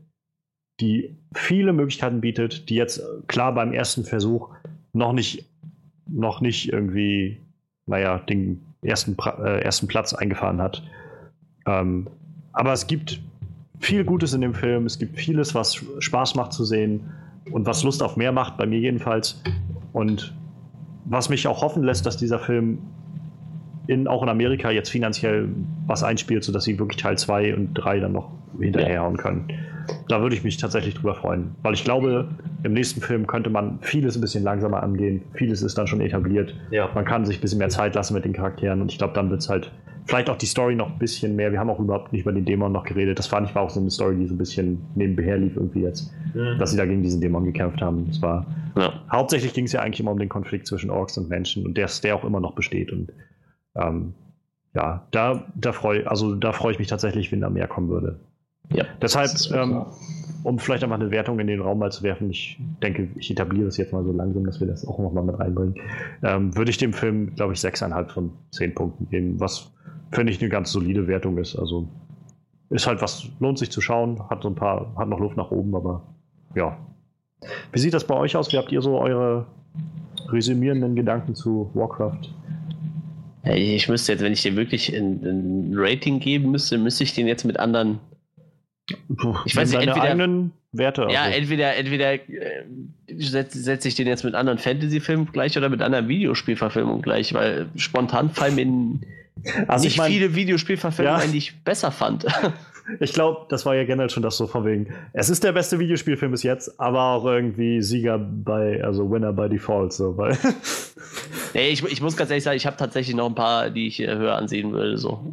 die 0.80 1.16
viele 1.34 1.74
Möglichkeiten 1.74 2.22
bietet, 2.22 2.70
die 2.70 2.76
jetzt 2.76 3.00
äh, 3.00 3.04
klar 3.28 3.54
beim 3.54 3.74
ersten 3.74 4.04
Versuch 4.04 4.50
noch 4.94 5.14
nicht, 5.14 5.50
noch 6.08 6.42
nicht 6.42 6.72
irgendwie, 6.72 7.42
naja, 7.86 8.20
den 8.20 8.62
ersten, 8.82 9.16
äh, 9.44 9.62
ersten 9.62 9.88
Platz 9.88 10.14
eingefahren 10.14 10.62
hat. 10.62 10.84
Ähm, 11.66 12.08
aber 12.54 12.74
es 12.74 12.88
gibt 12.88 13.22
viel 13.80 14.04
Gutes 14.04 14.34
in 14.34 14.42
dem 14.42 14.54
Film, 14.54 14.86
es 14.86 15.00
gibt 15.00 15.18
vieles, 15.18 15.56
was 15.56 15.84
Spaß 16.00 16.36
macht 16.36 16.54
zu 16.54 16.66
sehen 16.66 17.12
und 17.50 17.66
was 17.66 17.84
Lust 17.84 18.04
auf 18.04 18.18
mehr 18.18 18.32
macht, 18.32 18.58
bei 18.58 18.66
mir 18.66 18.80
jedenfalls. 18.80 19.42
Und 19.94 20.34
was 21.06 21.30
mich 21.30 21.48
auch 21.48 21.62
hoffen 21.62 21.84
lässt, 21.84 22.06
dass 22.06 22.18
dieser 22.18 22.40
Film 22.40 22.80
in, 23.88 24.08
auch 24.08 24.24
in 24.24 24.30
Amerika 24.30 24.70
jetzt 24.72 24.90
finanziell 24.90 25.50
was 25.88 26.04
einspielt, 26.04 26.44
sodass 26.44 26.64
sie 26.64 26.78
wirklich 26.78 27.02
Teil 27.02 27.18
2 27.18 27.56
und 27.56 27.74
3 27.74 28.00
dann 28.00 28.14
noch 28.14 28.32
hinterherhauen 28.60 29.18
können. 29.18 29.48
Da 30.08 30.22
würde 30.22 30.36
ich 30.36 30.44
mich 30.44 30.58
tatsächlich 30.58 30.96
drüber 30.96 31.16
freuen. 31.16 31.56
Weil 31.64 31.74
ich 31.74 31.84
glaube, 31.84 32.28
im 32.64 32.74
nächsten 32.74 33.02
Film 33.02 33.28
könnte 33.28 33.50
man 33.50 33.80
vieles 33.82 34.16
ein 34.16 34.22
bisschen 34.22 34.44
langsamer 34.44 34.84
angehen. 34.84 35.22
Vieles 35.34 35.62
ist 35.62 35.78
dann 35.78 35.88
schon 35.88 36.02
etabliert. 36.02 36.56
Ja. 36.72 36.90
Man 36.94 37.06
kann 37.06 37.26
sich 37.26 37.38
ein 37.38 37.42
bisschen 37.42 37.60
mehr 37.60 37.70
Zeit 37.70 37.96
lassen 37.96 38.14
mit 38.14 38.26
den 38.26 38.34
Charakteren 38.34 38.82
und 38.82 38.92
ich 38.92 38.98
glaube, 38.98 39.14
dann 39.14 39.30
wird 39.30 39.42
es 39.42 39.50
halt 39.50 39.72
vielleicht 40.06 40.30
auch 40.30 40.38
die 40.38 40.46
Story 40.48 40.76
noch 40.76 40.92
ein 40.92 40.98
bisschen 41.00 41.36
mehr. 41.36 41.52
Wir 41.52 41.60
haben 41.60 41.70
auch 41.70 41.80
überhaupt 41.80 42.12
nicht 42.12 42.22
über 42.24 42.32
den 42.34 42.44
Dämon 42.46 42.72
noch 42.72 42.84
geredet. 42.84 43.20
Das 43.20 43.28
fand 43.28 43.48
ich 43.48 43.56
war 43.56 43.62
auch 43.64 43.70
so 43.70 43.80
eine 43.80 43.92
Story, 43.92 44.16
die 44.18 44.28
so 44.28 44.34
ein 44.34 44.38
bisschen 44.38 44.82
nebenher 44.96 45.38
lief 45.38 45.56
irgendwie 45.56 45.82
jetzt, 45.82 46.12
Mhm. 46.34 46.58
dass 46.60 46.72
sie 46.72 46.78
da 46.78 46.86
gegen 46.86 47.04
diesen 47.04 47.22
Dämon 47.22 47.46
gekämpft 47.46 47.82
haben. 47.82 48.08
Das 48.08 48.22
war 48.22 48.46
Ja. 48.76 48.94
hauptsächlich 49.12 49.54
ging 49.54 49.66
es 49.66 49.72
ja 49.74 49.82
eigentlich 49.82 50.00
immer 50.00 50.12
um 50.12 50.20
den 50.20 50.30
Konflikt 50.30 50.66
zwischen 50.68 50.90
Orks 50.90 51.18
und 51.18 51.30
Menschen 51.30 51.66
und 51.66 51.78
der, 51.78 51.88
der 52.04 52.16
auch 52.16 52.24
immer 52.26 52.40
noch 52.40 52.56
besteht. 52.56 52.92
Und 52.92 53.12
ähm, 53.76 54.14
ja, 54.74 55.06
da, 55.12 55.46
da 55.56 55.72
freue 55.72 56.10
also 56.10 56.36
da 56.36 56.52
freue 56.54 56.72
ich 56.74 56.80
mich 56.80 56.88
tatsächlich, 56.88 57.32
wenn 57.32 57.42
da 57.42 57.50
mehr 57.50 57.68
kommen 57.68 57.90
würde. 57.90 58.20
Ja. 58.74 58.86
Deshalb, 59.02 59.32
ähm, 59.54 59.86
um 60.44 60.60
vielleicht 60.60 60.84
einfach 60.84 61.00
eine 61.00 61.12
Wertung 61.12 61.40
in 61.40 61.48
den 61.48 61.62
Raum 61.62 61.80
mal 61.80 61.92
zu 61.92 62.04
werfen, 62.04 62.30
ich 62.30 62.60
denke, 62.82 63.10
ich 63.16 63.30
etabliere 63.30 63.66
das 63.66 63.78
jetzt 63.78 63.94
mal 63.94 64.04
so 64.04 64.12
langsam, 64.12 64.46
dass 64.46 64.60
wir 64.60 64.68
das 64.68 64.88
auch 64.88 65.00
nochmal 65.00 65.24
mit 65.24 65.40
reinbringen, 65.40 65.76
ähm, 66.24 66.56
würde 66.56 66.72
ich 66.72 66.78
dem 66.78 66.94
Film, 66.94 67.36
glaube 67.36 67.54
ich, 67.54 67.60
6,5 67.60 68.10
von 68.10 68.32
10 68.52 68.74
Punkten 68.74 69.10
geben, 69.10 69.40
was, 69.40 69.72
finde 70.12 70.32
ich, 70.32 70.42
eine 70.42 70.50
ganz 70.50 70.72
solide 70.72 71.08
Wertung 71.08 71.38
ist. 71.38 71.56
Also 71.56 71.88
ist 72.70 72.88
halt 72.88 73.02
was, 73.02 73.28
lohnt 73.40 73.60
sich 73.60 73.70
zu 73.70 73.82
schauen, 73.82 74.30
hat 74.30 74.44
so 74.44 74.50
ein 74.50 74.56
paar, 74.56 74.94
hat 74.98 75.10
noch 75.10 75.20
Luft 75.20 75.38
nach 75.38 75.52
oben, 75.52 75.76
aber 75.76 76.02
ja. 76.56 76.78
Wie 77.72 77.80
sieht 77.80 77.94
das 77.94 78.06
bei 78.06 78.16
euch 78.16 78.36
aus? 78.36 78.52
Wie 78.52 78.58
habt 78.58 78.72
ihr 78.72 78.82
so 78.82 78.98
eure 79.00 79.48
resümierenden 80.30 80.96
Gedanken 80.96 81.36
zu 81.36 81.70
Warcraft? 81.74 82.30
Ich 83.44 83.90
müsste 83.90 84.12
jetzt, 84.12 84.22
wenn 84.22 84.34
ich 84.34 84.44
dir 84.44 84.56
wirklich 84.56 84.96
ein, 84.96 85.24
ein 85.24 85.72
Rating 85.74 86.20
geben 86.20 86.52
müsste, 86.52 86.78
müsste 86.78 87.04
ich 87.04 87.14
den 87.14 87.28
jetzt 87.28 87.44
mit 87.44 87.60
anderen. 87.60 88.00
Ich 89.46 89.56
weiß 89.56 89.72
nicht, 89.72 89.82
entweder- 89.82 90.02
eigenen 90.04 90.52
Werte. 90.74 91.08
Ja, 91.12 91.24
also. 91.24 91.38
entweder, 91.38 91.76
entweder 91.76 92.14
äh, 92.14 92.20
setze 93.18 93.60
setz 93.60 93.86
ich 93.86 93.96
den 93.96 94.08
jetzt 94.08 94.24
mit 94.24 94.36
anderen 94.36 94.58
Fantasy-Filmen 94.58 95.28
gleich 95.32 95.58
oder 95.58 95.68
mit 95.70 95.82
anderen 95.82 96.08
Videospielverfilmungen 96.08 97.02
gleich, 97.02 97.34
weil 97.34 97.68
spontan 97.76 98.30
fallen 98.30 98.56
mir 98.56 99.00
also 99.68 99.84
nicht 99.84 99.94
ich 99.94 99.98
mein, 99.98 100.12
viele 100.12 100.36
Videospielverfilmungen 100.36 101.20
Ja. 101.20 101.26
ein, 101.26 101.32
die 101.32 101.40
ich 101.40 101.64
besser 101.64 101.92
fand. 101.92 102.26
Ich 103.00 103.14
glaube, 103.14 103.46
das 103.48 103.66
war 103.66 103.76
ja 103.76 103.86
generell 103.86 104.10
schon 104.10 104.24
das 104.24 104.38
so 104.38 104.48
von 104.48 104.66
wegen. 104.66 104.88
Es 105.14 105.30
ist 105.30 105.44
der 105.44 105.52
beste 105.52 105.78
Videospielfilm 105.80 106.32
bis 106.32 106.42
jetzt, 106.44 106.80
aber 106.80 107.02
auch 107.14 107.26
irgendwie 107.26 107.82
Sieger 107.82 108.18
bei, 108.18 108.84
also 108.84 109.10
Winner 109.10 109.32
by 109.32 109.48
Default, 109.48 109.94
so, 109.94 110.18
weil. 110.18 110.36
nee, 111.54 111.70
ich, 111.70 111.84
ich 111.86 112.02
muss 112.02 112.18
ganz 112.18 112.32
ehrlich 112.32 112.44
sagen, 112.44 112.58
ich 112.58 112.66
habe 112.66 112.78
tatsächlich 112.78 113.16
noch 113.16 113.28
ein 113.28 113.36
paar, 113.36 113.70
die 113.70 113.88
ich 113.88 114.00
höher 114.00 114.36
ansehen 114.36 114.74
würde, 114.74 114.98
so. 114.98 115.24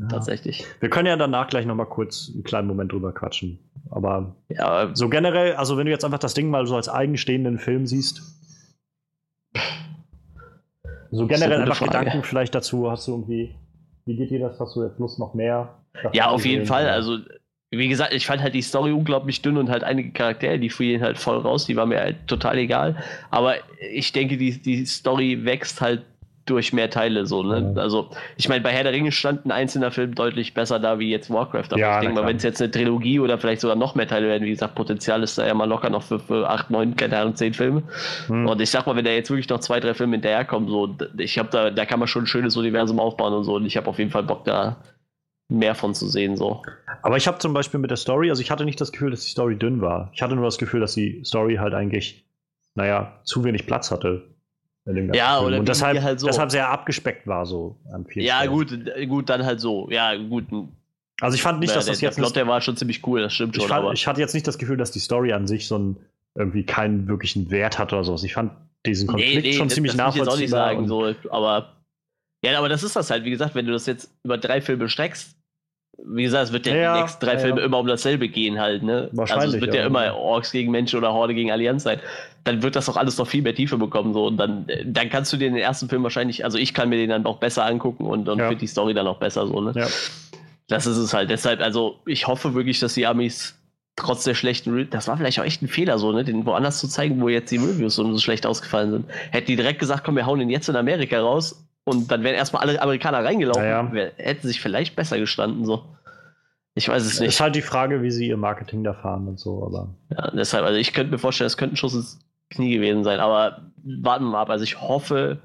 Ja. 0.00 0.06
Tatsächlich. 0.08 0.64
Wir 0.80 0.90
können 0.90 1.06
ja 1.06 1.16
danach 1.16 1.48
gleich 1.48 1.66
nochmal 1.66 1.86
kurz 1.86 2.30
einen 2.32 2.44
kleinen 2.44 2.68
Moment 2.68 2.92
drüber 2.92 3.12
quatschen. 3.12 3.58
Aber 3.90 4.36
Ja, 4.48 4.90
so 4.94 5.08
generell, 5.08 5.54
also 5.54 5.76
wenn 5.76 5.86
du 5.86 5.90
jetzt 5.90 6.04
einfach 6.04 6.18
das 6.18 6.34
Ding 6.34 6.50
mal 6.50 6.66
so 6.66 6.76
als 6.76 6.88
eigenstehenden 6.88 7.58
Film 7.58 7.86
siehst. 7.86 8.22
So 11.10 11.26
generell 11.26 11.62
einfach 11.62 11.76
Frage. 11.76 11.90
Gedanken 11.90 12.22
vielleicht 12.22 12.54
dazu, 12.54 12.90
hast 12.90 13.08
du 13.08 13.12
irgendwie, 13.12 13.56
wie 14.04 14.16
geht 14.16 14.30
dir 14.30 14.40
das? 14.40 14.60
Hast 14.60 14.76
du 14.76 14.84
jetzt 14.84 14.98
Lust 14.98 15.18
noch 15.18 15.34
mehr? 15.34 15.82
Ja, 16.12 16.28
auf 16.28 16.44
jeden? 16.44 16.66
Fall. 16.66 16.88
Also, 16.88 17.18
wie 17.70 17.88
gesagt, 17.88 18.12
ich 18.12 18.26
fand 18.26 18.42
halt 18.42 18.54
die 18.54 18.62
Story 18.62 18.92
unglaublich 18.92 19.42
dünn 19.42 19.56
und 19.56 19.68
halt 19.68 19.82
einige 19.84 20.12
Charaktere, 20.12 20.58
die 20.58 20.70
fielen 20.70 21.02
halt 21.02 21.18
voll 21.18 21.38
raus, 21.38 21.66
die 21.66 21.76
war 21.76 21.86
mir 21.86 21.98
halt 21.98 22.26
total 22.26 22.58
egal. 22.58 22.96
Aber 23.30 23.54
ich 23.90 24.12
denke, 24.12 24.36
die, 24.36 24.60
die 24.60 24.86
Story 24.86 25.44
wächst 25.44 25.80
halt 25.80 26.02
durch 26.50 26.72
mehr 26.72 26.90
Teile 26.90 27.26
so, 27.26 27.42
ne? 27.42 27.74
Also, 27.76 28.10
ich 28.36 28.48
meine, 28.48 28.62
bei 28.62 28.70
Herr 28.70 28.82
der 28.82 28.92
Ringe 28.92 29.12
stand 29.12 29.46
ein 29.46 29.52
einzelner 29.52 29.90
Film 29.90 30.14
deutlich 30.14 30.54
besser 30.54 30.78
da 30.78 30.98
wie 30.98 31.10
jetzt 31.10 31.30
Warcraft. 31.30 31.66
Aber 31.70 31.78
ja, 31.78 31.94
ich 31.96 32.00
denke 32.00 32.20
mal, 32.20 32.26
wenn 32.26 32.36
es 32.36 32.42
jetzt 32.42 32.60
eine 32.60 32.70
Trilogie 32.70 33.20
oder 33.20 33.38
vielleicht 33.38 33.60
sogar 33.60 33.76
noch 33.76 33.94
mehr 33.94 34.08
Teile 34.08 34.28
werden, 34.28 34.44
wie 34.44 34.50
gesagt, 34.50 34.74
Potenzial 34.74 35.22
ist 35.22 35.38
da 35.38 35.46
ja 35.46 35.54
mal 35.54 35.68
locker 35.68 35.90
noch 35.90 36.02
für, 36.02 36.18
für 36.18 36.48
8, 36.48 36.70
9, 36.70 36.96
keine 36.96 37.18
Ahnung, 37.18 37.34
10 37.34 37.54
Filme. 37.54 37.82
Hm. 38.26 38.46
Und 38.46 38.60
ich 38.60 38.70
sag 38.70 38.86
mal, 38.86 38.96
wenn 38.96 39.04
da 39.04 39.10
jetzt 39.10 39.30
wirklich 39.30 39.48
noch 39.48 39.60
zwei, 39.60 39.80
drei 39.80 39.94
Filme 39.94 40.16
hinterherkommen, 40.16 40.68
so, 40.68 40.96
ich 41.18 41.38
habe 41.38 41.48
da, 41.50 41.70
da 41.70 41.84
kann 41.84 41.98
man 41.98 42.08
schon 42.08 42.24
ein 42.24 42.26
schönes 42.26 42.56
Universum 42.56 43.00
aufbauen 43.00 43.32
und 43.32 43.44
so. 43.44 43.54
Und 43.56 43.66
ich 43.66 43.76
habe 43.76 43.88
auf 43.88 43.98
jeden 43.98 44.10
Fall 44.10 44.22
Bock 44.22 44.44
da 44.44 44.76
mehr 45.48 45.74
von 45.74 45.94
zu 45.94 46.08
sehen. 46.08 46.36
So. 46.36 46.62
Aber 47.02 47.16
ich 47.16 47.26
habe 47.26 47.38
zum 47.38 47.54
Beispiel 47.54 47.80
mit 47.80 47.90
der 47.90 47.96
Story, 47.96 48.30
also 48.30 48.42
ich 48.42 48.50
hatte 48.50 48.64
nicht 48.64 48.80
das 48.80 48.92
Gefühl, 48.92 49.10
dass 49.10 49.24
die 49.24 49.30
Story 49.30 49.56
dünn 49.56 49.80
war. 49.80 50.10
Ich 50.14 50.22
hatte 50.22 50.34
nur 50.34 50.44
das 50.44 50.58
Gefühl, 50.58 50.80
dass 50.80 50.94
die 50.94 51.22
Story 51.24 51.56
halt 51.56 51.74
eigentlich, 51.74 52.26
naja, 52.74 53.20
zu 53.24 53.44
wenig 53.44 53.66
Platz 53.66 53.90
hatte. 53.90 54.34
Ja, 55.12 55.40
oder 55.40 55.58
und 55.58 55.68
deshalb, 55.68 56.00
halt 56.00 56.20
so. 56.20 56.26
deshalb 56.26 56.50
sehr 56.50 56.70
abgespeckt 56.70 57.26
war 57.26 57.44
so 57.44 57.76
an 57.92 58.06
vielen 58.06 58.24
Ja, 58.24 58.38
Stellen. 58.38 58.52
gut, 58.52 59.08
gut, 59.08 59.28
dann 59.28 59.44
halt 59.44 59.60
so. 59.60 59.88
Ja, 59.90 60.14
gut. 60.16 60.46
Also 61.20 61.34
ich 61.34 61.42
fand 61.42 61.60
nicht, 61.60 61.74
dass 61.74 61.84
der, 61.84 61.92
das 61.92 62.00
jetzt. 62.00 62.16
Der 62.16 62.22
Plot, 62.22 62.36
der 62.36 62.46
war 62.46 62.60
schon 62.60 62.76
ziemlich 62.76 63.06
cool, 63.06 63.20
das 63.20 63.34
stimmt 63.34 63.56
ich 63.56 63.62
schon. 63.62 63.68
Fand, 63.68 63.92
ich 63.92 64.06
hatte 64.06 64.20
jetzt 64.20 64.34
nicht 64.34 64.46
das 64.46 64.56
Gefühl, 64.56 64.76
dass 64.76 64.90
die 64.90 65.00
Story 65.00 65.32
an 65.32 65.46
sich 65.46 65.66
so 65.66 65.78
ein, 65.78 65.96
irgendwie 66.34 66.64
keinen 66.64 67.08
wirklichen 67.08 67.50
Wert 67.50 67.78
hat 67.78 67.92
oder 67.92 68.04
sowas. 68.04 68.22
Ich 68.24 68.34
fand 68.34 68.52
diesen 68.86 69.08
Konflikt 69.08 69.34
nee, 69.34 69.50
nee, 69.50 69.52
schon 69.52 69.68
das, 69.68 69.74
ziemlich 69.74 69.92
das 69.92 69.98
nachvollziehbar. 69.98 70.34
Ich 70.36 70.40
jetzt 70.42 70.54
auch 70.54 70.80
nicht 70.80 70.88
sagen, 70.88 71.18
so, 71.24 71.30
aber 71.30 71.74
ja, 72.44 72.56
aber 72.56 72.68
das 72.68 72.82
ist 72.82 72.94
das 72.94 73.10
halt, 73.10 73.24
wie 73.24 73.30
gesagt, 73.30 73.54
wenn 73.54 73.66
du 73.66 73.72
das 73.72 73.86
jetzt 73.86 74.10
über 74.22 74.38
drei 74.38 74.60
Filme 74.60 74.88
streckst, 74.88 75.36
wie 76.04 76.22
gesagt, 76.22 76.44
es 76.44 76.52
wird 76.52 76.66
ja, 76.66 76.76
ja 76.76 76.94
die 76.94 77.00
nächsten 77.00 77.24
drei 77.24 77.34
ja, 77.34 77.38
Filme 77.40 77.60
ja. 77.60 77.66
immer 77.66 77.78
um 77.78 77.86
dasselbe 77.86 78.28
gehen 78.28 78.60
halt, 78.60 78.82
ne? 78.82 79.08
Wahrscheinlich. 79.12 79.44
Also 79.46 79.56
es 79.56 79.62
wird 79.62 79.74
ja, 79.74 79.84
immer 79.84 80.14
Orks 80.14 80.52
gegen 80.52 80.70
Menschen 80.70 80.98
oder 80.98 81.12
Horde 81.12 81.34
gegen 81.34 81.50
Allianz 81.50 81.82
sein. 81.82 81.98
Dann 82.44 82.62
wird 82.62 82.76
das 82.76 82.86
doch 82.86 82.96
alles 82.96 83.18
noch 83.18 83.26
viel 83.26 83.42
mehr 83.42 83.54
Tiefe 83.54 83.76
bekommen, 83.78 84.14
so. 84.14 84.26
Und 84.26 84.36
dann, 84.36 84.66
dann 84.84 85.10
kannst 85.10 85.32
du 85.32 85.36
dir 85.36 85.48
den 85.48 85.58
ersten 85.58 85.88
Film 85.88 86.02
wahrscheinlich, 86.04 86.44
also 86.44 86.56
ich 86.56 86.72
kann 86.72 86.88
mir 86.88 86.96
den 86.96 87.10
dann 87.10 87.26
auch 87.26 87.38
besser 87.38 87.66
angucken 87.66 88.06
und, 88.06 88.28
und 88.28 88.38
finde 88.38 88.56
die 88.56 88.66
Story 88.66 88.94
dann 88.94 89.06
auch 89.06 89.18
besser, 89.18 89.46
so, 89.46 89.60
ne? 89.60 89.72
Ja. 89.74 89.86
Das 90.68 90.86
ist 90.86 90.98
es 90.98 91.14
halt. 91.14 91.30
Deshalb, 91.30 91.60
also 91.60 91.98
ich 92.06 92.26
hoffe 92.26 92.54
wirklich, 92.54 92.78
dass 92.78 92.94
die 92.94 93.06
Amis 93.06 93.56
trotz 93.96 94.22
der 94.22 94.34
schlechten 94.34 94.72
Re 94.72 94.86
das 94.86 95.08
war 95.08 95.16
vielleicht 95.16 95.40
auch 95.40 95.44
echt 95.44 95.62
ein 95.62 95.68
Fehler, 95.68 95.98
so, 95.98 96.12
ne, 96.12 96.22
den 96.22 96.46
woanders 96.46 96.78
zu 96.78 96.86
zeigen, 96.86 97.20
wo 97.20 97.28
jetzt 97.28 97.50
die 97.50 97.56
Reviews 97.56 97.96
so, 97.96 98.12
so 98.12 98.18
schlecht 98.18 98.46
ausgefallen 98.46 98.92
sind. 98.92 99.06
Hätten 99.32 99.46
die 99.48 99.56
direkt 99.56 99.80
gesagt, 99.80 100.04
komm, 100.04 100.14
wir 100.14 100.26
hauen 100.26 100.38
den 100.38 100.50
jetzt 100.50 100.68
in 100.68 100.76
Amerika 100.76 101.20
raus 101.20 101.67
und 101.88 102.10
dann 102.10 102.22
wären 102.22 102.34
erstmal 102.34 102.62
alle 102.62 102.80
Amerikaner 102.80 103.24
reingelaufen, 103.24 103.64
ja, 103.64 103.82
ja. 103.82 104.10
hätten 104.16 104.46
sich 104.46 104.60
vielleicht 104.60 104.96
besser 104.96 105.18
gestanden, 105.18 105.64
so. 105.64 105.84
Ich 106.74 106.88
weiß 106.88 107.04
es 107.04 107.18
nicht. 107.18 107.30
Ist 107.30 107.40
halt 107.40 107.56
die 107.56 107.62
Frage, 107.62 108.02
wie 108.02 108.10
sie 108.10 108.28
ihr 108.28 108.36
Marketing 108.36 108.84
da 108.84 108.94
fahren 108.94 109.26
und 109.26 109.40
so, 109.40 109.64
aber. 109.64 109.94
Ja, 110.10 110.30
deshalb, 110.30 110.64
also 110.64 110.78
ich 110.78 110.92
könnte 110.92 111.10
mir 111.10 111.18
vorstellen, 111.18 111.46
es 111.46 111.56
könnte 111.56 111.74
ein 111.74 111.76
Schuss 111.76 111.94
ins 111.94 112.20
Knie 112.50 112.74
gewesen 112.74 113.02
sein, 113.02 113.18
aber 113.18 113.72
warten 113.84 114.24
wir 114.24 114.30
mal 114.30 114.42
ab. 114.42 114.50
Also 114.50 114.62
ich 114.62 114.80
hoffe, 114.80 115.38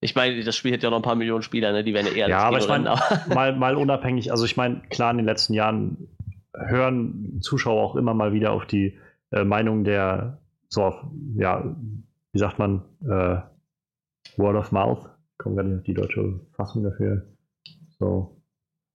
ich 0.00 0.14
meine, 0.14 0.42
das 0.44 0.56
Spiel 0.56 0.72
hat 0.72 0.82
ja 0.82 0.90
noch 0.90 0.98
ein 0.98 1.02
paar 1.02 1.16
Millionen 1.16 1.42
Spieler, 1.42 1.72
ne? 1.72 1.82
die 1.82 1.94
werden 1.94 2.06
ja 2.06 2.12
eher. 2.12 2.28
Ja, 2.28 2.38
aber 2.40 2.58
ich 2.58 2.68
meine, 2.68 2.94
mal, 3.34 3.56
mal 3.56 3.74
unabhängig, 3.74 4.30
also 4.30 4.44
ich 4.44 4.56
meine, 4.56 4.80
klar, 4.90 5.10
in 5.10 5.16
den 5.16 5.26
letzten 5.26 5.54
Jahren 5.54 6.08
hören 6.54 7.40
Zuschauer 7.40 7.82
auch 7.82 7.96
immer 7.96 8.14
mal 8.14 8.32
wieder 8.32 8.52
auf 8.52 8.66
die 8.66 8.98
äh, 9.30 9.44
Meinung 9.44 9.84
der, 9.84 10.38
so 10.68 10.84
auf, 10.84 10.94
ja, 11.36 11.76
wie 12.32 12.38
sagt 12.38 12.58
man, 12.58 12.82
äh, 13.02 13.40
Word 14.36 14.56
of 14.56 14.72
Mouth. 14.72 15.10
Kommt 15.38 15.56
gar 15.56 15.62
nicht 15.62 15.78
auf 15.78 15.84
die 15.84 15.94
deutsche 15.94 16.40
Fassung 16.52 16.82
dafür. 16.82 17.26
So, 17.98 18.38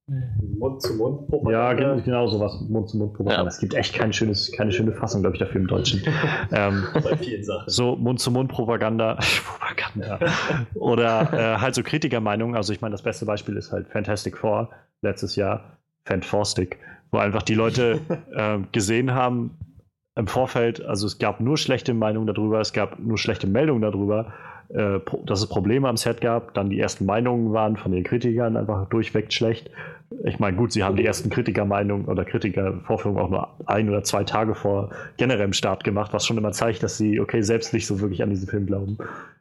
Mund-zu-Mund-Propaganda. 0.07 1.95
Ja, 1.95 2.01
genau 2.01 2.27
sowas. 2.27 2.59
Mund-zu-Mund-Propaganda. 2.67 3.43
Ja. 3.43 3.47
Es 3.47 3.59
gibt 3.59 3.73
echt 3.73 3.93
kein 3.93 4.11
schönes, 4.11 4.51
keine 4.51 4.73
schöne 4.73 4.91
Fassung, 4.91 5.21
glaube 5.21 5.37
ich, 5.37 5.39
dafür 5.39 5.61
im 5.61 5.67
Deutschen. 5.67 6.03
ähm, 6.51 6.83
Bei 6.93 7.15
vielen 7.15 7.43
Sachen. 7.43 7.69
So 7.69 7.95
Mund-zu-Mund-Propaganda. 7.95 9.17
Propaganda. 9.45 10.19
Oder 10.75 11.33
äh, 11.33 11.57
halt 11.59 11.75
so 11.75 11.83
Kritikermeinungen. 11.83 12.55
Also 12.55 12.73
ich 12.73 12.81
meine, 12.81 12.91
das 12.91 13.01
beste 13.01 13.25
Beispiel 13.25 13.55
ist 13.55 13.71
halt 13.71 13.87
Fantastic 13.87 14.37
Four 14.37 14.71
letztes 15.01 15.37
Jahr. 15.37 15.77
Fantastic. 16.05 16.79
Wo 17.11 17.19
einfach 17.19 17.43
die 17.43 17.55
Leute 17.55 18.01
äh, 18.35 18.59
gesehen 18.73 19.13
haben 19.13 19.57
im 20.15 20.27
Vorfeld, 20.27 20.83
also 20.83 21.07
es 21.07 21.17
gab 21.17 21.39
nur 21.39 21.57
schlechte 21.57 21.93
Meinungen 21.93 22.27
darüber, 22.27 22.59
es 22.59 22.73
gab 22.73 22.99
nur 22.99 23.17
schlechte 23.17 23.47
Meldungen 23.47 23.81
darüber 23.81 24.33
äh, 24.73 24.99
dass 25.25 25.39
es 25.39 25.47
Probleme 25.47 25.87
am 25.87 25.97
Set 25.97 26.21
gab. 26.21 26.53
Dann 26.53 26.69
die 26.69 26.79
ersten 26.79 27.05
Meinungen 27.05 27.53
waren 27.53 27.77
von 27.77 27.91
den 27.91 28.03
Kritikern 28.03 28.57
einfach 28.57 28.87
durchweg 28.89 29.31
schlecht. 29.31 29.69
Ich 30.23 30.39
meine, 30.39 30.57
gut, 30.57 30.71
sie 30.71 30.83
haben 30.83 30.95
die 30.95 31.05
ersten 31.05 31.29
Kritikermeinungen 31.29 32.05
oder 32.05 32.25
Kritikervorführungen 32.25 33.23
auch 33.23 33.29
nur 33.29 33.49
ein 33.65 33.89
oder 33.89 34.03
zwei 34.03 34.23
Tage 34.23 34.55
vor 34.55 34.89
generellem 35.17 35.53
Start 35.53 35.83
gemacht, 35.83 36.13
was 36.13 36.25
schon 36.25 36.37
immer 36.37 36.51
zeigt, 36.51 36.83
dass 36.83 36.97
sie, 36.97 37.19
okay, 37.19 37.41
selbst 37.41 37.73
nicht 37.73 37.87
so 37.87 37.99
wirklich 37.99 38.21
an 38.21 38.29
diesen 38.29 38.47
Film 38.47 38.65
glauben. 38.65 38.97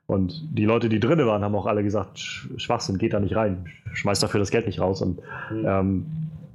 Und 0.06 0.42
die 0.50 0.64
Leute, 0.64 0.88
die 0.88 1.00
drinnen 1.00 1.26
waren, 1.26 1.42
haben 1.42 1.54
auch 1.54 1.66
alle 1.66 1.82
gesagt, 1.82 2.18
Schwachsinn, 2.18 2.98
geht 2.98 3.12
da 3.12 3.20
nicht 3.20 3.36
rein, 3.36 3.66
schmeißt 3.92 4.22
dafür 4.22 4.40
das 4.40 4.50
Geld 4.50 4.66
nicht 4.66 4.80
raus. 4.80 5.02
Und 5.02 5.20
mhm. 5.50 5.66
ähm, 5.66 6.06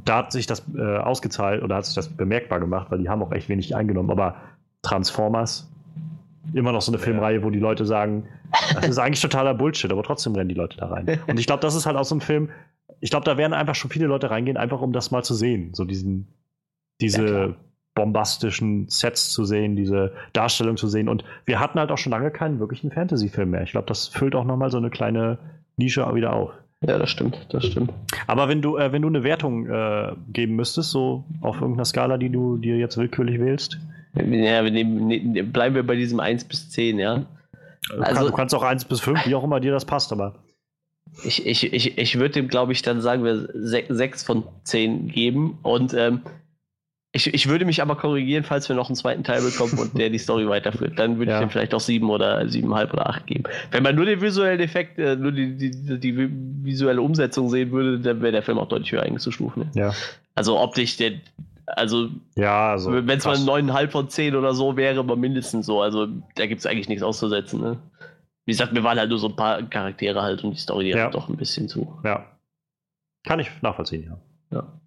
da 0.06 0.18
hat 0.18 0.32
sich 0.32 0.48
das 0.48 0.64
äh, 0.76 0.98
ausgezahlt 0.98 1.64
oder 1.64 1.76
hat 1.76 1.86
sich 1.86 1.96
das 1.96 2.10
bemerkbar 2.10 2.60
gemacht, 2.60 2.92
weil 2.92 3.00
die 3.00 3.10
haben 3.10 3.22
auch 3.22 3.32
echt 3.32 3.50
wenig 3.50 3.76
eingenommen. 3.76 4.10
Aber 4.10 4.36
Transformers, 4.82 5.70
immer 6.54 6.72
noch 6.72 6.82
so 6.82 6.92
eine 6.92 7.00
Filmreihe, 7.00 7.44
wo 7.44 7.50
die 7.50 7.60
Leute 7.60 7.86
sagen, 7.86 8.28
das 8.76 8.90
ist 8.90 8.98
eigentlich 8.98 9.22
totaler 9.22 9.54
Bullshit, 9.54 9.92
aber 9.92 10.04
trotzdem 10.04 10.36
rennen 10.36 10.50
die 10.50 10.56
Leute 10.56 10.78
da 10.78 10.88
rein. 10.88 11.20
Und 11.28 11.40
ich 11.40 11.48
glaube, 11.48 11.62
das 11.62 11.76
ist 11.76 11.86
halt 11.86 11.98
auch 11.98 12.06
so 12.06 12.16
ein 12.16 12.22
Film, 12.22 12.50
ich 13.00 13.10
glaube, 13.10 13.26
da 13.26 13.38
werden 13.38 13.54
einfach 13.54 13.76
schon 13.76 13.92
viele 13.92 14.08
Leute 14.08 14.30
reingehen, 14.30 14.58
einfach 14.58 14.82
um 14.82 14.94
das 14.94 15.12
mal 15.12 15.24
zu 15.24 15.34
sehen. 15.34 15.74
So 15.74 15.86
diesen, 15.86 16.28
diese 17.02 17.28
ja, 17.28 17.56
bombastischen 17.96 18.88
Sets 18.90 19.32
zu 19.32 19.44
sehen, 19.44 19.76
diese 19.76 20.14
Darstellung 20.34 20.78
zu 20.78 20.88
sehen. 20.88 21.10
Und 21.10 21.24
wir 21.46 21.60
hatten 21.60 21.80
halt 21.80 21.92
auch 21.92 21.98
schon 21.98 22.12
lange 22.12 22.32
keinen 22.32 22.60
wirklichen 22.60 22.92
Fantasy-Film 22.92 23.52
mehr. 23.52 23.64
Ich 23.64 23.72
glaube, 23.72 23.88
das 23.88 24.08
füllt 24.08 24.36
auch 24.36 24.46
nochmal 24.46 24.72
so 24.72 24.78
eine 24.78 24.90
kleine 24.90 25.38
Nische 25.78 26.06
wieder 26.14 26.34
auf. 26.34 26.52
Ja, 26.82 27.00
das 27.00 27.10
stimmt, 27.10 27.48
das 27.50 27.66
stimmt. 27.66 27.92
Aber 28.28 28.50
wenn 28.50 28.62
du, 28.62 28.78
äh, 28.78 28.92
wenn 28.92 29.02
du 29.02 29.08
eine 29.08 29.24
Wertung 29.24 29.66
äh, 29.68 30.14
geben 30.32 30.56
müsstest, 30.56 30.92
so 30.92 31.24
auf 31.42 31.60
irgendeiner 31.60 31.86
Skala, 31.86 32.18
die 32.18 32.30
du 32.30 32.58
dir 32.58 32.78
jetzt 32.78 32.98
willkürlich 32.98 33.40
wählst, 33.40 33.80
ja, 34.18 34.64
wir 34.64 34.72
nehmen, 34.72 35.08
ne, 35.08 35.44
bleiben 35.44 35.76
wir 35.76 35.86
bei 35.86 35.96
diesem 35.96 36.20
1 36.20 36.46
bis 36.46 36.70
10, 36.70 37.00
ja. 37.00 37.26
Also, 38.00 38.28
du 38.28 38.34
kannst 38.34 38.54
auch 38.54 38.64
1 38.64 38.86
bis 38.86 39.00
5, 39.00 39.26
wie 39.26 39.36
auch 39.36 39.44
immer 39.44 39.60
dir 39.60 39.72
das 39.72 39.86
passt, 39.86 40.12
aber. 40.12 40.36
Ich, 41.24 41.46
ich, 41.46 41.74
ich, 41.74 41.98
ich 41.98 42.20
würde 42.20 42.36
dem, 42.36 42.48
glaube 42.48 42.74
ich, 42.74 42.82
dann 42.82 43.02
sagen 43.02 43.24
wir 43.24 43.50
6 43.54 44.24
von 44.24 44.44
10 44.64 45.08
geben. 45.08 45.58
Und 45.64 45.94
ähm, 45.94 46.22
ich, 47.14 47.34
ich 47.34 47.48
würde 47.48 47.66
mich 47.66 47.82
aber 47.82 47.96
korrigieren, 47.96 48.44
falls 48.44 48.68
wir 48.70 48.76
noch 48.76 48.90
einen 48.90 48.96
zweiten 48.96 49.24
Teil 49.24 49.42
bekommen 49.42 49.80
und 49.80 49.98
der 49.98 50.10
die 50.10 50.20
Story 50.20 50.48
weiterführt. 50.48 51.00
Dann 51.00 51.18
würde 51.18 51.32
ja. 51.32 51.38
ich 51.38 51.46
dem 51.46 51.50
vielleicht 51.50 51.74
auch 51.74 51.80
7 51.80 52.08
oder 52.10 52.42
7,5 52.42 52.94
oder 52.94 53.10
8 53.10 53.26
geben. 53.26 53.44
Wenn 53.72 53.84
man 53.84 53.96
nur 53.96 54.06
den 54.06 54.22
visuellen 54.22 54.60
Effekt, 54.60 55.00
äh, 55.00 55.16
nur 55.16 55.32
die, 55.32 55.58
die, 55.58 56.00
die, 56.00 56.30
visuelle 56.64 57.02
Umsetzung 57.02 57.50
sehen 57.50 57.72
würde, 57.72 58.00
dann 58.00 58.22
wäre 58.22 58.34
der 58.34 58.44
Film 58.44 58.60
auch 58.60 58.68
deutlich 58.68 58.92
höher 58.92 59.04
eingestuft. 59.04 59.58
Ne? 59.58 59.72
Ja. 59.74 59.94
Also 60.36 60.60
optisch, 60.60 60.98
der, 60.98 61.14
also, 61.68 62.10
ja, 62.36 62.72
also 62.72 62.94
wenn 62.94 63.10
es 63.10 63.26
mal 63.26 63.36
9,5 63.36 63.90
von 63.90 64.10
10 64.10 64.36
oder 64.36 64.54
so 64.54 64.78
wäre, 64.78 65.00
aber 65.00 65.16
mindestens 65.18 65.66
so. 65.66 65.82
Also, 65.82 66.08
da 66.36 66.46
gibt 66.46 66.60
es 66.60 66.66
eigentlich 66.66 66.88
nichts 66.88 67.04
auszusetzen. 67.04 67.60
Ne? 67.60 67.78
Wie 68.46 68.54
gesagt, 68.54 68.74
wir 68.74 68.84
waren 68.84 68.98
halt 68.98 69.10
nur 69.10 69.20
so 69.20 69.28
ein 69.28 69.36
paar 69.36 69.62
Charaktere 69.64 70.22
halt 70.22 70.44
und 70.44 70.52
die 70.52 70.60
Story, 70.60 70.90
ja. 70.90 71.06
hat 71.06 71.14
doch 71.14 71.28
ein 71.28 71.36
bisschen 71.36 71.68
zu. 71.68 72.00
Ja. 72.06 72.26
Kann 73.26 73.42
ich 73.42 73.50
nachvollziehen, 73.62 74.04
ja. 74.04 74.58
Ja. 74.58 74.80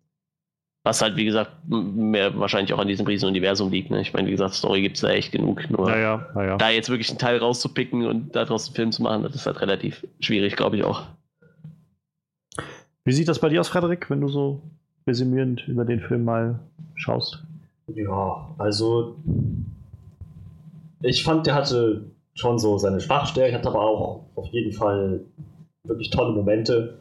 Was 0.83 1.03
halt, 1.03 1.17
wie 1.17 1.27
gesagt, 1.27 1.53
mehr 1.69 2.39
wahrscheinlich 2.39 2.73
auch 2.73 2.79
an 2.79 2.89
diesem 2.89 3.07
riesen 3.07 3.29
Universum 3.29 3.71
liegt. 3.71 3.91
Ne? 3.91 4.01
Ich 4.01 4.15
meine, 4.15 4.29
wie 4.29 4.33
gesagt, 4.33 4.55
Story 4.55 4.81
gibt 4.81 4.97
es 4.97 5.03
da 5.03 5.11
echt 5.11 5.31
genug. 5.31 5.69
Nur 5.69 5.95
ja, 5.95 6.27
ja, 6.35 6.57
da 6.57 6.71
jetzt 6.71 6.89
wirklich 6.89 7.11
einen 7.11 7.19
Teil 7.19 7.37
rauszupicken 7.37 8.07
und 8.07 8.35
daraus 8.35 8.69
einen 8.69 8.75
Film 8.75 8.93
zu 8.93 9.03
machen, 9.03 9.23
das 9.23 9.35
ist 9.35 9.45
halt 9.45 9.61
relativ 9.61 10.07
schwierig, 10.21 10.57
glaube 10.57 10.77
ich 10.77 10.85
auch. 10.85 11.03
Wie 13.05 13.13
sieht 13.13 13.29
das 13.29 13.41
bei 13.41 13.51
dir 13.51 13.61
aus, 13.61 13.69
Frederik, 13.69 14.09
wenn 14.09 14.23
du 14.23 14.29
so 14.29 14.63
resümierend 15.11 15.67
über 15.69 15.85
den 15.85 16.01
Film 16.01 16.25
mal 16.25 16.61
schaust? 16.95 17.43
Ja, 17.89 18.55
also 18.59 19.17
ich 21.03 21.25
fand, 21.25 21.47
der 21.47 21.55
hatte 21.55 22.11
schon 22.35 22.59
so 22.59 22.79
seine 22.79 23.01
Schwachstellen, 23.01 23.55
hat 23.55 23.67
aber 23.67 23.81
auch 23.81 24.27
auf 24.37 24.47
jeden 24.53 24.73
Fall 24.73 25.25
wirklich 25.85 26.11
tolle 26.11 26.33
Momente. 26.33 27.01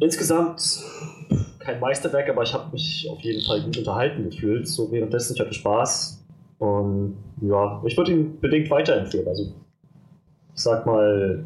Insgesamt 0.00 0.84
kein 1.58 1.80
Meisterwerk, 1.80 2.28
aber 2.28 2.42
ich 2.42 2.52
habe 2.52 2.70
mich 2.72 3.08
auf 3.10 3.20
jeden 3.20 3.44
Fall 3.44 3.62
gut 3.62 3.78
unterhalten 3.78 4.24
gefühlt. 4.24 4.68
So 4.68 4.92
währenddessen, 4.92 5.34
ich 5.34 5.40
hatte 5.40 5.54
Spaß. 5.54 6.24
Und 6.58 7.16
ja, 7.40 7.82
ich 7.86 7.96
würde 7.96 8.12
ihn 8.12 8.38
bedingt 8.40 8.70
weiterempfehlen. 8.70 9.26
Also 9.26 9.44
ich 9.44 10.62
sag 10.62 10.86
mal, 10.86 11.44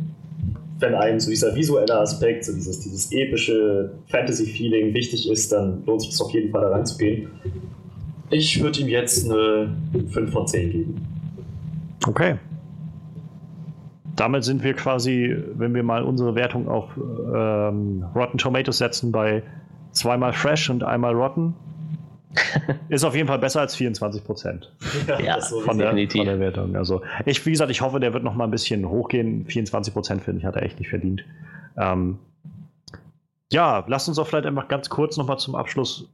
wenn 0.81 0.95
einem 0.95 1.21
so 1.21 1.31
dieser 1.31 1.55
visuelle 1.55 2.01
Aspekt, 2.01 2.45
so 2.45 2.53
dieses, 2.53 2.81
dieses 2.81 3.13
epische 3.13 3.93
Fantasy-Feeling 4.09 4.95
wichtig 4.95 5.31
ist, 5.31 5.53
dann 5.53 5.85
lohnt 5.87 6.01
sich 6.03 6.11
das 6.11 6.21
auf 6.21 6.33
jeden 6.33 6.51
Fall 6.51 6.63
da 6.63 6.69
reinzugehen. 6.71 7.29
Ich 8.31 8.63
würde 8.63 8.81
ihm 8.81 8.89
jetzt 8.89 9.31
eine 9.31 9.77
5 10.11 10.33
von 10.33 10.47
10 10.47 10.71
geben. 10.71 11.07
Okay. 12.07 12.37
Damit 14.17 14.45
sind 14.45 14.63
wir 14.63 14.75
quasi, 14.75 15.37
wenn 15.55 15.75
wir 15.75 15.83
mal 15.83 16.03
unsere 16.03 16.35
Wertung 16.35 16.69
auf 16.69 16.89
ähm, 16.97 18.05
Rotten 18.15 18.39
Tomatoes 18.39 18.79
setzen, 18.79 19.13
bei 19.13 19.43
zweimal 19.93 20.33
Fresh 20.33 20.71
und 20.71 20.83
einmal 20.83 21.15
Rotten. 21.15 21.55
Ist 22.89 23.05
auf 23.05 23.15
jeden 23.17 23.27
Fall 23.29 23.39
besser 23.39 23.61
als 23.61 23.75
24 23.75 24.23
Prozent 24.25 24.73
Ja, 25.25 25.41
von, 25.41 25.79
der- 25.79 25.89
definitiv. 25.89 26.19
von 26.21 26.27
der 26.27 26.41
Wertung. 26.41 26.77
Also 26.77 27.03
ich, 27.27 27.45
wie 27.45 27.51
gesagt, 27.51 27.71
ich 27.71 27.81
hoffe, 27.81 27.99
der 28.01 28.13
wird 28.13 28.23
noch 28.25 28.35
mal 28.35 28.45
ein 28.45 28.51
bisschen 28.51 28.89
hochgehen. 28.89 29.47
24 29.47 29.93
Prozent 29.93 30.23
finde 30.23 30.41
ich, 30.41 30.45
hat 30.45 30.57
er 30.57 30.63
echt 30.63 30.79
nicht 30.79 30.89
verdient. 30.91 31.25
Ähm, 31.77 32.19
ja, 33.53 33.85
lasst 33.89 34.09
uns 34.09 34.19
auch 34.19 34.27
vielleicht 34.27 34.47
einfach 34.47 34.69
ganz 34.69 34.89
kurz 34.89 35.17
noch 35.17 35.27
mal 35.27 35.39
zum 35.39 35.55
Abschluss 35.57 36.09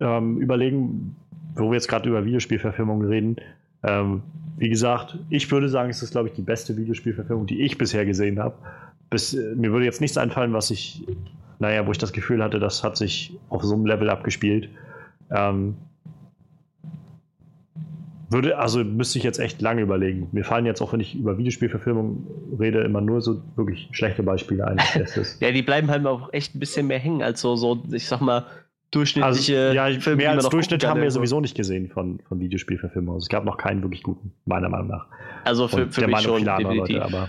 ähm, 0.00 0.38
überlegen, 0.38 1.16
wo 1.56 1.70
wir 1.70 1.74
jetzt 1.74 1.88
gerade 1.88 2.08
über 2.08 2.24
Videospielverfilmungen 2.24 3.08
reden. 3.08 3.36
Ähm, 3.82 4.22
wie 4.58 4.68
gesagt, 4.68 5.18
ich 5.30 5.50
würde 5.50 5.70
sagen, 5.70 5.88
es 5.88 6.02
ist, 6.02 6.10
glaube 6.10 6.28
ich, 6.28 6.34
die 6.34 6.42
beste 6.42 6.76
Videospielverfilmung, 6.76 7.46
die 7.46 7.62
ich 7.62 7.78
bisher 7.78 8.04
gesehen 8.04 8.38
habe. 8.38 8.56
Bis, 9.08 9.32
äh, 9.32 9.54
mir 9.56 9.72
würde 9.72 9.86
jetzt 9.86 10.02
nichts 10.02 10.18
einfallen, 10.18 10.52
was 10.52 10.70
ich, 10.70 11.02
naja, 11.60 11.86
wo 11.86 11.92
ich 11.92 11.98
das 11.98 12.12
Gefühl 12.12 12.42
hatte, 12.44 12.58
das 12.60 12.84
hat 12.84 12.96
sich 12.98 13.34
auf 13.48 13.62
so 13.64 13.74
einem 13.74 13.86
Level 13.86 14.10
abgespielt. 14.10 14.68
Ähm, 15.30 15.76
würde, 18.30 18.58
also 18.58 18.84
müsste 18.84 19.18
ich 19.18 19.24
jetzt 19.24 19.40
echt 19.40 19.60
lange 19.60 19.82
überlegen. 19.82 20.28
Mir 20.30 20.44
fallen 20.44 20.64
jetzt 20.64 20.80
auch, 20.80 20.92
wenn 20.92 21.00
ich 21.00 21.16
über 21.16 21.36
Videospielverfilmung 21.36 22.26
rede, 22.60 22.80
immer 22.82 23.00
nur 23.00 23.20
so 23.22 23.42
wirklich 23.56 23.88
schlechte 23.90 24.22
Beispiele 24.22 24.66
ein. 24.66 24.78
Ja, 25.40 25.50
die 25.50 25.62
bleiben 25.62 25.90
halt 25.90 26.06
auch 26.06 26.32
echt 26.32 26.54
ein 26.54 26.60
bisschen 26.60 26.86
mehr 26.86 27.00
hängen 27.00 27.22
als 27.22 27.40
so, 27.40 27.56
so 27.56 27.82
ich 27.90 28.06
sag 28.06 28.20
mal, 28.20 28.46
durchschnittliche 28.92 29.58
Also, 29.58 29.74
ja, 29.74 30.00
Filme, 30.00 30.16
mehr 30.22 30.30
als 30.32 30.48
Durchschnitt 30.48 30.84
haben 30.86 30.98
wir 30.98 31.04
irgendwo. 31.04 31.18
sowieso 31.18 31.40
nicht 31.40 31.56
gesehen 31.56 31.88
von, 31.88 32.20
von 32.28 32.38
Videospielverfilmungen. 32.38 33.16
Also 33.16 33.24
es 33.24 33.28
gab 33.28 33.44
noch 33.44 33.56
keinen 33.56 33.82
wirklich 33.82 34.02
guten, 34.04 34.32
meiner 34.46 34.68
Meinung 34.68 34.88
nach. 34.88 35.06
Also 35.44 35.66
für, 35.66 35.84
Und 35.84 35.94
für 35.94 36.00
der 36.00 36.08
mich 36.08 36.16
Meinung 36.26 36.38
schon, 36.38 36.44
definitiv. 36.44 36.96
Leute, 36.98 37.04
aber 37.04 37.28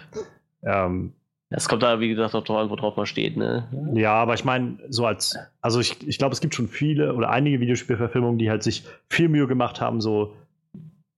ähm, 0.63 1.13
Es 1.53 1.67
kommt 1.67 1.83
da, 1.83 1.99
wie 1.99 2.07
gesagt, 2.07 2.33
auch 2.33 2.43
drauf 2.45 2.57
an, 2.57 2.69
worauf 2.69 2.95
man 2.95 3.05
steht, 3.05 3.35
ne? 3.35 3.67
Ja, 3.93 4.13
aber 4.13 4.33
ich 4.35 4.45
meine, 4.45 4.77
so 4.87 5.05
als, 5.05 5.37
also 5.59 5.81
ich, 5.81 6.07
ich 6.07 6.17
glaube, 6.17 6.33
es 6.33 6.39
gibt 6.39 6.55
schon 6.55 6.69
viele 6.69 7.13
oder 7.13 7.29
einige 7.29 7.59
Videospielverfilmungen, 7.59 8.39
die 8.39 8.49
halt 8.49 8.63
sich 8.63 8.85
viel 9.09 9.27
Mühe 9.27 9.47
gemacht 9.47 9.81
haben, 9.81 9.99
so 9.99 10.33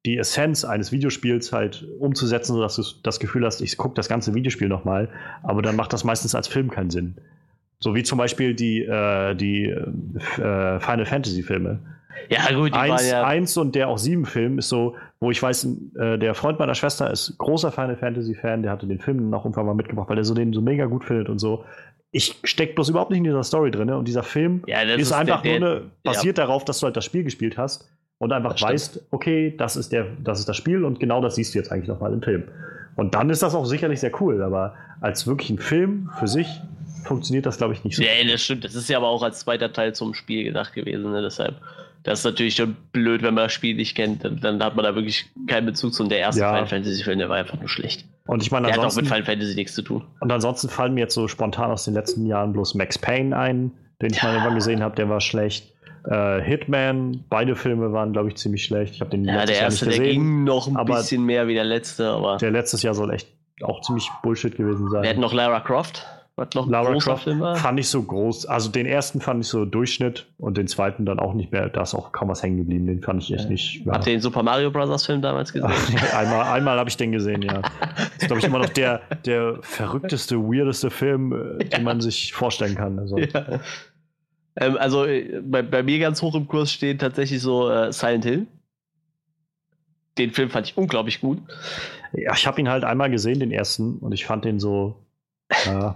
die 0.08 0.18
Essenz 0.18 0.66
eines 0.66 0.92
Videospiels 0.92 1.54
halt 1.54 1.88
umzusetzen, 2.00 2.54
sodass 2.54 2.76
du 2.76 2.84
das 3.04 3.20
Gefühl 3.20 3.46
hast, 3.46 3.62
ich 3.62 3.78
gucke 3.78 3.94
das 3.94 4.10
ganze 4.10 4.34
Videospiel 4.34 4.68
nochmal, 4.68 5.10
aber 5.44 5.62
dann 5.62 5.76
macht 5.76 5.94
das 5.94 6.04
meistens 6.04 6.34
als 6.34 6.48
Film 6.48 6.72
keinen 6.72 6.90
Sinn. 6.90 7.16
So 7.80 7.94
wie 7.94 8.04
zum 8.04 8.18
Beispiel 8.18 8.56
die, 8.56 8.82
äh, 8.82 9.36
die 9.36 9.66
äh, 9.66 10.80
Final 10.80 11.06
Fantasy 11.06 11.44
Filme. 11.44 11.80
Ja, 12.30 12.52
gut, 12.54 12.74
Eins, 12.74 13.10
ja. 13.10 13.24
eins 13.24 13.58
und 13.58 13.76
der 13.76 13.90
auch 13.90 13.98
sieben 13.98 14.26
Film 14.26 14.60
ist 14.60 14.70
so, 14.70 14.96
wo 15.20 15.32
ich 15.32 15.42
weiß, 15.42 15.68
äh, 16.00 16.18
der 16.18 16.36
Freund 16.36 16.60
meiner 16.60 16.76
Schwester 16.76 17.10
ist 17.12 17.38
großer 17.38 17.72
Final 17.72 17.98
Fantasy 17.98 18.36
Fan, 18.36 18.64
der 18.64 18.72
hatte 18.72 18.88
den 18.88 19.00
Film 19.00 19.30
noch 19.30 19.46
irgendwann 19.46 19.66
mal 19.66 19.76
mitgebracht, 19.76 20.10
weil 20.10 20.18
er 20.18 20.24
so 20.24 20.34
den 20.34 20.54
so 20.54 20.62
mega 20.62 20.86
gut 20.86 21.04
findet 21.04 21.30
und 21.30 21.40
so. 21.40 21.66
Ich 22.12 22.40
steck 22.44 22.76
bloß 22.76 22.90
überhaupt 22.90 23.10
nicht 23.10 23.20
in 23.20 23.24
dieser 23.24 23.44
Story 23.44 23.72
drin 23.72 23.90
und 23.90 24.08
dieser 24.08 24.24
Film 24.24 24.64
ja, 24.68 24.86
das 24.86 25.02
ist, 25.02 25.12
einfach 25.12 25.42
der, 25.42 25.60
nur 25.60 25.70
eine, 25.70 25.82
basiert 26.04 26.38
darauf, 26.38 26.64
dass 26.64 26.80
du 26.80 26.86
halt 26.86 26.96
das 26.96 27.06
Spiel 27.06 27.24
gespielt 27.24 27.58
hast 27.58 27.90
und 28.20 28.32
einfach 28.32 28.60
weißt, 28.62 29.08
okay, 29.12 29.56
das 29.58 29.76
ist 29.76 29.92
der, 29.92 30.08
das 30.24 30.40
ist 30.40 30.48
das 30.48 30.56
Spiel 30.56 30.86
und 30.86 31.00
genau 31.00 31.22
das 31.22 31.36
siehst 31.36 31.54
du 31.54 31.60
jetzt 31.60 31.72
eigentlich 31.72 31.88
nochmal 31.88 32.14
im 32.14 32.22
Film. 32.22 32.44
Und 32.96 33.16
dann 33.16 33.30
ist 33.30 33.42
das 33.42 33.56
auch 33.56 33.66
sicherlich 33.66 34.00
sehr 34.00 34.12
cool, 34.22 34.42
aber 34.44 34.76
als 35.02 35.26
wirklich 35.26 35.50
ein 35.50 35.58
Film 35.58 36.10
für 36.20 36.28
sich 36.28 36.48
funktioniert 37.04 37.46
das, 37.46 37.58
glaube 37.58 37.74
ich, 37.74 37.84
nicht 37.84 37.96
so. 37.96 38.04
Ja, 38.04 38.10
das 38.26 38.42
stimmt. 38.42 38.64
Das 38.64 38.76
ist 38.76 38.90
ja 38.90 38.98
aber 38.98 39.08
auch 39.08 39.24
als 39.24 39.40
zweiter 39.40 39.74
Teil 39.74 39.94
zum 39.94 40.14
Spiel 40.14 40.44
gedacht 40.44 40.74
gewesen, 40.74 41.12
ne? 41.12 41.22
Deshalb. 41.22 41.56
Das 42.04 42.20
ist 42.20 42.26
natürlich 42.26 42.56
schon 42.56 42.76
blöd, 42.92 43.22
wenn 43.24 43.34
man 43.34 43.46
das 43.46 43.54
Spiel 43.54 43.76
nicht 43.76 43.96
kennt. 43.96 44.24
Dann, 44.26 44.40
dann 44.42 44.62
hat 44.64 44.76
man 44.76 44.84
da 44.84 44.94
wirklich 44.96 45.26
keinen 45.48 45.66
Bezug 45.66 45.94
zu. 45.94 46.04
Und 46.04 46.10
der 46.10 46.20
erste 46.20 46.42
Ja. 46.42 46.50
Final 46.52 46.68
Fantasy-Film, 46.68 47.20
der 47.20 47.30
war 47.30 47.38
einfach 47.38 47.58
nur 47.60 47.70
schlecht. 47.70 48.06
Und 48.26 48.42
ich 48.44 48.52
meine, 48.52 48.68
Der 48.68 48.76
hat 48.78 48.84
auch 48.86 48.96
mit 48.96 49.06
Final 49.08 49.24
Fantasy 49.24 49.56
nichts 49.56 49.74
zu 49.74 49.82
tun. 49.82 50.04
und 50.20 50.32
ansonsten 50.32 50.70
fallen 50.70 50.94
mir 50.94 51.02
jetzt 51.02 51.14
so 51.14 51.28
spontan 51.28 51.72
aus 51.72 51.86
den 51.86 51.94
letzten 51.94 52.26
Jahren 52.26 52.54
bloß 52.54 52.76
Max 52.76 52.98
Payne 52.98 53.36
ein, 53.38 53.72
den 54.02 54.12
ich 54.14 54.22
mal 54.24 54.32
irgendwann 54.34 54.56
gesehen 54.56 54.82
habe, 54.84 54.96
der 54.96 55.10
war 55.10 55.20
schlecht. 55.22 55.72
Äh, 56.06 56.42
Hitman, 56.42 57.24
beide 57.30 57.56
Filme 57.56 57.94
waren, 57.94 58.12
glaube 58.12 58.28
ich, 58.30 58.36
ziemlich 58.36 58.66
schlecht. 58.66 58.96
Ich 58.96 59.02
habe 59.02 59.10
den 59.12 59.24
Ja, 59.24 59.36
letztes 59.36 59.50
der 59.58 59.62
erste, 59.66 59.86
nicht 59.86 59.98
der 60.00 60.06
gesehen. 60.06 60.22
ging 60.22 60.44
noch 60.44 60.68
ein 60.76 60.86
bisschen 60.86 61.24
mehr 61.26 61.48
wie 61.48 61.54
der 61.54 61.64
letzte, 61.64 62.10
aber 62.10 62.38
Der 62.38 62.52
letztes 62.52 62.82
Jahr 62.84 62.94
soll 62.94 63.12
echt 63.14 63.30
auch 63.62 63.80
ziemlich 63.82 64.10
Bullshit 64.22 64.56
gewesen 64.58 64.90
sein. 64.90 65.04
wir 65.04 65.10
hatten 65.10 65.22
noch 65.22 65.34
Lara 65.34 65.62
Croft, 65.62 66.06
was 66.36 66.50
noch 66.56 66.68
Lara 66.68 66.96
Croft 66.98 67.28
war. 67.40 67.56
fand 67.58 67.80
ich 67.80 67.88
so 67.90 68.02
groß. 68.02 68.48
Also 68.48 68.72
den 68.72 68.88
ersten 68.88 69.22
fand 69.22 69.44
ich 69.44 69.48
so 69.48 69.66
Durchschnitt 69.66 70.26
und 70.40 70.58
den 70.58 70.68
zweiten 70.68 71.06
dann 71.06 71.20
auch 71.20 71.34
nicht 71.36 71.52
mehr. 71.52 71.70
Da 71.70 71.84
ist 71.84 71.94
auch 71.94 72.12
kaum 72.12 72.30
was 72.30 72.42
hängen 72.42 72.58
geblieben. 72.58 72.88
Den 72.88 73.02
fand 73.04 73.22
ich 73.22 73.32
echt 73.32 73.44
Ja. 73.46 73.50
nicht. 73.52 73.86
Ja. 73.86 73.94
Habt 73.94 74.08
ihr 74.08 74.14
den 74.14 74.22
Super 74.22 74.42
Mario 74.42 74.72
Bros. 74.72 75.06
Film 75.06 75.22
damals 75.22 75.54
gesehen? 75.54 75.70
einmal 76.16 76.44
einmal 76.52 76.80
habe 76.80 76.90
ich 76.90 76.98
den 76.98 77.12
gesehen, 77.12 77.44
ja. 77.44 77.62
Das 77.62 77.72
ist, 78.18 78.28
glaube 78.28 78.40
ich, 78.40 78.46
immer 78.46 78.58
noch 78.60 78.70
der, 78.70 79.02
der 79.26 79.60
verrückteste, 79.62 80.38
weirdeste 80.40 80.90
Film, 80.90 81.60
äh, 81.60 81.64
den 81.70 81.84
man 81.84 82.02
sich 82.02 82.34
vorstellen 82.34 82.74
kann. 82.76 82.98
Also, 82.98 83.20
ja. 83.20 83.60
ähm, 84.56 84.78
also 84.78 85.06
äh, 85.06 85.40
bei, 85.44 85.62
bei 85.62 85.84
mir 85.84 86.00
ganz 86.00 86.22
hoch 86.24 86.34
im 86.34 86.48
Kurs 86.48 86.72
steht 86.72 87.00
tatsächlich 87.02 87.42
so 87.42 87.70
äh, 87.70 87.94
Silent 87.94 88.26
Hill. 88.26 88.48
Den 90.18 90.32
Film 90.32 90.50
fand 90.50 90.68
ich 90.68 90.78
unglaublich 90.78 91.22
gut. 91.22 91.40
ja, 92.14 92.34
ich 92.34 92.48
habe 92.48 92.60
ihn 92.60 92.70
halt 92.70 92.84
einmal 92.84 93.12
gesehen, 93.12 93.40
den 93.40 93.52
ersten, 93.52 93.98
und 94.00 94.14
ich 94.14 94.26
fand 94.26 94.46
den 94.46 94.60
so. 94.60 94.96
Ja, 95.66 95.96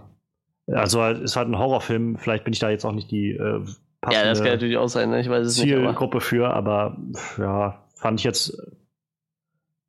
also 0.72 1.03
es 1.03 1.22
ist 1.22 1.35
halt 1.35 1.48
ein 1.48 1.57
Horrorfilm. 1.57 2.18
Vielleicht 2.18 2.44
bin 2.44 2.53
ich 2.53 2.60
da 2.60 2.69
jetzt 2.69 2.85
auch 2.85 2.91
nicht 2.91 3.10
die 3.11 3.31
äh, 3.31 3.38
Ja, 3.39 3.60
das 3.61 3.73
kann 4.02 4.11
passende 4.23 4.49
natürlich 4.52 4.77
auch 4.77 4.89
sein, 4.89 5.10
ne? 5.10 5.19
ich 5.22 5.30
weiß 5.30 5.45
es 5.45 5.61
nicht. 5.61 5.73
Aber 5.73 5.84
Zielgruppe 5.85 6.22
für, 6.22 6.49
aber 6.53 6.98
ja, 7.38 7.84
fand 7.95 8.19
ich 8.19 8.23
jetzt 8.23 8.61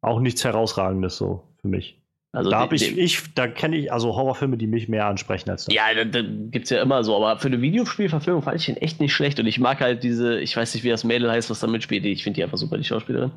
auch 0.01 0.21
nichts 0.21 0.45
Herausragendes 0.45 1.17
so 1.17 1.43
für 1.61 1.69
mich. 1.69 2.01
also 2.33 2.51
da 2.51 2.61
habe 2.61 2.77
ich, 2.77 2.97
ich, 2.97 3.35
da 3.35 3.49
kenne 3.49 3.77
ich 3.77 3.93
also 3.93 4.15
Horrorfilme, 4.15 4.57
die 4.57 4.69
mich 4.69 4.89
mehr 4.89 5.07
ansprechen 5.07 5.51
als 5.51 5.65
das. 5.65 5.75
Ja, 5.75 5.93
da, 5.95 6.05
da 6.05 6.23
gibt 6.23 6.65
es 6.65 6.71
ja 6.71 6.81
immer 6.81 7.03
so, 7.03 7.17
aber 7.17 7.39
für 7.41 7.49
eine 7.49 7.61
Videospielverfilmung 7.61 8.43
fand 8.43 8.57
ich 8.59 8.67
den 8.67 8.77
echt 8.77 9.01
nicht 9.01 9.13
schlecht 9.13 9.41
und 9.41 9.47
ich 9.47 9.59
mag 9.59 9.81
halt 9.81 10.05
diese, 10.05 10.39
ich 10.39 10.57
weiß 10.57 10.75
nicht, 10.75 10.85
wie 10.85 10.91
das 10.91 11.05
Mädel 11.05 11.31
heißt, 11.31 11.51
was 11.51 11.61
da 11.61 11.67
mitspielt, 11.67 12.05
ich 12.05 12.23
finde 12.23 12.37
die 12.37 12.45
einfach 12.45 12.59
super, 12.59 12.79
die 12.79 12.85
Schauspielerin. 12.85 13.33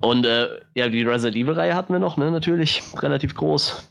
Und 0.00 0.24
äh, 0.24 0.48
ja, 0.74 0.88
die 0.88 1.02
Resident 1.02 1.36
Evil-Reihe 1.36 1.74
hatten 1.74 1.92
wir 1.92 2.00
noch, 2.00 2.16
ne, 2.16 2.30
natürlich, 2.30 2.82
relativ 2.96 3.34
groß. 3.34 3.90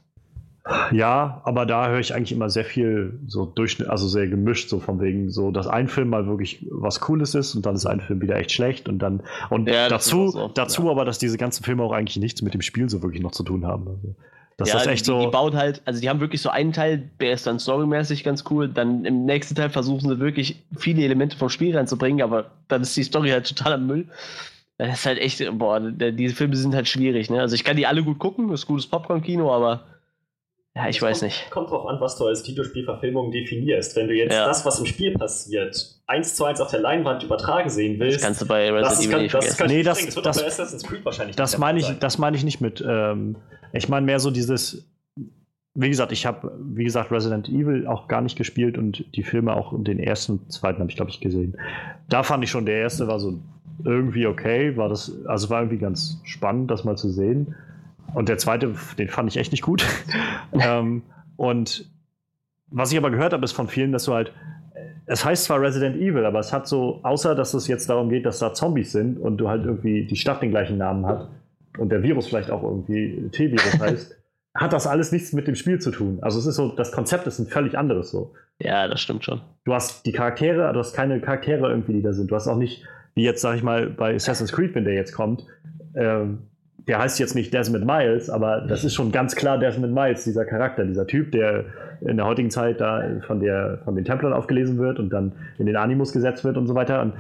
Ja, 0.92 1.42
aber 1.46 1.66
da 1.66 1.90
höre 1.90 2.00
ich 2.00 2.14
eigentlich 2.14 2.32
immer 2.32 2.50
sehr 2.50 2.66
viel 2.66 3.20
so 3.28 3.46
Durchschnitt, 3.46 3.90
also 3.90 4.08
sehr 4.08 4.28
gemischt, 4.28 4.70
so 4.70 4.80
von 4.80 5.00
wegen, 5.02 5.30
so, 5.30 5.52
dass 5.52 5.68
ein 5.68 5.88
Film 5.88 6.10
mal 6.10 6.28
wirklich 6.28 6.66
was 6.70 7.00
Cooles 7.00 7.36
ist 7.36 7.56
und 7.56 7.66
dann 7.66 7.76
ist 7.76 7.86
ein 7.86 8.02
Film 8.02 8.22
wieder 8.22 8.36
echt 8.38 8.52
schlecht 8.52 8.88
und 8.88 9.00
dann, 9.00 9.22
und 9.50 9.68
Ja, 9.68 9.90
das 9.90 10.06
dazu, 10.06 10.26
ist 10.26 10.34
so, 10.34 10.48
dazu 10.50 10.86
ja. 10.86 10.92
aber, 10.92 11.06
dass 11.06 11.18
diese 11.18 11.38
ganzen 11.38 11.64
Filme 11.64 11.84
auch 11.84 11.92
eigentlich 11.92 12.18
nichts 12.18 12.42
mit 12.42 12.54
dem 12.54 12.62
Spiel 12.62 12.90
so 12.90 13.02
wirklich 13.02 13.22
noch 13.22 13.32
zu 13.32 13.44
tun 13.44 13.66
haben. 13.66 13.88
Also, 13.88 14.16
dass 14.58 14.70
ja, 14.70 14.76
das 14.76 14.88
echt 14.88 15.06
die, 15.06 15.12
so. 15.12 15.22
die 15.22 15.28
bauen 15.28 15.56
halt, 15.56 15.82
also 15.86 16.02
die 16.02 16.10
haben 16.10 16.20
wirklich 16.20 16.42
so 16.42 16.50
einen 16.50 16.74
Teil, 16.74 17.10
der 17.22 17.32
ist 17.32 17.48
dann 17.48 17.60
storymäßig 17.60 18.24
ganz 18.24 18.44
cool, 18.50 18.68
dann 18.68 19.06
im 19.06 19.26
nächsten 19.26 19.56
Teil 19.56 19.70
versuchen 19.70 20.10
sie 20.10 20.20
wirklich 20.20 20.64
viele 20.76 21.02
Elemente 21.04 21.38
vom 21.38 21.50
Spiel 21.50 21.76
reinzubringen, 21.76 22.22
aber 22.22 22.52
dann 22.68 22.82
ist 22.82 22.96
die 22.98 23.04
Story 23.04 23.30
halt 23.30 23.48
total 23.48 23.74
am 23.74 23.88
Müll. 23.88 24.08
Das 24.78 25.00
ist 25.00 25.06
halt 25.06 25.20
echt, 25.20 25.44
boah, 25.58 25.80
diese 25.80 26.36
Filme 26.36 26.56
sind 26.56 26.76
halt 26.76 26.88
schwierig, 26.88 27.30
ne? 27.30 27.42
Also 27.42 27.56
ich 27.56 27.64
kann 27.64 27.76
die 27.76 27.88
alle 27.88 28.04
gut 28.04 28.20
gucken, 28.20 28.50
das 28.50 28.62
ist 28.62 28.68
gutes 28.68 28.88
Popcorn-Kino, 28.88 29.54
aber 29.54 29.84
ja, 30.76 30.88
ich 30.88 30.98
Es 30.98 31.02
weiß 31.02 31.20
kommt, 31.20 31.24
nicht. 31.32 31.52
Kommt 31.52 31.70
drauf 31.72 31.88
an, 31.88 32.00
was 32.00 32.18
du 32.18 32.26
als 32.28 32.48
Videospielverfilmung 32.48 33.32
definierst. 33.32 33.96
Wenn 33.96 34.08
du 34.08 34.14
jetzt 34.14 34.34
Ja. 34.34 34.46
das, 34.46 34.66
was 34.66 34.80
im 34.80 34.86
Spiel 34.86 35.14
passiert, 35.14 36.00
eins 36.08 36.36
zu 36.36 36.46
eins 36.46 36.62
auf 36.62 36.70
der 36.72 36.80
Leinwand 36.80 37.24
übertragen 37.24 37.70
sehen 37.70 38.00
Das 38.00 38.08
willst, 38.08 38.24
kannst 38.24 38.42
du 38.42 38.46
bei 38.48 38.70
das, 38.70 38.92
Resident 38.92 39.00
ist, 39.00 39.06
Evil 39.10 39.22
nicht 39.24 39.34
das 39.34 39.46
vergessen. 39.46 39.58
kann 39.58 39.70
ich 39.70 39.76
Nee, 39.78 39.84
das- 39.84 40.06
das 40.06 40.16
wird 40.16 40.26
das- 40.26 40.42
bei 40.42 40.48
Assassin's 40.48 40.84
Creed 40.84 41.06
wahrscheinlich 41.06 41.36
Das 41.36 41.58
meine 41.58 41.80
ich, 41.80 41.86
sein. 41.86 41.98
das 42.00 42.18
meine 42.18 42.38
ich 42.38 42.44
nicht 42.44 42.62
mit. 42.62 42.84
Ähm, 42.88 43.36
ich 43.74 43.90
meine 43.90 44.06
mehr 44.06 44.20
so 44.20 44.32
dieses. 44.32 44.86
Wie 45.76 45.88
gesagt, 45.90 46.12
ich 46.12 46.26
habe, 46.26 46.52
wie 46.60 46.84
gesagt, 46.84 47.12
Resident 47.12 47.48
Evil 47.48 47.86
auch 47.88 48.08
gar 48.08 48.22
nicht 48.22 48.36
gespielt 48.38 48.78
und 48.78 49.06
die 49.16 49.24
Filme 49.24 49.54
auch 49.54 49.72
den 49.78 50.00
ersten, 50.00 50.34
und 50.34 50.52
zweiten 50.52 50.80
habe 50.80 50.90
ich 50.90 50.96
glaube 50.96 51.12
ich 51.12 51.20
gesehen. 51.22 51.58
Da 52.10 52.24
fand 52.24 52.44
ich 52.44 52.50
schon, 52.50 52.66
der 52.66 52.78
erste 52.78 53.08
war 53.08 53.20
so 53.20 53.40
irgendwie 53.86 54.26
okay, 54.26 54.76
war 54.76 54.90
das, 54.90 55.14
also 55.26 55.50
war 55.52 55.62
irgendwie 55.62 55.78
ganz 55.78 56.20
spannend, 56.24 56.70
das 56.72 56.84
mal 56.84 56.98
zu 56.98 57.10
sehen. 57.10 57.56
Und 58.14 58.30
der 58.30 58.38
zweite, 58.38 58.74
den 58.98 59.10
fand 59.10 59.30
ich 59.30 59.38
echt 59.38 59.52
nicht 59.52 59.62
gut. 59.62 59.86
ähm, 60.54 61.04
und 61.38 61.90
was 62.72 62.92
ich 62.92 62.98
aber 62.98 63.12
gehört 63.12 63.34
habe, 63.34 63.44
ist 63.44 63.52
von 63.52 63.68
vielen, 63.68 63.92
dass 63.92 64.06
du 64.06 64.14
halt, 64.14 64.34
es 65.06 65.26
heißt 65.26 65.46
zwar 65.46 65.62
Resident 65.62 65.96
Evil, 65.96 66.26
aber 66.26 66.40
es 66.40 66.54
hat 66.54 66.68
so, 66.68 67.00
außer 67.04 67.36
dass 67.36 67.54
es 67.54 67.68
jetzt 67.68 67.90
darum 67.90 68.10
geht, 68.10 68.26
dass 68.26 68.40
da 68.40 68.54
Zombies 68.54 68.92
sind 68.92 69.18
und 69.18 69.38
du 69.38 69.50
halt 69.50 69.66
irgendwie 69.66 70.06
die 70.06 70.16
Stadt 70.16 70.42
den 70.42 70.52
gleichen 70.52 70.78
Namen 70.78 71.06
hat 71.06 71.30
und 71.78 71.90
der 71.90 72.04
Virus 72.04 72.28
vielleicht 72.28 72.52
auch 72.52 72.64
irgendwie 72.64 73.30
T-Virus 73.32 73.80
heißt, 73.80 74.16
hat 74.56 74.74
das 74.74 74.88
alles 74.88 75.12
nichts 75.12 75.34
mit 75.34 75.48
dem 75.48 75.56
Spiel 75.56 75.80
zu 75.80 75.92
tun. 75.92 76.20
Also 76.22 76.40
es 76.40 76.46
ist 76.46 76.56
so, 76.56 76.70
das 76.70 76.92
Konzept 76.92 77.28
ist 77.28 77.40
ein 77.40 77.48
völlig 77.48 77.78
anderes 77.78 78.12
so. 78.12 78.34
Ja, 78.60 78.88
das 78.88 79.00
stimmt 79.00 79.24
schon. 79.24 79.42
Du 79.64 79.74
hast 79.74 80.06
die 80.06 80.12
Charaktere, 80.12 80.72
du 80.74 80.80
hast 80.80 80.94
keine 80.94 81.22
Charaktere 81.22 81.70
irgendwie, 81.70 81.94
die 81.94 82.02
da 82.02 82.14
sind. 82.14 82.30
Du 82.30 82.36
hast 82.36 82.48
auch 82.48 82.58
nicht, 82.58 82.84
wie 83.16 83.24
jetzt, 83.24 83.42
sag 83.42 83.56
ich 83.56 83.64
mal, 83.64 83.90
bei 83.90 84.16
Assassin's 84.16 84.52
Creed, 84.52 84.76
wenn 84.76 84.84
der 84.84 84.96
jetzt 84.96 85.14
kommt, 85.14 85.46
ähm, 85.96 86.40
der 86.88 87.00
heißt 87.00 87.20
jetzt 87.20 87.36
nicht 87.36 87.54
Desmond 87.54 87.86
Miles, 87.86 88.30
aber 88.30 88.62
das 88.62 88.84
ist 88.84 88.94
schon 88.94 89.12
ganz 89.12 89.36
klar 89.36 89.58
Desmond 89.58 89.94
Miles, 89.94 90.24
dieser 90.24 90.46
Charakter, 90.46 90.86
dieser 90.86 91.08
Typ, 91.08 91.32
der 91.32 91.66
in 92.02 92.18
der 92.18 92.26
heutigen 92.26 92.50
Zeit 92.50 92.80
da 92.80 93.04
von, 93.26 93.40
der, 93.40 93.80
von 93.84 93.96
den 93.96 94.06
Templern 94.06 94.34
aufgelesen 94.34 94.78
wird 94.78 95.00
und 95.00 95.10
dann 95.10 95.34
in 95.58 95.66
den 95.66 95.76
Animus 95.76 96.14
gesetzt 96.14 96.44
wird 96.44 96.58
und 96.58 96.68
so 96.68 96.76
weiter. 96.76 97.02
Und 97.02 97.14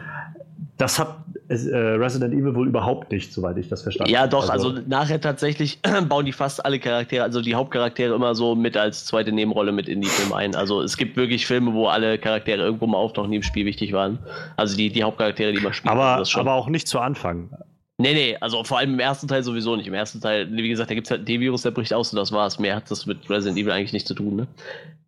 das 0.77 0.97
hat 0.97 1.17
äh, 1.49 1.77
Resident 1.77 2.33
Evil 2.33 2.55
wohl 2.55 2.67
überhaupt 2.67 3.11
nicht, 3.11 3.33
soweit 3.33 3.57
ich 3.57 3.67
das 3.67 3.81
verstanden 3.81 4.13
habe. 4.13 4.23
Ja, 4.23 4.27
doch, 4.27 4.49
also, 4.49 4.69
also, 4.69 4.81
nachher 4.87 5.19
tatsächlich 5.19 5.79
bauen 6.07 6.25
die 6.25 6.31
fast 6.31 6.63
alle 6.63 6.79
Charaktere, 6.79 7.23
also 7.23 7.41
die 7.41 7.55
Hauptcharaktere 7.55 8.15
immer 8.15 8.33
so 8.33 8.55
mit 8.55 8.77
als 8.77 9.05
zweite 9.05 9.31
Nebenrolle 9.33 9.73
mit 9.73 9.89
in 9.89 9.99
die 9.99 10.07
Filme 10.07 10.35
ein. 10.35 10.55
Also 10.55 10.81
es 10.81 10.95
gibt 10.95 11.17
wirklich 11.17 11.45
Filme, 11.45 11.73
wo 11.73 11.87
alle 11.87 12.17
Charaktere 12.17 12.63
irgendwo 12.63 12.87
mal 12.87 12.97
auftauchen, 12.97 13.31
die 13.31 13.37
im 13.37 13.43
Spiel 13.43 13.65
wichtig 13.65 13.91
waren. 13.91 14.19
Also 14.55 14.77
die, 14.77 14.89
die 14.89 15.03
Hauptcharaktere, 15.03 15.51
die 15.51 15.59
man 15.59 15.73
spielt. 15.73 15.91
Aber, 15.91 16.23
aber 16.35 16.53
auch 16.53 16.69
nicht 16.69 16.87
zu 16.87 16.99
Anfang. 16.99 17.49
Nee, 17.99 18.13
nee, 18.13 18.37
also 18.39 18.63
vor 18.63 18.77
allem 18.77 18.93
im 18.93 18.99
ersten 18.99 19.27
Teil 19.27 19.43
sowieso 19.43 19.75
nicht. 19.75 19.87
Im 19.87 19.93
ersten 19.93 20.21
Teil, 20.21 20.49
wie 20.49 20.69
gesagt, 20.69 20.89
da 20.89 20.95
gibt 20.95 21.07
es 21.07 21.11
halt 21.11 21.27
den 21.27 21.41
Virus, 21.41 21.63
der 21.63 21.71
bricht 21.71 21.93
aus 21.93 22.13
und 22.13 22.17
das 22.17 22.31
war's. 22.31 22.57
Mehr 22.57 22.77
hat 22.77 22.89
das 22.89 23.05
mit 23.05 23.29
Resident 23.29 23.57
Evil 23.57 23.73
eigentlich 23.73 23.91
nichts 23.91 24.07
zu 24.07 24.15
tun, 24.15 24.37
ne? 24.37 24.47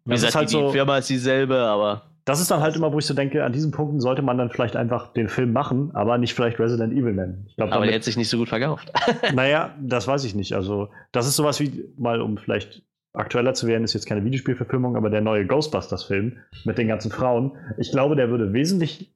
Wie 0.03 0.11
das 0.11 0.21
gesagt, 0.21 0.35
halt 0.35 0.49
die, 0.49 0.53
so, 0.53 0.71
Firma 0.71 0.97
ist 0.97 1.09
dieselbe, 1.09 1.57
aber. 1.57 2.03
Das 2.25 2.41
ist 2.41 2.51
dann 2.51 2.59
halt 2.59 2.75
immer, 2.75 2.91
wo 2.91 2.99
ich 2.99 3.05
so 3.05 3.13
denke, 3.13 3.45
an 3.45 3.53
diesen 3.53 3.71
Punkten 3.71 4.01
sollte 4.01 4.21
man 4.21 4.37
dann 4.37 4.49
vielleicht 4.49 4.75
einfach 4.75 5.13
den 5.13 5.29
Film 5.29 5.53
machen, 5.53 5.91
aber 5.93 6.17
nicht 6.17 6.33
vielleicht 6.33 6.59
Resident 6.59 6.91
Evil 6.91 7.13
nennen. 7.13 7.47
Glaub, 7.55 7.69
aber 7.69 7.75
damit, 7.75 7.89
der 7.89 7.95
hat 7.95 8.03
sich 8.03 8.17
nicht 8.17 8.29
so 8.29 8.37
gut 8.37 8.49
verkauft. 8.49 8.91
naja, 9.33 9.73
das 9.81 10.05
weiß 10.05 10.25
ich 10.25 10.35
nicht. 10.35 10.53
Also, 10.53 10.89
das 11.13 11.27
ist 11.27 11.37
sowas 11.37 11.61
wie, 11.61 11.85
mal 11.97 12.19
um 12.21 12.37
vielleicht 12.37 12.83
aktueller 13.13 13.53
zu 13.53 13.67
werden, 13.67 13.85
ist 13.85 13.93
jetzt 13.93 14.05
keine 14.05 14.25
Videospielverfilmung, 14.25 14.97
aber 14.97 15.09
der 15.09 15.21
neue 15.21 15.47
Ghostbusters-Film 15.47 16.37
mit 16.65 16.77
den 16.77 16.89
ganzen 16.89 17.09
Frauen. 17.09 17.53
Ich 17.77 17.91
glaube, 17.91 18.17
der 18.17 18.29
würde 18.29 18.51
wesentlich 18.51 19.13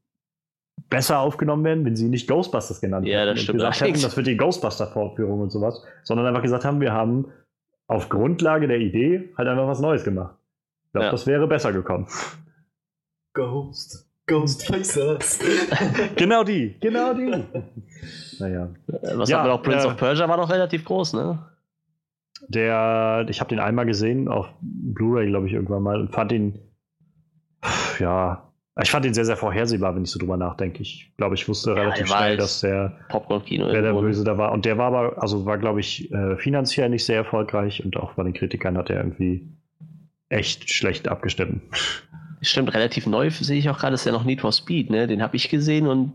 besser 0.89 1.19
aufgenommen 1.19 1.63
werden, 1.63 1.85
wenn 1.85 1.95
sie 1.95 2.09
nicht 2.09 2.27
Ghostbusters 2.27 2.81
genannt 2.81 3.07
ja, 3.07 3.25
das 3.25 3.41
stimmt. 3.41 3.57
gesagt 3.59 3.81
hätten, 3.81 4.01
das 4.01 4.15
wird 4.15 4.27
die 4.27 4.37
Ghostbuster-Fortführung 4.37 5.41
und 5.41 5.51
sowas, 5.51 5.83
sondern 6.03 6.27
einfach 6.27 6.41
gesagt 6.41 6.65
haben, 6.65 6.81
wir 6.81 6.93
haben 6.93 7.31
auf 7.87 8.09
Grundlage 8.09 8.67
der 8.67 8.79
Idee 8.79 9.29
halt 9.37 9.47
einfach 9.47 9.67
was 9.67 9.79
Neues 9.79 10.03
gemacht. 10.03 10.35
Ich 10.87 10.91
glaube, 10.91 11.05
ja. 11.05 11.11
das 11.11 11.27
wäre 11.27 11.47
besser 11.47 11.73
gekommen. 11.73 12.07
Ghost. 13.33 14.09
Ghostfacers. 14.27 15.39
genau 16.15 16.43
die, 16.43 16.75
genau 16.79 17.13
die. 17.13 17.43
naja. 18.39 18.69
Was 18.87 19.29
ja, 19.29 19.37
haben 19.37 19.45
wir 19.45 19.53
noch? 19.53 19.61
Prince 19.61 19.85
äh, 19.85 19.91
of 19.91 19.97
Persia 19.97 20.27
war 20.27 20.37
doch 20.37 20.49
relativ 20.49 20.83
groß, 20.83 21.13
ne? 21.13 21.39
Der, 22.47 23.25
ich 23.29 23.39
habe 23.39 23.49
den 23.49 23.59
einmal 23.59 23.85
gesehen 23.85 24.27
auf 24.27 24.47
Blu-ray, 24.61 25.27
glaube 25.27 25.47
ich, 25.47 25.53
irgendwann 25.53 25.83
mal 25.83 25.99
und 25.99 26.11
fand 26.11 26.31
ihn, 26.31 26.59
ja, 27.99 28.44
ich 28.81 28.91
fand 28.91 29.05
ihn 29.05 29.13
sehr, 29.13 29.25
sehr 29.25 29.37
vorhersehbar, 29.37 29.95
wenn 29.95 30.03
ich 30.03 30.11
so 30.11 30.19
drüber 30.19 30.35
nachdenke. 30.35 30.81
Ich 30.81 31.11
glaube, 31.15 31.35
ich 31.35 31.47
wusste 31.47 31.71
ja, 31.71 31.77
relativ 31.77 32.07
schnell, 32.07 32.35
dass 32.35 32.59
der 32.59 32.97
Popcorn-Kino 33.07 33.67
wer 33.71 33.81
der 33.81 33.93
Böse 33.93 34.25
da 34.25 34.37
war. 34.37 34.51
Und 34.51 34.65
der 34.65 34.77
war 34.77 34.87
aber, 34.87 35.21
also 35.21 35.45
war, 35.45 35.57
glaube 35.57 35.79
ich, 35.79 36.11
äh, 36.11 36.35
finanziell 36.37 36.89
nicht 36.89 37.05
sehr 37.05 37.15
erfolgreich 37.15 37.83
und 37.85 37.95
auch 37.95 38.13
bei 38.13 38.23
den 38.23 38.33
Kritikern 38.33 38.77
hat 38.77 38.89
er 38.89 38.97
irgendwie 38.97 39.47
echt 40.27 40.69
schlecht 40.69 41.07
abgestimmt. 41.07 41.61
Stimmt, 42.41 42.73
relativ 42.73 43.07
neu 43.07 43.29
sehe 43.29 43.57
ich 43.57 43.69
auch 43.69 43.79
gerade, 43.79 43.93
ist 43.93 44.05
ja 44.05 44.11
noch 44.11 44.25
Need 44.25 44.41
for 44.41 44.51
Speed, 44.51 44.89
ne? 44.89 45.07
Den 45.07 45.21
habe 45.21 45.37
ich 45.37 45.49
gesehen 45.49 45.87
und 45.87 46.11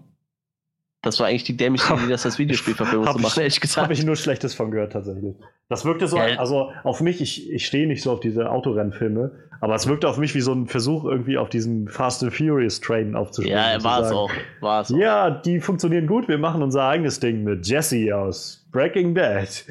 das 1.02 1.18
war 1.18 1.28
eigentlich 1.28 1.44
die 1.44 1.56
dämlichste 1.56 1.94
Idee, 1.94 2.08
das 2.08 2.26
als 2.26 2.38
Videospielverfilmung 2.38 3.06
zu 3.06 3.18
machen, 3.18 3.40
ehrlich 3.40 3.60
gesagt. 3.60 3.84
Habe 3.84 3.92
ich 3.94 4.04
nur 4.04 4.16
Schlechtes 4.16 4.54
von 4.54 4.70
gehört, 4.70 4.92
tatsächlich. 4.92 5.34
Das 5.68 5.84
wirkte 5.84 6.08
so, 6.08 6.16
ja. 6.16 6.38
also 6.38 6.72
auf 6.82 7.00
mich, 7.00 7.20
ich, 7.20 7.50
ich 7.50 7.64
stehe 7.64 7.86
nicht 7.86 8.02
so 8.02 8.10
auf 8.12 8.20
diese 8.20 8.50
Autorennfilme, 8.50 9.30
aber 9.60 9.74
es 9.74 9.86
wirkte 9.86 10.08
auf 10.08 10.18
mich 10.18 10.34
wie 10.34 10.40
so 10.40 10.52
ein 10.52 10.66
Versuch, 10.66 11.04
irgendwie 11.04 11.38
auf 11.38 11.48
diesen 11.48 11.88
Fast 11.88 12.22
and 12.22 12.34
Furious 12.34 12.80
Train 12.80 13.14
aufzuspringen. 13.14 13.58
Ja, 13.58 13.82
war 13.84 14.00
es 14.00 14.10
auch. 14.10 14.30
War's 14.60 14.92
auch. 14.92 14.96
Ja, 14.96 15.30
die 15.30 15.60
funktionieren 15.60 16.06
gut, 16.06 16.28
wir 16.28 16.38
machen 16.38 16.62
unser 16.62 16.84
eigenes 16.84 17.20
Ding 17.20 17.44
mit 17.44 17.66
Jesse 17.66 18.16
aus 18.16 18.66
Breaking 18.70 19.14
Bad. 19.14 19.64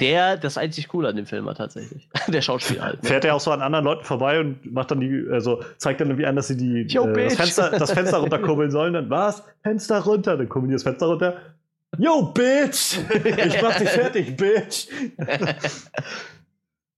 Der 0.00 0.36
das 0.36 0.58
einzig 0.58 0.92
cool 0.92 1.06
an 1.06 1.16
dem 1.16 1.26
Film 1.26 1.46
war 1.46 1.54
tatsächlich. 1.54 2.08
Der 2.28 2.42
Schauspieler 2.42 2.82
halt. 2.82 3.02
Ne? 3.02 3.08
Fährt 3.08 3.24
er 3.24 3.34
auch 3.34 3.40
so 3.40 3.50
an 3.50 3.62
anderen 3.62 3.84
Leuten 3.84 4.04
vorbei 4.04 4.40
und 4.40 4.72
macht 4.72 4.90
dann 4.90 5.00
die, 5.00 5.26
also 5.30 5.62
zeigt 5.76 6.00
dann 6.00 6.08
irgendwie 6.08 6.26
an, 6.26 6.36
dass 6.36 6.48
sie 6.48 6.56
die 6.56 6.82
Yo, 6.92 7.06
äh, 7.06 7.24
das, 7.24 7.34
Fenster, 7.34 7.70
das 7.70 7.92
Fenster 7.92 8.18
runterkurbeln 8.18 8.70
sollen. 8.70 8.94
Dann 8.94 9.10
was? 9.10 9.42
Fenster 9.62 10.00
runter. 10.00 10.36
Dann 10.36 10.48
kurbeln 10.48 10.70
die 10.70 10.74
das 10.74 10.82
Fenster 10.82 11.06
runter. 11.06 11.36
Yo, 11.98 12.22
Bitch! 12.22 12.98
Ich 13.24 13.62
mach 13.62 13.76
dich 13.76 13.88
fertig, 13.88 14.36
Bitch! 14.36 14.86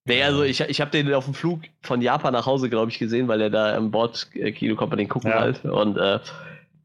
Nee, 0.05 0.21
also 0.25 0.43
ich, 0.43 0.61
ich 0.61 0.81
habe 0.81 0.91
den 0.91 1.15
auf 1.15 1.27
dem 1.27 1.35
Flug 1.35 1.61
von 1.81 2.03
Japan 2.03 2.33
nach 2.33 2.45
Hause, 2.45 2.69
glaube 2.69 2.91
ich, 2.91 2.99
gesehen, 2.99 3.29
weil 3.29 3.41
er 3.41 3.51
da 3.51 3.77
im 3.77 3.93
Bordkino 3.93 4.75
kommt, 4.75 4.91
bei 4.91 4.97
den 4.97 5.09
gucken 5.09 5.31
ja. 5.31 5.39
halt. 5.39 5.65
Und 5.65 5.97
äh, 5.97 6.19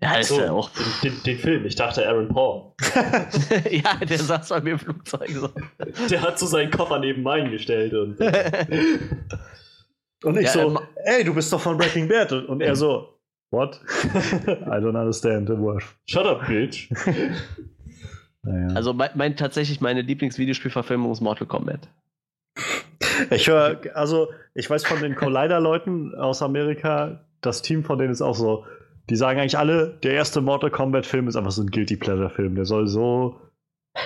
ja, 0.02 0.18
ist 0.18 0.30
so, 0.30 0.40
ja 0.40 0.52
auch. 0.52 0.70
Den, 1.04 1.14
den, 1.26 1.38
Film, 1.38 1.66
ich 1.66 1.76
dachte 1.76 2.08
Aaron 2.08 2.28
Paul. 2.28 2.72
ja, 3.72 3.96
der 3.96 4.20
saß 4.20 4.50
bei 4.50 4.62
mir 4.62 4.74
im 4.74 4.80
Flugzeug 4.80 5.30
so. 5.30 5.50
Der 6.10 6.22
hat 6.22 6.38
so 6.38 6.46
seinen 6.46 6.70
Koffer 6.70 7.00
neben 7.00 7.24
meinen 7.24 7.50
gestellt 7.50 7.94
und. 7.94 8.20
und 10.24 10.38
ich 10.38 10.46
ja, 10.46 10.52
so, 10.52 10.60
ähm, 10.60 10.80
ey, 11.04 11.24
du 11.24 11.34
bist 11.34 11.52
doch 11.52 11.60
von 11.60 11.78
Breaking 11.78 12.08
Bad. 12.08 12.32
Und 12.32 12.62
er 12.62 12.76
so, 12.76 13.18
what? 13.50 13.82
I 13.88 14.80
don't 14.80 14.96
understand 14.96 15.48
the 15.48 15.58
word. 15.58 15.84
Shut 16.08 16.28
up, 16.28 16.46
bitch. 16.48 16.92
naja. 18.44 18.76
Also 18.76 18.94
mein, 18.94 19.10
mein, 19.16 19.36
tatsächlich 19.36 19.82
meine 19.82 20.02
Lieblingsvideospielverfilmung 20.02 21.12
ist 21.12 21.22
Mortal 21.22 21.48
Kombat. 21.48 21.90
Ich 23.32 23.48
höre, 23.48 23.82
also 23.96 24.28
ich 24.54 24.70
weiß 24.70 24.86
von 24.86 25.02
den 25.02 25.16
Collider-Leuten 25.16 26.14
aus 26.14 26.44
Amerika, 26.44 27.26
das 27.42 27.64
Team 27.64 27.84
von 27.84 27.98
denen 27.98 28.12
ist 28.12 28.22
auch 28.22 28.36
so, 28.36 28.64
die 29.10 29.16
sagen 29.16 29.40
eigentlich 29.40 29.58
alle, 29.58 30.00
der 30.04 30.14
erste 30.14 30.42
Mortal 30.42 30.70
Kombat-Film 30.70 31.28
ist 31.28 31.36
einfach 31.36 31.52
so 31.52 31.62
ein 31.62 31.72
Guilty 31.72 31.96
Pleasure-Film. 31.96 32.56
Der 32.56 32.66
soll 32.66 32.88
so 32.88 33.40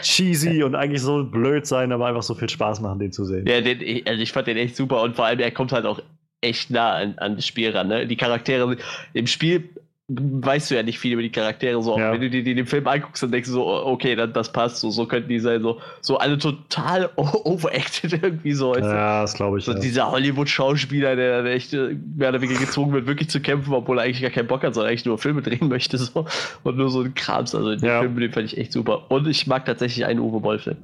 cheesy 0.01 0.63
und 0.63 0.75
eigentlich 0.75 1.01
so 1.01 1.23
blöd 1.23 1.65
sein, 1.65 1.91
aber 1.91 2.07
einfach 2.07 2.23
so 2.23 2.35
viel 2.35 2.49
Spaß 2.49 2.81
machen, 2.81 2.99
den 2.99 3.11
zu 3.11 3.25
sehen. 3.25 3.45
Ja, 3.45 3.61
den, 3.61 4.05
also 4.07 4.21
ich 4.21 4.31
fand 4.31 4.47
den 4.47 4.57
echt 4.57 4.75
super 4.75 5.01
und 5.01 5.15
vor 5.15 5.25
allem, 5.25 5.39
er 5.39 5.51
kommt 5.51 5.71
halt 5.71 5.85
auch 5.85 6.01
echt 6.41 6.69
nah 6.71 6.93
an, 6.93 7.17
an 7.17 7.35
das 7.35 7.45
Spiel 7.45 7.71
ran. 7.71 7.87
Ne? 7.87 8.07
Die 8.07 8.15
Charaktere 8.15 8.77
im 9.13 9.27
Spiel 9.27 9.69
weißt 10.13 10.71
du 10.71 10.75
ja 10.75 10.83
nicht 10.83 10.99
viel 10.99 11.13
über 11.13 11.21
die 11.21 11.31
Charaktere. 11.31 11.81
So, 11.81 11.97
ja. 11.97 12.11
wenn 12.11 12.21
du 12.21 12.29
dir 12.29 12.43
den 12.43 12.65
Film 12.65 12.87
anguckst, 12.87 13.23
dann 13.23 13.31
denkst 13.31 13.47
du 13.47 13.53
so, 13.53 13.67
okay, 13.67 14.15
dann, 14.15 14.33
das 14.33 14.51
passt, 14.51 14.77
so, 14.77 14.89
so 14.89 15.05
könnten 15.05 15.29
die 15.29 15.39
sein, 15.39 15.61
so, 15.61 15.79
so 16.01 16.17
alle 16.17 16.37
total 16.37 17.09
overacted 17.15 18.13
irgendwie 18.13 18.53
so. 18.53 18.75
Ja, 18.75 19.21
das 19.21 19.33
glaube 19.35 19.59
ich. 19.59 19.65
So 19.65 19.73
ja. 19.73 19.79
dieser 19.79 20.11
Hollywood-Schauspieler, 20.11 21.15
der, 21.15 21.43
der 21.43 21.53
echt 21.53 21.73
äh, 21.73 21.95
mehr 22.15 22.29
oder 22.29 22.41
weniger 22.41 22.59
gezwungen 22.59 22.93
wird, 22.93 23.07
wirklich 23.07 23.29
zu 23.29 23.39
kämpfen, 23.39 23.73
obwohl 23.73 23.99
er 23.99 24.05
eigentlich 24.05 24.21
gar 24.21 24.31
keinen 24.31 24.47
Bock 24.47 24.63
hat, 24.63 24.73
sondern 24.73 24.89
eigentlich 24.89 25.05
nur 25.05 25.17
Filme 25.17 25.41
drehen 25.41 25.67
möchte, 25.67 25.97
so. 25.99 26.25
Und 26.63 26.77
nur 26.77 26.89
so 26.89 27.01
ein 27.01 27.13
Krams. 27.13 27.55
Also 27.55 27.75
den 27.75 27.85
ja. 27.85 27.99
Film, 28.01 28.19
den 28.19 28.31
fand 28.31 28.45
ich 28.45 28.57
echt 28.57 28.73
super. 28.73 29.09
Und 29.09 29.27
ich 29.27 29.47
mag 29.47 29.65
tatsächlich 29.65 30.05
einen 30.05 30.19
Uwe 30.19 30.39
Boll-Film. 30.39 30.77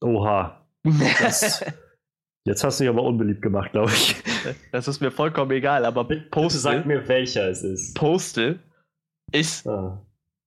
Oha. 0.00 0.60
Das, 1.20 1.64
Jetzt 2.46 2.62
hast 2.62 2.78
du 2.78 2.84
dich 2.84 2.88
aber 2.88 3.02
unbeliebt 3.02 3.42
gemacht, 3.42 3.72
glaube 3.72 3.90
ich. 3.90 4.16
Das 4.70 4.86
ist 4.86 5.00
mir 5.00 5.10
vollkommen 5.10 5.50
egal, 5.50 5.84
aber 5.84 6.04
Postel. 6.04 6.60
Sag 6.60 6.86
mir, 6.86 7.08
welcher 7.08 7.48
es 7.48 7.64
ist. 7.64 7.96
Postel 7.96 8.60
ist. 9.32 9.66
Ah. 9.66 10.00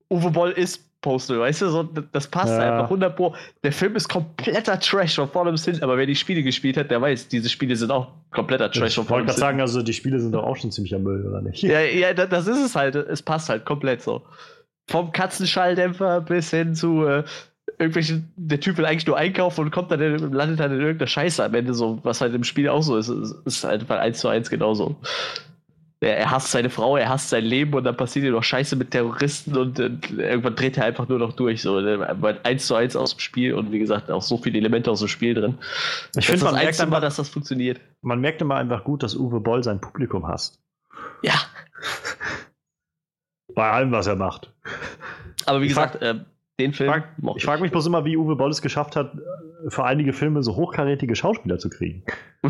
Uwe 0.09 0.31
Boll 0.31 0.51
ist 0.51 0.89
Postel, 1.01 1.37
weißt 1.41 1.63
du? 1.63 1.69
So, 1.69 1.83
das 1.83 2.27
passt 2.27 2.53
ja. 2.53 2.59
einfach 2.59 2.85
100 2.85 3.13
Pro. 3.13 3.35
Der 3.61 3.73
Film 3.73 3.97
ist 3.97 4.07
kompletter 4.07 4.79
Trash 4.79 5.15
von 5.15 5.27
vorne 5.27 5.51
bis 5.51 5.65
hin, 5.65 5.83
aber 5.83 5.97
wer 5.97 6.05
die 6.05 6.15
Spiele 6.15 6.43
gespielt 6.43 6.77
hat, 6.77 6.89
der 6.91 7.01
weiß, 7.01 7.27
diese 7.27 7.49
Spiele 7.49 7.75
sind 7.75 7.91
auch 7.91 8.13
kompletter 8.31 8.71
Trash 8.71 8.95
von 8.95 9.05
vorne 9.05 9.25
bis 9.25 9.35
hin. 9.35 9.39
Ich 9.39 9.41
wollte 9.41 9.57
gerade 9.57 9.57
sagen, 9.57 9.61
also 9.61 9.81
die 9.81 9.93
Spiele 9.93 10.21
sind 10.21 10.31
doch 10.31 10.43
auch 10.43 10.55
schon 10.55 10.71
ziemlich 10.71 10.95
am 10.95 11.03
Müll, 11.03 11.27
oder 11.27 11.41
nicht? 11.41 11.61
Ja, 11.61 11.81
ja, 11.81 12.13
das 12.13 12.47
ist 12.47 12.63
es 12.63 12.75
halt. 12.77 12.95
Es 12.95 13.21
passt 13.21 13.49
halt 13.49 13.65
komplett 13.65 14.01
so. 14.01 14.21
Vom 14.89 15.11
Katzenschalldämpfer 15.11 16.21
bis 16.21 16.51
hin 16.51 16.73
zu 16.73 17.05
äh, 17.05 17.25
irgendwelche, 17.79 18.21
der 18.35 18.59
Typ 18.59 18.77
will 18.77 18.85
eigentlich 18.85 19.07
nur 19.07 19.17
einkaufen 19.17 19.61
und 19.61 19.71
kommt 19.71 19.89
dann, 19.89 20.01
in, 20.01 20.33
landet 20.33 20.59
dann 20.59 20.71
in 20.71 20.81
irgendeiner 20.81 21.07
Scheiße 21.07 21.43
am 21.43 21.55
Ende, 21.55 21.73
so, 21.73 21.99
was 22.03 22.19
halt 22.21 22.35
im 22.35 22.43
Spiel 22.43 22.67
auch 22.69 22.83
so 22.83 22.97
ist. 22.97 23.07
Ist, 23.07 23.35
ist 23.45 23.63
halt 23.63 23.87
bei 23.87 23.97
1 23.97 24.19
zu 24.19 24.27
1 24.27 24.49
genauso. 24.49 24.97
Er, 26.01 26.17
er, 26.17 26.31
hasst 26.31 26.51
seine 26.51 26.69
Frau, 26.69 26.97
er 26.97 27.09
hasst 27.09 27.29
sein 27.29 27.43
Leben 27.43 27.73
und 27.73 27.85
dann 27.85 27.95
passiert 27.95 28.25
ihm 28.25 28.33
noch 28.33 28.43
Scheiße 28.43 28.75
mit 28.75 28.91
Terroristen 28.91 29.57
und, 29.57 29.79
und 29.79 30.11
irgendwann 30.11 30.55
dreht 30.55 30.77
er 30.77 30.85
einfach 30.85 31.07
nur 31.07 31.19
noch 31.19 31.33
durch. 31.33 31.61
So, 31.61 31.77
eins 31.77 32.67
zu 32.67 32.75
eins 32.75 32.95
aus 32.95 33.15
dem 33.15 33.19
Spiel 33.19 33.53
und 33.53 33.71
wie 33.71 33.79
gesagt, 33.79 34.11
auch 34.11 34.21
so 34.21 34.37
viele 34.37 34.57
Elemente 34.57 34.91
aus 34.91 34.99
dem 34.99 35.07
Spiel 35.07 35.33
drin. 35.33 35.57
Ich 36.17 36.27
finde, 36.27 36.45
man 36.45 36.55
merkt 36.55 36.79
immer, 36.79 36.99
dass 36.99 37.15
das 37.15 37.29
funktioniert. 37.29 37.79
Man 38.01 38.19
merkt 38.19 38.41
immer 38.41 38.55
einfach 38.55 38.83
gut, 38.83 39.03
dass 39.03 39.15
Uwe 39.15 39.39
Boll 39.39 39.63
sein 39.63 39.79
Publikum 39.79 40.27
hasst. 40.27 40.59
Ja. 41.21 41.33
Bei 43.55 43.71
allem, 43.71 43.91
was 43.91 44.07
er 44.07 44.15
macht. 44.15 44.53
Aber 45.45 45.61
wie 45.61 45.65
ich 45.65 45.71
gesagt, 45.71 46.01
äh, 46.01 46.15
den 46.59 46.73
Film. 46.73 46.91
Frag, 46.91 47.05
ich 47.35 47.45
frage 47.45 47.61
mich 47.61 47.71
bloß 47.71 47.87
immer, 47.87 48.05
wie 48.05 48.17
Uwe 48.17 48.35
Boll 48.35 48.51
es 48.51 48.61
geschafft 48.61 48.95
hat, 48.95 49.13
für 49.67 49.83
einige 49.83 50.13
Filme 50.13 50.43
so 50.43 50.55
hochkarätige 50.55 51.15
Schauspieler 51.15 51.57
zu 51.57 51.69
kriegen. 51.69 52.03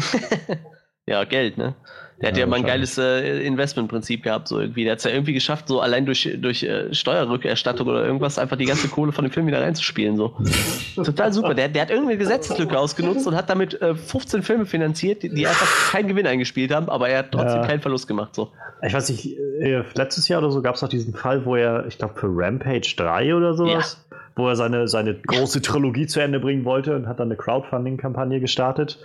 ja, 1.10 1.24
Geld, 1.24 1.58
ne? 1.58 1.74
Der 2.22 2.30
hat 2.30 2.38
ja, 2.38 2.42
ja 2.42 2.48
mal 2.48 2.58
ein 2.58 2.66
geiles 2.66 2.98
äh, 2.98 3.42
Investmentprinzip 3.46 4.24
gehabt, 4.24 4.50
so 4.50 4.60
irgendwie. 4.60 4.84
Der 4.84 4.92
hat 4.92 5.00
es 5.00 5.06
ja 5.06 5.12
irgendwie 5.12 5.34
geschafft, 5.34 5.70
so 5.70 5.80
allein 5.80 6.06
durch, 6.06 6.30
durch 6.40 6.64
äh, 6.64 6.94
Steuerrückerstattung 6.94 7.88
oder 7.88 8.06
irgendwas 8.06 8.38
einfach 8.38 8.58
die 8.58 8.66
ganze 8.66 8.90
Kohle 8.90 9.12
von 9.12 9.24
dem 9.24 9.32
Film 9.32 9.48
wieder 9.48 9.62
reinzuspielen. 9.62 10.18
So. 10.18 10.36
Total 10.96 11.32
super. 11.32 11.54
Der, 11.54 11.70
der 11.70 11.84
hat 11.84 11.90
irgendeine 11.90 12.18
Gesetzeslücke 12.18 12.78
ausgenutzt 12.78 13.26
und 13.26 13.36
hat 13.36 13.50
damit 13.50 13.82
äh, 13.82 13.96
15 13.96 14.44
Filme 14.44 14.66
finanziert, 14.66 15.24
die, 15.24 15.34
die, 15.34 15.48
einfach 15.48 15.92
keinen 15.92 16.10
Gewinn 16.10 16.28
eingespielt 16.28 16.74
haben, 16.74 16.90
aber 16.90 17.10
er 17.10 17.20
hat 17.20 17.32
trotzdem 17.32 17.62
ja. 17.62 17.68
keinen 17.68 17.82
Verlust 17.82 18.08
gemacht. 18.08 18.36
So. 18.36 18.50
Ich 18.86 18.94
weiß 18.94 19.10
nicht, 19.10 19.38
äh, 19.62 19.84
letztes 19.96 20.28
Jahr 20.28 20.42
oder 20.42 20.52
so 20.52 20.62
gab 20.62 20.76
es 20.76 20.82
noch 20.82 20.90
diesen 20.90 21.14
Fall, 21.14 21.46
wo 21.46 21.56
er, 21.56 21.86
ich 21.88 21.98
glaube, 21.98 22.20
für 22.20 22.28
Rampage 22.30 22.96
3 22.98 23.34
oder 23.34 23.54
sowas, 23.54 24.06
ja. 24.12 24.18
wo 24.36 24.48
er 24.50 24.58
seine, 24.58 24.90
seine 24.90 25.16
große 25.16 25.62
Trilogie 25.62 26.06
zu 26.06 26.20
Ende 26.20 26.42
bringen 26.42 26.66
wollte 26.66 26.98
und 26.98 27.08
hat 27.08 27.22
dann 27.22 27.30
eine 27.30 27.38
Crowdfunding-Kampagne 27.38 28.42
gestartet 28.42 29.00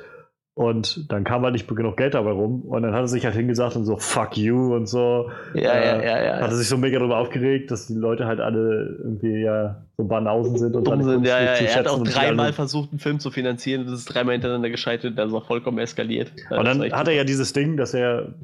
Und 0.56 1.10
dann 1.10 1.24
kam 1.24 1.43
halt 1.43 1.55
nicht 1.55 1.66
genug 1.66 1.97
Geld 1.97 2.14
dabei 2.14 2.31
rum. 2.31 2.62
Und 2.62 2.82
dann 2.82 2.93
hat 2.93 3.01
er 3.01 3.09
sich 3.09 3.24
halt 3.24 3.35
hingesagt 3.35 3.74
und 3.74 3.85
so, 3.85 3.97
fuck 3.97 4.36
you 4.36 4.72
und 4.74 4.86
so. 4.86 5.28
Ja, 5.52 5.72
Äh, 5.72 5.85
ja, 5.85 6.02
ja, 6.02 6.24
ja. 6.24 6.40
Hat 6.40 6.51
er 6.51 6.55
sich 6.56 6.68
so 6.68 6.76
mega 6.76 7.01
darüber 7.01 7.18
aufgeregt, 7.18 7.72
dass 7.72 7.89
die 7.89 7.94
Leute 7.94 8.26
halt 8.26 8.39
alle 8.39 8.98
irgendwie 9.02 9.43
ja 9.43 9.82
so 9.97 10.05
Banausen 10.05 10.56
sind 10.56 10.76
und 10.76 10.86
Dumm 10.86 11.02
sind, 11.02 11.26
ja, 11.26 11.40
ja. 11.40 11.52
Er 11.55 11.74
hat 11.74 11.89
auch 11.89 12.01
dreimal 12.05 12.52
versucht, 12.52 12.90
einen 12.93 13.01
Film 13.01 13.18
zu 13.18 13.32
finanzieren 13.32 13.82
und 13.82 13.89
es 13.89 14.01
ist 14.01 14.05
dreimal 14.06 14.35
hintereinander 14.35 14.70
gescheitert 14.70 15.18
dann 15.18 15.28
ist 15.28 15.35
er 15.35 15.43
vollkommen 15.43 15.78
eskaliert. 15.78 16.31
Und 16.51 16.64
das 16.64 16.78
dann 16.78 16.93
hat 16.93 17.09
er 17.09 17.14
ja 17.14 17.24
dieses 17.24 17.52
Ding, 17.52 17.76
dass 17.76 17.93
er 17.93 18.35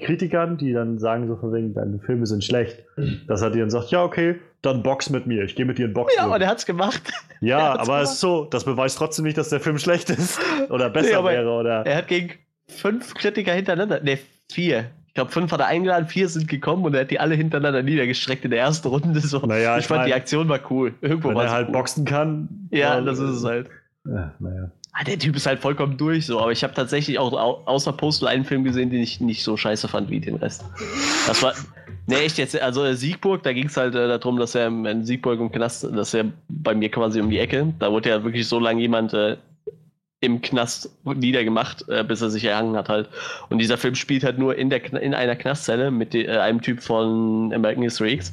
Kritikern, 0.00 0.56
die 0.56 0.72
dann 0.72 0.98
sagen 0.98 1.28
so 1.28 1.36
von 1.36 1.52
wegen, 1.52 1.74
deine 1.74 1.98
Filme 1.98 2.26
sind 2.26 2.44
schlecht, 2.44 2.84
dass 3.26 3.42
er 3.42 3.50
dir 3.50 3.60
dann 3.60 3.70
sagt, 3.70 3.90
ja, 3.90 4.02
okay, 4.02 4.36
dann 4.62 4.82
box 4.82 5.10
mit 5.10 5.26
mir, 5.26 5.44
ich 5.44 5.54
gehe 5.54 5.64
mit 5.66 5.78
dir 5.78 5.86
in 5.86 5.92
Box. 5.92 6.14
Ja, 6.16 6.24
aber 6.24 6.38
der 6.38 6.48
hat's 6.48 6.66
gemacht. 6.66 7.02
ja, 7.40 7.74
hat's 7.74 7.80
aber 7.80 7.86
gemacht. 7.86 8.02
es 8.04 8.12
ist 8.12 8.20
so, 8.20 8.44
das 8.44 8.64
beweist 8.64 8.98
trotzdem 8.98 9.24
nicht, 9.24 9.38
dass 9.38 9.48
der 9.50 9.60
Film 9.60 9.78
schlecht 9.78 10.10
ist 10.10 10.40
oder 10.70 10.90
besser 10.90 11.22
Nee, 11.22 11.28
wäre 11.28 11.50
oder 11.50 11.86
Er 11.86 11.96
hat 11.96 12.08
gegen 12.08 12.32
fünf 12.66 13.14
Kritiker 13.14 13.52
hintereinander, 13.52 14.00
ne, 14.02 14.18
vier. 14.50 14.90
Ich 15.06 15.14
glaube, 15.14 15.30
fünf 15.30 15.50
hat 15.50 15.60
er 15.60 15.66
eingeladen, 15.66 16.06
vier 16.06 16.28
sind 16.28 16.48
gekommen 16.48 16.84
und 16.84 16.94
er 16.94 17.00
hat 17.00 17.10
die 17.10 17.18
alle 17.18 17.34
hintereinander 17.34 17.82
niedergestreckt 17.82 18.44
in 18.44 18.50
der 18.50 18.60
ersten 18.60 18.88
Runde. 18.88 19.18
So. 19.20 19.38
Naja, 19.40 19.76
ich, 19.76 19.82
ich 19.82 19.88
fand, 19.88 20.00
mein, 20.00 20.06
die 20.06 20.14
Aktion 20.14 20.48
war 20.48 20.60
cool. 20.70 20.94
Irgendwo 21.00 21.30
wenn 21.30 21.38
er 21.38 21.50
halt 21.50 21.68
cool. 21.68 21.72
boxen 21.72 22.04
kann. 22.04 22.68
Ja, 22.70 23.00
das 23.00 23.18
ist 23.18 23.30
es 23.30 23.44
halt. 23.44 23.68
Ja, 24.04 24.32
naja. 24.38 24.70
Ah, 25.00 25.04
der 25.04 25.18
Typ 25.18 25.36
ist 25.36 25.46
halt 25.46 25.60
vollkommen 25.60 25.96
durch, 25.96 26.26
so. 26.26 26.40
Aber 26.40 26.50
ich 26.50 26.64
habe 26.64 26.74
tatsächlich 26.74 27.20
auch 27.20 27.32
au 27.32 27.62
außer 27.66 27.92
Postal 27.92 28.30
einen 28.30 28.44
Film 28.44 28.64
gesehen, 28.64 28.90
den 28.90 29.00
ich 29.00 29.20
nicht 29.20 29.44
so 29.44 29.56
scheiße 29.56 29.86
fand 29.86 30.10
wie 30.10 30.18
den 30.18 30.34
Rest. 30.36 30.64
Das 31.26 31.40
war. 31.42 31.54
Ne, 32.08 32.16
echt 32.20 32.38
jetzt, 32.38 32.58
also 32.60 32.90
Siegburg, 32.94 33.42
da 33.42 33.52
ging 33.52 33.66
es 33.66 33.76
halt 33.76 33.94
äh, 33.94 34.08
darum, 34.08 34.38
dass 34.38 34.54
er 34.54 34.68
in 34.68 35.04
Siegburg 35.04 35.38
im 35.40 35.52
Knast, 35.52 35.84
dass 35.84 36.14
er 36.14 36.24
bei 36.48 36.74
mir 36.74 36.90
quasi 36.90 37.20
um 37.20 37.28
die 37.28 37.38
Ecke, 37.38 37.74
da 37.78 37.92
wurde 37.92 38.08
ja 38.08 38.24
wirklich 38.24 38.48
so 38.48 38.58
lange 38.58 38.80
jemand 38.80 39.12
äh, 39.12 39.36
im 40.20 40.40
Knast 40.40 40.90
niedergemacht, 41.04 41.86
äh, 41.88 42.02
bis 42.02 42.22
er 42.22 42.30
sich 42.30 42.44
erhangen 42.44 42.76
hat 42.76 42.88
halt. 42.88 43.08
Und 43.50 43.58
dieser 43.58 43.76
Film 43.76 43.94
spielt 43.94 44.24
halt 44.24 44.38
nur 44.38 44.56
in, 44.56 44.70
der, 44.70 44.92
in 45.00 45.14
einer 45.14 45.36
Knastzelle 45.36 45.90
mit 45.90 46.14
de, 46.14 46.26
äh, 46.26 46.38
einem 46.38 46.62
Typ 46.62 46.82
von 46.82 47.52
American 47.52 47.82
History 47.84 48.14
X. 48.14 48.32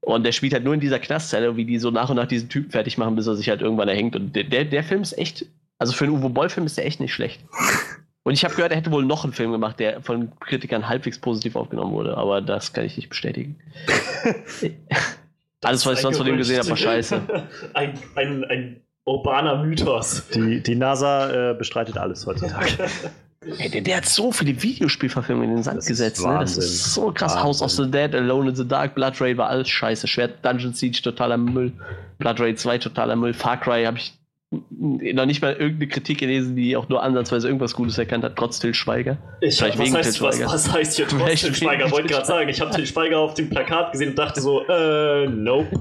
Und 0.00 0.24
der 0.24 0.32
spielt 0.32 0.52
halt 0.52 0.64
nur 0.64 0.74
in 0.74 0.80
dieser 0.80 0.98
Knastzelle, 0.98 1.56
wie 1.56 1.64
die 1.64 1.78
so 1.78 1.90
nach 1.90 2.10
und 2.10 2.16
nach 2.16 2.26
diesen 2.26 2.48
Typen 2.48 2.70
fertig 2.70 2.98
machen, 2.98 3.14
bis 3.14 3.26
er 3.26 3.36
sich 3.36 3.48
halt 3.48 3.62
irgendwann 3.62 3.88
erhängt. 3.88 4.16
Und 4.16 4.34
der, 4.34 4.44
der, 4.44 4.64
der 4.64 4.82
Film 4.82 5.02
ist 5.02 5.16
echt, 5.16 5.46
also 5.78 5.92
für 5.92 6.04
einen 6.04 6.14
Uwe 6.14 6.30
Boll-Film 6.30 6.66
ist 6.66 6.76
der 6.76 6.86
echt 6.86 7.00
nicht 7.00 7.14
schlecht. 7.14 7.40
Und 8.24 8.34
ich 8.34 8.44
habe 8.44 8.54
gehört, 8.54 8.72
er 8.72 8.78
hätte 8.78 8.90
wohl 8.90 9.04
noch 9.04 9.24
einen 9.24 9.32
Film 9.32 9.52
gemacht, 9.52 9.80
der 9.80 10.02
von 10.02 10.32
Kritikern 10.40 10.88
halbwegs 10.88 11.18
positiv 11.18 11.56
aufgenommen 11.56 11.92
wurde, 11.92 12.16
aber 12.16 12.40
das 12.40 12.72
kann 12.72 12.84
ich 12.84 12.96
nicht 12.96 13.08
bestätigen. 13.08 13.58
Alles, 15.64 15.86
was 15.86 15.94
ich 15.94 16.00
sonst 16.00 16.18
von 16.18 16.26
dem 16.26 16.36
gesehen 16.36 16.58
habe, 16.58 16.70
war 16.70 16.76
scheiße. 16.76 17.20
ein, 17.74 17.98
ein, 18.14 18.44
ein 18.44 18.80
urbaner 19.04 19.64
Mythos. 19.64 20.28
Die, 20.34 20.62
die 20.62 20.74
NASA 20.74 21.50
äh, 21.50 21.54
bestreitet 21.54 21.96
alles 21.96 22.26
heutzutage. 22.26 22.88
Ey, 23.58 23.70
der, 23.70 23.80
der 23.80 23.96
hat 23.98 24.04
so 24.04 24.30
viele 24.30 24.60
Videospielverfilmungen 24.62 25.50
in 25.50 25.56
den 25.56 25.62
Sand 25.62 25.78
Das 25.78 25.84
ist 25.84 25.88
gesetzt. 25.88 26.26
Ne? 26.26 26.38
Das 26.40 26.58
ist 26.58 26.92
so 26.92 27.12
krass. 27.12 27.32
Wahnsinn. 27.32 27.44
House 27.44 27.62
of 27.62 27.70
the 27.70 27.90
Dead, 27.90 28.14
Alone 28.14 28.50
in 28.50 28.56
the 28.56 28.66
Dark, 28.66 28.94
Blood 28.94 29.20
Raid 29.20 29.36
war 29.38 29.48
alles 29.48 29.68
scheiße. 29.68 30.06
Schwert 30.06 30.44
Dungeon 30.44 30.74
Siege 30.74 31.00
totaler 31.02 31.38
Müll. 31.38 31.72
Blood 32.18 32.40
Raid 32.40 32.58
2 32.58 32.78
totaler 32.78 33.16
Müll. 33.16 33.32
Far 33.32 33.58
Cry 33.58 33.84
habe 33.84 33.96
ich 33.96 34.12
noch 34.50 35.26
nicht 35.26 35.42
mal 35.42 35.52
irgendeine 35.52 35.88
Kritik 35.88 36.18
gelesen, 36.18 36.56
die 36.56 36.76
auch 36.76 36.88
nur 36.88 37.02
ansatzweise 37.02 37.48
irgendwas 37.48 37.74
Gutes 37.74 37.98
erkannt 37.98 38.24
hat, 38.24 38.36
trotz 38.36 38.58
Till 38.58 38.72
Schweiger. 38.72 39.18
Ich, 39.40 39.58
Vielleicht 39.58 39.78
was, 39.78 39.84
wegen 39.86 39.96
heißt, 39.96 40.08
was, 40.22 40.36
Schweiger. 40.36 40.52
was 40.52 40.72
heißt 40.72 40.96
hier 40.96 41.04
trotzdem 41.06 41.26
Vielleicht 41.26 41.42
Til 41.44 41.50
wegen 41.50 41.56
Schweiger? 41.56 41.90
Wollte 41.90 42.08
gerade 42.08 42.26
sagen, 42.26 42.48
ich 42.48 42.60
habe 42.60 42.70
Til 42.70 42.86
Schweiger 42.86 43.18
auf 43.18 43.34
dem 43.34 43.50
Plakat 43.50 43.92
gesehen 43.92 44.10
und 44.10 44.18
dachte 44.18 44.40
so, 44.40 44.62
äh, 44.66 45.26
nope. 45.28 45.68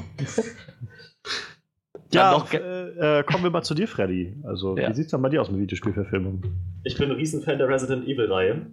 ja, 2.13 2.31
Dann 2.31 2.39
noch- 2.39 2.53
äh, 2.53 3.19
äh, 3.19 3.23
kommen 3.23 3.43
wir 3.43 3.51
mal 3.51 3.63
zu 3.63 3.73
dir, 3.73 3.87
Freddy. 3.87 4.35
Also, 4.43 4.77
Ja. 4.77 4.89
wie 4.89 4.93
sieht's 4.93 5.11
dann 5.11 5.21
bei 5.21 5.29
dir 5.29 5.41
aus 5.41 5.49
mit 5.49 5.61
Videospielverfilmungen? 5.61 6.41
Ich 6.83 6.97
bin 6.97 7.09
ein 7.09 7.15
Riesenfan 7.15 7.57
der 7.57 7.69
Resident 7.69 8.05
Evil-Reihe. 8.05 8.65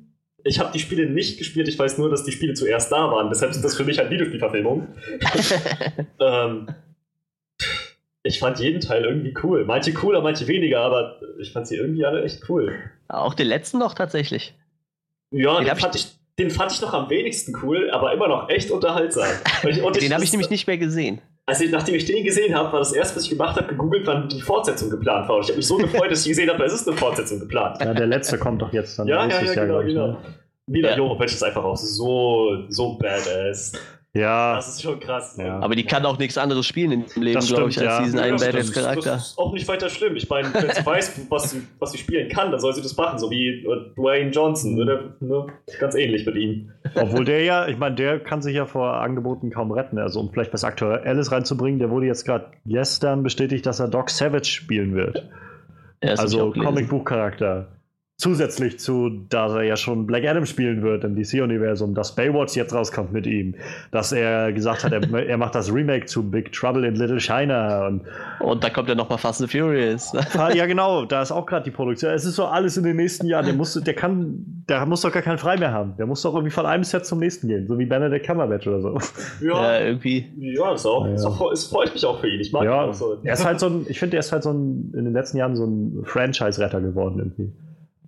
Ich 0.47 0.59
habe 0.61 0.71
die 0.73 0.79
Spiele 0.81 1.09
nicht 1.09 1.39
gespielt, 1.39 1.69
ich 1.69 1.79
weiß 1.79 1.99
nur, 1.99 2.11
dass 2.11 2.25
die 2.25 2.33
Spiele 2.33 2.53
zuerst 2.55 2.93
da 2.93 3.11
waren. 3.11 3.29
Deshalb 3.31 3.53
ist 3.53 3.63
das 3.63 3.77
für 3.77 3.85
mich 3.85 3.99
eine 4.01 4.11
Videospielverfilmung. 4.11 4.89
ähm, 6.21 6.67
ich 8.25 8.39
fand 8.39 8.59
jeden 8.59 8.81
Teil 8.81 9.05
irgendwie 9.05 9.35
cool. 9.43 9.65
Manche 9.67 9.93
cooler, 9.93 10.23
manche 10.23 10.49
weniger, 10.49 10.81
aber 10.81 11.21
ich 11.39 11.53
fand 11.53 11.69
sie 11.69 11.77
irgendwie 11.77 12.05
alle 12.05 12.25
echt 12.25 12.49
cool. 12.49 12.75
Auch 13.09 13.35
den 13.35 13.47
letzten 13.47 13.79
noch 13.79 13.95
tatsächlich. 13.95 14.55
Ja, 15.31 15.59
Den 15.59 15.67
den, 15.67 15.77
fand 15.77 15.95
ich, 15.95 16.07
den 16.39 16.51
fand 16.51 16.73
ich 16.73 16.81
noch 16.81 16.95
am 16.95 17.11
wenigsten 17.11 17.55
cool, 17.63 17.91
aber 17.91 18.13
immer 18.15 18.27
noch 18.27 18.49
echt 18.49 18.71
unterhaltsam. 18.71 19.29
Und 19.63 19.71
ich, 19.71 19.83
und 19.83 20.01
Den 20.01 20.15
habe 20.15 20.25
ich 20.25 20.33
nämlich 20.33 20.51
nicht 20.51 20.67
mehr 20.67 20.79
gesehen. 20.79 21.21
Also, 21.47 21.65
nachdem 21.67 21.95
ich 21.95 22.07
den 22.07 22.25
gesehen 22.25 22.55
habe, 22.55 22.73
war 22.73 22.79
das 22.79 22.95
erste, 22.95 23.17
was 23.17 23.25
ich 23.25 23.31
gemacht 23.31 23.57
habe, 23.57 23.69
gegoogelt, 23.69 24.07
wann 24.07 24.31
die 24.31 24.41
Fortsetzung 24.41 24.89
geplant 24.89 25.29
war. 25.29 25.37
Und 25.37 25.43
ich 25.43 25.49
habe 25.49 25.59
mich 25.59 25.67
so 25.67 25.77
gefreut, 25.77 26.11
dass 26.11 26.23
ich 26.23 26.29
gesehen 26.29 26.49
habe, 26.49 26.65
es 26.65 26.73
ist 26.73 26.89
eine 26.89 26.97
Fortsetzung 26.97 27.39
geplant. 27.39 27.77
Ja, 27.81 27.93
der 27.93 28.07
letzte 28.07 28.39
kommt 28.39 28.63
doch 28.63 28.73
jetzt 28.73 28.99
dann 28.99 29.07
Ja, 29.07 29.17
ja, 29.17 29.27
nächstes 29.27 29.55
ja, 29.55 29.57
Jahr, 29.57 29.67
genau, 29.67 29.79
glaub 29.81 29.87
ich, 29.87 29.95
genau. 29.95 30.07
ne? 30.07 30.35
Mila 30.67 30.91
Ja. 30.91 30.97
Jovovich 30.97 31.33
ist 31.33 31.43
einfach 31.43 31.63
auch 31.63 31.77
so, 31.77 32.65
so 32.71 32.97
badass. 32.97 33.73
Ja, 34.17 34.55
Das 34.55 34.69
ist 34.69 34.83
schon 34.83 35.01
krass. 35.01 35.37
Ja. 35.39 35.59
Aber 35.59 35.75
die 35.75 35.85
kann 35.85 36.07
auch 36.07 36.19
nichts 36.19 36.39
anderes 36.39 36.65
spielen 36.67 36.93
in 36.93 37.05
dem 37.07 37.23
Leben, 37.25 37.41
glaube 37.41 37.69
ich, 37.71 37.79
als 37.79 37.85
ja. 37.87 38.03
diesen 38.03 38.19
Ja, 38.19 38.25
einen 38.25 38.33
das- 38.37 38.43
das- 38.43 38.53
Badass-Charakter. 38.53 39.11
Das 39.11 39.27
ist 39.31 39.39
auch 39.39 39.53
nicht 39.53 39.67
weiter 39.67 39.89
schlimm. 39.89 40.15
Ich 40.15 40.29
meine, 40.31 40.55
wenn 40.55 40.71
sie 40.71 40.87
weiß, 40.87 41.21
was 41.29 41.51
sie, 41.51 41.63
was 41.81 41.91
sie 41.91 41.99
spielen 41.99 42.29
kann, 42.29 42.53
dann 42.53 42.61
soll 42.61 42.73
sie 42.75 42.81
das 42.83 42.97
machen, 42.97 43.19
so 43.19 43.29
wie 43.31 43.49
äh, 43.65 43.95
Dwayne 43.97 44.31
Johnson. 44.31 44.77
Ne? 44.77 45.15
Ne? 45.19 45.47
Ganz 45.81 45.97
ähnlich 45.97 46.25
mit 46.25 46.37
ihm. 46.37 46.71
obwohl 46.95 47.25
der 47.25 47.43
ja, 47.43 47.67
ich 47.67 47.77
meine, 47.77 47.97
der 47.97 48.21
kann 48.21 48.41
sich 48.41 48.55
ja 48.55 48.67
vor 48.67 48.95
Angeboten 48.95 49.51
kaum 49.51 49.73
retten. 49.73 49.99
Also, 49.99 50.21
um 50.21 50.31
vielleicht 50.33 50.53
was 50.53 50.63
Aktuelles 50.63 51.33
reinzubringen, 51.33 51.81
der 51.81 51.91
wurde 51.91 52.07
jetzt 52.07 52.25
gerade 52.25 52.47
gestern 52.67 53.25
bestätigt, 53.25 53.67
dass 53.67 53.81
er 53.81 53.89
Doc 53.89 54.11
Savage 54.11 54.45
spielen 54.47 54.95
wird. 54.95 55.29
Also. 56.03 56.53
Comicbuchcharakter. 56.53 57.67
Zusätzlich 58.17 58.79
zu, 58.79 59.11
dass 59.29 59.53
er 59.53 59.63
ja 59.65 59.77
schon 59.77 60.07
Black 60.07 60.25
Adam 60.25 60.47
spielen 60.47 60.83
wird 60.83 61.03
im 61.03 61.17
DC-Universum, 61.17 61.95
dass 61.97 62.15
Baywatch 62.15 62.55
jetzt 62.55 62.73
rauskommt 62.73 63.13
mit 63.13 63.27
ihm, 63.27 63.57
dass 63.91 64.13
er 64.13 64.53
gesagt 64.53 64.85
hat, 64.85 64.93
er, 64.93 65.03
er 65.29 65.37
macht 65.37 65.57
das 65.57 65.73
Remake 65.75 66.07
zu 66.07 66.31
Big 66.31 66.53
Trouble 66.53 66.87
in 66.87 66.95
Little 66.95 67.19
China 67.19 67.89
und 67.89 68.03
Und 68.39 68.63
da 68.63 68.71
kommt 68.71 68.89
ja 68.89 68.95
noch 68.95 69.11
mal 69.11 69.17
Fast 69.19 69.43
and 69.43 69.51
Furious. 69.51 70.13
ja 70.55 70.67
genau, 70.67 71.05
da 71.07 71.23
ist 71.23 71.33
auch 71.33 71.45
gerade 71.45 71.65
die 71.65 71.73
Produktion. 71.73 72.13
Es 72.13 72.25
ist 72.25 72.37
so 72.37 72.45
alles 72.45 72.77
in 72.77 72.85
den 72.85 72.97
nächsten 72.97 73.27
Jahren. 73.27 73.47
Der 73.47 73.55
muss, 73.55 73.75
der 73.75 73.95
kann, 73.95 74.63
der 74.69 74.87
muss 74.87 75.01
doch 75.01 75.11
gar 75.11 75.23
keinen 75.23 75.39
Frei 75.39 75.57
mehr 75.57 75.73
haben. 75.73 75.97
Der 75.97 76.07
muss 76.07 76.23
doch 76.23 76.35
irgendwie 76.35 76.53
von 76.53 76.67
einem 76.67 76.85
Set 76.85 77.05
zum 77.07 77.19
nächsten 77.19 77.49
gehen, 77.49 77.67
so 77.67 77.77
wie 77.81 77.85
Benedict 77.85 78.25
Cumberbatch 78.27 78.69
oder 78.69 78.81
so. 78.81 78.99
ja, 79.45 79.75
Ja, 79.75 79.81
irgendwie. 79.87 80.31
ja, 80.39 80.73
ist 80.73 80.87
auch, 80.87 81.05
Ja. 81.09 81.17
Auch, 81.27 81.51
es 81.51 81.67
freut 81.67 81.93
mich 81.93 82.07
auch 82.07 82.21
für 82.21 82.29
ihn. 82.29 82.41
Ich 82.41 82.53
mag 82.53 82.63
ihn 82.63 82.67
Ja, 82.67 82.83
auch 82.83 82.95
so. 82.95 83.19
er 83.25 83.33
ist 83.33 83.45
halt 83.45 83.59
so 83.59 83.67
ein, 83.67 83.87
ich 83.89 83.99
finde, 83.99 84.17
er 84.19 84.21
ist 84.21 84.31
halt 84.31 84.45
so 84.45 84.53
ein, 84.53 84.93
in 84.97 85.05
den 85.05 85.13
letzten 85.15 85.37
Jahren 85.39 85.57
so 85.57 85.65
ein 85.67 86.05
Franchise-Retter 86.05 86.81
geworden 86.81 87.19
irgendwie. 87.19 87.53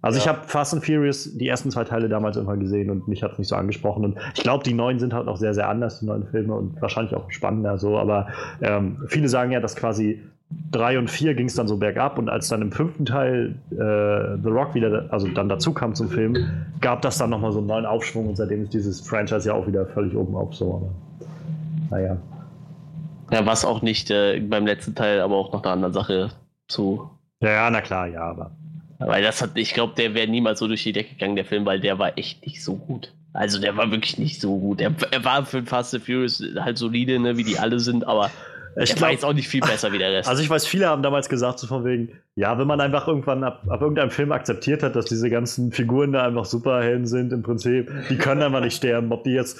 Also 0.03 0.19
ich 0.19 0.27
Ja. 0.27 0.35
habe 0.35 0.47
Fast 0.47 0.75
and 0.75 0.85
Furious 0.85 1.37
die 1.37 1.49
ersten 1.49 1.71
zwei 1.71 1.85
Teile 1.85 2.09
damals 2.09 2.37
irgendwann 2.37 2.61
gesehen 2.61 2.91
und 2.91 3.09
mich 3.09 3.23
hat 3.23 3.33
es 3.33 3.39
nicht 3.39 3.49
so 3.49 3.57
angesprochen. 3.57 4.05
Und 4.05 4.19
ich 4.35 4.43
glaube, 4.43 4.63
die 4.63 4.75
neuen 4.75 4.99
sind 4.99 5.13
halt 5.13 5.27
auch 5.27 5.37
sehr, 5.37 5.55
sehr 5.55 5.69
anders, 5.69 6.01
die 6.01 6.07
neuen 6.07 6.27
Filme 6.27 6.55
und 6.55 6.81
wahrscheinlich 6.81 7.15
auch 7.15 7.31
spannender 7.31 7.79
so. 7.79 7.99
Aber 7.99 8.29
ähm, 8.61 8.99
viele 9.09 9.29
sagen 9.29 9.51
ja, 9.53 9.61
dass 9.61 9.75
quasi 9.75 10.23
drei 10.71 10.97
und 10.99 11.11
vier 11.11 11.35
ging 11.35 11.47
es 11.47 11.55
dann 11.55 11.67
so 11.67 11.77
bergab 11.77 12.19
und 12.19 12.29
als 12.29 12.47
dann 12.49 12.63
im 12.63 12.71
fünften 12.71 13.05
Teil 13.05 13.57
äh, 13.73 14.41
The 14.43 14.49
Rock 14.49 14.75
wieder, 14.75 15.07
also 15.11 15.27
dann 15.27 15.49
dazu 15.49 15.73
kam 15.73 15.95
zum 15.97 16.09
Film, 16.09 16.37
gab 16.81 17.03
das 17.03 17.19
dann 17.19 17.31
nochmal 17.31 17.51
so 17.51 17.59
einen 17.59 17.67
neuen 17.67 17.85
Aufschwung 17.87 18.29
und 18.29 18.37
seitdem 18.37 18.63
ist 18.63 18.73
dieses 18.75 19.01
Franchise 19.01 19.49
ja 19.49 19.55
auch 19.55 19.67
wieder 19.67 19.87
völlig 19.87 20.15
oben 20.15 20.37
auf 20.37 20.55
so. 20.55 20.75
Aber, 21.91 21.97
naja. 21.99 22.17
Ja, 23.33 23.45
was 23.45 23.65
auch 23.65 23.83
nicht 23.83 24.11
äh, 24.13 24.39
beim 24.39 24.67
letzten 24.67 24.95
Teil, 24.95 25.21
aber 25.21 25.35
auch 25.35 25.53
noch 25.53 25.65
einer 25.65 25.73
anderen 25.73 25.93
Sache 25.95 26.31
zu. 26.69 27.11
Ja, 27.41 27.51
ja, 27.51 27.71
na 27.71 27.81
klar, 27.81 28.07
ja, 28.07 28.21
aber. 28.21 28.53
Weil 28.99 29.23
das 29.23 29.43
hat, 29.43 29.51
ich 29.55 29.75
glaube, 29.75 29.95
der 29.97 30.15
wäre 30.15 30.27
niemals 30.27 30.59
so 30.59 30.69
durch 30.69 30.83
die 30.83 30.93
Decke 30.93 31.15
gegangen, 31.15 31.37
der 31.37 31.45
Film, 31.45 31.67
weil 31.67 31.81
der 31.81 31.99
war 31.99 32.17
echt 32.17 32.45
nicht 32.47 32.63
so 32.63 32.77
gut. 32.77 33.13
Also 33.33 33.61
der 33.61 33.77
war 33.77 33.91
wirklich 33.91 34.17
nicht 34.17 34.41
so 34.41 34.59
gut. 34.59 34.81
Er, 34.81 34.95
er 35.11 35.25
war 35.25 35.45
für 35.45 35.63
Fast 35.63 35.95
and 35.95 36.05
Furious 36.05 36.43
halt 36.59 36.79
solide, 36.79 37.19
ne, 37.19 37.37
wie 37.37 37.45
die 37.45 37.59
alle 37.59 37.79
sind, 37.81 38.07
aber 38.07 38.31
Ich 38.79 38.91
er 38.91 38.97
war 38.97 39.09
glaub- 39.09 39.11
jetzt 39.13 39.25
auch 39.25 39.33
nicht 39.33 39.49
viel 39.49 39.61
besser 39.61 39.93
wie 39.93 39.99
der 39.99 40.13
Rest. 40.13 40.29
Also 40.29 40.43
ich 40.43 40.51
weiß, 40.51 40.67
viele 40.67 40.87
haben 40.89 41.03
damals 41.03 41.29
gesagt, 41.29 41.59
so 41.59 41.67
von 41.67 41.85
wegen, 41.85 42.11
ja, 42.35 42.59
wenn 42.59 42.67
man 42.67 42.81
einfach 42.81 43.09
irgendwann 43.09 43.43
ab, 43.45 43.63
ab 43.69 43.81
irgendeinem 43.81 44.11
Film 44.11 44.31
akzeptiert 44.33 44.83
hat, 44.83 44.95
dass 44.95 45.07
diese 45.07 45.31
ganzen 45.31 45.73
Figuren 45.73 46.13
da 46.13 46.25
einfach 46.27 46.45
Superhelden 46.45 47.07
sind 47.07 47.33
im 47.33 47.43
Prinzip, 47.43 47.91
die 48.11 48.19
können 48.19 48.43
einfach 48.43 48.61
nicht 48.61 48.77
sterben. 48.77 49.11
Ob 49.13 49.25
die 49.25 49.31
jetzt 49.33 49.59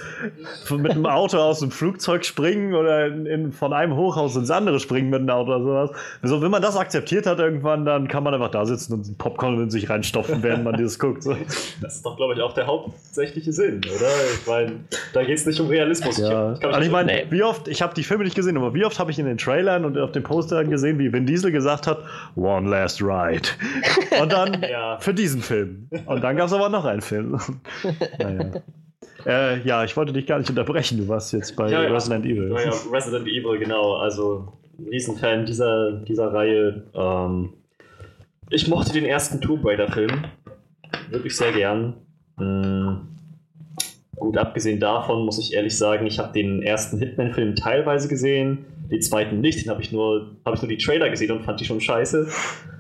mit 0.71 0.91
einem 0.91 1.07
Auto 1.07 1.39
aus 1.39 1.63
einem 1.63 1.71
Flugzeug 1.71 2.27
springen 2.27 2.75
oder 2.75 3.07
in, 3.07 3.25
in, 3.25 3.53
von 3.53 3.73
einem 3.73 3.97
Hochhaus 3.97 4.37
ins 4.37 4.51
andere 4.51 4.79
springen 4.81 5.09
mit 5.09 5.21
einem 5.21 5.31
Auto 5.31 5.55
oder 5.55 5.63
sowas. 5.63 5.91
Also 6.21 6.43
wenn 6.43 6.51
man 6.51 6.61
das 6.61 6.77
akzeptiert 6.77 7.27
hat 7.27 7.39
irgendwann, 7.39 7.87
dann 7.87 8.09
kann 8.09 8.23
man 8.23 8.35
einfach 8.35 8.51
da 8.51 8.67
sitzen 8.67 8.93
und 8.93 9.17
Popcorn 9.17 9.59
in 9.59 9.71
sich 9.71 9.89
reinstopfen, 9.89 10.43
während 10.43 10.65
man 10.65 10.77
dieses 10.77 10.99
guckt. 10.99 11.23
So. 11.23 11.35
Das 11.81 11.97
ist 11.97 12.05
doch, 12.05 12.17
glaube 12.17 12.35
ich, 12.35 12.43
auch 12.43 12.53
der 12.53 12.67
hauptsächliche 12.67 13.53
Sinn, 13.53 13.79
oder? 13.79 14.07
Ich 14.35 14.47
meine, 14.47 14.73
da 15.15 15.25
geht 15.25 15.39
es 15.39 15.47
nicht 15.47 15.59
um 15.61 15.69
Realismus. 15.69 16.19
Ja. 16.19 16.53
Ich, 16.53 16.59
mich 16.61 16.67
Also 16.69 16.81
ich 16.81 16.91
meine, 16.91 17.07
Nee. 17.13 17.27
wie 17.31 17.43
oft, 17.43 17.69
ich 17.69 17.81
habe 17.81 17.95
die 17.95 18.03
Filme 18.03 18.25
nicht 18.25 18.37
gesehen, 18.37 18.57
aber 18.59 18.75
wie 18.75 18.85
oft 18.85 18.99
habe 18.99 19.06
ich 19.11 19.19
in 19.19 19.27
den 19.27 19.39
Trailern 19.39 19.85
und 19.85 19.99
auf 19.99 20.13
den 20.13 20.23
Postern 20.23 20.71
gesehen, 20.71 20.99
wie 20.99 21.13
Vin 21.13 21.27
Diesel 21.27 21.53
gesagt 21.53 21.87
hat, 21.87 21.99
One 22.37 22.69
Last 22.69 23.03
Ride. 23.03 23.49
Und 24.21 24.33
dann 24.33 24.63
Ja. 24.63 24.99
für 24.99 25.13
diesen 25.15 25.41
Film. 25.43 25.89
Und 26.07 26.23
dann 26.25 26.37
gab 26.37 26.47
es 26.47 26.53
aber 26.53 26.69
noch 26.69 26.85
einen 26.85 27.01
Film. 27.01 27.39
naja. 28.19 28.51
Äh, 29.27 29.61
ja, 29.63 29.85
ich 29.85 29.97
wollte 29.97 30.13
dich 30.13 30.27
gar 30.27 30.39
nicht 30.39 30.49
unterbrechen. 30.51 30.99
Du 30.99 31.09
warst 31.09 31.33
jetzt 31.33 31.57
bei 31.57 31.71
Ja, 31.71 31.83
ja. 31.83 31.89
Resident 31.93 32.25
Evil. 32.25 32.51
Ja, 32.53 32.61
ja, 32.71 32.73
Resident 32.93 33.27
Evil, 33.27 33.59
genau. 33.59 33.97
Also, 33.97 34.53
Riesenfan 34.91 35.47
dieser, 35.47 35.93
dieser 35.93 36.33
Reihe. 36.33 36.85
Ähm, 36.95 37.53
ich 38.51 38.69
mochte 38.69 38.93
den 38.93 39.05
ersten 39.05 39.41
Tomb 39.41 39.65
Raider-Film 39.65 40.25
wirklich 41.11 41.37
sehr 41.37 41.53
gern. 41.53 41.95
Hm. 42.39 43.09
Gut, 44.17 44.39
abgesehen 44.39 44.81
davon 44.81 45.25
muss 45.27 45.39
ich 45.39 45.53
ehrlich 45.55 45.77
sagen, 45.77 46.07
ich 46.07 46.19
habe 46.19 46.33
den 46.33 46.63
ersten 46.63 46.99
Hitman-Film 46.99 47.55
teilweise 47.55 48.09
gesehen, 48.09 48.65
den 48.91 49.03
zweiten 49.03 49.41
nicht. 49.41 49.65
Den 49.65 49.71
habe 49.71 49.83
ich, 49.83 49.93
nur, 49.93 50.37
hab 50.45 50.55
ich 50.55 50.63
nur 50.63 50.69
die 50.69 50.79
Trailer 50.79 51.09
gesehen 51.11 51.31
und 51.33 51.45
fand 51.45 51.61
die 51.61 51.65
schon 51.65 51.81
scheiße. 51.81 52.29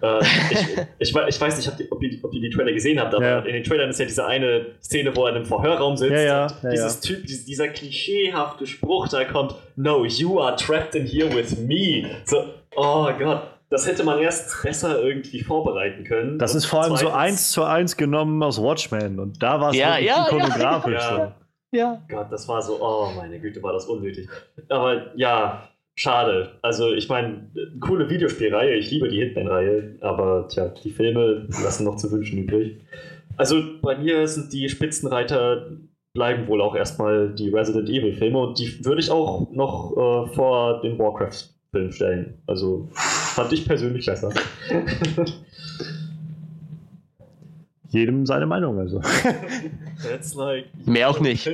Äh, 0.02 0.20
ich, 0.50 0.58
ich, 0.98 1.16
ich, 1.16 1.40
weiß 1.40 1.56
nicht, 1.56 1.90
ob 1.90 2.02
ihr, 2.02 2.18
ob 2.22 2.34
ihr 2.34 2.40
die 2.40 2.50
Trailer 2.50 2.72
gesehen 2.72 3.00
habt, 3.00 3.14
aber 3.14 3.26
ja. 3.26 3.38
in 3.40 3.54
den 3.54 3.64
Trailern 3.64 3.90
ist 3.90 4.00
ja 4.00 4.06
diese 4.06 4.26
eine 4.26 4.66
Szene, 4.82 5.14
wo 5.14 5.24
er 5.24 5.30
in 5.30 5.36
einem 5.36 5.46
Verhörraum 5.46 5.96
sitzt. 5.96 6.12
Ja, 6.12 6.20
ja, 6.20 6.46
ja 6.62 6.70
dieses 6.70 7.00
Typ, 7.00 7.26
dieser 7.26 7.68
klischeehafte 7.68 8.66
Spruch, 8.66 9.08
da 9.08 9.24
kommt: 9.24 9.54
No, 9.76 10.04
you 10.04 10.40
are 10.40 10.56
trapped 10.56 10.94
in 10.94 11.06
here 11.06 11.34
with 11.34 11.58
me. 11.58 12.06
So, 12.24 12.44
oh 12.76 13.08
Gott 13.18 13.42
das 13.68 13.86
hätte 13.86 14.04
man 14.04 14.20
erst 14.20 14.62
besser 14.62 15.02
irgendwie 15.02 15.42
vorbereiten 15.42 16.04
können. 16.04 16.38
Das 16.38 16.52
und 16.52 16.58
ist 16.58 16.66
vor 16.66 16.82
allem 16.82 16.96
so 16.96 17.10
eins 17.10 17.50
zu 17.50 17.64
eins 17.64 17.96
genommen 17.96 18.42
aus 18.42 18.62
Watchmen 18.62 19.18
und 19.18 19.42
da 19.42 19.60
war 19.60 19.70
es 19.70 19.76
ja, 19.76 19.98
ja, 19.98 20.26
ikonografisch. 20.26 21.02
Ja, 21.02 21.18
ja. 21.18 21.32
ja. 21.72 22.02
Gott, 22.08 22.30
das 22.30 22.46
war 22.48 22.62
so, 22.62 22.80
oh 22.80 23.10
meine 23.16 23.40
Güte, 23.40 23.62
war 23.62 23.72
das 23.72 23.86
unnötig. 23.86 24.28
Aber 24.68 25.16
ja, 25.16 25.68
schade. 25.96 26.58
Also 26.62 26.92
ich 26.92 27.08
meine, 27.08 27.50
coole 27.80 28.08
Videospielreihe, 28.08 28.76
ich 28.76 28.90
liebe 28.90 29.08
die 29.08 29.18
Hitman-Reihe, 29.18 29.96
aber 30.00 30.46
tja, 30.48 30.68
die 30.68 30.90
Filme 30.90 31.48
lassen 31.64 31.84
noch 31.84 31.96
zu 31.96 32.10
wünschen 32.12 32.38
übrig. 32.38 32.78
Also 33.36 33.62
bei 33.82 33.98
mir 33.98 34.28
sind 34.28 34.52
die 34.52 34.68
Spitzenreiter 34.68 35.70
bleiben 36.14 36.46
wohl 36.48 36.62
auch 36.62 36.74
erstmal 36.74 37.34
die 37.34 37.50
Resident 37.50 37.90
Evil-Filme 37.90 38.38
und 38.38 38.58
die 38.58 38.82
würde 38.84 39.02
ich 39.02 39.10
auch 39.10 39.50
noch 39.52 39.92
äh, 39.92 40.26
vor 40.34 40.80
den 40.80 40.98
Warcraft-Film 40.98 41.92
stellen. 41.92 42.42
Also 42.46 42.88
Fand 43.36 43.52
ich 43.52 43.66
persönlich 43.66 44.06
besser. 44.06 44.32
Jedem 47.90 48.24
seine 48.24 48.46
Meinung, 48.46 48.78
also. 48.78 49.02
Like 50.36 50.64
Mehr 50.86 51.10
auch 51.10 51.20
nicht. 51.20 51.46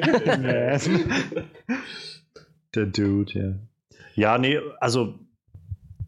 Der 2.74 2.86
Dude, 2.86 3.32
ja. 3.34 3.54
Ja, 4.14 4.38
nee, 4.38 4.58
also 4.80 5.18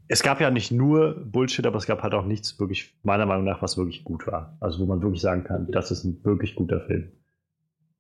es 0.09 0.23
gab 0.23 0.41
ja 0.41 0.51
nicht 0.51 0.71
nur 0.71 1.15
Bullshit, 1.25 1.67
aber 1.67 1.79
es 1.79 1.87
gab 1.87 2.03
halt 2.03 2.15
auch 2.15 2.25
nichts 2.25 2.59
wirklich, 2.61 2.95
meiner 3.03 3.27
Meinung 3.27 3.45
nach, 3.45 3.63
was 3.63 3.79
wirklich 3.79 4.05
gut 4.05 4.27
war. 4.27 4.57
Also 4.61 4.81
wo 4.81 4.87
man 4.87 5.03
wirklich 5.03 5.23
sagen 5.23 5.45
kann, 5.45 5.69
das 5.71 5.91
ist 5.91 6.05
ein 6.05 6.23
wirklich 6.25 6.55
guter 6.55 6.81
Film, 6.83 7.13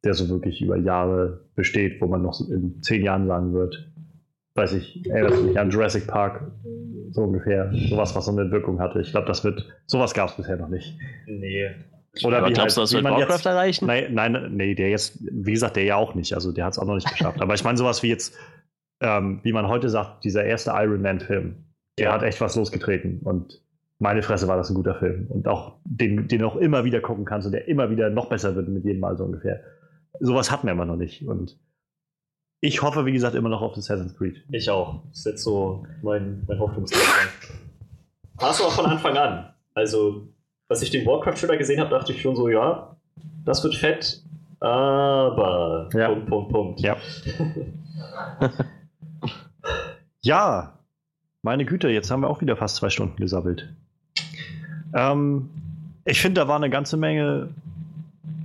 der 0.05 0.15
so 0.15 0.29
wirklich 0.29 0.61
über 0.61 0.77
Jahre 0.77 1.47
besteht, 1.55 2.01
wo 2.01 2.07
man 2.07 2.23
noch 2.23 2.39
in 2.49 2.83
zehn 2.83 3.03
Jahren 3.03 3.27
sagen 3.27 3.55
wird, 3.55 3.91
weiß 4.55 4.75
ich, 4.75 5.05
erinnert 5.09 5.43
mich 5.43 5.59
an 5.59 5.71
Jurassic 5.71 6.07
Park, 6.07 6.53
so 7.11 7.23
ungefähr. 7.23 7.73
Sowas, 7.89 8.15
was 8.15 8.27
so 8.27 8.33
eine 8.33 8.51
Wirkung 8.51 8.81
hatte. 8.81 9.01
Ich 9.01 9.11
glaube, 9.11 9.27
das 9.27 9.45
wird, 9.45 9.67
sowas 9.87 10.15
gab 10.15 10.29
es 10.29 10.37
bisher 10.37 10.57
noch 10.57 10.69
nicht. 10.69 10.99
Nee. 11.27 11.71
Oder 12.23 12.39
Aber 12.39 12.49
wie 12.49 12.53
glaubst 12.53 12.77
halt, 12.77 12.77
du, 12.77 12.81
das 12.83 12.93
wird 12.93 13.05
Warcraft 13.05 13.35
jetzt, 13.35 13.47
erreichen? 13.47 13.87
Nein, 13.87 14.15
nein, 14.15 14.53
nee, 14.53 14.75
der 14.75 14.91
jetzt, 14.91 15.19
wie 15.21 15.53
gesagt, 15.53 15.77
der 15.77 15.85
ja 15.85 15.97
auch 15.97 16.15
nicht. 16.15 16.35
Also 16.35 16.53
der 16.53 16.67
hat 16.67 16.75
es 16.75 16.79
auch 16.79 16.87
noch 16.87 16.95
nicht 16.95 17.09
geschafft. 17.09 17.41
Aber 17.41 17.55
ich 17.55 17.65
meine, 17.65 17.77
sowas 17.77 18.03
wie 18.03 18.09
jetzt, 18.09 18.37
ähm, 19.05 19.41
wie 19.43 19.53
man 19.53 19.69
heute 19.69 19.91
sagt, 19.91 20.25
dieser 20.25 20.45
erste 20.45 20.71
Iron 20.75 21.03
Man-Film, 21.03 21.57
der 21.99 22.07
ja. 22.07 22.13
hat 22.13 22.23
echt 22.23 22.41
was 22.41 22.57
losgetreten. 22.57 23.21
Und 23.23 23.63
meine 23.99 24.23
Fresse 24.23 24.49
war 24.49 24.57
das 24.57 24.71
ein 24.71 24.75
guter 24.75 24.95
Film. 24.95 25.27
Und 25.29 25.47
auch 25.47 25.77
den, 25.85 26.27
den 26.27 26.41
du 26.41 26.47
auch 26.47 26.57
immer 26.57 26.85
wieder 26.85 27.01
gucken 27.01 27.27
kannst 27.27 27.47
und 27.47 27.53
der 27.53 27.69
immer 27.69 27.91
wieder 27.91 28.09
noch 28.09 28.31
besser 28.31 28.57
wird 28.57 28.69
mit 28.69 28.85
jedem 28.85 29.01
Mal 29.01 29.17
so 29.17 29.25
ungefähr. 29.25 29.61
Sowas 30.21 30.51
hatten 30.51 30.67
wir 30.67 30.73
immer 30.73 30.87
noch 30.87 30.97
nicht. 30.97 31.27
Und 31.27 31.59
ich 32.61 32.81
hoffe, 32.81 33.05
wie 33.05 33.13
gesagt, 33.13 33.35
immer 33.35 33.51
noch 33.51 33.61
auf 33.61 33.77
Assassin's 33.77 34.17
Creed. 34.17 34.43
Ich 34.51 34.71
auch. 34.71 35.03
Das 35.09 35.19
ist 35.19 35.27
jetzt 35.27 35.45
so 35.45 35.87
mein, 36.03 36.43
mein 36.49 36.59
Hoffnungsträger. 36.59 37.05
Hast 38.39 38.61
du 38.61 38.65
auch 38.65 38.73
von 38.73 38.87
Anfang 38.87 39.17
an. 39.19 39.53
Also, 39.75 40.29
als 40.69 40.83
ich 40.83 40.91
den 40.91 41.05
Warcraft-Trailer 41.05 41.59
gesehen 41.59 41.79
habe, 41.79 41.91
dachte 41.91 42.13
ich 42.13 42.23
schon 42.23 42.37
so, 42.37 42.49
ja, 42.49 42.97
das 43.45 43.63
wird 43.63 43.75
fett, 43.75 44.25
aber. 44.61 45.91
Ja. 45.93 46.09
Punkt, 46.09 46.27
Punkt, 46.27 46.53
Punkt. 46.53 46.81
Ja. 46.81 46.97
ja, 50.25 50.79
meine 51.43 51.67
Güte, 51.67 51.91
jetzt 51.91 52.11
haben 52.11 52.23
wir 52.23 52.31
auch 52.31 52.41
wieder 52.41 52.57
fast 52.57 52.77
zwei 52.77 52.89
Stunden 52.89 53.17
gesammelt. 53.17 53.71
Ähm, 54.95 55.51
ich 56.07 56.21
finde, 56.21 56.41
da 56.41 56.49
war 56.49 56.57
eine 56.57 56.71
ganze 56.71 56.97
Menge 56.97 57.51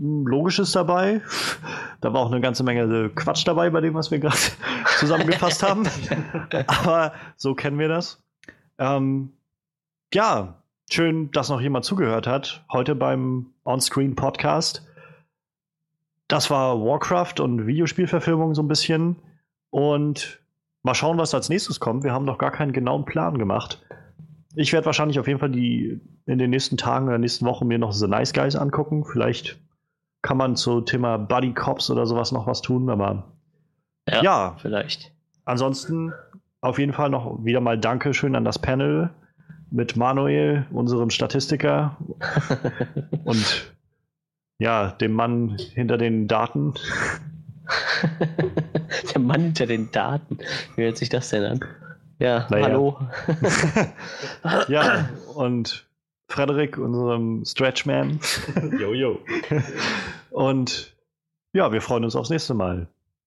Logisches 0.01 0.73
dabei. 0.73 1.21
Da 2.01 2.13
war 2.13 2.21
auch 2.21 2.31
eine 2.31 2.41
ganze 2.41 2.63
Menge 2.63 3.09
Quatsch 3.09 3.47
dabei 3.47 3.69
bei 3.69 3.81
dem, 3.81 3.93
was 3.93 4.11
wir 4.11 4.19
gerade 4.19 4.37
zusammengefasst 4.99 5.63
haben. 5.63 5.87
Aber 6.67 7.13
so 7.37 7.55
kennen 7.55 7.79
wir 7.79 7.87
das. 7.87 8.21
Ähm, 8.77 9.31
ja, 10.13 10.55
schön, 10.91 11.31
dass 11.31 11.49
noch 11.49 11.61
jemand 11.61 11.85
zugehört 11.85 12.27
hat. 12.27 12.63
Heute 12.71 12.95
beim 12.95 13.47
Onscreen 13.63 14.15
Podcast. 14.15 14.85
Das 16.27 16.49
war 16.49 16.79
Warcraft 16.79 17.39
und 17.39 17.67
Videospielverfilmung 17.67 18.53
so 18.53 18.63
ein 18.63 18.67
bisschen. 18.67 19.15
Und 19.69 20.39
mal 20.83 20.95
schauen, 20.95 21.17
was 21.17 21.33
als 21.33 21.49
nächstes 21.49 21.79
kommt. 21.79 22.03
Wir 22.03 22.13
haben 22.13 22.25
noch 22.25 22.37
gar 22.37 22.51
keinen 22.51 22.73
genauen 22.73 23.05
Plan 23.05 23.37
gemacht. 23.37 23.85
Ich 24.55 24.73
werde 24.73 24.85
wahrscheinlich 24.85 25.19
auf 25.19 25.27
jeden 25.27 25.39
Fall 25.39 25.51
die 25.51 26.01
in 26.25 26.37
den 26.37 26.49
nächsten 26.49 26.77
Tagen 26.77 27.07
oder 27.07 27.17
nächsten 27.17 27.45
Wochen 27.45 27.67
mir 27.67 27.79
noch 27.79 27.91
The 27.91 28.07
Nice 28.07 28.33
Guys 28.33 28.55
angucken. 28.55 29.05
Vielleicht 29.05 29.59
kann 30.21 30.37
man 30.37 30.55
zu 30.55 30.81
Thema 30.81 31.17
Buddy 31.17 31.53
Cops 31.53 31.89
oder 31.89 32.05
sowas 32.05 32.31
noch 32.31 32.47
was 32.47 32.61
tun, 32.61 32.89
aber 32.89 33.31
ja, 34.07 34.23
ja, 34.23 34.55
vielleicht. 34.59 35.13
Ansonsten 35.45 36.13
auf 36.61 36.77
jeden 36.77 36.93
Fall 36.93 37.09
noch 37.09 37.43
wieder 37.43 37.61
mal 37.61 37.77
Dankeschön 37.79 38.35
an 38.35 38.43
das 38.43 38.59
Panel 38.59 39.09
mit 39.71 39.95
Manuel, 39.95 40.65
unserem 40.71 41.09
Statistiker 41.09 41.97
und 43.23 43.73
ja, 44.59 44.91
dem 44.91 45.13
Mann 45.13 45.57
hinter 45.73 45.97
den 45.97 46.27
Daten. 46.27 46.73
Der 49.13 49.21
Mann 49.21 49.41
hinter 49.41 49.65
den 49.65 49.91
Daten. 49.91 50.39
Wie 50.75 50.83
hört 50.83 50.97
sich 50.97 51.09
das 51.09 51.29
denn 51.29 51.43
an? 51.43 51.65
Ja, 52.19 52.47
naja. 52.49 52.65
hallo. 52.65 52.99
ja, 54.67 55.09
und 55.35 55.87
Frederik, 56.27 56.77
unserem 56.77 57.43
Stretchman. 57.45 58.19
Jojo. 58.79 59.19
Und 60.29 60.95
ja, 61.53 61.71
wir 61.71 61.81
freuen 61.81 62.03
uns 62.03 62.15
aufs 62.15 62.29
nächste 62.29 62.53
Mal. 62.53 62.87